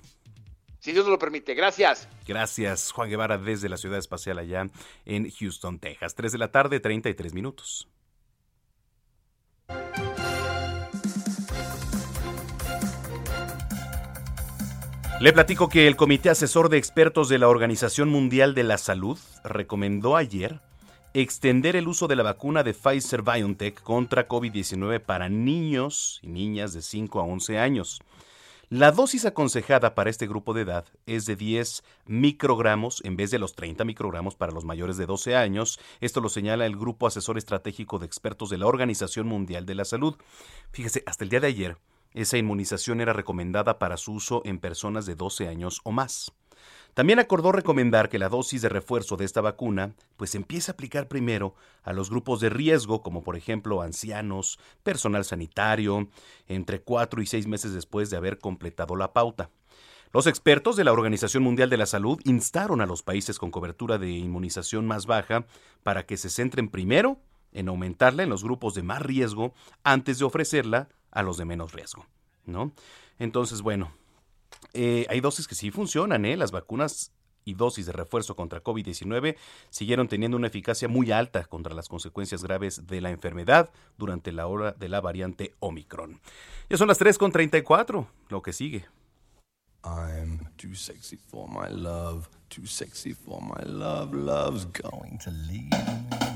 Si 0.79 0.91
Dios 0.91 1.05
nos 1.05 1.11
lo 1.11 1.19
permite. 1.19 1.53
Gracias. 1.53 2.09
Gracias, 2.27 2.91
Juan 2.91 3.07
Guevara, 3.07 3.37
desde 3.37 3.69
la 3.69 3.77
ciudad 3.77 3.99
espacial 3.99 4.39
allá 4.39 4.67
en 5.05 5.29
Houston, 5.29 5.77
Texas. 5.77 6.15
3 6.15 6.31
de 6.31 6.37
la 6.39 6.51
tarde, 6.51 6.79
33 6.79 7.35
minutos. 7.35 7.87
Le 15.19 15.33
platico 15.33 15.69
que 15.69 15.85
el 15.85 15.95
Comité 15.95 16.31
Asesor 16.31 16.69
de 16.69 16.79
Expertos 16.79 17.29
de 17.29 17.37
la 17.37 17.47
Organización 17.47 18.09
Mundial 18.09 18.55
de 18.55 18.63
la 18.63 18.79
Salud 18.79 19.19
recomendó 19.43 20.15
ayer 20.17 20.61
extender 21.13 21.75
el 21.75 21.89
uso 21.89 22.07
de 22.07 22.15
la 22.15 22.23
vacuna 22.23 22.63
de 22.63 22.73
Pfizer 22.73 23.21
BioNTech 23.21 23.81
contra 23.81 24.29
COVID-19 24.29 25.01
para 25.01 25.27
niños 25.27 26.19
y 26.21 26.27
niñas 26.27 26.73
de 26.73 26.81
5 26.81 27.19
a 27.19 27.23
11 27.23 27.59
años. 27.59 27.99
La 28.69 28.93
dosis 28.93 29.25
aconsejada 29.25 29.93
para 29.93 30.09
este 30.09 30.25
grupo 30.25 30.53
de 30.53 30.61
edad 30.61 30.85
es 31.05 31.25
de 31.25 31.35
10 31.35 31.83
microgramos 32.05 33.01
en 33.03 33.17
vez 33.17 33.29
de 33.29 33.39
los 33.39 33.53
30 33.55 33.83
microgramos 33.83 34.35
para 34.35 34.53
los 34.53 34.63
mayores 34.63 34.95
de 34.95 35.05
12 35.05 35.35
años. 35.35 35.77
Esto 35.99 36.21
lo 36.21 36.29
señala 36.29 36.65
el 36.65 36.77
Grupo 36.77 37.07
Asesor 37.07 37.37
Estratégico 37.37 37.99
de 37.99 38.05
Expertos 38.05 38.49
de 38.49 38.57
la 38.57 38.67
Organización 38.67 39.27
Mundial 39.27 39.65
de 39.65 39.75
la 39.75 39.83
Salud. 39.83 40.15
Fíjese, 40.71 41.03
hasta 41.05 41.25
el 41.25 41.29
día 41.29 41.41
de 41.41 41.47
ayer, 41.47 41.77
esa 42.13 42.37
inmunización 42.37 43.01
era 43.01 43.11
recomendada 43.11 43.77
para 43.79 43.97
su 43.97 44.13
uso 44.13 44.41
en 44.45 44.59
personas 44.59 45.05
de 45.05 45.15
12 45.15 45.49
años 45.49 45.81
o 45.83 45.91
más. 45.91 46.31
También 46.93 47.19
acordó 47.19 47.51
recomendar 47.51 48.09
que 48.09 48.19
la 48.19 48.29
dosis 48.29 48.61
de 48.61 48.69
refuerzo 48.69 49.15
de 49.15 49.25
esta 49.25 49.41
vacuna 49.41 49.93
pues 50.17 50.35
empiece 50.35 50.71
a 50.71 50.73
aplicar 50.73 51.07
primero 51.07 51.55
a 51.83 51.93
los 51.93 52.09
grupos 52.09 52.41
de 52.41 52.49
riesgo, 52.49 53.01
como 53.01 53.23
por 53.23 53.35
ejemplo 53.37 53.81
ancianos, 53.81 54.59
personal 54.83 55.23
sanitario, 55.23 56.09
entre 56.47 56.81
4 56.81 57.21
y 57.21 57.25
6 57.25 57.47
meses 57.47 57.73
después 57.73 58.09
de 58.09 58.17
haber 58.17 58.39
completado 58.39 58.95
la 58.95 59.13
pauta. 59.13 59.49
Los 60.13 60.27
expertos 60.27 60.75
de 60.75 60.83
la 60.83 60.91
Organización 60.91 61.41
Mundial 61.41 61.69
de 61.69 61.77
la 61.77 61.85
Salud 61.85 62.19
instaron 62.25 62.81
a 62.81 62.85
los 62.85 63.01
países 63.01 63.39
con 63.39 63.49
cobertura 63.49 63.97
de 63.97 64.09
inmunización 64.09 64.85
más 64.85 65.05
baja 65.05 65.45
para 65.83 66.05
que 66.05 66.17
se 66.17 66.29
centren 66.29 66.67
primero 66.67 67.21
en 67.53 67.69
aumentarla 67.69 68.23
en 68.23 68.29
los 68.29 68.43
grupos 68.43 68.73
de 68.73 68.83
más 68.83 69.01
riesgo 69.01 69.53
antes 69.83 70.19
de 70.19 70.25
ofrecerla 70.25 70.89
a 71.11 71.23
los 71.23 71.37
de 71.37 71.45
menos 71.45 71.71
riesgo, 71.71 72.05
¿no? 72.45 72.73
Entonces, 73.19 73.61
bueno, 73.61 73.93
eh, 74.73 75.05
hay 75.09 75.19
dosis 75.21 75.47
que 75.47 75.55
sí 75.55 75.71
funcionan, 75.71 76.25
¿eh? 76.25 76.37
Las 76.37 76.51
vacunas 76.51 77.11
y 77.43 77.55
dosis 77.55 77.85
de 77.85 77.91
refuerzo 77.91 78.35
contra 78.35 78.63
COVID-19 78.63 79.35
siguieron 79.69 80.07
teniendo 80.07 80.37
una 80.37 80.47
eficacia 80.47 80.87
muy 80.87 81.11
alta 81.11 81.45
contra 81.45 81.73
las 81.73 81.89
consecuencias 81.89 82.43
graves 82.43 82.87
de 82.87 83.01
la 83.01 83.09
enfermedad 83.09 83.71
durante 83.97 84.31
la 84.31 84.47
hora 84.47 84.71
de 84.73 84.89
la 84.89 85.01
variante 85.01 85.55
Omicron. 85.59 86.19
Ya 86.69 86.77
son 86.77 86.87
las 86.87 86.99
3.34, 86.99 88.07
lo 88.29 88.41
que 88.41 88.53
sigue. 88.53 88.85
I'm 89.83 90.47
too 90.57 90.75
sexy 90.75 91.17
for 91.17 91.49
my 91.49 91.67
love, 91.67 92.29
too 92.49 92.67
sexy 92.67 93.13
for 93.13 93.41
my 93.41 93.63
love, 93.65 94.13
love's 94.13 94.65
going 94.65 95.17
to 95.23 95.31
leave 95.31 96.30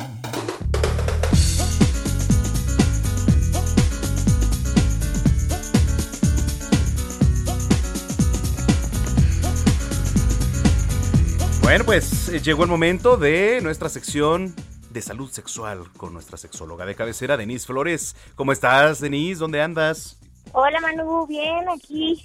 Bueno, 11.66 11.84
pues 11.84 12.30
eh, 12.30 12.40
llegó 12.42 12.62
el 12.62 12.70
momento 12.70 13.18
de 13.18 13.60
nuestra 13.64 13.90
sección 13.90 14.54
de 14.92 15.02
salud 15.02 15.32
sexual 15.32 15.92
con 15.98 16.14
nuestra 16.14 16.38
sexóloga 16.38 16.86
de 16.86 16.94
cabecera, 16.94 17.38
Denise 17.38 17.66
Flores. 17.66 18.16
¿Cómo 18.36 18.52
estás, 18.52 19.00
Denise? 19.02 19.40
¿Dónde 19.40 19.64
andas? 19.64 20.20
Hola 20.52 20.80
Manu, 20.80 21.26
bien 21.26 21.68
aquí 21.68 22.24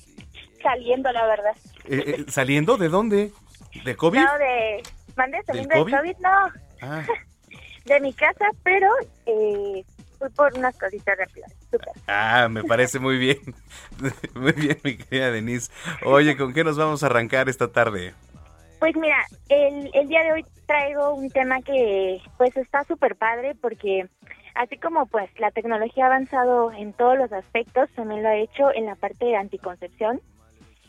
saliendo 0.62 1.11
la 1.11 1.27
verdad. 1.27 1.57
Eh, 1.87 2.17
eh, 2.19 2.25
¿Saliendo 2.29 2.77
de 2.77 2.91
dónde? 2.91 3.33
¿De 3.83 3.97
COVID? 3.97 4.21
No, 4.21 4.39
de... 4.39 4.83
¿Mande? 5.17 5.39
¿Saliendo 5.47 5.75
COVID? 5.75 5.91
del 5.91 6.01
COVID? 6.03 6.17
No, 6.19 6.53
Ah, 6.83 7.07
de 7.87 8.01
mi 8.01 8.12
casa, 8.12 8.45
pero 8.62 8.89
eh, 9.25 9.83
fui 10.19 10.29
por 10.37 10.53
unas 10.53 10.77
cositas 10.77 11.17
rápidas. 11.17 11.51
Ah, 12.07 12.47
me 12.51 12.62
parece 12.62 12.99
muy 12.99 13.17
bien. 13.17 13.39
Muy 14.35 14.53
bien, 14.53 14.79
mi 14.85 14.99
querida 14.99 15.31
Denise. 15.31 15.71
Oye, 16.05 16.37
¿con 16.37 16.53
qué 16.53 16.62
nos 16.62 16.77
vamos 16.77 17.03
a 17.03 17.07
arrancar 17.07 17.49
esta 17.49 17.69
tarde? 17.69 18.12
Pues 18.81 18.97
mira, 18.97 19.19
el, 19.51 19.90
el 19.93 20.09
día 20.09 20.23
de 20.23 20.32
hoy 20.32 20.44
traigo 20.66 21.15
un 21.15 21.28
tema 21.28 21.61
que 21.61 22.19
pues 22.39 22.57
está 22.57 22.82
súper 22.85 23.15
padre 23.15 23.55
porque 23.55 24.09
así 24.55 24.78
como 24.78 25.05
pues 25.05 25.28
la 25.39 25.51
tecnología 25.51 26.05
ha 26.05 26.07
avanzado 26.07 26.73
en 26.73 26.94
todos 26.94 27.19
los 27.19 27.31
aspectos, 27.31 27.90
también 27.94 28.23
lo 28.23 28.31
ha 28.31 28.36
hecho 28.36 28.73
en 28.74 28.86
la 28.86 28.94
parte 28.94 29.27
de 29.27 29.36
anticoncepción. 29.36 30.23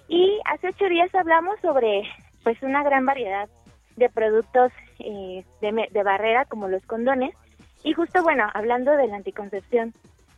Y 0.07 0.39
hace 0.45 0.69
ocho 0.69 0.85
días 0.85 1.13
hablamos 1.13 1.59
sobre 1.61 2.03
pues 2.43 2.61
una 2.63 2.81
gran 2.81 3.05
variedad 3.05 3.49
de 3.97 4.09
productos 4.09 4.71
eh, 4.99 5.43
de, 5.59 5.89
de 5.91 6.03
barrera 6.03 6.45
como 6.45 6.69
los 6.69 6.85
condones. 6.85 7.35
Y 7.83 7.91
justo 7.93 8.23
bueno, 8.23 8.47
hablando 8.53 8.95
de 8.95 9.07
la 9.07 9.17
anticoncepción 9.17 9.93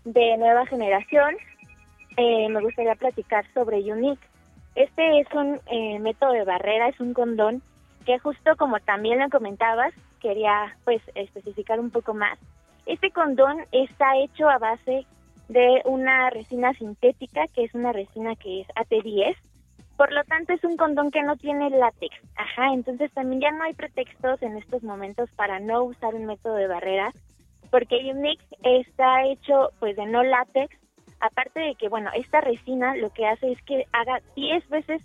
de 0.06 0.38
nueva 0.38 0.66
generación, 0.66 1.36
eh, 2.18 2.50
me 2.50 2.62
gustaría 2.62 2.96
platicar 2.96 3.46
sobre 3.54 3.78
Unique. 3.80 4.26
Este 4.76 5.20
es 5.20 5.28
un 5.34 5.60
eh, 5.68 6.00
método 6.00 6.32
de 6.32 6.44
barrera, 6.44 6.90
es 6.90 7.00
un 7.00 7.14
condón 7.14 7.62
que 8.06 8.20
justo 8.20 8.56
como 8.58 8.80
también 8.80 9.20
lo 9.20 9.30
comentabas, 9.30 9.94
quería 10.20 10.76
pues 10.84 11.02
especificar 11.16 11.80
un 11.80 11.92
poco 11.92 12.14
más. 12.14 12.38
Este 12.86 13.12
condón 13.12 13.66
está 13.72 14.18
hecho 14.18 14.50
a 14.50 14.58
base 14.58 15.06
de 15.48 15.82
una 15.86 16.30
resina 16.30 16.74
sintética, 16.74 17.48
que 17.54 17.64
es 17.64 17.74
una 17.74 17.92
resina 17.92 18.36
que 18.36 18.62
es 18.62 18.68
AT10. 18.70 19.36
Por 19.96 20.12
lo 20.12 20.24
tanto, 20.24 20.54
es 20.54 20.64
un 20.64 20.76
condón 20.76 21.12
que 21.12 21.22
no 21.22 21.38
tiene 21.38 21.70
látex. 21.70 22.16
Ajá, 22.36 22.74
entonces 22.74 23.12
también 23.14 23.42
ya 23.42 23.52
no 23.52 23.64
hay 23.64 23.74
pretextos 23.74 24.42
en 24.42 24.58
estos 24.58 24.84
momentos 24.84 25.30
para 25.36 25.60
no 25.60 25.84
usar 25.84 26.16
un 26.16 26.26
método 26.26 26.56
de 26.56 26.68
barrera, 26.68 27.14
porque 27.70 28.12
Unique 28.12 28.44
está 28.64 29.24
hecho 29.26 29.72
pues 29.80 29.96
de 29.96 30.06
no 30.06 30.24
látex. 30.24 30.76
Aparte 31.26 31.60
de 31.62 31.76
que, 31.76 31.88
bueno, 31.88 32.10
esta 32.14 32.42
resina 32.42 32.96
lo 32.98 33.10
que 33.12 33.26
hace 33.26 33.50
es 33.54 33.62
que 33.64 33.86
haga 33.94 34.20
10 34.36 34.68
veces 34.68 35.02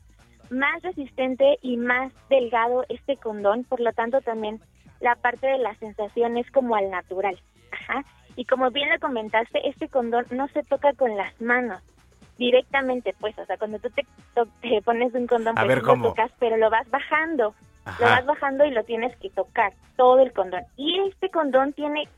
más 0.50 0.82
resistente 0.82 1.58
y 1.62 1.76
más 1.76 2.12
delgado 2.28 2.84
este 2.88 3.16
condón, 3.16 3.62
por 3.62 3.78
lo 3.78 3.92
tanto 3.92 4.20
también 4.20 4.60
la 4.98 5.14
parte 5.14 5.46
de 5.46 5.58
la 5.58 5.74
sensación 5.76 6.36
es 6.36 6.50
como 6.50 6.74
al 6.74 6.90
natural. 6.90 7.38
Ajá. 7.70 8.02
Y 8.34 8.46
como 8.46 8.70
bien 8.72 8.90
lo 8.90 8.98
comentaste, 8.98 9.68
este 9.68 9.88
condón 9.88 10.26
no 10.32 10.48
se 10.48 10.64
toca 10.64 10.92
con 10.94 11.16
las 11.16 11.40
manos 11.40 11.80
directamente, 12.36 13.14
pues, 13.20 13.38
o 13.38 13.44
sea, 13.46 13.56
cuando 13.56 13.78
tú 13.78 13.88
te, 13.90 14.04
te 14.60 14.82
pones 14.82 15.14
un 15.14 15.26
condón, 15.28 15.56
A 15.56 15.62
pues 15.62 15.68
ver, 15.68 15.78
sí 15.78 15.84
¿cómo? 15.84 16.02
lo 16.04 16.08
tocas, 16.10 16.32
pero 16.40 16.56
lo 16.56 16.68
vas 16.70 16.88
bajando, 16.90 17.54
Ajá. 17.84 17.98
lo 18.02 18.06
vas 18.10 18.26
bajando 18.26 18.64
y 18.64 18.70
lo 18.72 18.82
tienes 18.84 19.16
que 19.18 19.30
tocar, 19.30 19.72
todo 19.96 20.18
el 20.20 20.32
condón. 20.32 20.62
Y 20.76 20.98
este 21.08 21.30
condón 21.30 21.72
tiene, 21.74 22.08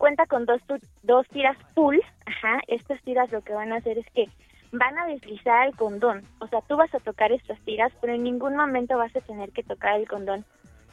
cuenta 0.00 0.24
con 0.24 0.46
dos, 0.46 0.62
dos 1.02 1.28
tiras 1.28 1.58
full, 1.74 1.98
ajá, 2.24 2.62
estas 2.68 3.00
tiras 3.02 3.30
lo 3.30 3.42
que 3.42 3.52
van 3.52 3.70
a 3.70 3.76
hacer 3.76 3.98
es 3.98 4.06
que 4.14 4.28
van 4.72 4.96
a 4.96 5.06
deslizar 5.06 5.68
el 5.68 5.76
condón, 5.76 6.22
o 6.40 6.46
sea, 6.46 6.62
tú 6.62 6.78
vas 6.78 6.92
a 6.94 7.00
tocar 7.00 7.32
estas 7.32 7.60
tiras, 7.66 7.92
pero 8.00 8.14
en 8.14 8.24
ningún 8.24 8.56
momento 8.56 8.96
vas 8.96 9.14
a 9.14 9.20
tener 9.20 9.50
que 9.50 9.62
tocar 9.62 10.00
el 10.00 10.08
condón 10.08 10.46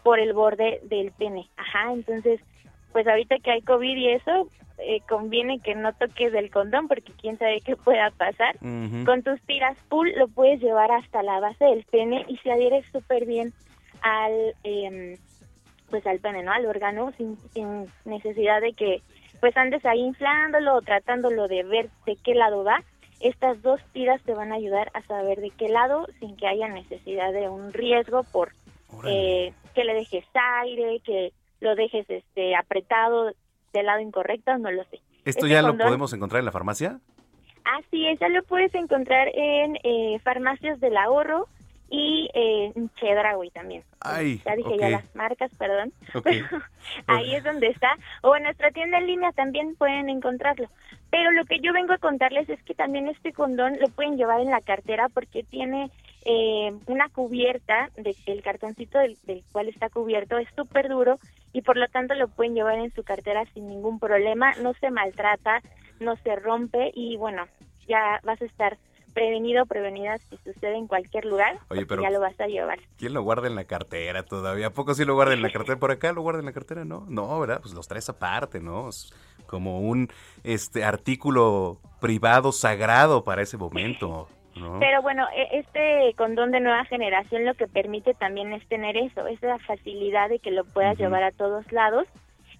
por 0.03 0.19
el 0.19 0.33
borde 0.33 0.81
del 0.83 1.13
pene, 1.13 1.47
ajá, 1.55 1.93
entonces, 1.93 2.41
pues 2.91 3.07
ahorita 3.07 3.37
que 3.39 3.51
hay 3.51 3.61
COVID 3.61 3.95
y 3.95 4.09
eso, 4.09 4.49
eh, 4.79 4.99
conviene 5.07 5.61
que 5.61 5.73
no 5.73 5.93
toques 5.93 6.33
el 6.33 6.51
condón 6.51 6.89
porque 6.89 7.13
quién 7.13 7.39
sabe 7.39 7.61
qué 7.61 7.75
pueda 7.77 8.11
pasar. 8.11 8.59
Con 8.59 9.23
tus 9.23 9.41
tiras 9.47 9.75
full 9.89 10.09
lo 10.15 10.27
puedes 10.27 10.61
llevar 10.61 10.91
hasta 10.91 11.23
la 11.23 11.39
base 11.39 11.65
del 11.65 11.83
pene 11.85 12.25
y 12.27 12.37
se 12.37 12.51
adhiere 12.51 12.83
súper 12.91 13.25
bien 13.25 13.53
al, 14.01 14.53
em, 14.63 15.17
pues 15.89 16.05
al 16.05 16.19
pene, 16.19 16.43
¿no? 16.43 16.51
Al 16.51 16.65
órgano 16.65 17.11
sin, 17.17 17.37
sin 17.53 17.87
necesidad 18.05 18.61
de 18.61 18.73
que 18.73 19.01
pues 19.39 19.55
andes 19.55 19.85
ahí 19.85 19.99
inflándolo 19.99 20.75
o 20.75 20.81
tratándolo 20.81 21.47
de 21.47 21.63
ver 21.63 21.89
de 22.05 22.15
qué 22.23 22.33
lado 22.33 22.63
va. 22.63 22.83
Estas 23.19 23.61
dos 23.61 23.79
tiras 23.93 24.21
te 24.23 24.33
van 24.33 24.51
a 24.51 24.55
ayudar 24.55 24.91
a 24.93 25.01
saber 25.03 25.39
de 25.39 25.49
qué 25.51 25.69
lado 25.69 26.07
sin 26.19 26.35
que 26.35 26.47
haya 26.47 26.67
necesidad 26.67 27.33
de 27.33 27.49
un 27.49 27.73
riesgo 27.73 28.23
por 28.31 28.51
eh, 29.05 29.53
que 29.73 29.83
le 29.83 29.93
dejes 29.93 30.25
aire, 30.61 30.99
que 31.03 31.33
lo 31.59 31.75
dejes 31.75 32.07
este 32.09 32.55
apretado 32.55 33.31
del 33.73 33.85
lado 33.85 34.01
incorrecto, 34.01 34.57
no 34.57 34.71
lo 34.71 34.83
sé. 34.85 34.99
¿Esto 35.25 35.45
Este 35.45 35.49
ya 35.49 35.61
lo 35.61 35.77
podemos 35.77 36.13
encontrar 36.13 36.39
en 36.39 36.45
la 36.45 36.51
farmacia? 36.51 36.99
Así 37.79 38.07
es, 38.07 38.19
ya 38.19 38.29
lo 38.29 38.43
puedes 38.43 38.73
encontrar 38.75 39.27
en 39.33 39.77
eh, 39.83 40.19
farmacias 40.23 40.79
del 40.79 40.95
ahorro 40.95 41.47
y 41.89 42.29
eh, 42.33 42.71
en 42.75 42.89
Chedraui 42.95 43.49
también. 43.51 43.83
Ay, 44.01 44.41
Ya 44.45 44.55
dije 44.55 44.77
ya 44.77 44.89
las 44.89 45.15
marcas, 45.15 45.51
perdón. 45.57 45.93
Pero 46.23 46.47
ahí 47.07 47.35
es 47.35 47.43
donde 47.43 47.67
está. 47.67 47.97
O 48.21 48.35
en 48.35 48.43
nuestra 48.43 48.71
tienda 48.71 48.97
en 48.97 49.07
línea 49.07 49.31
también 49.31 49.75
pueden 49.75 50.09
encontrarlo. 50.09 50.69
Pero 51.09 51.31
lo 51.31 51.45
que 51.45 51.59
yo 51.59 51.73
vengo 51.73 51.93
a 51.93 51.97
contarles 51.97 52.49
es 52.49 52.61
que 52.63 52.73
también 52.73 53.07
este 53.07 53.31
condón 53.31 53.77
lo 53.79 53.87
pueden 53.89 54.17
llevar 54.17 54.41
en 54.41 54.51
la 54.51 54.61
cartera 54.61 55.07
porque 55.09 55.43
tiene 55.43 55.89
eh, 56.25 56.73
una 56.87 57.07
cubierta, 57.09 57.89
de, 57.95 58.15
el 58.25 58.41
cartoncito 58.43 58.99
del, 58.99 59.17
del 59.23 59.43
cual 59.51 59.69
está 59.69 59.89
cubierto 59.89 60.37
es 60.37 60.49
súper 60.55 60.89
duro 60.89 61.17
y 61.53 61.61
por 61.61 61.77
lo 61.77 61.87
tanto 61.87 62.13
lo 62.15 62.27
pueden 62.27 62.53
llevar 62.53 62.77
en 62.79 62.93
su 62.93 63.03
cartera 63.03 63.45
sin 63.53 63.67
ningún 63.67 63.99
problema, 63.99 64.53
no 64.61 64.73
se 64.73 64.91
maltrata, 64.91 65.61
no 66.01 66.17
se 66.17 66.35
rompe 66.35 66.91
y 66.93 67.15
bueno, 67.15 67.45
ya 67.87 68.19
vas 68.23 68.41
a 68.41 68.45
estar 68.45 68.77
prevenido 69.17 69.63
o 69.63 69.65
prevenida 69.65 70.15
si 70.19 70.37
sucede 70.37 70.75
en 70.77 70.85
cualquier 70.87 71.25
lugar, 71.25 71.57
Oye, 71.69 71.87
pero- 71.87 72.03
ya 72.03 72.11
lo 72.11 72.19
vas 72.19 72.39
a 72.39 72.45
llevar. 72.45 72.77
¿Quién 72.99 73.13
lo 73.15 73.23
guarda 73.23 73.47
en 73.47 73.55
la 73.55 73.63
cartera 73.63 74.21
todavía? 74.23 74.67
¿A 74.67 74.69
poco 74.69 74.93
sí 74.93 75.05
lo 75.05 75.15
guarda 75.15 75.33
en 75.33 75.41
la 75.41 75.49
cartera? 75.51 75.79
¿Por 75.79 75.89
acá 75.89 76.11
lo 76.13 76.21
guarda 76.21 76.39
en 76.41 76.45
la 76.45 76.53
cartera? 76.53 76.85
No, 76.85 77.05
no, 77.09 77.39
¿verdad? 77.39 77.59
Pues 77.61 77.73
los 77.73 77.87
traes 77.87 78.07
aparte, 78.09 78.59
¿no? 78.59 78.89
Es 78.89 79.11
como 79.47 79.79
un 79.79 80.07
este 80.43 80.83
artículo 80.83 81.79
privado 81.99 82.51
sagrado 82.51 83.23
para 83.23 83.41
ese 83.41 83.57
momento, 83.57 84.27
¿no? 84.55 84.77
Pero 84.79 85.01
bueno, 85.01 85.25
e- 85.35 85.59
este 85.59 86.13
condón 86.15 86.51
de 86.51 86.59
nueva 86.59 86.85
generación 86.85 87.43
lo 87.45 87.55
que 87.55 87.67
permite 87.67 88.13
también 88.13 88.53
es 88.53 88.67
tener 88.67 88.97
eso, 88.97 89.25
esa 89.25 89.57
facilidad 89.59 90.29
de 90.29 90.37
que 90.39 90.51
lo 90.51 90.63
puedas 90.63 90.95
llevar 90.99 91.23
a 91.23 91.31
todos 91.31 91.71
lados 91.71 92.05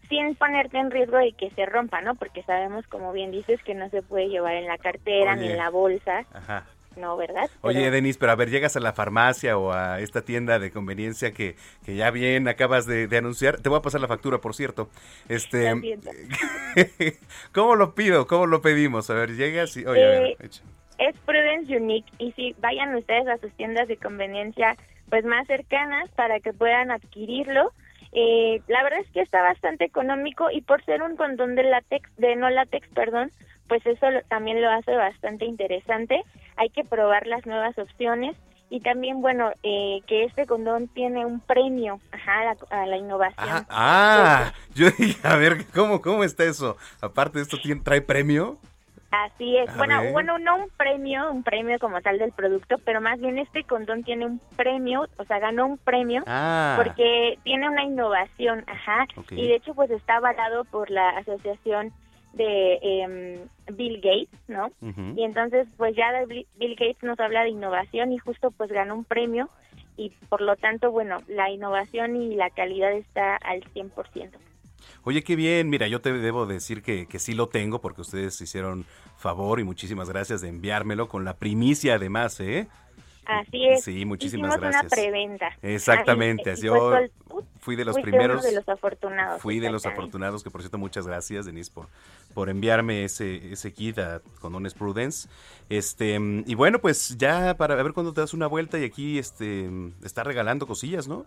sin 0.10 0.36
ponerte 0.36 0.78
en 0.78 0.92
riesgo 0.92 1.18
de 1.18 1.34
que 1.34 1.50
se 1.52 1.66
rompa, 1.66 2.02
¿no? 2.02 2.16
Porque 2.16 2.44
sabemos, 2.44 2.86
como 2.88 3.12
bien 3.14 3.32
dices, 3.32 3.62
que 3.64 3.74
no 3.74 3.90
se 3.90 4.02
puede 4.02 4.30
llevar 4.30 4.56
en 4.56 4.68
la 4.68 4.78
cartera 4.78 5.36
ni 5.36 5.48
en 5.50 5.58
la 5.58 5.70
bolsa, 5.70 6.26
Ajá. 6.34 6.66
¿no? 6.96 7.16
¿Verdad? 7.18 7.50
Oye, 7.62 7.80
Pero- 7.82 7.92
Denis, 7.92 8.18
pero 8.18 8.32
a 8.32 8.36
ver, 8.36 8.50
llegas 8.50 8.76
a 8.76 8.80
la 8.80 8.94
farmacia 8.94 9.58
o 9.58 9.72
a 9.72 10.00
esta 10.02 10.22
tienda 10.24 10.58
de 10.60 10.72
conveniencia 10.72 11.32
que, 11.32 11.56
que 11.86 11.96
ya 11.96 12.10
bien 12.12 12.48
acabas 12.48 12.86
de, 12.88 13.08
de 13.08 13.18
anunciar. 13.18 13.58
Te 13.62 13.70
voy 13.70 13.78
a 13.80 13.82
pasar 13.82 14.02
la 14.02 14.08
factura, 14.08 14.40
por 14.40 14.56
cierto. 14.56 14.90
Este. 15.30 15.74
¿Cómo 17.54 17.76
lo 17.76 17.94
pido? 17.96 18.28
¿Cómo 18.28 18.46
lo 18.48 18.62
pedimos? 18.62 19.10
A 19.10 19.14
ver, 19.14 19.36
llegas 19.36 19.76
y... 19.78 19.86
Oye, 19.86 20.04
a 20.04 20.08
ver, 20.10 20.24
Eh, 20.32 20.38
echa. 20.42 20.64
es 21.00 21.16
Prudence 21.20 21.76
Unique 21.76 22.12
y 22.18 22.32
si 22.34 22.56
vayan 22.60 22.96
ustedes 22.96 23.28
a 23.28 23.38
sus 23.38 23.52
tiendas 23.54 23.88
de 23.88 23.98
conveniencia 23.98 24.76
pues 25.10 25.24
más 25.24 25.48
cercanas 25.48 26.10
para 26.16 26.40
que 26.40 26.52
puedan 26.54 26.92
adquirirlo. 26.92 27.72
Eh, 28.14 28.62
la 28.68 28.84
verdad 28.84 29.00
es 29.00 29.12
que 29.12 29.22
está 29.22 29.42
bastante 29.42 29.86
económico 29.86 30.50
y 30.52 30.62
por 30.62 30.84
ser 30.86 31.02
un 31.02 31.16
condón 31.18 31.56
de 31.56 31.64
látex, 31.64 32.10
de 32.18 32.36
no 32.36 32.50
látex, 32.50 32.88
perdón, 32.90 33.32
pues 33.68 33.86
eso 33.86 34.10
lo- 34.10 34.22
también 34.24 34.62
lo 34.62 34.70
hace 34.70 34.96
bastante 34.96 35.46
interesante. 35.46 36.24
Hay 36.56 36.70
que 36.70 36.84
probar 36.84 37.28
las 37.28 37.46
nuevas 37.46 37.78
opciones 37.78 38.36
y 38.70 38.82
también, 38.82 39.22
bueno, 39.22 39.52
eh, 39.64 40.02
que 40.08 40.26
este 40.26 40.46
condón 40.46 40.88
tiene 40.90 41.26
un 41.26 41.40
premio 41.40 42.00
a, 42.12 42.44
la, 42.44 42.58
a 42.70 42.86
la 42.86 42.98
innovación. 42.98 43.66
Ah, 43.70 44.52
yo 44.76 44.90
dije, 44.92 45.26
a 45.28 45.36
ver, 45.38 45.66
¿cómo, 45.74 46.02
cómo 46.02 46.24
está 46.24 46.44
eso? 46.44 46.76
Aparte 47.02 47.40
esto, 47.40 47.58
¿tiene, 47.62 47.82
¿trae 47.82 48.02
premio? 48.02 48.58
Así 49.12 49.58
es. 49.58 49.70
A 49.70 49.78
Bueno, 49.78 50.02
ver. 50.02 50.12
bueno, 50.12 50.38
no 50.38 50.58
un 50.58 50.70
premio, 50.78 51.32
un 51.32 51.44
premio 51.44 51.80
como 51.80 52.02
tal 52.02 52.18
del 52.20 52.32
producto, 52.34 52.76
pero 52.84 53.00
más 53.00 53.20
bien 53.20 53.38
este 53.38 53.64
condón 53.64 54.04
tiene 54.04 54.26
un 54.26 54.40
premio, 54.58 55.08
o 55.18 55.24
sea, 55.24 55.40
ganó 55.40 55.66
un 55.66 55.78
premio 55.78 56.24
Ah. 56.28 56.74
porque 56.78 57.40
tiene 57.44 57.70
una 57.70 57.84
innovación, 57.84 58.64
ajá. 58.68 59.08
Y 59.32 59.48
de 59.48 59.56
hecho, 59.56 59.74
pues 59.74 59.90
está 59.92 60.18
avalado 60.18 60.66
por 60.66 60.90
la 60.92 61.10
asociación 61.12 61.94
de 62.34 62.80
em, 62.84 63.40
Bill 63.76 63.96
Gates, 64.02 64.40
¿no? 64.48 64.72
Y 65.16 65.24
entonces, 65.24 65.68
pues 65.78 65.96
ya 65.96 66.12
Bill 66.26 66.76
Gates 66.76 67.02
nos 67.02 67.20
habla 67.20 67.44
de 67.44 67.50
innovación 67.50 68.12
y 68.12 68.18
justo 68.20 68.52
pues 68.52 68.70
ganó 68.72 68.94
un 68.96 69.06
premio 69.06 69.50
y 69.96 70.12
por 70.30 70.42
lo 70.42 70.56
tanto, 70.58 70.92
bueno, 70.92 71.20
la 71.28 71.50
innovación 71.50 72.16
y 72.16 72.36
la 72.36 72.50
calidad 72.52 72.92
está 72.92 73.38
al 73.38 73.64
100%. 73.74 74.38
Oye, 75.08 75.24
qué 75.24 75.38
bien. 75.38 75.70
Mira, 75.70 75.88
yo 75.88 76.02
te 76.02 76.12
debo 76.12 76.46
decir 76.46 76.82
que, 76.82 77.06
que 77.08 77.18
sí 77.18 77.34
lo 77.34 77.48
tengo 77.48 77.80
porque 77.80 78.02
ustedes 78.02 78.42
hicieron 78.42 78.86
favor 79.18 79.62
y 79.62 79.64
muchísimas 79.64 80.10
gracias 80.10 80.42
de 80.42 80.50
enviármelo 80.50 81.08
con 81.08 81.24
la 81.24 81.38
primicia 81.38 81.96
además, 81.96 82.38
¿eh? 82.42 82.68
Así 83.26 83.66
es. 83.68 83.86
Sí, 83.86 84.04
muchísimas 84.04 84.50
Hicimos 84.50 84.60
gracias. 84.60 84.84
una 84.84 84.90
preventa. 84.90 85.50
Exactamente. 85.62 86.54
Yo 86.58 86.90
fue 86.90 87.10
sol- 87.30 87.46
fui 87.62 87.76
de 87.78 87.86
los 87.86 87.96
fuiste 87.96 88.12
primeros. 88.12 88.44
de 88.44 88.52
los 88.52 88.68
afortunados. 88.68 89.42
Fui 89.42 89.60
de 89.62 89.70
los 89.70 89.86
afortunados, 89.86 90.44
que 90.44 90.52
por 90.52 90.60
cierto, 90.60 90.78
muchas 90.78 91.08
gracias, 91.08 91.46
Denise, 91.46 91.72
por, 91.72 91.88
por 92.34 92.50
enviarme 92.50 93.06
ese, 93.06 93.54
ese 93.54 93.72
kit 93.72 94.00
a 94.00 94.22
Condones 94.42 94.74
Prudence. 94.74 95.30
Este, 95.70 96.20
y 96.46 96.56
bueno, 96.56 96.80
pues 96.80 97.18
ya 97.18 97.56
para 97.56 97.76
ver 97.82 97.94
cuándo 97.94 98.14
te 98.14 98.20
das 98.20 98.34
una 98.34 98.48
vuelta 98.48 98.78
y 98.78 98.84
aquí 98.84 99.20
este 99.20 99.70
está 100.04 100.26
regalando 100.26 100.68
cosillas, 100.68 101.08
¿no? 101.08 101.26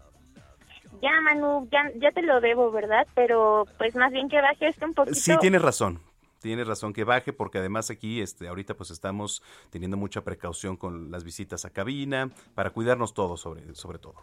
Ya, 1.02 1.10
Manu, 1.22 1.68
ya, 1.72 1.90
ya 1.96 2.12
te 2.12 2.22
lo 2.22 2.40
debo, 2.40 2.70
¿verdad? 2.70 3.06
Pero 3.14 3.66
pues 3.78 3.94
más 3.94 4.12
bien 4.12 4.28
que 4.28 4.40
baje 4.40 4.68
esto 4.68 4.84
un 4.84 4.94
poquito. 4.94 5.14
Sí, 5.16 5.32
tienes 5.40 5.62
razón. 5.62 6.00
Tienes 6.40 6.66
razón 6.66 6.92
que 6.94 7.04
baje 7.04 7.32
porque 7.34 7.58
además 7.58 7.90
aquí 7.90 8.20
este 8.22 8.48
ahorita 8.48 8.74
pues 8.74 8.90
estamos 8.90 9.42
teniendo 9.70 9.96
mucha 9.98 10.22
precaución 10.22 10.76
con 10.76 11.10
las 11.10 11.22
visitas 11.22 11.64
a 11.66 11.70
cabina 11.70 12.30
para 12.54 12.70
cuidarnos 12.70 13.12
todos 13.12 13.40
sobre 13.40 13.74
sobre 13.74 13.98
todo. 13.98 14.14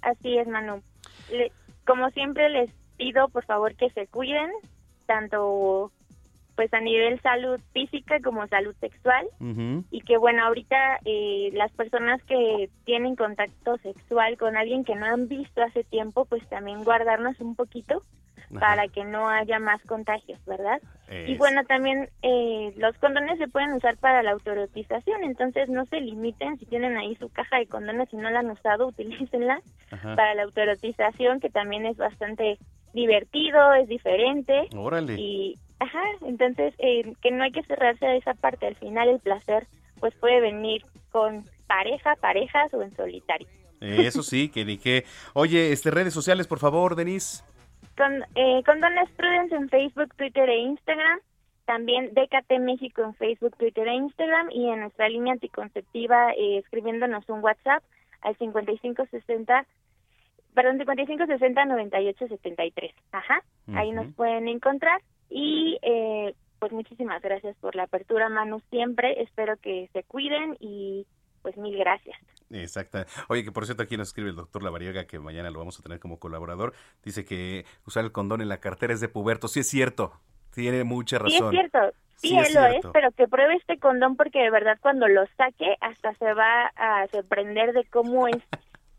Así 0.00 0.38
es, 0.38 0.46
Manu. 0.48 0.82
Le- 1.30 1.52
como 1.86 2.08
siempre 2.10 2.48
les 2.48 2.70
pido, 2.96 3.28
por 3.28 3.44
favor, 3.44 3.74
que 3.76 3.90
se 3.90 4.06
cuiden, 4.06 4.50
tanto 5.06 5.92
pues 6.56 6.72
a 6.72 6.80
nivel 6.80 7.20
salud 7.20 7.60
física 7.72 8.18
como 8.24 8.46
salud 8.48 8.74
sexual. 8.80 9.26
y 9.90 10.00
que 10.00 10.16
bueno 10.16 10.42
ahorita 10.44 10.76
eh, 11.04 11.50
las 11.52 11.70
personas 11.72 12.22
que 12.24 12.70
tienen 12.84 13.14
contacto 13.14 13.76
sexual 13.78 14.36
con 14.38 14.56
alguien 14.56 14.84
que 14.84 14.94
no 14.96 15.06
han 15.06 15.28
visto 15.28 15.62
hace 15.62 15.84
tiempo 15.84 16.24
pues 16.24 16.46
también 16.48 16.82
guardarnos 16.82 17.38
un 17.40 17.54
poquito 17.54 18.02
Ajá. 18.50 18.60
para 18.60 18.88
que 18.88 19.04
no 19.04 19.28
haya 19.28 19.58
más 19.58 19.82
contagios 19.82 20.38
verdad 20.46 20.80
y 21.26 21.36
bueno 21.36 21.62
también 21.64 22.08
eh, 22.22 22.72
los 22.76 22.96
condones 22.98 23.38
se 23.38 23.48
pueden 23.48 23.72
usar 23.72 23.96
para 23.98 24.22
la 24.22 24.32
autoerotización 24.32 25.24
entonces 25.24 25.68
no 25.68 25.84
se 25.86 26.00
limiten 26.00 26.58
si 26.58 26.66
tienen 26.66 26.96
ahí 26.96 27.16
su 27.16 27.28
caja 27.28 27.58
de 27.58 27.66
condones 27.66 28.08
y 28.12 28.16
no 28.16 28.30
la 28.30 28.40
han 28.40 28.50
usado 28.50 28.86
utilícenla 28.94 29.60
Ajá. 29.90 30.16
para 30.16 30.34
la 30.34 30.42
autoerotización 30.44 31.40
que 31.40 31.50
también 31.50 31.86
es 31.86 31.96
bastante 31.96 32.58
divertido 32.94 33.74
es 33.74 33.88
diferente 33.88 34.68
Órale. 34.76 35.14
y 35.18 35.54
ajá 35.78 36.02
entonces 36.22 36.74
eh, 36.78 37.14
que 37.22 37.30
no 37.30 37.44
hay 37.44 37.52
que 37.52 37.62
cerrarse 37.64 38.06
a 38.06 38.16
esa 38.16 38.34
parte. 38.34 38.66
Al 38.66 38.76
final 38.76 39.08
el 39.08 39.20
placer 39.20 39.66
pues 40.00 40.14
puede 40.14 40.40
venir 40.40 40.82
con 41.10 41.44
pareja 41.66 42.16
parejas 42.16 42.72
o 42.74 42.82
en 42.82 42.94
solitario. 42.94 43.48
Eso 43.80 44.22
sí, 44.22 44.48
que 44.48 44.78
qué. 44.78 45.04
Oye, 45.34 45.72
este 45.72 45.90
redes 45.90 46.14
sociales, 46.14 46.46
por 46.46 46.58
favor, 46.58 46.96
Denise. 46.96 47.44
con 47.96 48.22
eh, 48.34 48.62
Condones 48.64 49.10
Prudence 49.16 49.54
en 49.54 49.68
Facebook 49.68 50.14
Twitter 50.16 50.48
e 50.48 50.58
Instagram. 50.58 51.20
También 51.66 52.14
DKT 52.14 52.60
México 52.60 53.02
en 53.02 53.14
Facebook 53.14 53.56
Twitter 53.58 53.86
e 53.88 53.94
Instagram. 53.94 54.50
Y 54.50 54.68
en 54.68 54.80
nuestra 54.80 55.08
línea 55.08 55.34
anticonceptiva 55.34 56.32
eh, 56.32 56.58
escribiéndonos 56.58 57.28
un 57.28 57.40
WhatsApp 57.40 57.82
al 58.22 58.36
5560 58.36 59.66
perdón 60.54 60.78
5560 60.78 61.64
9873 61.66 62.92
ajá 63.12 63.42
ahí 63.74 63.92
nos 63.92 64.12
pueden 64.14 64.48
encontrar 64.48 65.02
y 65.30 65.78
eh, 65.82 66.34
pues 66.58 66.72
muchísimas 66.72 67.20
gracias 67.22 67.56
por 67.58 67.74
la 67.76 67.84
apertura 67.84 68.28
Manu 68.28 68.60
siempre 68.70 69.22
espero 69.22 69.56
que 69.58 69.88
se 69.92 70.02
cuiden 70.04 70.56
y 70.60 71.06
pues 71.42 71.56
mil 71.56 71.76
gracias 71.78 72.16
Exacto. 72.50 72.98
Oye, 73.28 73.42
que 73.42 73.50
por 73.50 73.64
cierto 73.66 73.82
aquí 73.82 73.96
nos 73.96 74.08
escribe 74.08 74.30
el 74.30 74.36
doctor 74.36 74.62
Lavariega 74.62 75.04
que 75.06 75.18
mañana 75.18 75.50
lo 75.50 75.58
vamos 75.58 75.80
a 75.80 75.82
tener 75.82 75.98
como 75.98 76.20
colaborador. 76.20 76.74
Dice 77.02 77.24
que 77.24 77.64
usar 77.86 78.04
el 78.04 78.12
condón 78.12 78.40
en 78.40 78.48
la 78.48 78.58
cartera 78.60 78.94
es 78.94 79.00
de 79.00 79.08
puberto. 79.08 79.48
Sí 79.48 79.60
es 79.60 79.68
cierto. 79.68 80.12
Tiene 80.54 80.84
mucha 80.84 81.18
Sí, 81.18 81.24
razón. 81.24 81.46
es 81.56 81.60
cierto. 81.60 81.78
Sí, 82.14 82.28
Sí, 82.28 82.38
es 82.38 82.54
lo 82.54 82.60
cierto. 82.68 82.88
es, 82.88 82.92
pero 82.92 83.10
que 83.10 83.26
pruebe 83.26 83.56
este 83.56 83.78
condón 83.80 84.14
porque 84.16 84.38
de 84.38 84.50
verdad 84.50 84.78
cuando 84.80 85.08
lo 85.08 85.26
saque 85.36 85.74
hasta 85.80 86.14
se 86.14 86.32
va 86.34 86.66
a 86.76 87.08
sorprender 87.08 87.72
de 87.72 87.84
cómo 87.86 88.28
es 88.28 88.38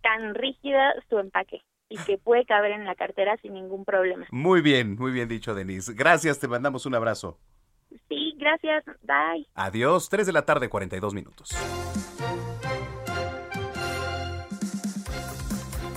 tan 0.02 0.36
rígida 0.36 0.94
su 1.10 1.18
empaque 1.18 1.62
y 1.90 1.98
que 1.98 2.18
puede 2.18 2.46
caber 2.46 2.72
en 2.72 2.86
la 2.86 2.96
cartera 2.96 3.38
sin 3.42 3.54
ningún 3.54 3.86
problema. 3.86 4.26
Muy 4.32 4.62
bien, 4.62 4.96
muy 4.96 5.12
bien 5.12 5.28
dicho, 5.28 5.56
Denise. 5.56 5.94
Gracias, 5.94 6.40
te 6.40 6.48
mandamos 6.48 6.86
un 6.86 6.96
abrazo. 6.96 7.38
Sí, 8.10 8.36
gracias. 8.38 8.84
Bye. 9.04 9.48
Adiós, 9.56 10.10
3 10.10 10.28
de 10.28 10.34
la 10.34 10.44
tarde, 10.44 10.70
42 10.70 11.14
minutos. 11.14 11.50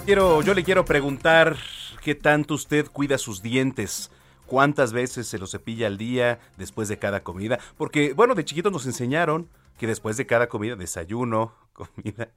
Quiero, 0.05 0.43
yo 0.43 0.55
le 0.55 0.65
quiero 0.65 0.85
preguntar 0.85 1.57
qué 2.03 2.15
tanto 2.15 2.55
usted 2.55 2.87
cuida 2.87 3.19
sus 3.19 3.43
dientes. 3.43 4.11
¿Cuántas 4.47 4.93
veces 4.93 5.29
se 5.29 5.39
los 5.39 5.53
cepilla 5.53 5.87
al 5.87 5.97
día 5.97 6.41
después 6.57 6.89
de 6.89 6.99
cada 6.99 7.23
comida? 7.23 7.61
Porque, 7.77 8.15
bueno, 8.15 8.35
de 8.35 8.45
chiquitos 8.45 8.73
nos 8.73 8.87
enseñaron 8.87 9.49
que 9.79 9.87
después 9.87 10.17
de 10.17 10.27
cada 10.27 10.49
comida, 10.49 10.75
desayuno, 10.75 11.55
comida 11.73 12.31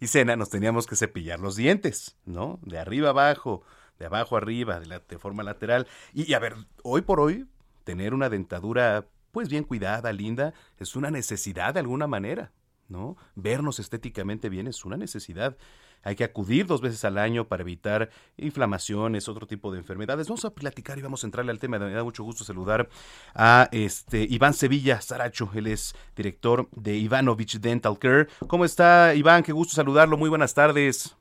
y 0.00 0.06
cena, 0.06 0.36
nos 0.36 0.50
teníamos 0.50 0.86
que 0.86 0.96
cepillar 0.96 1.40
los 1.40 1.56
dientes, 1.56 2.16
¿no? 2.24 2.58
De 2.62 2.78
arriba 2.78 3.10
abajo, 3.10 3.62
de 3.98 4.06
abajo 4.06 4.36
arriba, 4.36 4.80
de, 4.80 4.86
la, 4.86 5.00
de 5.00 5.18
forma 5.18 5.42
lateral. 5.42 5.86
Y, 6.12 6.30
y 6.30 6.34
a 6.34 6.38
ver, 6.38 6.54
hoy 6.82 7.02
por 7.02 7.20
hoy, 7.20 7.46
tener 7.84 8.14
una 8.14 8.28
dentadura 8.28 9.06
pues 9.34 9.48
bien 9.48 9.64
cuidada, 9.64 10.12
linda, 10.12 10.54
es 10.78 10.94
una 10.94 11.10
necesidad 11.10 11.74
de 11.74 11.80
alguna 11.80 12.06
manera, 12.06 12.52
¿no? 12.88 13.16
Vernos 13.34 13.80
estéticamente 13.80 14.48
bien 14.48 14.68
es 14.68 14.84
una 14.84 14.96
necesidad. 14.96 15.56
Hay 16.04 16.16
que 16.16 16.24
acudir 16.24 16.66
dos 16.66 16.82
veces 16.82 17.04
al 17.04 17.18
año 17.18 17.46
para 17.46 17.62
evitar 17.62 18.10
inflamaciones, 18.36 19.28
otro 19.28 19.46
tipo 19.46 19.72
de 19.72 19.78
enfermedades. 19.78 20.28
Vamos 20.28 20.44
a 20.44 20.50
platicar 20.50 20.98
y 20.98 21.02
vamos 21.02 21.24
a 21.24 21.26
entrarle 21.26 21.50
al 21.50 21.58
tema. 21.58 21.78
Me 21.78 21.92
da 21.92 22.04
mucho 22.04 22.22
gusto 22.22 22.44
saludar 22.44 22.88
a 23.34 23.68
este 23.72 24.26
Iván 24.28 24.52
Sevilla 24.52 25.00
Saracho. 25.00 25.50
Él 25.54 25.66
es 25.66 25.94
director 26.14 26.68
de 26.72 26.96
Ivanovich 26.96 27.58
Dental 27.58 27.98
Care. 27.98 28.28
¿Cómo 28.46 28.64
está, 28.64 29.14
Iván? 29.14 29.42
Qué 29.42 29.52
gusto 29.52 29.74
saludarlo. 29.74 30.18
Muy 30.18 30.28
buenas 30.28 30.52
tardes. 30.52 31.16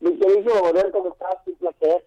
Mi 0.00 0.18
querido 0.18 0.52
¿cómo 0.92 1.08
estás? 1.08 1.36
Un 1.46 1.54
placer. 1.56 2.06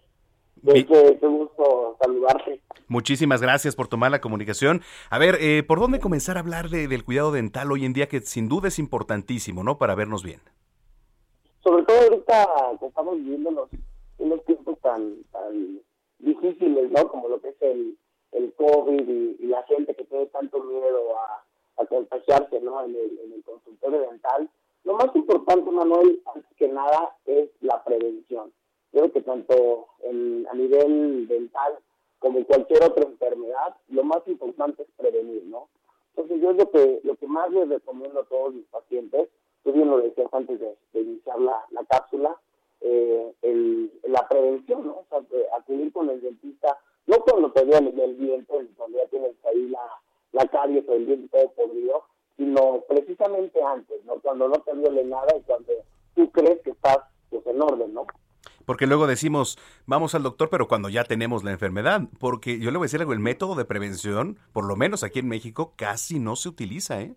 Qué, 0.64 1.26
gusto 1.26 1.96
saludarte. 2.02 2.60
Muchísimas 2.88 3.40
gracias 3.40 3.76
por 3.76 3.86
tomar 3.86 4.10
la 4.10 4.20
comunicación. 4.20 4.82
A 5.10 5.18
ver, 5.18 5.38
eh, 5.40 5.62
¿por 5.62 5.78
dónde 5.78 6.00
comenzar 6.00 6.36
a 6.36 6.40
hablar 6.40 6.68
del 6.70 7.04
cuidado 7.04 7.30
dental 7.30 7.70
hoy 7.70 7.84
en 7.84 7.92
día 7.92 8.08
que 8.08 8.20
sin 8.20 8.48
duda 8.48 8.68
es 8.68 8.78
importantísimo, 8.78 9.62
¿no? 9.62 9.78
Para 9.78 9.94
vernos 9.94 10.24
bien 10.24 10.40
sobre 11.68 11.84
todo 11.84 11.98
ahorita 11.98 12.48
que 12.80 12.86
estamos 12.86 13.16
viviendo 13.16 13.50
los, 13.50 13.68
unos 14.16 14.42
tiempos 14.46 14.78
tan, 14.80 15.22
tan 15.24 15.82
difíciles, 16.18 16.90
¿no? 16.90 17.08
Como 17.08 17.28
lo 17.28 17.42
que 17.42 17.50
es 17.50 17.60
el, 17.60 17.98
el 18.32 18.54
COVID 18.54 19.06
y, 19.06 19.46
la 19.48 19.62
gente 19.64 19.94
que 19.94 20.04
tiene 20.04 20.26
tanto 20.26 20.62
miedo 20.62 21.14
a, 21.18 21.44
contagiarse, 21.88 22.60
¿no? 22.60 22.84
En 22.84 22.94
el, 22.94 23.18
en 23.18 23.32
el 23.34 23.44
consultorio 23.44 24.00
dental. 24.00 24.48
Lo 24.84 24.94
más 24.94 25.14
importante, 25.14 25.70
Manuel, 25.70 26.22
antes 26.34 26.50
que 26.56 26.68
nada, 26.68 27.16
es 27.26 27.50
la 27.60 27.84
prevención. 27.84 28.52
Creo 28.90 29.12
que 29.12 29.20
tanto 29.20 29.88
en, 30.00 30.46
a 30.50 30.54
nivel 30.54 31.28
dental 31.28 31.78
como 32.18 32.44
cualquier 32.46 32.82
otra 32.82 33.04
enfermedad, 33.04 33.76
lo 33.88 34.04
más 34.04 34.26
importante 34.26 34.82
es 34.82 34.88
prevenir, 34.96 35.44
¿no? 35.44 35.68
Entonces 36.16 36.40
yo 36.40 36.52
lo 36.52 36.70
que, 36.70 37.00
lo 37.04 37.14
que 37.16 37.26
más 37.26 37.50
les 37.52 37.68
recomiendo 37.68 38.20
a 38.20 38.24
todos 38.24 38.54
mis 38.54 38.66
pacientes 38.66 39.28
decías 40.08 40.32
antes 40.32 40.60
de, 40.60 40.76
iniciar 40.94 41.40
la, 41.40 41.84
cápsula, 41.88 42.36
eh, 42.80 43.32
el, 43.42 43.92
la 44.04 44.26
prevención, 44.28 44.86
¿no? 44.86 44.98
O 44.98 45.06
sea, 45.08 45.20
acudir 45.56 45.92
con 45.92 46.10
el 46.10 46.20
dentista, 46.20 46.78
no 47.06 47.18
cuando 47.20 47.50
te 47.52 47.64
duele 47.64 47.92
el 48.02 48.18
diente, 48.18 48.68
donde 48.76 48.98
ya 48.98 49.06
tienes 49.08 49.34
ahí 49.44 49.68
la, 49.68 49.80
la 50.32 50.46
caries 50.48 50.88
o 50.88 50.92
el 50.94 51.06
diente 51.06 51.28
todo 51.28 51.50
podrido, 51.52 52.04
sino 52.36 52.84
precisamente 52.88 53.62
antes, 53.62 54.04
¿no? 54.04 54.14
Cuando 54.20 54.48
no 54.48 54.58
te 54.60 54.74
duele 54.74 55.04
nada 55.04 55.36
y 55.36 55.42
cuando 55.42 55.72
tú 56.14 56.30
crees 56.30 56.60
que 56.62 56.70
estás 56.70 56.98
pues, 57.30 57.46
en 57.46 57.60
orden, 57.60 57.94
¿no? 57.94 58.06
Porque 58.68 58.86
luego 58.86 59.06
decimos, 59.06 59.58
vamos 59.86 60.14
al 60.14 60.22
doctor, 60.22 60.50
pero 60.50 60.68
cuando 60.68 60.90
ya 60.90 61.02
tenemos 61.04 61.42
la 61.42 61.52
enfermedad. 61.52 62.02
Porque 62.20 62.58
yo 62.58 62.70
le 62.70 62.76
voy 62.76 62.84
a 62.84 62.88
decir 62.88 63.00
algo, 63.00 63.14
el 63.14 63.18
método 63.18 63.54
de 63.54 63.64
prevención, 63.64 64.38
por 64.52 64.66
lo 64.66 64.76
menos 64.76 65.02
aquí 65.02 65.20
en 65.20 65.28
México, 65.28 65.72
casi 65.74 66.18
no 66.18 66.36
se 66.36 66.50
utiliza, 66.50 67.00
¿eh? 67.00 67.14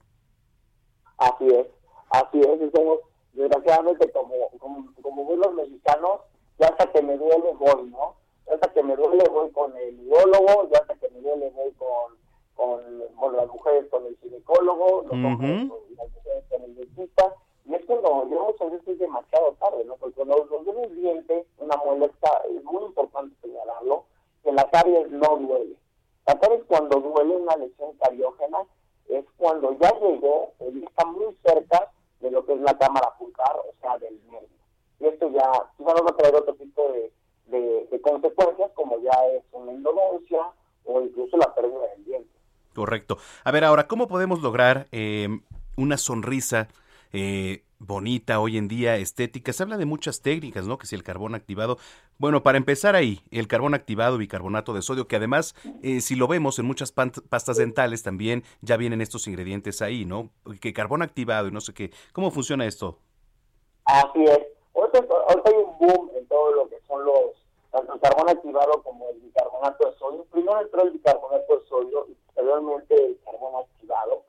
Así 1.17 1.47
es. 1.47 1.67
Así 2.11 2.41
es, 2.41 2.71
somos, 2.75 2.99
desgraciadamente, 3.33 4.11
como, 4.11 4.35
como, 4.59 4.93
como 5.01 5.35
los 5.35 5.53
mexicanos, 5.53 6.21
ya 6.59 6.67
hasta 6.67 6.91
que 6.91 7.01
me 7.01 7.17
duele 7.17 7.53
voy, 7.57 7.89
¿no? 7.89 8.15
Ya 8.47 8.55
hasta 8.55 8.71
que 8.73 8.83
me 8.83 8.95
duele 8.97 9.23
voy 9.29 9.49
con 9.51 9.75
el 9.77 9.95
biólogo, 9.95 10.69
ya 10.69 10.79
hasta 10.79 10.95
que 10.95 11.09
me 11.09 11.21
duele 11.21 11.49
voy 11.51 11.71
con, 11.71 12.17
con, 12.55 13.35
las 13.35 13.47
mujeres 13.47 13.85
con 13.89 14.05
el 14.05 14.17
ginecólogo, 14.17 15.03
los 15.03 15.11
hombres 15.11 15.69
con 15.69 15.79
las 15.97 16.11
mujeres 16.11 16.43
con 16.49 16.63
el 16.63 16.75
dentista. 16.75 17.35
Y 17.65 17.75
es 17.75 17.85
cuando 17.85 18.27
yo 18.29 18.45
muchas 18.45 18.71
veces 18.71 18.87
es 18.89 18.99
demasiado 18.99 19.53
tarde, 19.53 19.85
¿no? 19.85 19.95
Porque 19.95 20.15
cuando 20.15 20.37
nos 20.37 20.65
duele 20.65 20.87
un 20.87 20.95
diente, 20.95 21.45
una 21.59 21.77
muela, 21.77 22.07
es 22.07 22.63
muy 22.65 22.83
importante 22.83 23.35
señalarlo, 23.41 24.03
que 24.43 24.51
la 24.51 24.69
caries 24.69 25.09
no 25.11 25.37
duele. 25.37 25.77
La 26.27 26.37
caries 26.37 26.63
cuando 26.67 26.99
duele 26.99 27.37
una 27.37 27.55
lesión 27.55 27.93
cariógena 27.93 28.65
es 29.07 29.25
cuando 29.37 29.77
ya 29.79 29.91
llegó, 29.99 30.53
está 30.59 31.05
muy 31.05 31.35
cerca 31.43 31.91
de 32.21 32.31
lo 32.31 32.45
que 32.45 32.53
es 32.53 32.61
la 32.61 32.77
cámara 32.77 33.13
pulgar, 33.17 33.55
o 33.57 33.73
sea, 33.81 33.97
del 33.97 34.19
nervio. 34.31 34.47
Y 34.99 35.07
esto 35.07 35.29
ya, 35.31 35.51
quizá 35.77 35.93
nos 35.93 36.05
va 36.05 36.09
a 36.11 36.17
traer 36.17 36.35
otro 36.35 36.53
tipo 36.55 36.87
de, 36.91 37.11
de, 37.47 38.01
consecuencias, 38.01 38.71
como 38.73 38.99
ya 38.99 39.11
es 39.33 39.43
una 39.51 39.71
endodoncia 39.71 40.51
o 40.85 41.01
incluso 41.01 41.37
la 41.37 41.53
pérdida 41.53 41.87
del 41.87 42.05
diente. 42.05 42.29
Correcto. 42.73 43.10
A 43.43 43.51
ver, 43.51 43.63
ahora, 43.63 43.87
¿cómo 43.87 44.07
podemos 44.07 44.41
lograr 44.41 44.87
eh, 44.91 45.27
una 45.75 45.97
sonrisa 45.97 46.67
eh, 47.13 47.63
bonita 47.81 48.39
hoy 48.39 48.57
en 48.57 48.67
día, 48.67 48.95
estética. 48.97 49.51
Se 49.53 49.63
habla 49.63 49.77
de 49.77 49.85
muchas 49.85 50.21
técnicas, 50.21 50.65
¿no? 50.65 50.77
Que 50.77 50.85
si 50.85 50.95
el 50.95 51.03
carbón 51.03 51.35
activado. 51.35 51.77
Bueno, 52.17 52.43
para 52.43 52.57
empezar 52.57 52.95
ahí, 52.95 53.21
el 53.31 53.47
carbón 53.47 53.73
activado, 53.73 54.17
bicarbonato 54.17 54.73
de 54.73 54.83
sodio, 54.83 55.07
que 55.07 55.15
además, 55.15 55.55
eh, 55.81 56.01
si 56.01 56.15
lo 56.15 56.27
vemos 56.27 56.59
en 56.59 56.65
muchas 56.65 56.91
pastas 56.91 57.57
dentales 57.57 58.03
también 58.03 58.43
ya 58.61 58.77
vienen 58.77 59.01
estos 59.01 59.27
ingredientes 59.27 59.81
ahí, 59.81 60.05
¿no? 60.05 60.29
Que 60.61 60.73
carbón 60.73 61.01
activado 61.01 61.47
y 61.47 61.51
no 61.51 61.61
sé 61.61 61.73
qué. 61.73 61.91
¿Cómo 62.13 62.29
funciona 62.31 62.65
esto? 62.65 62.99
Así 63.85 64.23
es. 64.23 64.39
Ahorita, 64.75 64.99
hay 65.45 65.53
un 65.53 65.77
boom 65.79 66.11
en 66.15 66.25
todo 66.27 66.51
lo 66.53 66.69
que 66.69 66.77
son 66.87 67.03
los, 67.03 67.45
tanto 67.71 67.93
el 67.95 67.99
carbón 67.99 68.29
activado 68.29 68.81
como 68.83 69.09
el 69.09 69.19
bicarbonato 69.19 69.89
de 69.89 69.97
sodio. 69.97 70.25
Primero 70.31 70.61
entró 70.61 70.83
el 70.83 70.91
bicarbonato 70.91 71.57
de 71.57 71.67
sodio 71.67 72.07
y 72.09 72.15
posteriormente 72.33 73.05
el 73.05 73.19
carbón 73.23 73.63
activado 73.63 74.23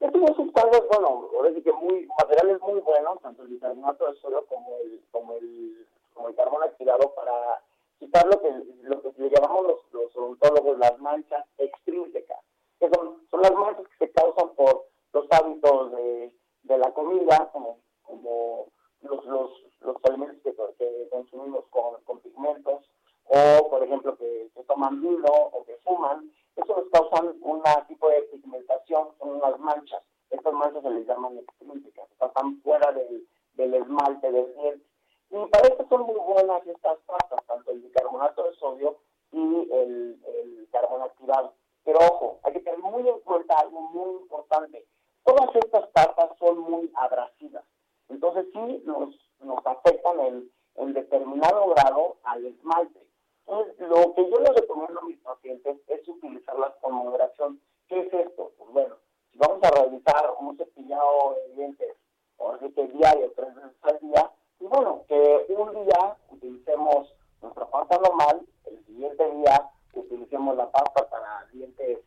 estos 0.00 0.20
dos 0.20 0.36
sustancias, 0.36 0.84
bueno, 0.92 1.28
ahora 1.34 1.52
sí 1.52 1.60
que 1.60 1.72
muy, 1.72 2.06
materiales 2.06 2.60
muy 2.60 2.80
buenos, 2.80 3.20
tanto 3.20 3.42
el 3.42 3.48
bicarbonato 3.48 4.06
de 4.06 4.20
sodio 4.20 4.46
como 4.46 4.76
el, 4.76 5.02
como 5.10 5.32
el, 5.34 5.86
como 6.14 6.28
el 6.28 6.36
carbón 6.36 6.62
activado 6.62 7.12
para 7.16 7.60
quitar 7.98 8.24
lo 8.26 8.40
que, 8.40 8.48
lo 8.82 9.02
que 9.02 9.12
le 9.20 9.30
llamamos 9.30 9.66
los, 9.66 9.92
los 9.92 10.16
odontólogos 10.16 10.78
las 10.78 10.96
manchas 11.00 11.44
extrínsecas, 11.58 12.38
que 12.78 12.88
son, 12.90 13.26
son 13.28 13.42
las 13.42 13.52
manchas 13.52 13.86
que 13.88 14.06
se 14.06 14.12
causan 14.12 14.50
por 14.50 14.86
los 15.12 15.26
hábitos 15.32 15.90
de, 15.90 16.32
de 16.62 16.78
la 16.78 16.92
comida, 16.92 17.50
como, 17.52 17.78
como 18.04 18.66
los, 19.02 19.24
los, 19.24 19.50
los 19.80 19.96
alimentos 20.04 20.40
que, 20.44 20.54
que 20.78 21.08
consumimos 21.10 21.64
con, 21.70 22.00
con 22.04 22.20
pigmentos, 22.20 22.88
o 23.24 23.68
por 23.68 23.82
ejemplo 23.82 24.16
que, 24.16 24.48
que 24.54 24.62
toman 24.62 25.02
vino 25.02 25.28
o 25.28 25.64
que 25.64 25.76
fuman, 25.78 26.30
eso 26.58 26.76
nos 26.76 26.88
causan 26.90 27.36
un 27.42 27.62
tipo 27.86 28.08
de 28.08 28.22
pigmentación, 28.22 29.08
son 29.18 29.30
unas 29.36 29.58
manchas. 29.60 30.02
Estas 30.30 30.52
manchas 30.52 30.82
se 30.82 30.90
les 30.90 31.06
llaman 31.06 31.38
extrínsecas, 31.38 32.10
están 32.10 32.60
fuera 32.62 32.92
del, 32.92 33.26
del 33.54 33.74
esmalte 33.74 34.30
del 34.30 34.54
diente. 34.54 34.86
Y 35.30 35.46
para 35.46 35.68
esto 35.68 35.86
son 35.88 36.02
muy 36.02 36.18
buenas 36.18 36.66
estas 36.66 36.98
pastas, 37.06 37.44
tanto 37.46 37.70
el 37.70 37.80
bicarbonato 37.80 38.42
de 38.44 38.54
sodio 38.56 38.98
y 39.30 39.68
el, 39.72 40.20
el 40.26 40.68
carbón 40.72 41.02
activado. 41.02 41.54
Pero 41.84 41.98
ojo, 42.00 42.40
hay 42.42 42.52
que 42.54 42.60
tener 42.60 42.78
muy 42.80 43.08
en 43.08 43.20
cuenta 43.20 43.58
algo 43.58 43.80
muy 43.80 44.22
importante. 44.22 44.84
Todas 45.24 45.54
estas 45.54 45.86
pastas 45.88 46.30
son 46.38 46.58
muy 46.58 46.90
abrasivas. 46.94 47.64
Entonces 48.08 48.46
sí 48.52 48.82
nos, 48.84 49.14
nos 49.40 49.64
afectan 49.66 50.20
en, 50.20 50.50
en 50.76 50.92
determinado 50.92 51.68
grado 51.68 52.16
al 52.24 52.44
esmalte. 52.46 53.07
Lo 53.48 54.14
que 54.14 54.30
yo 54.30 54.40
les 54.40 54.54
recomiendo 54.54 55.00
a 55.00 55.04
mis 55.04 55.18
pacientes 55.20 55.78
es 55.86 56.06
utilizarlas 56.06 56.74
con 56.82 56.92
moderación. 56.92 57.58
¿Qué 57.88 58.00
es 58.00 58.12
esto? 58.12 58.52
Pues 58.58 58.70
bueno, 58.72 58.96
si 59.32 59.38
vamos 59.38 59.62
a 59.62 59.70
realizar 59.70 60.34
un 60.38 60.54
cepillado 60.58 61.34
de 61.34 61.54
dientes, 61.54 61.96
o 62.36 62.52
así 62.52 62.70
que 62.72 62.86
diario, 62.88 63.32
tres 63.34 63.54
veces 63.54 63.72
al 63.82 63.98
día, 64.00 64.30
y 64.60 64.66
bueno, 64.66 65.02
que 65.08 65.46
un 65.56 65.72
día 65.72 66.16
utilicemos 66.30 67.14
nuestra 67.40 67.66
pasta 67.70 67.98
normal, 67.98 68.46
el 68.66 68.84
siguiente 68.84 69.30
día 69.36 69.70
utilicemos 69.94 70.54
la 70.54 70.70
pasta 70.70 71.08
para 71.08 71.46
dientes, 71.50 72.00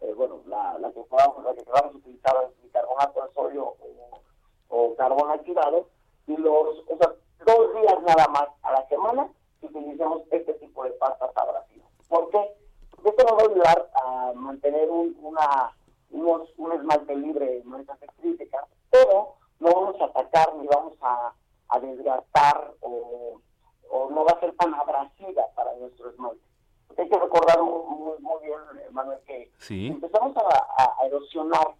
eh, 0.00 0.12
bueno, 0.14 0.40
la, 0.46 0.78
la, 0.80 0.90
que 0.90 1.02
podamos, 1.02 1.44
la 1.44 1.54
que 1.54 1.62
podamos 1.62 1.94
utilizar 1.94 2.34
es 2.42 2.62
bicarbonato 2.62 3.24
de 3.24 3.32
sodio 3.34 3.76
o, 3.78 4.20
o 4.68 4.96
carbón 4.96 5.30
activado, 5.30 5.88
y 6.26 6.36
los, 6.36 6.84
dos 7.46 7.74
días 7.74 8.02
nada 8.02 8.26
más 8.28 8.48
a 8.62 8.72
la 8.72 8.88
semana 8.88 9.30
utilicemos 9.62 10.22
este 10.30 10.54
tipo 10.54 10.84
de 10.84 10.90
pastas 10.92 11.30
abrasivas. 11.36 11.88
¿Por 12.08 12.30
qué? 12.30 12.54
Porque 12.90 13.10
esto 13.10 13.24
nos 13.24 13.38
va 13.38 13.42
a 13.42 13.52
ayudar 13.52 13.90
a 13.94 14.32
mantener 14.34 14.90
un, 14.90 15.16
una, 15.20 15.72
unos, 16.10 16.48
un 16.56 16.72
esmalte 16.72 17.16
libre 17.16 17.46
de 17.46 17.64
manchas 17.64 18.02
extrínsecas, 18.02 18.64
pero 18.90 19.34
no 19.60 19.72
vamos 19.72 20.00
a 20.00 20.04
atacar 20.06 20.54
ni 20.56 20.66
vamos 20.66 20.94
a, 21.00 21.32
a 21.68 21.80
desgastar 21.80 22.74
o, 22.80 23.40
o, 23.90 24.10
no 24.10 24.24
va 24.24 24.32
a 24.32 24.40
ser 24.40 24.54
tan 24.56 24.74
abrasiva 24.74 25.44
para 25.54 25.74
nuestro 25.76 26.10
esmalte. 26.10 26.42
hay 26.96 27.08
que 27.08 27.18
recordar 27.18 27.62
muy, 27.62 28.18
muy, 28.20 28.42
bien, 28.42 28.58
Manuel, 28.92 29.18
que 29.26 29.50
empezamos 29.68 30.36
a, 30.36 31.00
a, 31.00 31.06
erosionar, 31.06 31.74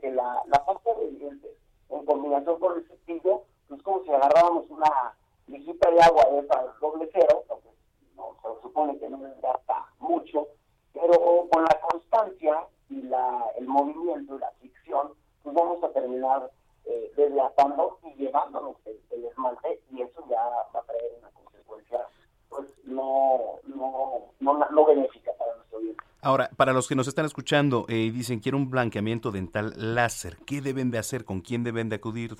que 0.00 0.10
la, 0.10 0.42
la 0.46 0.64
pasta 0.64 0.94
de 0.94 1.10
dientes 1.12 1.50
en 1.88 2.04
combinación 2.04 2.58
con 2.60 2.76
el 2.76 2.86
cepillo 2.86 3.42
es 3.74 3.82
como 3.82 4.02
si 4.04 4.12
agarrábamos 4.12 4.68
una 4.68 5.16
visita 5.46 5.90
de 5.90 6.00
agua 6.00 6.22
es 6.32 6.50
al 6.50 6.70
doble 6.80 7.08
cero, 7.12 7.44
porque 7.48 7.68
no, 8.16 8.36
se 8.42 8.62
supone 8.62 8.98
que 8.98 9.08
no 9.08 9.18
gasta 9.42 9.86
mucho, 10.00 10.48
pero 10.92 11.48
con 11.50 11.64
la 11.64 11.80
constancia 11.80 12.66
y 12.88 13.02
la, 13.02 13.44
el 13.58 13.66
movimiento 13.66 14.36
y 14.36 14.38
la 14.38 14.50
fricción, 14.58 15.12
pues 15.42 15.54
vamos 15.54 15.82
a 15.82 15.90
terminar 15.90 16.50
eh, 16.84 17.12
desgastando 17.16 17.98
y 18.04 18.14
llevándonos 18.14 18.76
el, 18.86 19.24
esmalte 19.24 19.80
y 19.90 20.02
eso 20.02 20.24
ya 20.30 20.40
va 20.74 20.80
a 20.80 20.82
traer 20.84 21.12
una 21.18 21.30
consecuencia 21.30 22.06
pues 22.48 22.68
no, 22.84 23.58
no, 23.64 24.32
no, 24.40 24.58
no 24.70 24.84
benéfica 24.86 25.32
para 25.38 25.56
nuestro 25.56 25.80
bien. 25.80 25.96
Ahora, 26.22 26.50
para 26.56 26.72
los 26.72 26.86
que 26.88 26.94
nos 26.94 27.08
están 27.08 27.24
escuchando 27.24 27.86
eh, 27.88 27.96
y 27.96 28.10
dicen 28.10 28.38
quiero 28.40 28.58
un 28.58 28.70
blanqueamiento 28.70 29.32
dental 29.32 29.72
láser, 29.76 30.36
¿qué 30.46 30.60
deben 30.60 30.90
de 30.90 30.98
hacer? 30.98 31.24
¿Con 31.24 31.40
quién 31.40 31.64
deben 31.64 31.88
de 31.88 31.96
acudir? 31.96 32.36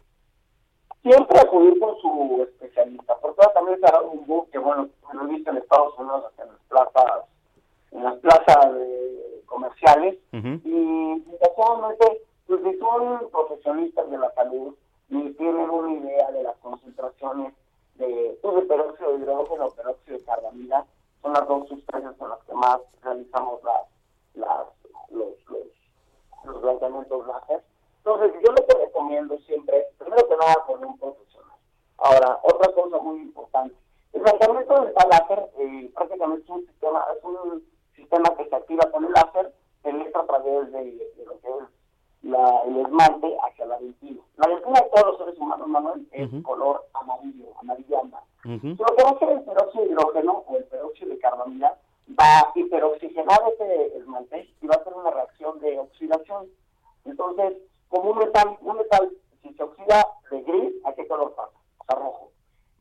Siempre 1.02 1.40
acudir 1.40 1.78
con 1.78 1.96
su 2.00 2.05
especialista, 2.42 3.16
porque 3.20 3.40
ahora 3.40 3.54
también 3.54 3.80
se 3.80 3.86
ha 3.86 3.92
dado 3.92 4.10
un 4.10 4.26
book 4.26 4.50
que, 4.50 4.58
bueno, 4.58 4.88
lo 5.12 5.22
he 5.24 5.26
visto 5.26 5.50
en 5.50 5.56
Estados 5.58 5.98
Unidos, 5.98 6.32
en 6.38 6.48
las 6.48 6.60
plazas, 6.68 7.24
en 7.92 8.04
las 8.04 8.14
plazas 8.16 8.66
eh, 8.76 9.42
comerciales, 9.46 10.18
y 10.32 11.20
desgraciadamente, 11.20 12.22
pues 12.46 12.60
si 12.62 12.78
son 12.78 13.28
profesionistas 13.30 14.10
de 14.10 14.18
la 14.18 14.30
salud 14.34 14.74
y 15.08 15.30
tienen 15.30 15.70
una 15.70 15.92
idea 15.92 16.30
de 16.30 16.42
las 16.42 16.56
concentraciones 16.58 17.54
de, 17.94 18.38
pues, 18.42 18.54
de 18.56 18.62
peróxido 18.62 19.12
de 19.12 19.18
hidrógeno, 19.18 19.70
peróxido 19.70 20.18
de 20.18 20.24
carbamida, 20.24 20.86
son 21.22 21.32
las 21.32 21.48
dos 21.48 21.68
sustancias 21.68 22.14
con 22.18 22.28
las 22.28 22.38
que 22.44 22.54
más 22.54 22.80
realizamos 23.02 23.62
las, 23.64 23.82
las, 24.34 24.66
los, 25.10 25.34
los, 25.48 25.66
los 26.44 26.62
blanqueamientos 26.62 27.26
láser. 27.26 27.62
Entonces, 27.98 28.32
yo 28.44 28.52
lo 28.52 28.66
que 28.66 28.84
recomiendo 28.84 29.38
siempre, 29.38 29.86
primero 29.98 30.28
que 30.28 30.36
nada, 30.36 30.54
con 30.66 30.84
un 30.84 30.98
profesional. 30.98 31.55
Ahora, 31.98 32.38
otra 32.42 32.72
cosa 32.72 32.98
muy 32.98 33.22
importante. 33.22 33.74
El 34.12 34.22
blanqueamiento 34.22 34.80
dental 34.80 35.08
láser 35.10 35.50
eh, 35.58 35.90
prácticamente 35.94 36.44
es 36.44 36.50
un 36.50 36.66
sistema, 36.66 37.04
es 37.16 37.24
un 37.24 37.62
sistema 37.94 38.34
que 38.36 38.48
se 38.48 38.56
activa 38.56 38.90
con 38.90 39.04
el 39.04 39.12
láser, 39.12 39.52
se 39.82 39.90
a 39.90 40.26
través 40.26 40.72
de, 40.72 40.84
de 40.84 41.24
lo 41.24 41.38
que 41.40 41.48
es 41.48 41.64
la, 42.22 42.62
el 42.62 42.78
esmalte 42.78 43.36
hacia 43.42 43.66
la 43.66 43.78
dentina. 43.78 44.20
La 44.36 44.48
dentina 44.48 44.80
de 44.80 44.90
todos 44.90 45.06
los 45.06 45.18
seres 45.18 45.38
humanos, 45.38 45.68
Manuel, 45.68 46.08
es 46.12 46.28
color 46.42 46.84
amarillo, 46.94 47.46
amarillo 47.60 48.00
ámbar. 48.00 48.22
Lo 48.44 48.60
que 48.62 49.02
va 49.02 49.10
a 49.10 49.12
hacer 49.12 49.28
el 49.30 49.42
peróxido 49.42 49.84
de 49.84 49.90
hidrógeno 49.90 50.44
o 50.46 50.56
el 50.56 50.64
peróxido 50.64 51.10
de 51.10 51.18
carbamida 51.18 51.78
va 52.18 52.38
a 52.38 52.52
hiperoxigenar 52.54 53.40
ese 53.52 53.96
esmalte 53.98 54.48
y 54.60 54.66
va 54.66 54.74
a 54.74 54.78
hacer 54.78 54.94
una 54.94 55.10
reacción 55.10 55.58
de 55.60 55.78
oxidación. 55.78 56.48
Entonces, 57.04 57.58
como 57.88 58.10
un 58.10 58.18
metal, 58.18 58.56
un 58.60 58.76
metal, 58.76 59.10
si 59.42 59.52
se 59.54 59.62
oxida 59.62 60.06
de 60.30 60.42
gris, 60.42 60.74
¿a 60.84 60.92
qué 60.94 61.06
color 61.06 61.34
pasa? 61.34 61.56
A 61.88 61.94
rojo. 61.94 62.32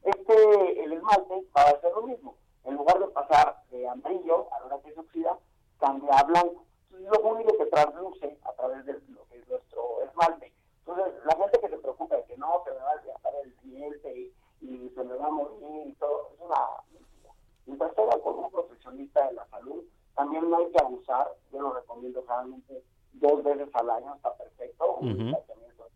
Este, 0.03 0.83
el 0.83 0.93
esmalte 0.93 1.47
va 1.55 1.61
a 1.61 1.69
hacer 1.69 1.91
lo 1.93 2.03
mismo. 2.03 2.35
En 2.63 2.75
lugar 2.75 2.99
de 2.99 3.07
pasar 3.07 3.63
de 3.71 3.87
amarillo, 3.87 4.47
a 4.53 4.59
la 4.59 4.65
hora 4.65 4.79
que 4.83 4.93
se 4.93 4.99
oxida, 4.99 5.37
cambia 5.79 6.17
a 6.17 6.23
blanco. 6.23 6.63
Entonces, 6.91 7.07
es 7.07 7.23
lo 7.23 7.29
único 7.29 7.57
que 7.57 7.65
trasluce 7.65 8.37
a 8.43 8.53
través 8.53 8.85
de 8.85 8.93
lo 9.09 9.25
que 9.27 9.39
es 9.39 9.47
nuestro 9.47 10.01
esmalte. 10.03 10.53
Entonces, 10.79 11.13
la 11.25 11.35
gente 11.35 11.59
que 11.59 11.69
se 11.69 11.77
preocupa 11.77 12.15
de 12.15 12.23
que 12.25 12.37
no, 12.37 12.61
se 12.63 12.71
me 12.71 12.77
va 12.77 12.91
a 12.91 12.95
desgastar 12.97 13.33
el 13.43 13.55
diente 13.61 14.17
y, 14.17 14.33
y 14.61 14.89
se 14.95 15.03
me 15.03 15.15
va 15.15 15.27
a 15.27 15.31
morir 15.31 15.87
y 15.87 15.93
todo, 15.93 16.31
es 16.33 16.39
una 16.39 16.67
mentira. 16.91 17.31
Mientras 17.65 17.93
sea 17.95 18.19
con 18.19 18.39
un 18.39 18.51
profesionista 18.51 19.27
de 19.27 19.33
la 19.33 19.47
salud, 19.47 19.83
también 20.15 20.49
no 20.49 20.57
hay 20.57 20.71
que 20.71 20.79
abusar. 20.79 21.31
Yo 21.51 21.61
lo 21.61 21.73
recomiendo 21.73 22.23
realmente 22.27 22.83
dos 23.13 23.43
veces 23.43 23.69
al 23.73 23.89
año, 23.89 24.15
está 24.15 24.35
perfecto. 24.35 24.97
Un 24.97 25.31
tratamiento 25.31 25.87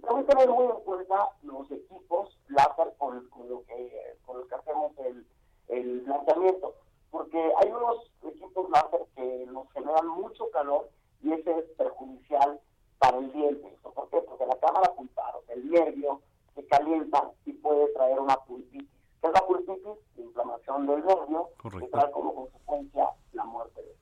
también 0.00 0.26
tener 0.26 0.48
muy 0.48 0.64
en 0.66 0.80
cuenta 0.84 1.30
los 1.42 1.70
equipos 1.70 2.36
láser 2.48 2.94
con, 2.98 3.28
con, 3.28 3.48
lo 3.48 3.64
que, 3.64 4.16
con 4.24 4.38
los 4.38 4.48
que 4.48 4.54
hacemos 4.54 4.92
el, 4.98 5.26
el 5.68 6.00
blanqueamiento. 6.00 6.74
Porque 7.10 7.52
hay 7.58 7.70
unos 7.70 8.10
equipos 8.22 8.68
láser 8.70 9.06
que 9.14 9.46
nos 9.46 9.70
generan 9.72 10.08
mucho 10.08 10.50
calor 10.50 10.90
y 11.22 11.32
ese 11.32 11.58
es 11.58 11.64
perjudicial 11.76 12.60
para 12.98 13.18
el 13.18 13.32
diente. 13.32 13.68
¿Esto 13.68 13.92
¿Por 13.92 14.08
qué? 14.10 14.20
Porque 14.22 14.46
la 14.46 14.58
cámara 14.58 14.92
sea, 15.14 15.54
el 15.54 15.70
nervio, 15.70 16.20
se 16.54 16.66
calienta 16.66 17.30
y 17.44 17.52
puede 17.52 17.86
traer 17.94 18.18
una 18.18 18.36
pulpitis. 18.36 18.88
¿Qué 19.20 19.26
es 19.26 19.32
la 19.32 19.46
pulpitis? 19.46 19.98
La 20.16 20.22
inflamación 20.22 20.86
del 20.86 21.04
nervio 21.04 21.48
que 21.62 21.88
trae 21.88 22.10
como 22.10 22.34
consecuencia 22.34 23.10
la 23.32 23.44
muerte 23.44 23.82
de 23.82 23.94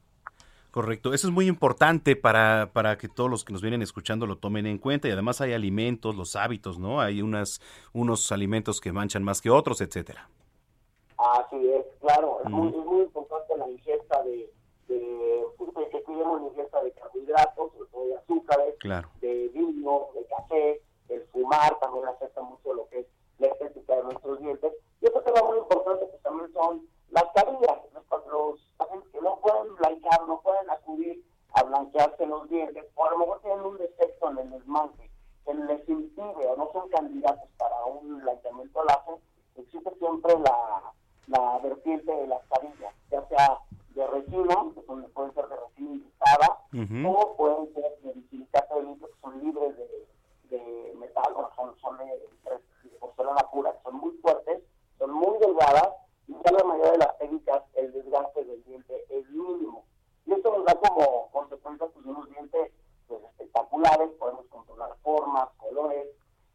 Correcto, 0.75 1.15
eso 1.15 1.29
es 1.29 1.33
muy 1.33 1.47
importante 1.47 2.17
para, 2.17 2.71
para 2.73 2.99
que 2.99 3.09
todos 3.09 3.31
los 3.31 3.45
que 3.45 3.53
nos 3.53 3.63
vienen 3.63 3.81
escuchando 3.81 4.27
lo 4.27 4.39
tomen 4.39 4.67
en 4.67 4.79
cuenta 4.79 5.07
y 5.07 5.13
además 5.13 5.41
hay 5.41 5.53
alimentos, 5.53 6.17
los 6.17 6.35
hábitos, 6.35 6.81
¿no? 6.81 7.01
Hay 7.01 7.23
unas, 7.23 7.61
unos 7.93 8.33
alimentos 8.33 8.81
que 8.81 8.91
manchan 8.91 9.23
más 9.23 9.41
que 9.41 9.51
otros, 9.51 9.81
etcétera. 9.81 10.29
Así 11.17 11.71
es, 11.71 11.87
claro, 12.01 12.41
es, 12.45 12.51
muy, 12.51 12.71
es 12.71 12.85
muy 12.87 13.03
importante 13.03 13.57
la 13.57 13.71
ingesta 13.71 14.21
de, 14.25 14.53
de, 14.89 14.97
de 14.97 15.89
que 15.91 16.03
cuidemos 16.03 16.41
la 16.41 16.49
ingesta 16.49 16.83
de 16.83 16.91
carbohidratos, 16.91 17.71
de 17.79 18.17
azúcares, 18.17 18.75
Claro. 18.81 19.09
de 19.21 19.51
vino, 19.55 20.09
de 20.17 20.27
café, 20.27 20.83
el 21.09 21.23
fumar 21.27 21.79
también 21.79 22.09
afecta 22.09 22.43
mucho 22.43 22.75
lo 22.75 22.89
que 22.89 22.99
es 22.99 23.07
la 23.39 23.47
estética 23.47 23.95
de 23.95 24.03
nuestros 24.03 24.41
dientes. 24.41 24.73
Y 25.01 25.07
otro 25.07 25.23
tema 25.23 25.41
muy 25.49 25.59
importante 25.59 26.05
pues 26.07 26.21
también 26.23 26.53
son 26.53 26.89
las 27.11 27.27
carillas, 27.33 27.79
los, 27.95 28.27
los 28.27 28.61
pacientes 28.77 29.09
que 29.13 29.21
no 29.21 29.39
pueden 29.39 29.77
blanquear, 29.77 30.27
no 30.27 30.41
pueden 30.41 30.69
acudir 30.69 31.23
a 31.53 31.63
blanquearse 31.63 32.27
los 32.27 32.49
dientes, 32.49 32.85
o 32.97 33.05
a 33.07 33.11
lo 33.13 33.19
mejor 33.19 33.41
tienen 33.41 33.65
un 33.65 33.79
defecto 33.79 34.31
en 34.31 34.39
el 34.39 34.53
esmalte 34.55 35.11
que 35.45 35.55
les 35.55 35.89
impide 35.89 36.47
o 36.49 36.57
no 36.57 36.71
son 36.73 36.89
candidatos 36.89 37.49
para 37.57 37.85
un 37.85 38.21
blanqueamiento 38.21 38.83
láser, 38.85 39.15
existe 39.55 39.95
siempre 40.01 40.35
la, 40.41 40.93
la 41.29 41.59
vertiente 41.61 42.11
de 42.11 42.27
las 42.27 42.43
carillas, 42.49 42.93
ya 43.13 43.25
sea 43.29 43.59
de 43.91 44.07
resina, 44.09 44.57
que 44.75 44.83
son, 44.85 45.05
pueden 45.15 45.35
ser 45.35 45.47
de 45.47 45.57
resina 45.57 45.91
inyectada, 45.93 46.59
o 47.07 47.37
pueden 47.37 47.73
ser 47.75 47.97
de 48.03 48.29
silicato 48.29 48.75
de 48.77 48.83
litio, 48.83 49.07
que 49.07 49.21
son 49.21 49.45
libres 49.45 49.77
de, 49.77 50.09
de 50.57 50.95
metal, 50.99 51.33
o 51.37 51.49
son, 51.55 51.79
son 51.81 51.99
de, 51.99 52.07
de 52.07 52.97
porcelana 52.99 53.43
pura, 53.53 53.73
que 53.73 53.83
son 53.85 53.95
muy 53.99 54.11
fuertes, 54.21 54.63
son 54.99 55.13
muy 55.13 55.39
delgadas, 55.39 55.91
y 56.27 56.33
en 56.33 56.57
la 56.57 56.65
mayoría 56.65 56.93
de 56.93 56.99
las 56.99 57.19
técnicas 57.19 57.63
el 57.75 57.93
desgaste 57.93 58.45
del 58.47 58.65
diente 58.65 59.05
es 59.11 59.29
mínimo. 59.29 59.85
Y 60.25 60.33
esto 60.33 60.57
nos 60.57 60.65
da 60.65 60.75
como 60.75 61.29
consecuencia 61.31 61.87
pues, 61.87 62.07
unos 62.07 62.27
dientes 62.31 62.73
pues, 63.07 63.23
espectaculares, 63.25 64.09
podemos 64.19 64.47
controlar 64.47 64.97
formas, 65.03 65.51
colores, 65.59 66.07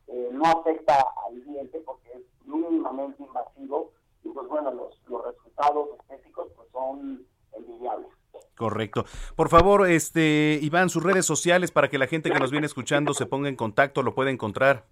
eh, 0.07 0.29
no 0.31 0.43
afecta 0.45 1.05
al 1.27 1.43
diente 1.43 1.79
porque 1.85 2.11
es 2.13 2.21
mínimamente 2.45 3.21
invasivo, 3.21 3.91
y 4.23 4.29
pues 4.29 4.47
bueno, 4.47 4.71
los, 4.71 4.99
los 5.07 5.23
resultados 5.23 5.89
estéticos 5.99 6.47
pues 6.55 6.67
son 6.71 7.27
envidiables. 7.53 8.09
Correcto. 8.57 8.98
Por 9.35 9.49
favor, 9.49 9.87
este 9.89 10.59
Iván, 10.61 10.89
sus 10.89 11.03
redes 11.03 11.25
sociales 11.25 11.71
para 11.71 11.89
que 11.89 11.97
la 11.97 12.07
gente 12.07 12.29
que 12.31 12.39
nos 12.39 12.51
viene 12.51 12.65
escuchando 12.67 13.13
se 13.13 13.25
ponga 13.25 13.49
en 13.49 13.55
contacto, 13.55 14.03
lo 14.03 14.13
pueda 14.15 14.29
encontrar. 14.31 14.85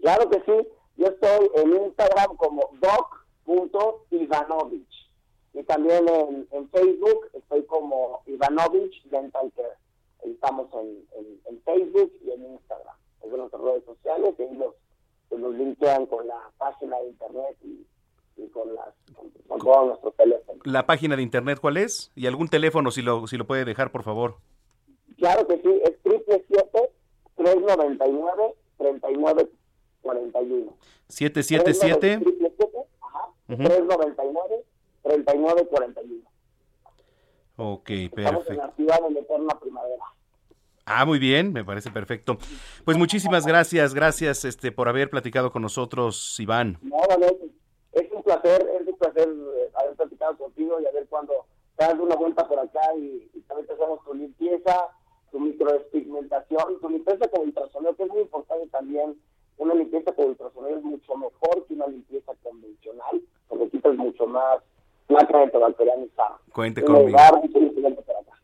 Claro 0.00 0.28
que 0.30 0.38
sí, 0.44 0.68
yo 0.96 1.06
estoy 1.06 1.50
en 1.56 1.74
Instagram 1.84 2.36
como 2.36 2.70
doc.ivanovich 3.80 5.10
y 5.54 5.62
también 5.64 6.08
en, 6.08 6.48
en 6.50 6.68
Facebook 6.70 7.28
estoy 7.34 7.64
como 7.66 8.22
Ivanovich 8.26 9.02
Dental 9.04 9.52
Care. 9.54 9.68
Ahí 10.24 10.30
Estamos 10.32 10.68
en, 10.74 11.04
en- 11.18 11.40
en 11.46 11.62
Facebook 11.62 12.12
y 12.24 12.30
en 12.30 12.52
Instagram. 12.52 12.96
Es 13.22 13.30
de 13.30 13.36
nuestras 13.38 13.62
redes 13.62 13.84
sociales 13.84 14.34
y 14.38 14.42
ahí 14.42 14.54
los, 14.56 14.74
pues 15.28 15.40
los 15.40 15.54
linkean 15.54 16.06
con 16.06 16.26
la 16.26 16.50
página 16.58 16.98
de 16.98 17.08
internet 17.08 17.56
y, 17.62 17.86
y 18.36 18.48
con, 18.48 18.74
las, 18.74 18.88
con, 19.14 19.30
con 19.46 19.58
todos 19.60 19.86
nuestros 19.88 20.16
teléfonos. 20.16 20.60
La 20.72 20.86
página 20.86 21.16
de 21.16 21.22
internet, 21.22 21.58
¿cuál 21.60 21.76
es? 21.76 22.10
Y 22.14 22.26
algún 22.26 22.48
teléfono, 22.48 22.90
si 22.90 23.02
lo, 23.02 23.26
si 23.26 23.36
lo 23.36 23.46
puede 23.46 23.66
dejar, 23.66 23.92
por 23.92 24.02
favor. 24.02 24.38
Claro 25.18 25.46
que 25.46 25.56
sí, 25.60 25.80
es 25.84 26.02
triple 26.02 26.42
siete 26.48 26.90
399 27.36 28.54
3941 28.78 30.76
777. 31.08 32.16
Ujú. 33.48 33.62
399 33.62 34.64
3941 35.02 36.22
Ok, 37.56 37.90
Estamos 37.90 38.16
en 38.16 38.24
perfecto. 38.24 38.54
la 38.54 38.72
ciudad 38.76 39.00
de 39.10 39.20
eterna 39.20 39.60
primavera. 39.60 40.04
Ah, 40.86 41.04
muy 41.04 41.18
bien, 41.18 41.52
me 41.52 41.64
parece 41.64 41.90
perfecto. 41.90 42.38
Pues 42.84 42.96
muchísimas 42.96 43.46
gracias, 43.46 43.92
gracias 43.94 44.44
este 44.46 44.72
por 44.72 44.88
haber 44.88 45.10
platicado 45.10 45.52
con 45.52 45.60
nosotros, 45.62 46.40
Iván. 46.40 46.78
No, 46.82 46.96
no, 47.18 47.26
es, 47.26 47.34
es 47.92 48.10
un 48.10 48.22
placer, 48.22 48.66
es 48.80 48.88
un 48.88 48.96
placer 48.98 49.28
eh, 49.28 49.70
haber 49.74 49.94
platicado 49.96 50.36
contigo 50.38 50.80
y 50.80 50.86
a 50.86 50.90
ver 50.90 51.06
cuando 51.08 51.34
te 51.71 51.71
das 51.82 51.98
una 51.98 52.16
vuelta 52.16 52.46
por 52.46 52.58
acá 52.58 52.80
y, 52.96 53.30
y 53.34 53.40
también 53.42 53.66
te 53.66 53.74
hacemos 53.74 54.02
tu 54.04 54.14
limpieza, 54.14 54.88
tu 55.30 55.40
microdespigmentación, 55.40 56.80
tu 56.80 56.88
limpieza 56.88 57.28
con 57.28 57.46
ultrasonido, 57.46 57.96
que 57.96 58.04
es 58.04 58.10
muy 58.10 58.20
importante 58.22 58.68
también. 58.68 59.16
Una 59.58 59.74
limpieza 59.74 60.12
con 60.12 60.26
ultrasonido 60.26 60.78
es 60.78 60.84
mucho 60.84 61.16
mejor 61.16 61.66
que 61.66 61.74
una 61.74 61.86
limpieza 61.86 62.32
convencional, 62.42 63.22
porque 63.48 63.70
quitas 63.70 63.94
mucho 63.96 64.26
más 64.26 64.62
placa 65.06 65.42
antibacteriana 65.42 66.04
y 66.04 66.08
sana. 66.10 66.36
Cuente 66.52 66.82
conmigo. 66.82 67.18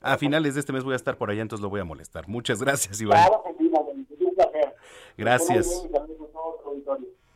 A 0.01 0.17
finales 0.17 0.55
de 0.55 0.61
este 0.61 0.73
mes 0.73 0.85
voy 0.85 0.93
a 0.93 0.97
estar 0.97 1.17
por 1.17 1.31
allá, 1.31 1.43
entonces 1.43 1.63
lo 1.63 1.71
voy 1.71 1.81
a 1.81 1.85
molestar. 1.85 2.29
Muchas 2.29 2.63
gracias, 2.63 3.01
Iván. 3.01 3.19
Claro 3.19 3.43
que 3.45 3.55
sí, 3.59 3.69
Manuel, 3.69 4.07
es 4.11 4.21
un 4.21 4.35
placer. 4.35 4.75
Gracias. 5.17 5.89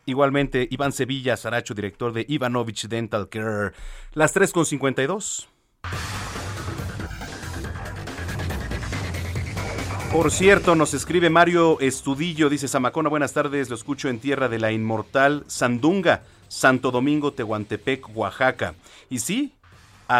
Igualmente, 0.04 0.68
Iván 0.70 0.92
Sevilla 0.92 1.36
Saracho, 1.36 1.74
director 1.74 2.12
de 2.12 2.24
Ivanovich 2.28 2.88
Dental 2.88 3.28
Care. 3.28 3.72
Las 4.14 4.34
3.52. 4.34 5.48
Por 10.12 10.30
cierto, 10.30 10.74
nos 10.74 10.92
escribe 10.92 11.30
Mario 11.30 11.80
Estudillo, 11.80 12.50
dice 12.50 12.68
Zamacona, 12.68 13.08
buenas 13.08 13.32
tardes, 13.32 13.70
lo 13.70 13.74
escucho 13.74 14.10
en 14.10 14.18
tierra 14.18 14.50
de 14.50 14.58
la 14.58 14.70
inmortal 14.70 15.42
Sandunga, 15.46 16.22
Santo 16.48 16.90
Domingo, 16.90 17.32
Tehuantepec, 17.32 18.14
Oaxaca. 18.14 18.74
Y 19.08 19.20
sí, 19.20 19.54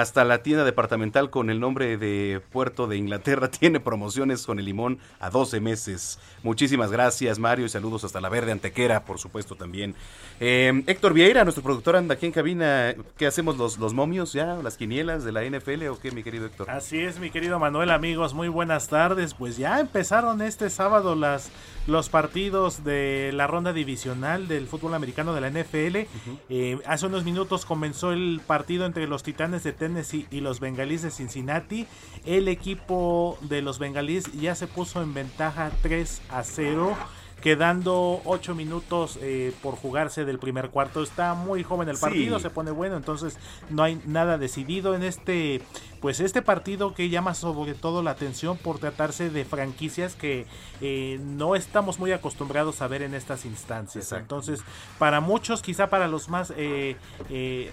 hasta 0.01 0.25
la 0.25 0.43
tienda 0.43 0.65
departamental 0.65 1.29
con 1.29 1.51
el 1.51 1.61
nombre 1.61 1.99
de 1.99 2.41
Puerto 2.51 2.87
de 2.87 2.97
Inglaterra 2.97 3.51
tiene 3.61 3.79
promociones 3.79 4.47
con 4.47 4.59
el 4.59 4.65
limón 4.65 4.99
a 5.21 5.29
12 5.29 5.61
meses. 5.61 6.19
Muchísimas 6.43 6.91
gracias, 6.91 7.39
Mario, 7.39 7.67
y 7.67 7.69
saludos 7.69 8.05
hasta 8.05 8.21
la 8.21 8.31
Verde 8.31 8.53
Antequera, 8.53 9.05
por 9.05 9.19
supuesto, 9.19 9.55
también. 9.55 9.95
Eh, 10.41 10.83
Héctor 10.87 11.13
Vieira, 11.13 11.45
nuestro 11.45 11.63
productor, 11.63 11.97
anda 11.97 12.15
aquí 12.15 12.25
en 12.25 12.33
cabina. 12.33 12.95
¿Qué 13.19 13.27
hacemos, 13.27 13.59
los, 13.59 13.79
los 13.79 13.93
momios 13.93 14.33
ya? 14.33 14.55
¿Las 14.63 14.79
quinielas 14.79 15.25
de 15.25 15.33
la 15.33 15.45
NFL 15.45 15.87
o 15.89 15.99
qué, 15.99 16.11
mi 16.11 16.23
querido 16.23 16.47
Héctor? 16.47 16.71
Así 16.71 16.99
es, 16.99 17.19
mi 17.19 17.31
querido 17.31 17.59
Manuel, 17.59 17.91
amigos, 17.91 18.33
muy 18.33 18.49
buenas 18.49 18.89
tardes. 18.89 19.35
Pues 19.35 19.59
ya 19.59 19.79
empezaron 19.79 20.41
este 20.41 20.71
sábado 20.71 21.15
las 21.15 21.51
los 21.87 22.09
partidos 22.09 22.85
de 22.85 23.31
la 23.35 23.47
ronda 23.47 23.73
divisional 23.73 24.47
del 24.47 24.67
fútbol 24.67 24.95
americano 24.95 25.35
de 25.35 25.41
la 25.41 25.51
NFL. 25.51 25.97
Eh, 26.49 26.79
hace 26.87 27.07
unos 27.07 27.25
minutos 27.25 27.67
comenzó 27.67 28.13
el 28.13 28.41
partido 28.47 28.87
entre 28.87 29.07
los 29.07 29.23
Titanes 29.23 29.65
de 29.65 29.73
Tennessee 29.83 30.29
y 30.31 30.43
los 30.43 30.61
Bengalíes 30.61 31.03
de 31.03 31.11
Cincinnati. 31.11 31.89
El 32.25 32.47
equipo 32.47 33.37
de 33.41 33.63
los 33.63 33.81
Bengalíes 33.81 34.33
ya 34.33 34.55
se 34.55 34.69
puso 34.69 35.03
en 35.03 35.13
ventaja 35.13 35.73
3 35.83 36.23
a 36.31 36.45
0 36.45 36.97
quedando 37.43 38.23
8 38.25 38.55
minutos 38.55 39.19
eh, 39.21 39.53
por 39.63 39.75
jugarse 39.75 40.25
del 40.25 40.39
primer 40.39 40.71
cuarto. 40.71 41.03
Está 41.03 41.35
muy 41.35 41.65
joven 41.65 41.89
el 41.89 41.99
partido, 41.99 42.39
se 42.39 42.51
pone 42.51 42.71
bueno, 42.71 42.97
entonces 42.97 43.37
no 43.69 43.83
hay 43.83 44.01
nada 44.07 44.39
decidido 44.39 44.95
en 44.95 45.03
este 45.03 45.61
pues 46.01 46.19
este 46.19 46.43
partido 46.43 46.95
que 46.95 47.11
llama 47.11 47.33
sobre 47.33 47.75
todo 47.75 48.03
la 48.03 48.11
atención 48.11 48.57
por 48.57 48.81
tratarse 48.81 49.31
de 49.31 49.45
franquicias 49.45 50.17
que 50.17 50.47
eh, 50.81 51.21
no 51.23 51.55
estamos 51.55 52.01
muy 52.01 52.11
acostumbrados 52.11 52.83
a 52.83 52.89
ver 52.89 53.03
en 53.03 53.15
estas 53.15 53.45
instancias. 53.45 54.11
Entonces, 54.11 54.65
para 54.99 55.21
muchos, 55.21 55.63
quizá 55.63 55.91
para 55.91 56.09
los 56.09 56.29
más 56.29 56.53
eh, 56.57 56.97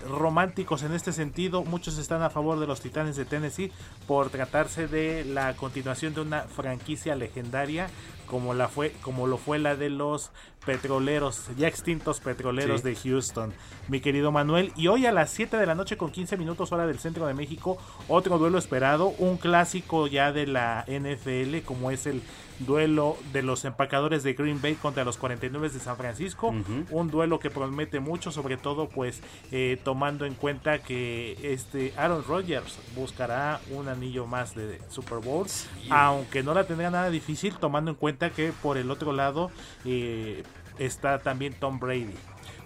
románticos 0.07 0.83
en 0.83 0.93
este 0.93 1.11
sentido, 1.11 1.63
muchos 1.63 1.97
están 1.97 2.21
a 2.21 2.29
favor 2.29 2.59
de 2.59 2.67
los 2.67 2.81
Titanes 2.81 3.15
de 3.15 3.25
Tennessee 3.25 3.71
por 4.05 4.29
tratarse 4.29 4.87
de 4.87 5.25
la 5.25 5.55
continuación 5.55 6.13
de 6.13 6.21
una 6.21 6.41
franquicia 6.41 7.15
legendaria 7.15 7.89
como 8.29 8.53
la 8.53 8.67
fue 8.67 8.91
como 9.01 9.27
lo 9.27 9.37
fue 9.37 9.59
la 9.59 9.75
de 9.75 9.89
los 9.89 10.31
petroleros, 10.65 11.47
ya 11.57 11.67
extintos 11.67 12.19
petroleros 12.19 12.83
de 12.83 12.95
Houston, 12.95 13.53
mi 13.87 14.01
querido 14.01 14.31
Manuel. 14.31 14.71
Y 14.75 14.87
hoy 14.87 15.05
a 15.05 15.11
las 15.11 15.31
7 15.31 15.57
de 15.57 15.65
la 15.65 15.75
noche 15.75 15.97
con 15.97 16.11
15 16.11 16.37
minutos 16.37 16.71
hora 16.71 16.85
del 16.85 16.99
centro 16.99 17.25
de 17.27 17.33
México, 17.33 17.77
otro 18.07 18.37
duelo 18.37 18.57
esperado, 18.57 19.07
un 19.17 19.37
clásico 19.37 20.07
ya 20.07 20.31
de 20.31 20.47
la 20.47 20.85
NFL 20.87 21.65
como 21.65 21.91
es 21.91 22.05
el 22.05 22.21
duelo 22.59 23.17
de 23.31 23.41
los 23.41 23.65
empacadores 23.65 24.23
de 24.23 24.33
Green 24.33 24.61
Bay 24.61 24.75
contra 24.75 25.03
los 25.03 25.17
49 25.17 25.69
de 25.69 25.79
San 25.79 25.97
Francisco, 25.97 26.53
un 26.91 27.09
duelo 27.09 27.39
que 27.39 27.49
promete 27.49 27.99
mucho, 27.99 28.31
sobre 28.31 28.57
todo 28.57 28.89
pues 28.89 29.21
eh, 29.51 29.79
tomando 29.83 30.25
en 30.25 30.35
cuenta 30.35 30.79
que 30.79 31.37
este 31.41 31.93
Aaron 31.97 32.23
Rodgers 32.27 32.77
buscará 32.95 33.59
un 33.71 33.87
anillo 33.87 34.25
más 34.25 34.55
de 34.55 34.79
Super 34.89 35.19
Bowl, 35.19 35.47
aunque 35.89 36.43
no 36.43 36.53
la 36.53 36.65
tendrá 36.65 36.89
nada 36.89 37.09
difícil 37.09 37.55
tomando 37.55 37.91
en 37.91 37.95
cuenta 37.95 38.29
que 38.31 38.51
por 38.61 38.77
el 38.77 38.91
otro 38.91 39.13
lado 39.13 39.51
eh, 39.85 40.43
está 40.77 41.19
también 41.19 41.53
Tom 41.53 41.79
Brady. 41.79 42.15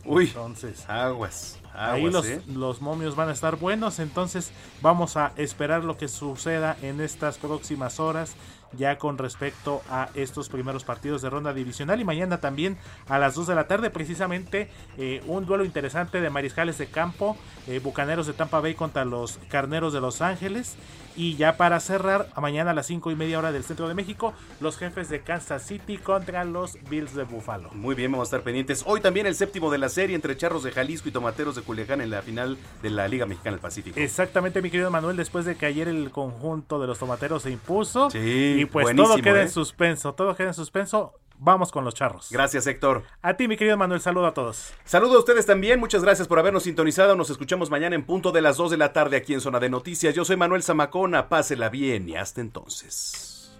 Uy, 0.05 0.25
entonces, 0.25 0.87
aguas. 0.89 1.59
ahí 1.73 2.09
los, 2.09 2.25
¿eh? 2.25 2.41
los 2.47 2.81
momios 2.81 3.15
van 3.15 3.29
a 3.29 3.31
estar 3.31 3.55
buenos, 3.55 3.99
entonces 3.99 4.51
vamos 4.81 5.15
a 5.15 5.31
esperar 5.37 5.85
lo 5.85 5.95
que 5.95 6.09
suceda 6.09 6.75
en 6.81 6.99
estas 6.99 7.37
próximas 7.37 8.01
horas 8.01 8.35
ya 8.77 8.97
con 8.97 9.17
respecto 9.17 9.81
a 9.89 10.09
estos 10.13 10.49
primeros 10.49 10.83
partidos 10.83 11.21
de 11.21 11.29
ronda 11.29 11.53
divisional. 11.53 11.99
Y 11.99 12.05
mañana 12.05 12.39
también 12.39 12.77
a 13.07 13.19
las 13.19 13.35
2 13.35 13.47
de 13.47 13.55
la 13.55 13.67
tarde 13.67 13.89
precisamente 13.89 14.69
eh, 14.97 15.21
un 15.27 15.45
duelo 15.45 15.65
interesante 15.65 16.21
de 16.21 16.29
mariscales 16.29 16.77
de 16.77 16.87
campo, 16.87 17.37
eh, 17.67 17.79
Bucaneros 17.79 18.27
de 18.27 18.33
Tampa 18.33 18.59
Bay 18.59 18.73
contra 18.75 19.05
los 19.05 19.39
Carneros 19.49 19.93
de 19.93 20.01
Los 20.01 20.21
Ángeles 20.21 20.75
y 21.15 21.35
ya 21.35 21.57
para 21.57 21.79
cerrar, 21.79 22.29
mañana 22.39 22.71
a 22.71 22.73
las 22.73 22.87
5 22.87 23.11
y 23.11 23.15
media 23.15 23.39
hora 23.39 23.51
del 23.51 23.63
centro 23.63 23.87
de 23.87 23.93
México, 23.93 24.33
los 24.59 24.77
jefes 24.77 25.09
de 25.09 25.21
Kansas 25.21 25.63
City 25.65 25.97
contra 25.97 26.43
los 26.43 26.77
Bills 26.89 27.15
de 27.15 27.23
Buffalo. 27.23 27.69
Muy 27.73 27.95
bien, 27.95 28.11
vamos 28.11 28.25
a 28.25 28.29
estar 28.29 28.41
pendientes. 28.41 28.83
Hoy 28.85 29.01
también 29.01 29.25
el 29.25 29.35
séptimo 29.35 29.71
de 29.71 29.77
la 29.77 29.89
serie 29.89 30.15
entre 30.15 30.35
Charros 30.37 30.63
de 30.63 30.71
Jalisco 30.71 31.09
y 31.09 31.11
Tomateros 31.11 31.55
de 31.55 31.61
Culiacán 31.61 32.01
en 32.01 32.09
la 32.09 32.21
final 32.21 32.57
de 32.81 32.89
la 32.89 33.07
Liga 33.07 33.25
Mexicana 33.25 33.55
del 33.55 33.61
Pacífico. 33.61 33.99
Exactamente, 33.99 34.61
mi 34.61 34.69
querido 34.69 34.91
Manuel, 34.91 35.17
después 35.17 35.45
de 35.45 35.55
que 35.55 35.65
ayer 35.65 35.87
el 35.87 36.11
conjunto 36.11 36.79
de 36.79 36.87
los 36.87 36.99
Tomateros 36.99 37.43
se 37.43 37.51
impuso. 37.51 38.09
Sí, 38.09 38.57
y 38.59 38.65
pues 38.65 38.95
todo 38.95 39.15
queda 39.17 39.41
en 39.41 39.47
¿eh? 39.47 39.49
suspenso, 39.49 40.13
todo 40.13 40.35
queda 40.35 40.49
en 40.49 40.53
suspenso. 40.53 41.13
Vamos 41.45 41.73
con 41.73 41.83
los 41.83 41.93
charros. 41.93 42.29
Gracias, 42.31 42.65
Héctor. 42.67 43.03
A 43.21 43.33
ti, 43.33 43.49
mi 43.49 43.57
querido 43.57 43.75
Manuel, 43.75 43.99
saludo 43.99 44.27
a 44.27 44.33
todos. 44.33 44.73
Saludo 44.85 45.17
a 45.17 45.19
ustedes 45.19 45.45
también, 45.45 45.77
muchas 45.77 46.01
gracias 46.01 46.25
por 46.25 46.39
habernos 46.39 46.63
sintonizado. 46.63 47.17
Nos 47.17 47.29
escuchamos 47.29 47.69
mañana 47.69 47.95
en 47.95 48.05
punto 48.05 48.31
de 48.31 48.41
las 48.41 48.55
2 48.55 48.71
de 48.71 48.77
la 48.77 48.93
tarde 48.93 49.17
aquí 49.17 49.33
en 49.33 49.41
Zona 49.41 49.59
de 49.59 49.69
Noticias. 49.69 50.15
Yo 50.15 50.23
soy 50.23 50.37
Manuel 50.37 50.63
Zamacona, 50.63 51.27
pásela 51.27 51.67
bien 51.67 52.07
y 52.07 52.15
hasta 52.15 52.39
entonces. 52.39 53.51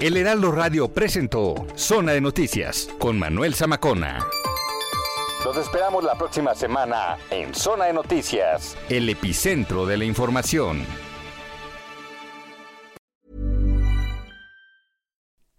El 0.00 0.16
Heraldo 0.16 0.52
Radio 0.52 0.88
presentó 0.88 1.66
Zona 1.74 2.12
de 2.12 2.22
Noticias 2.22 2.88
con 2.98 3.18
Manuel 3.18 3.54
Zamacona. 3.54 4.26
Los 5.44 5.58
esperamos 5.58 6.02
la 6.02 6.14
próxima 6.14 6.54
semana 6.54 7.18
en 7.28 7.54
Zona 7.54 7.84
de 7.86 7.92
Noticias, 7.92 8.78
el 8.88 9.10
epicentro 9.10 9.84
de 9.84 9.98
la 9.98 10.06
información. 10.06 11.09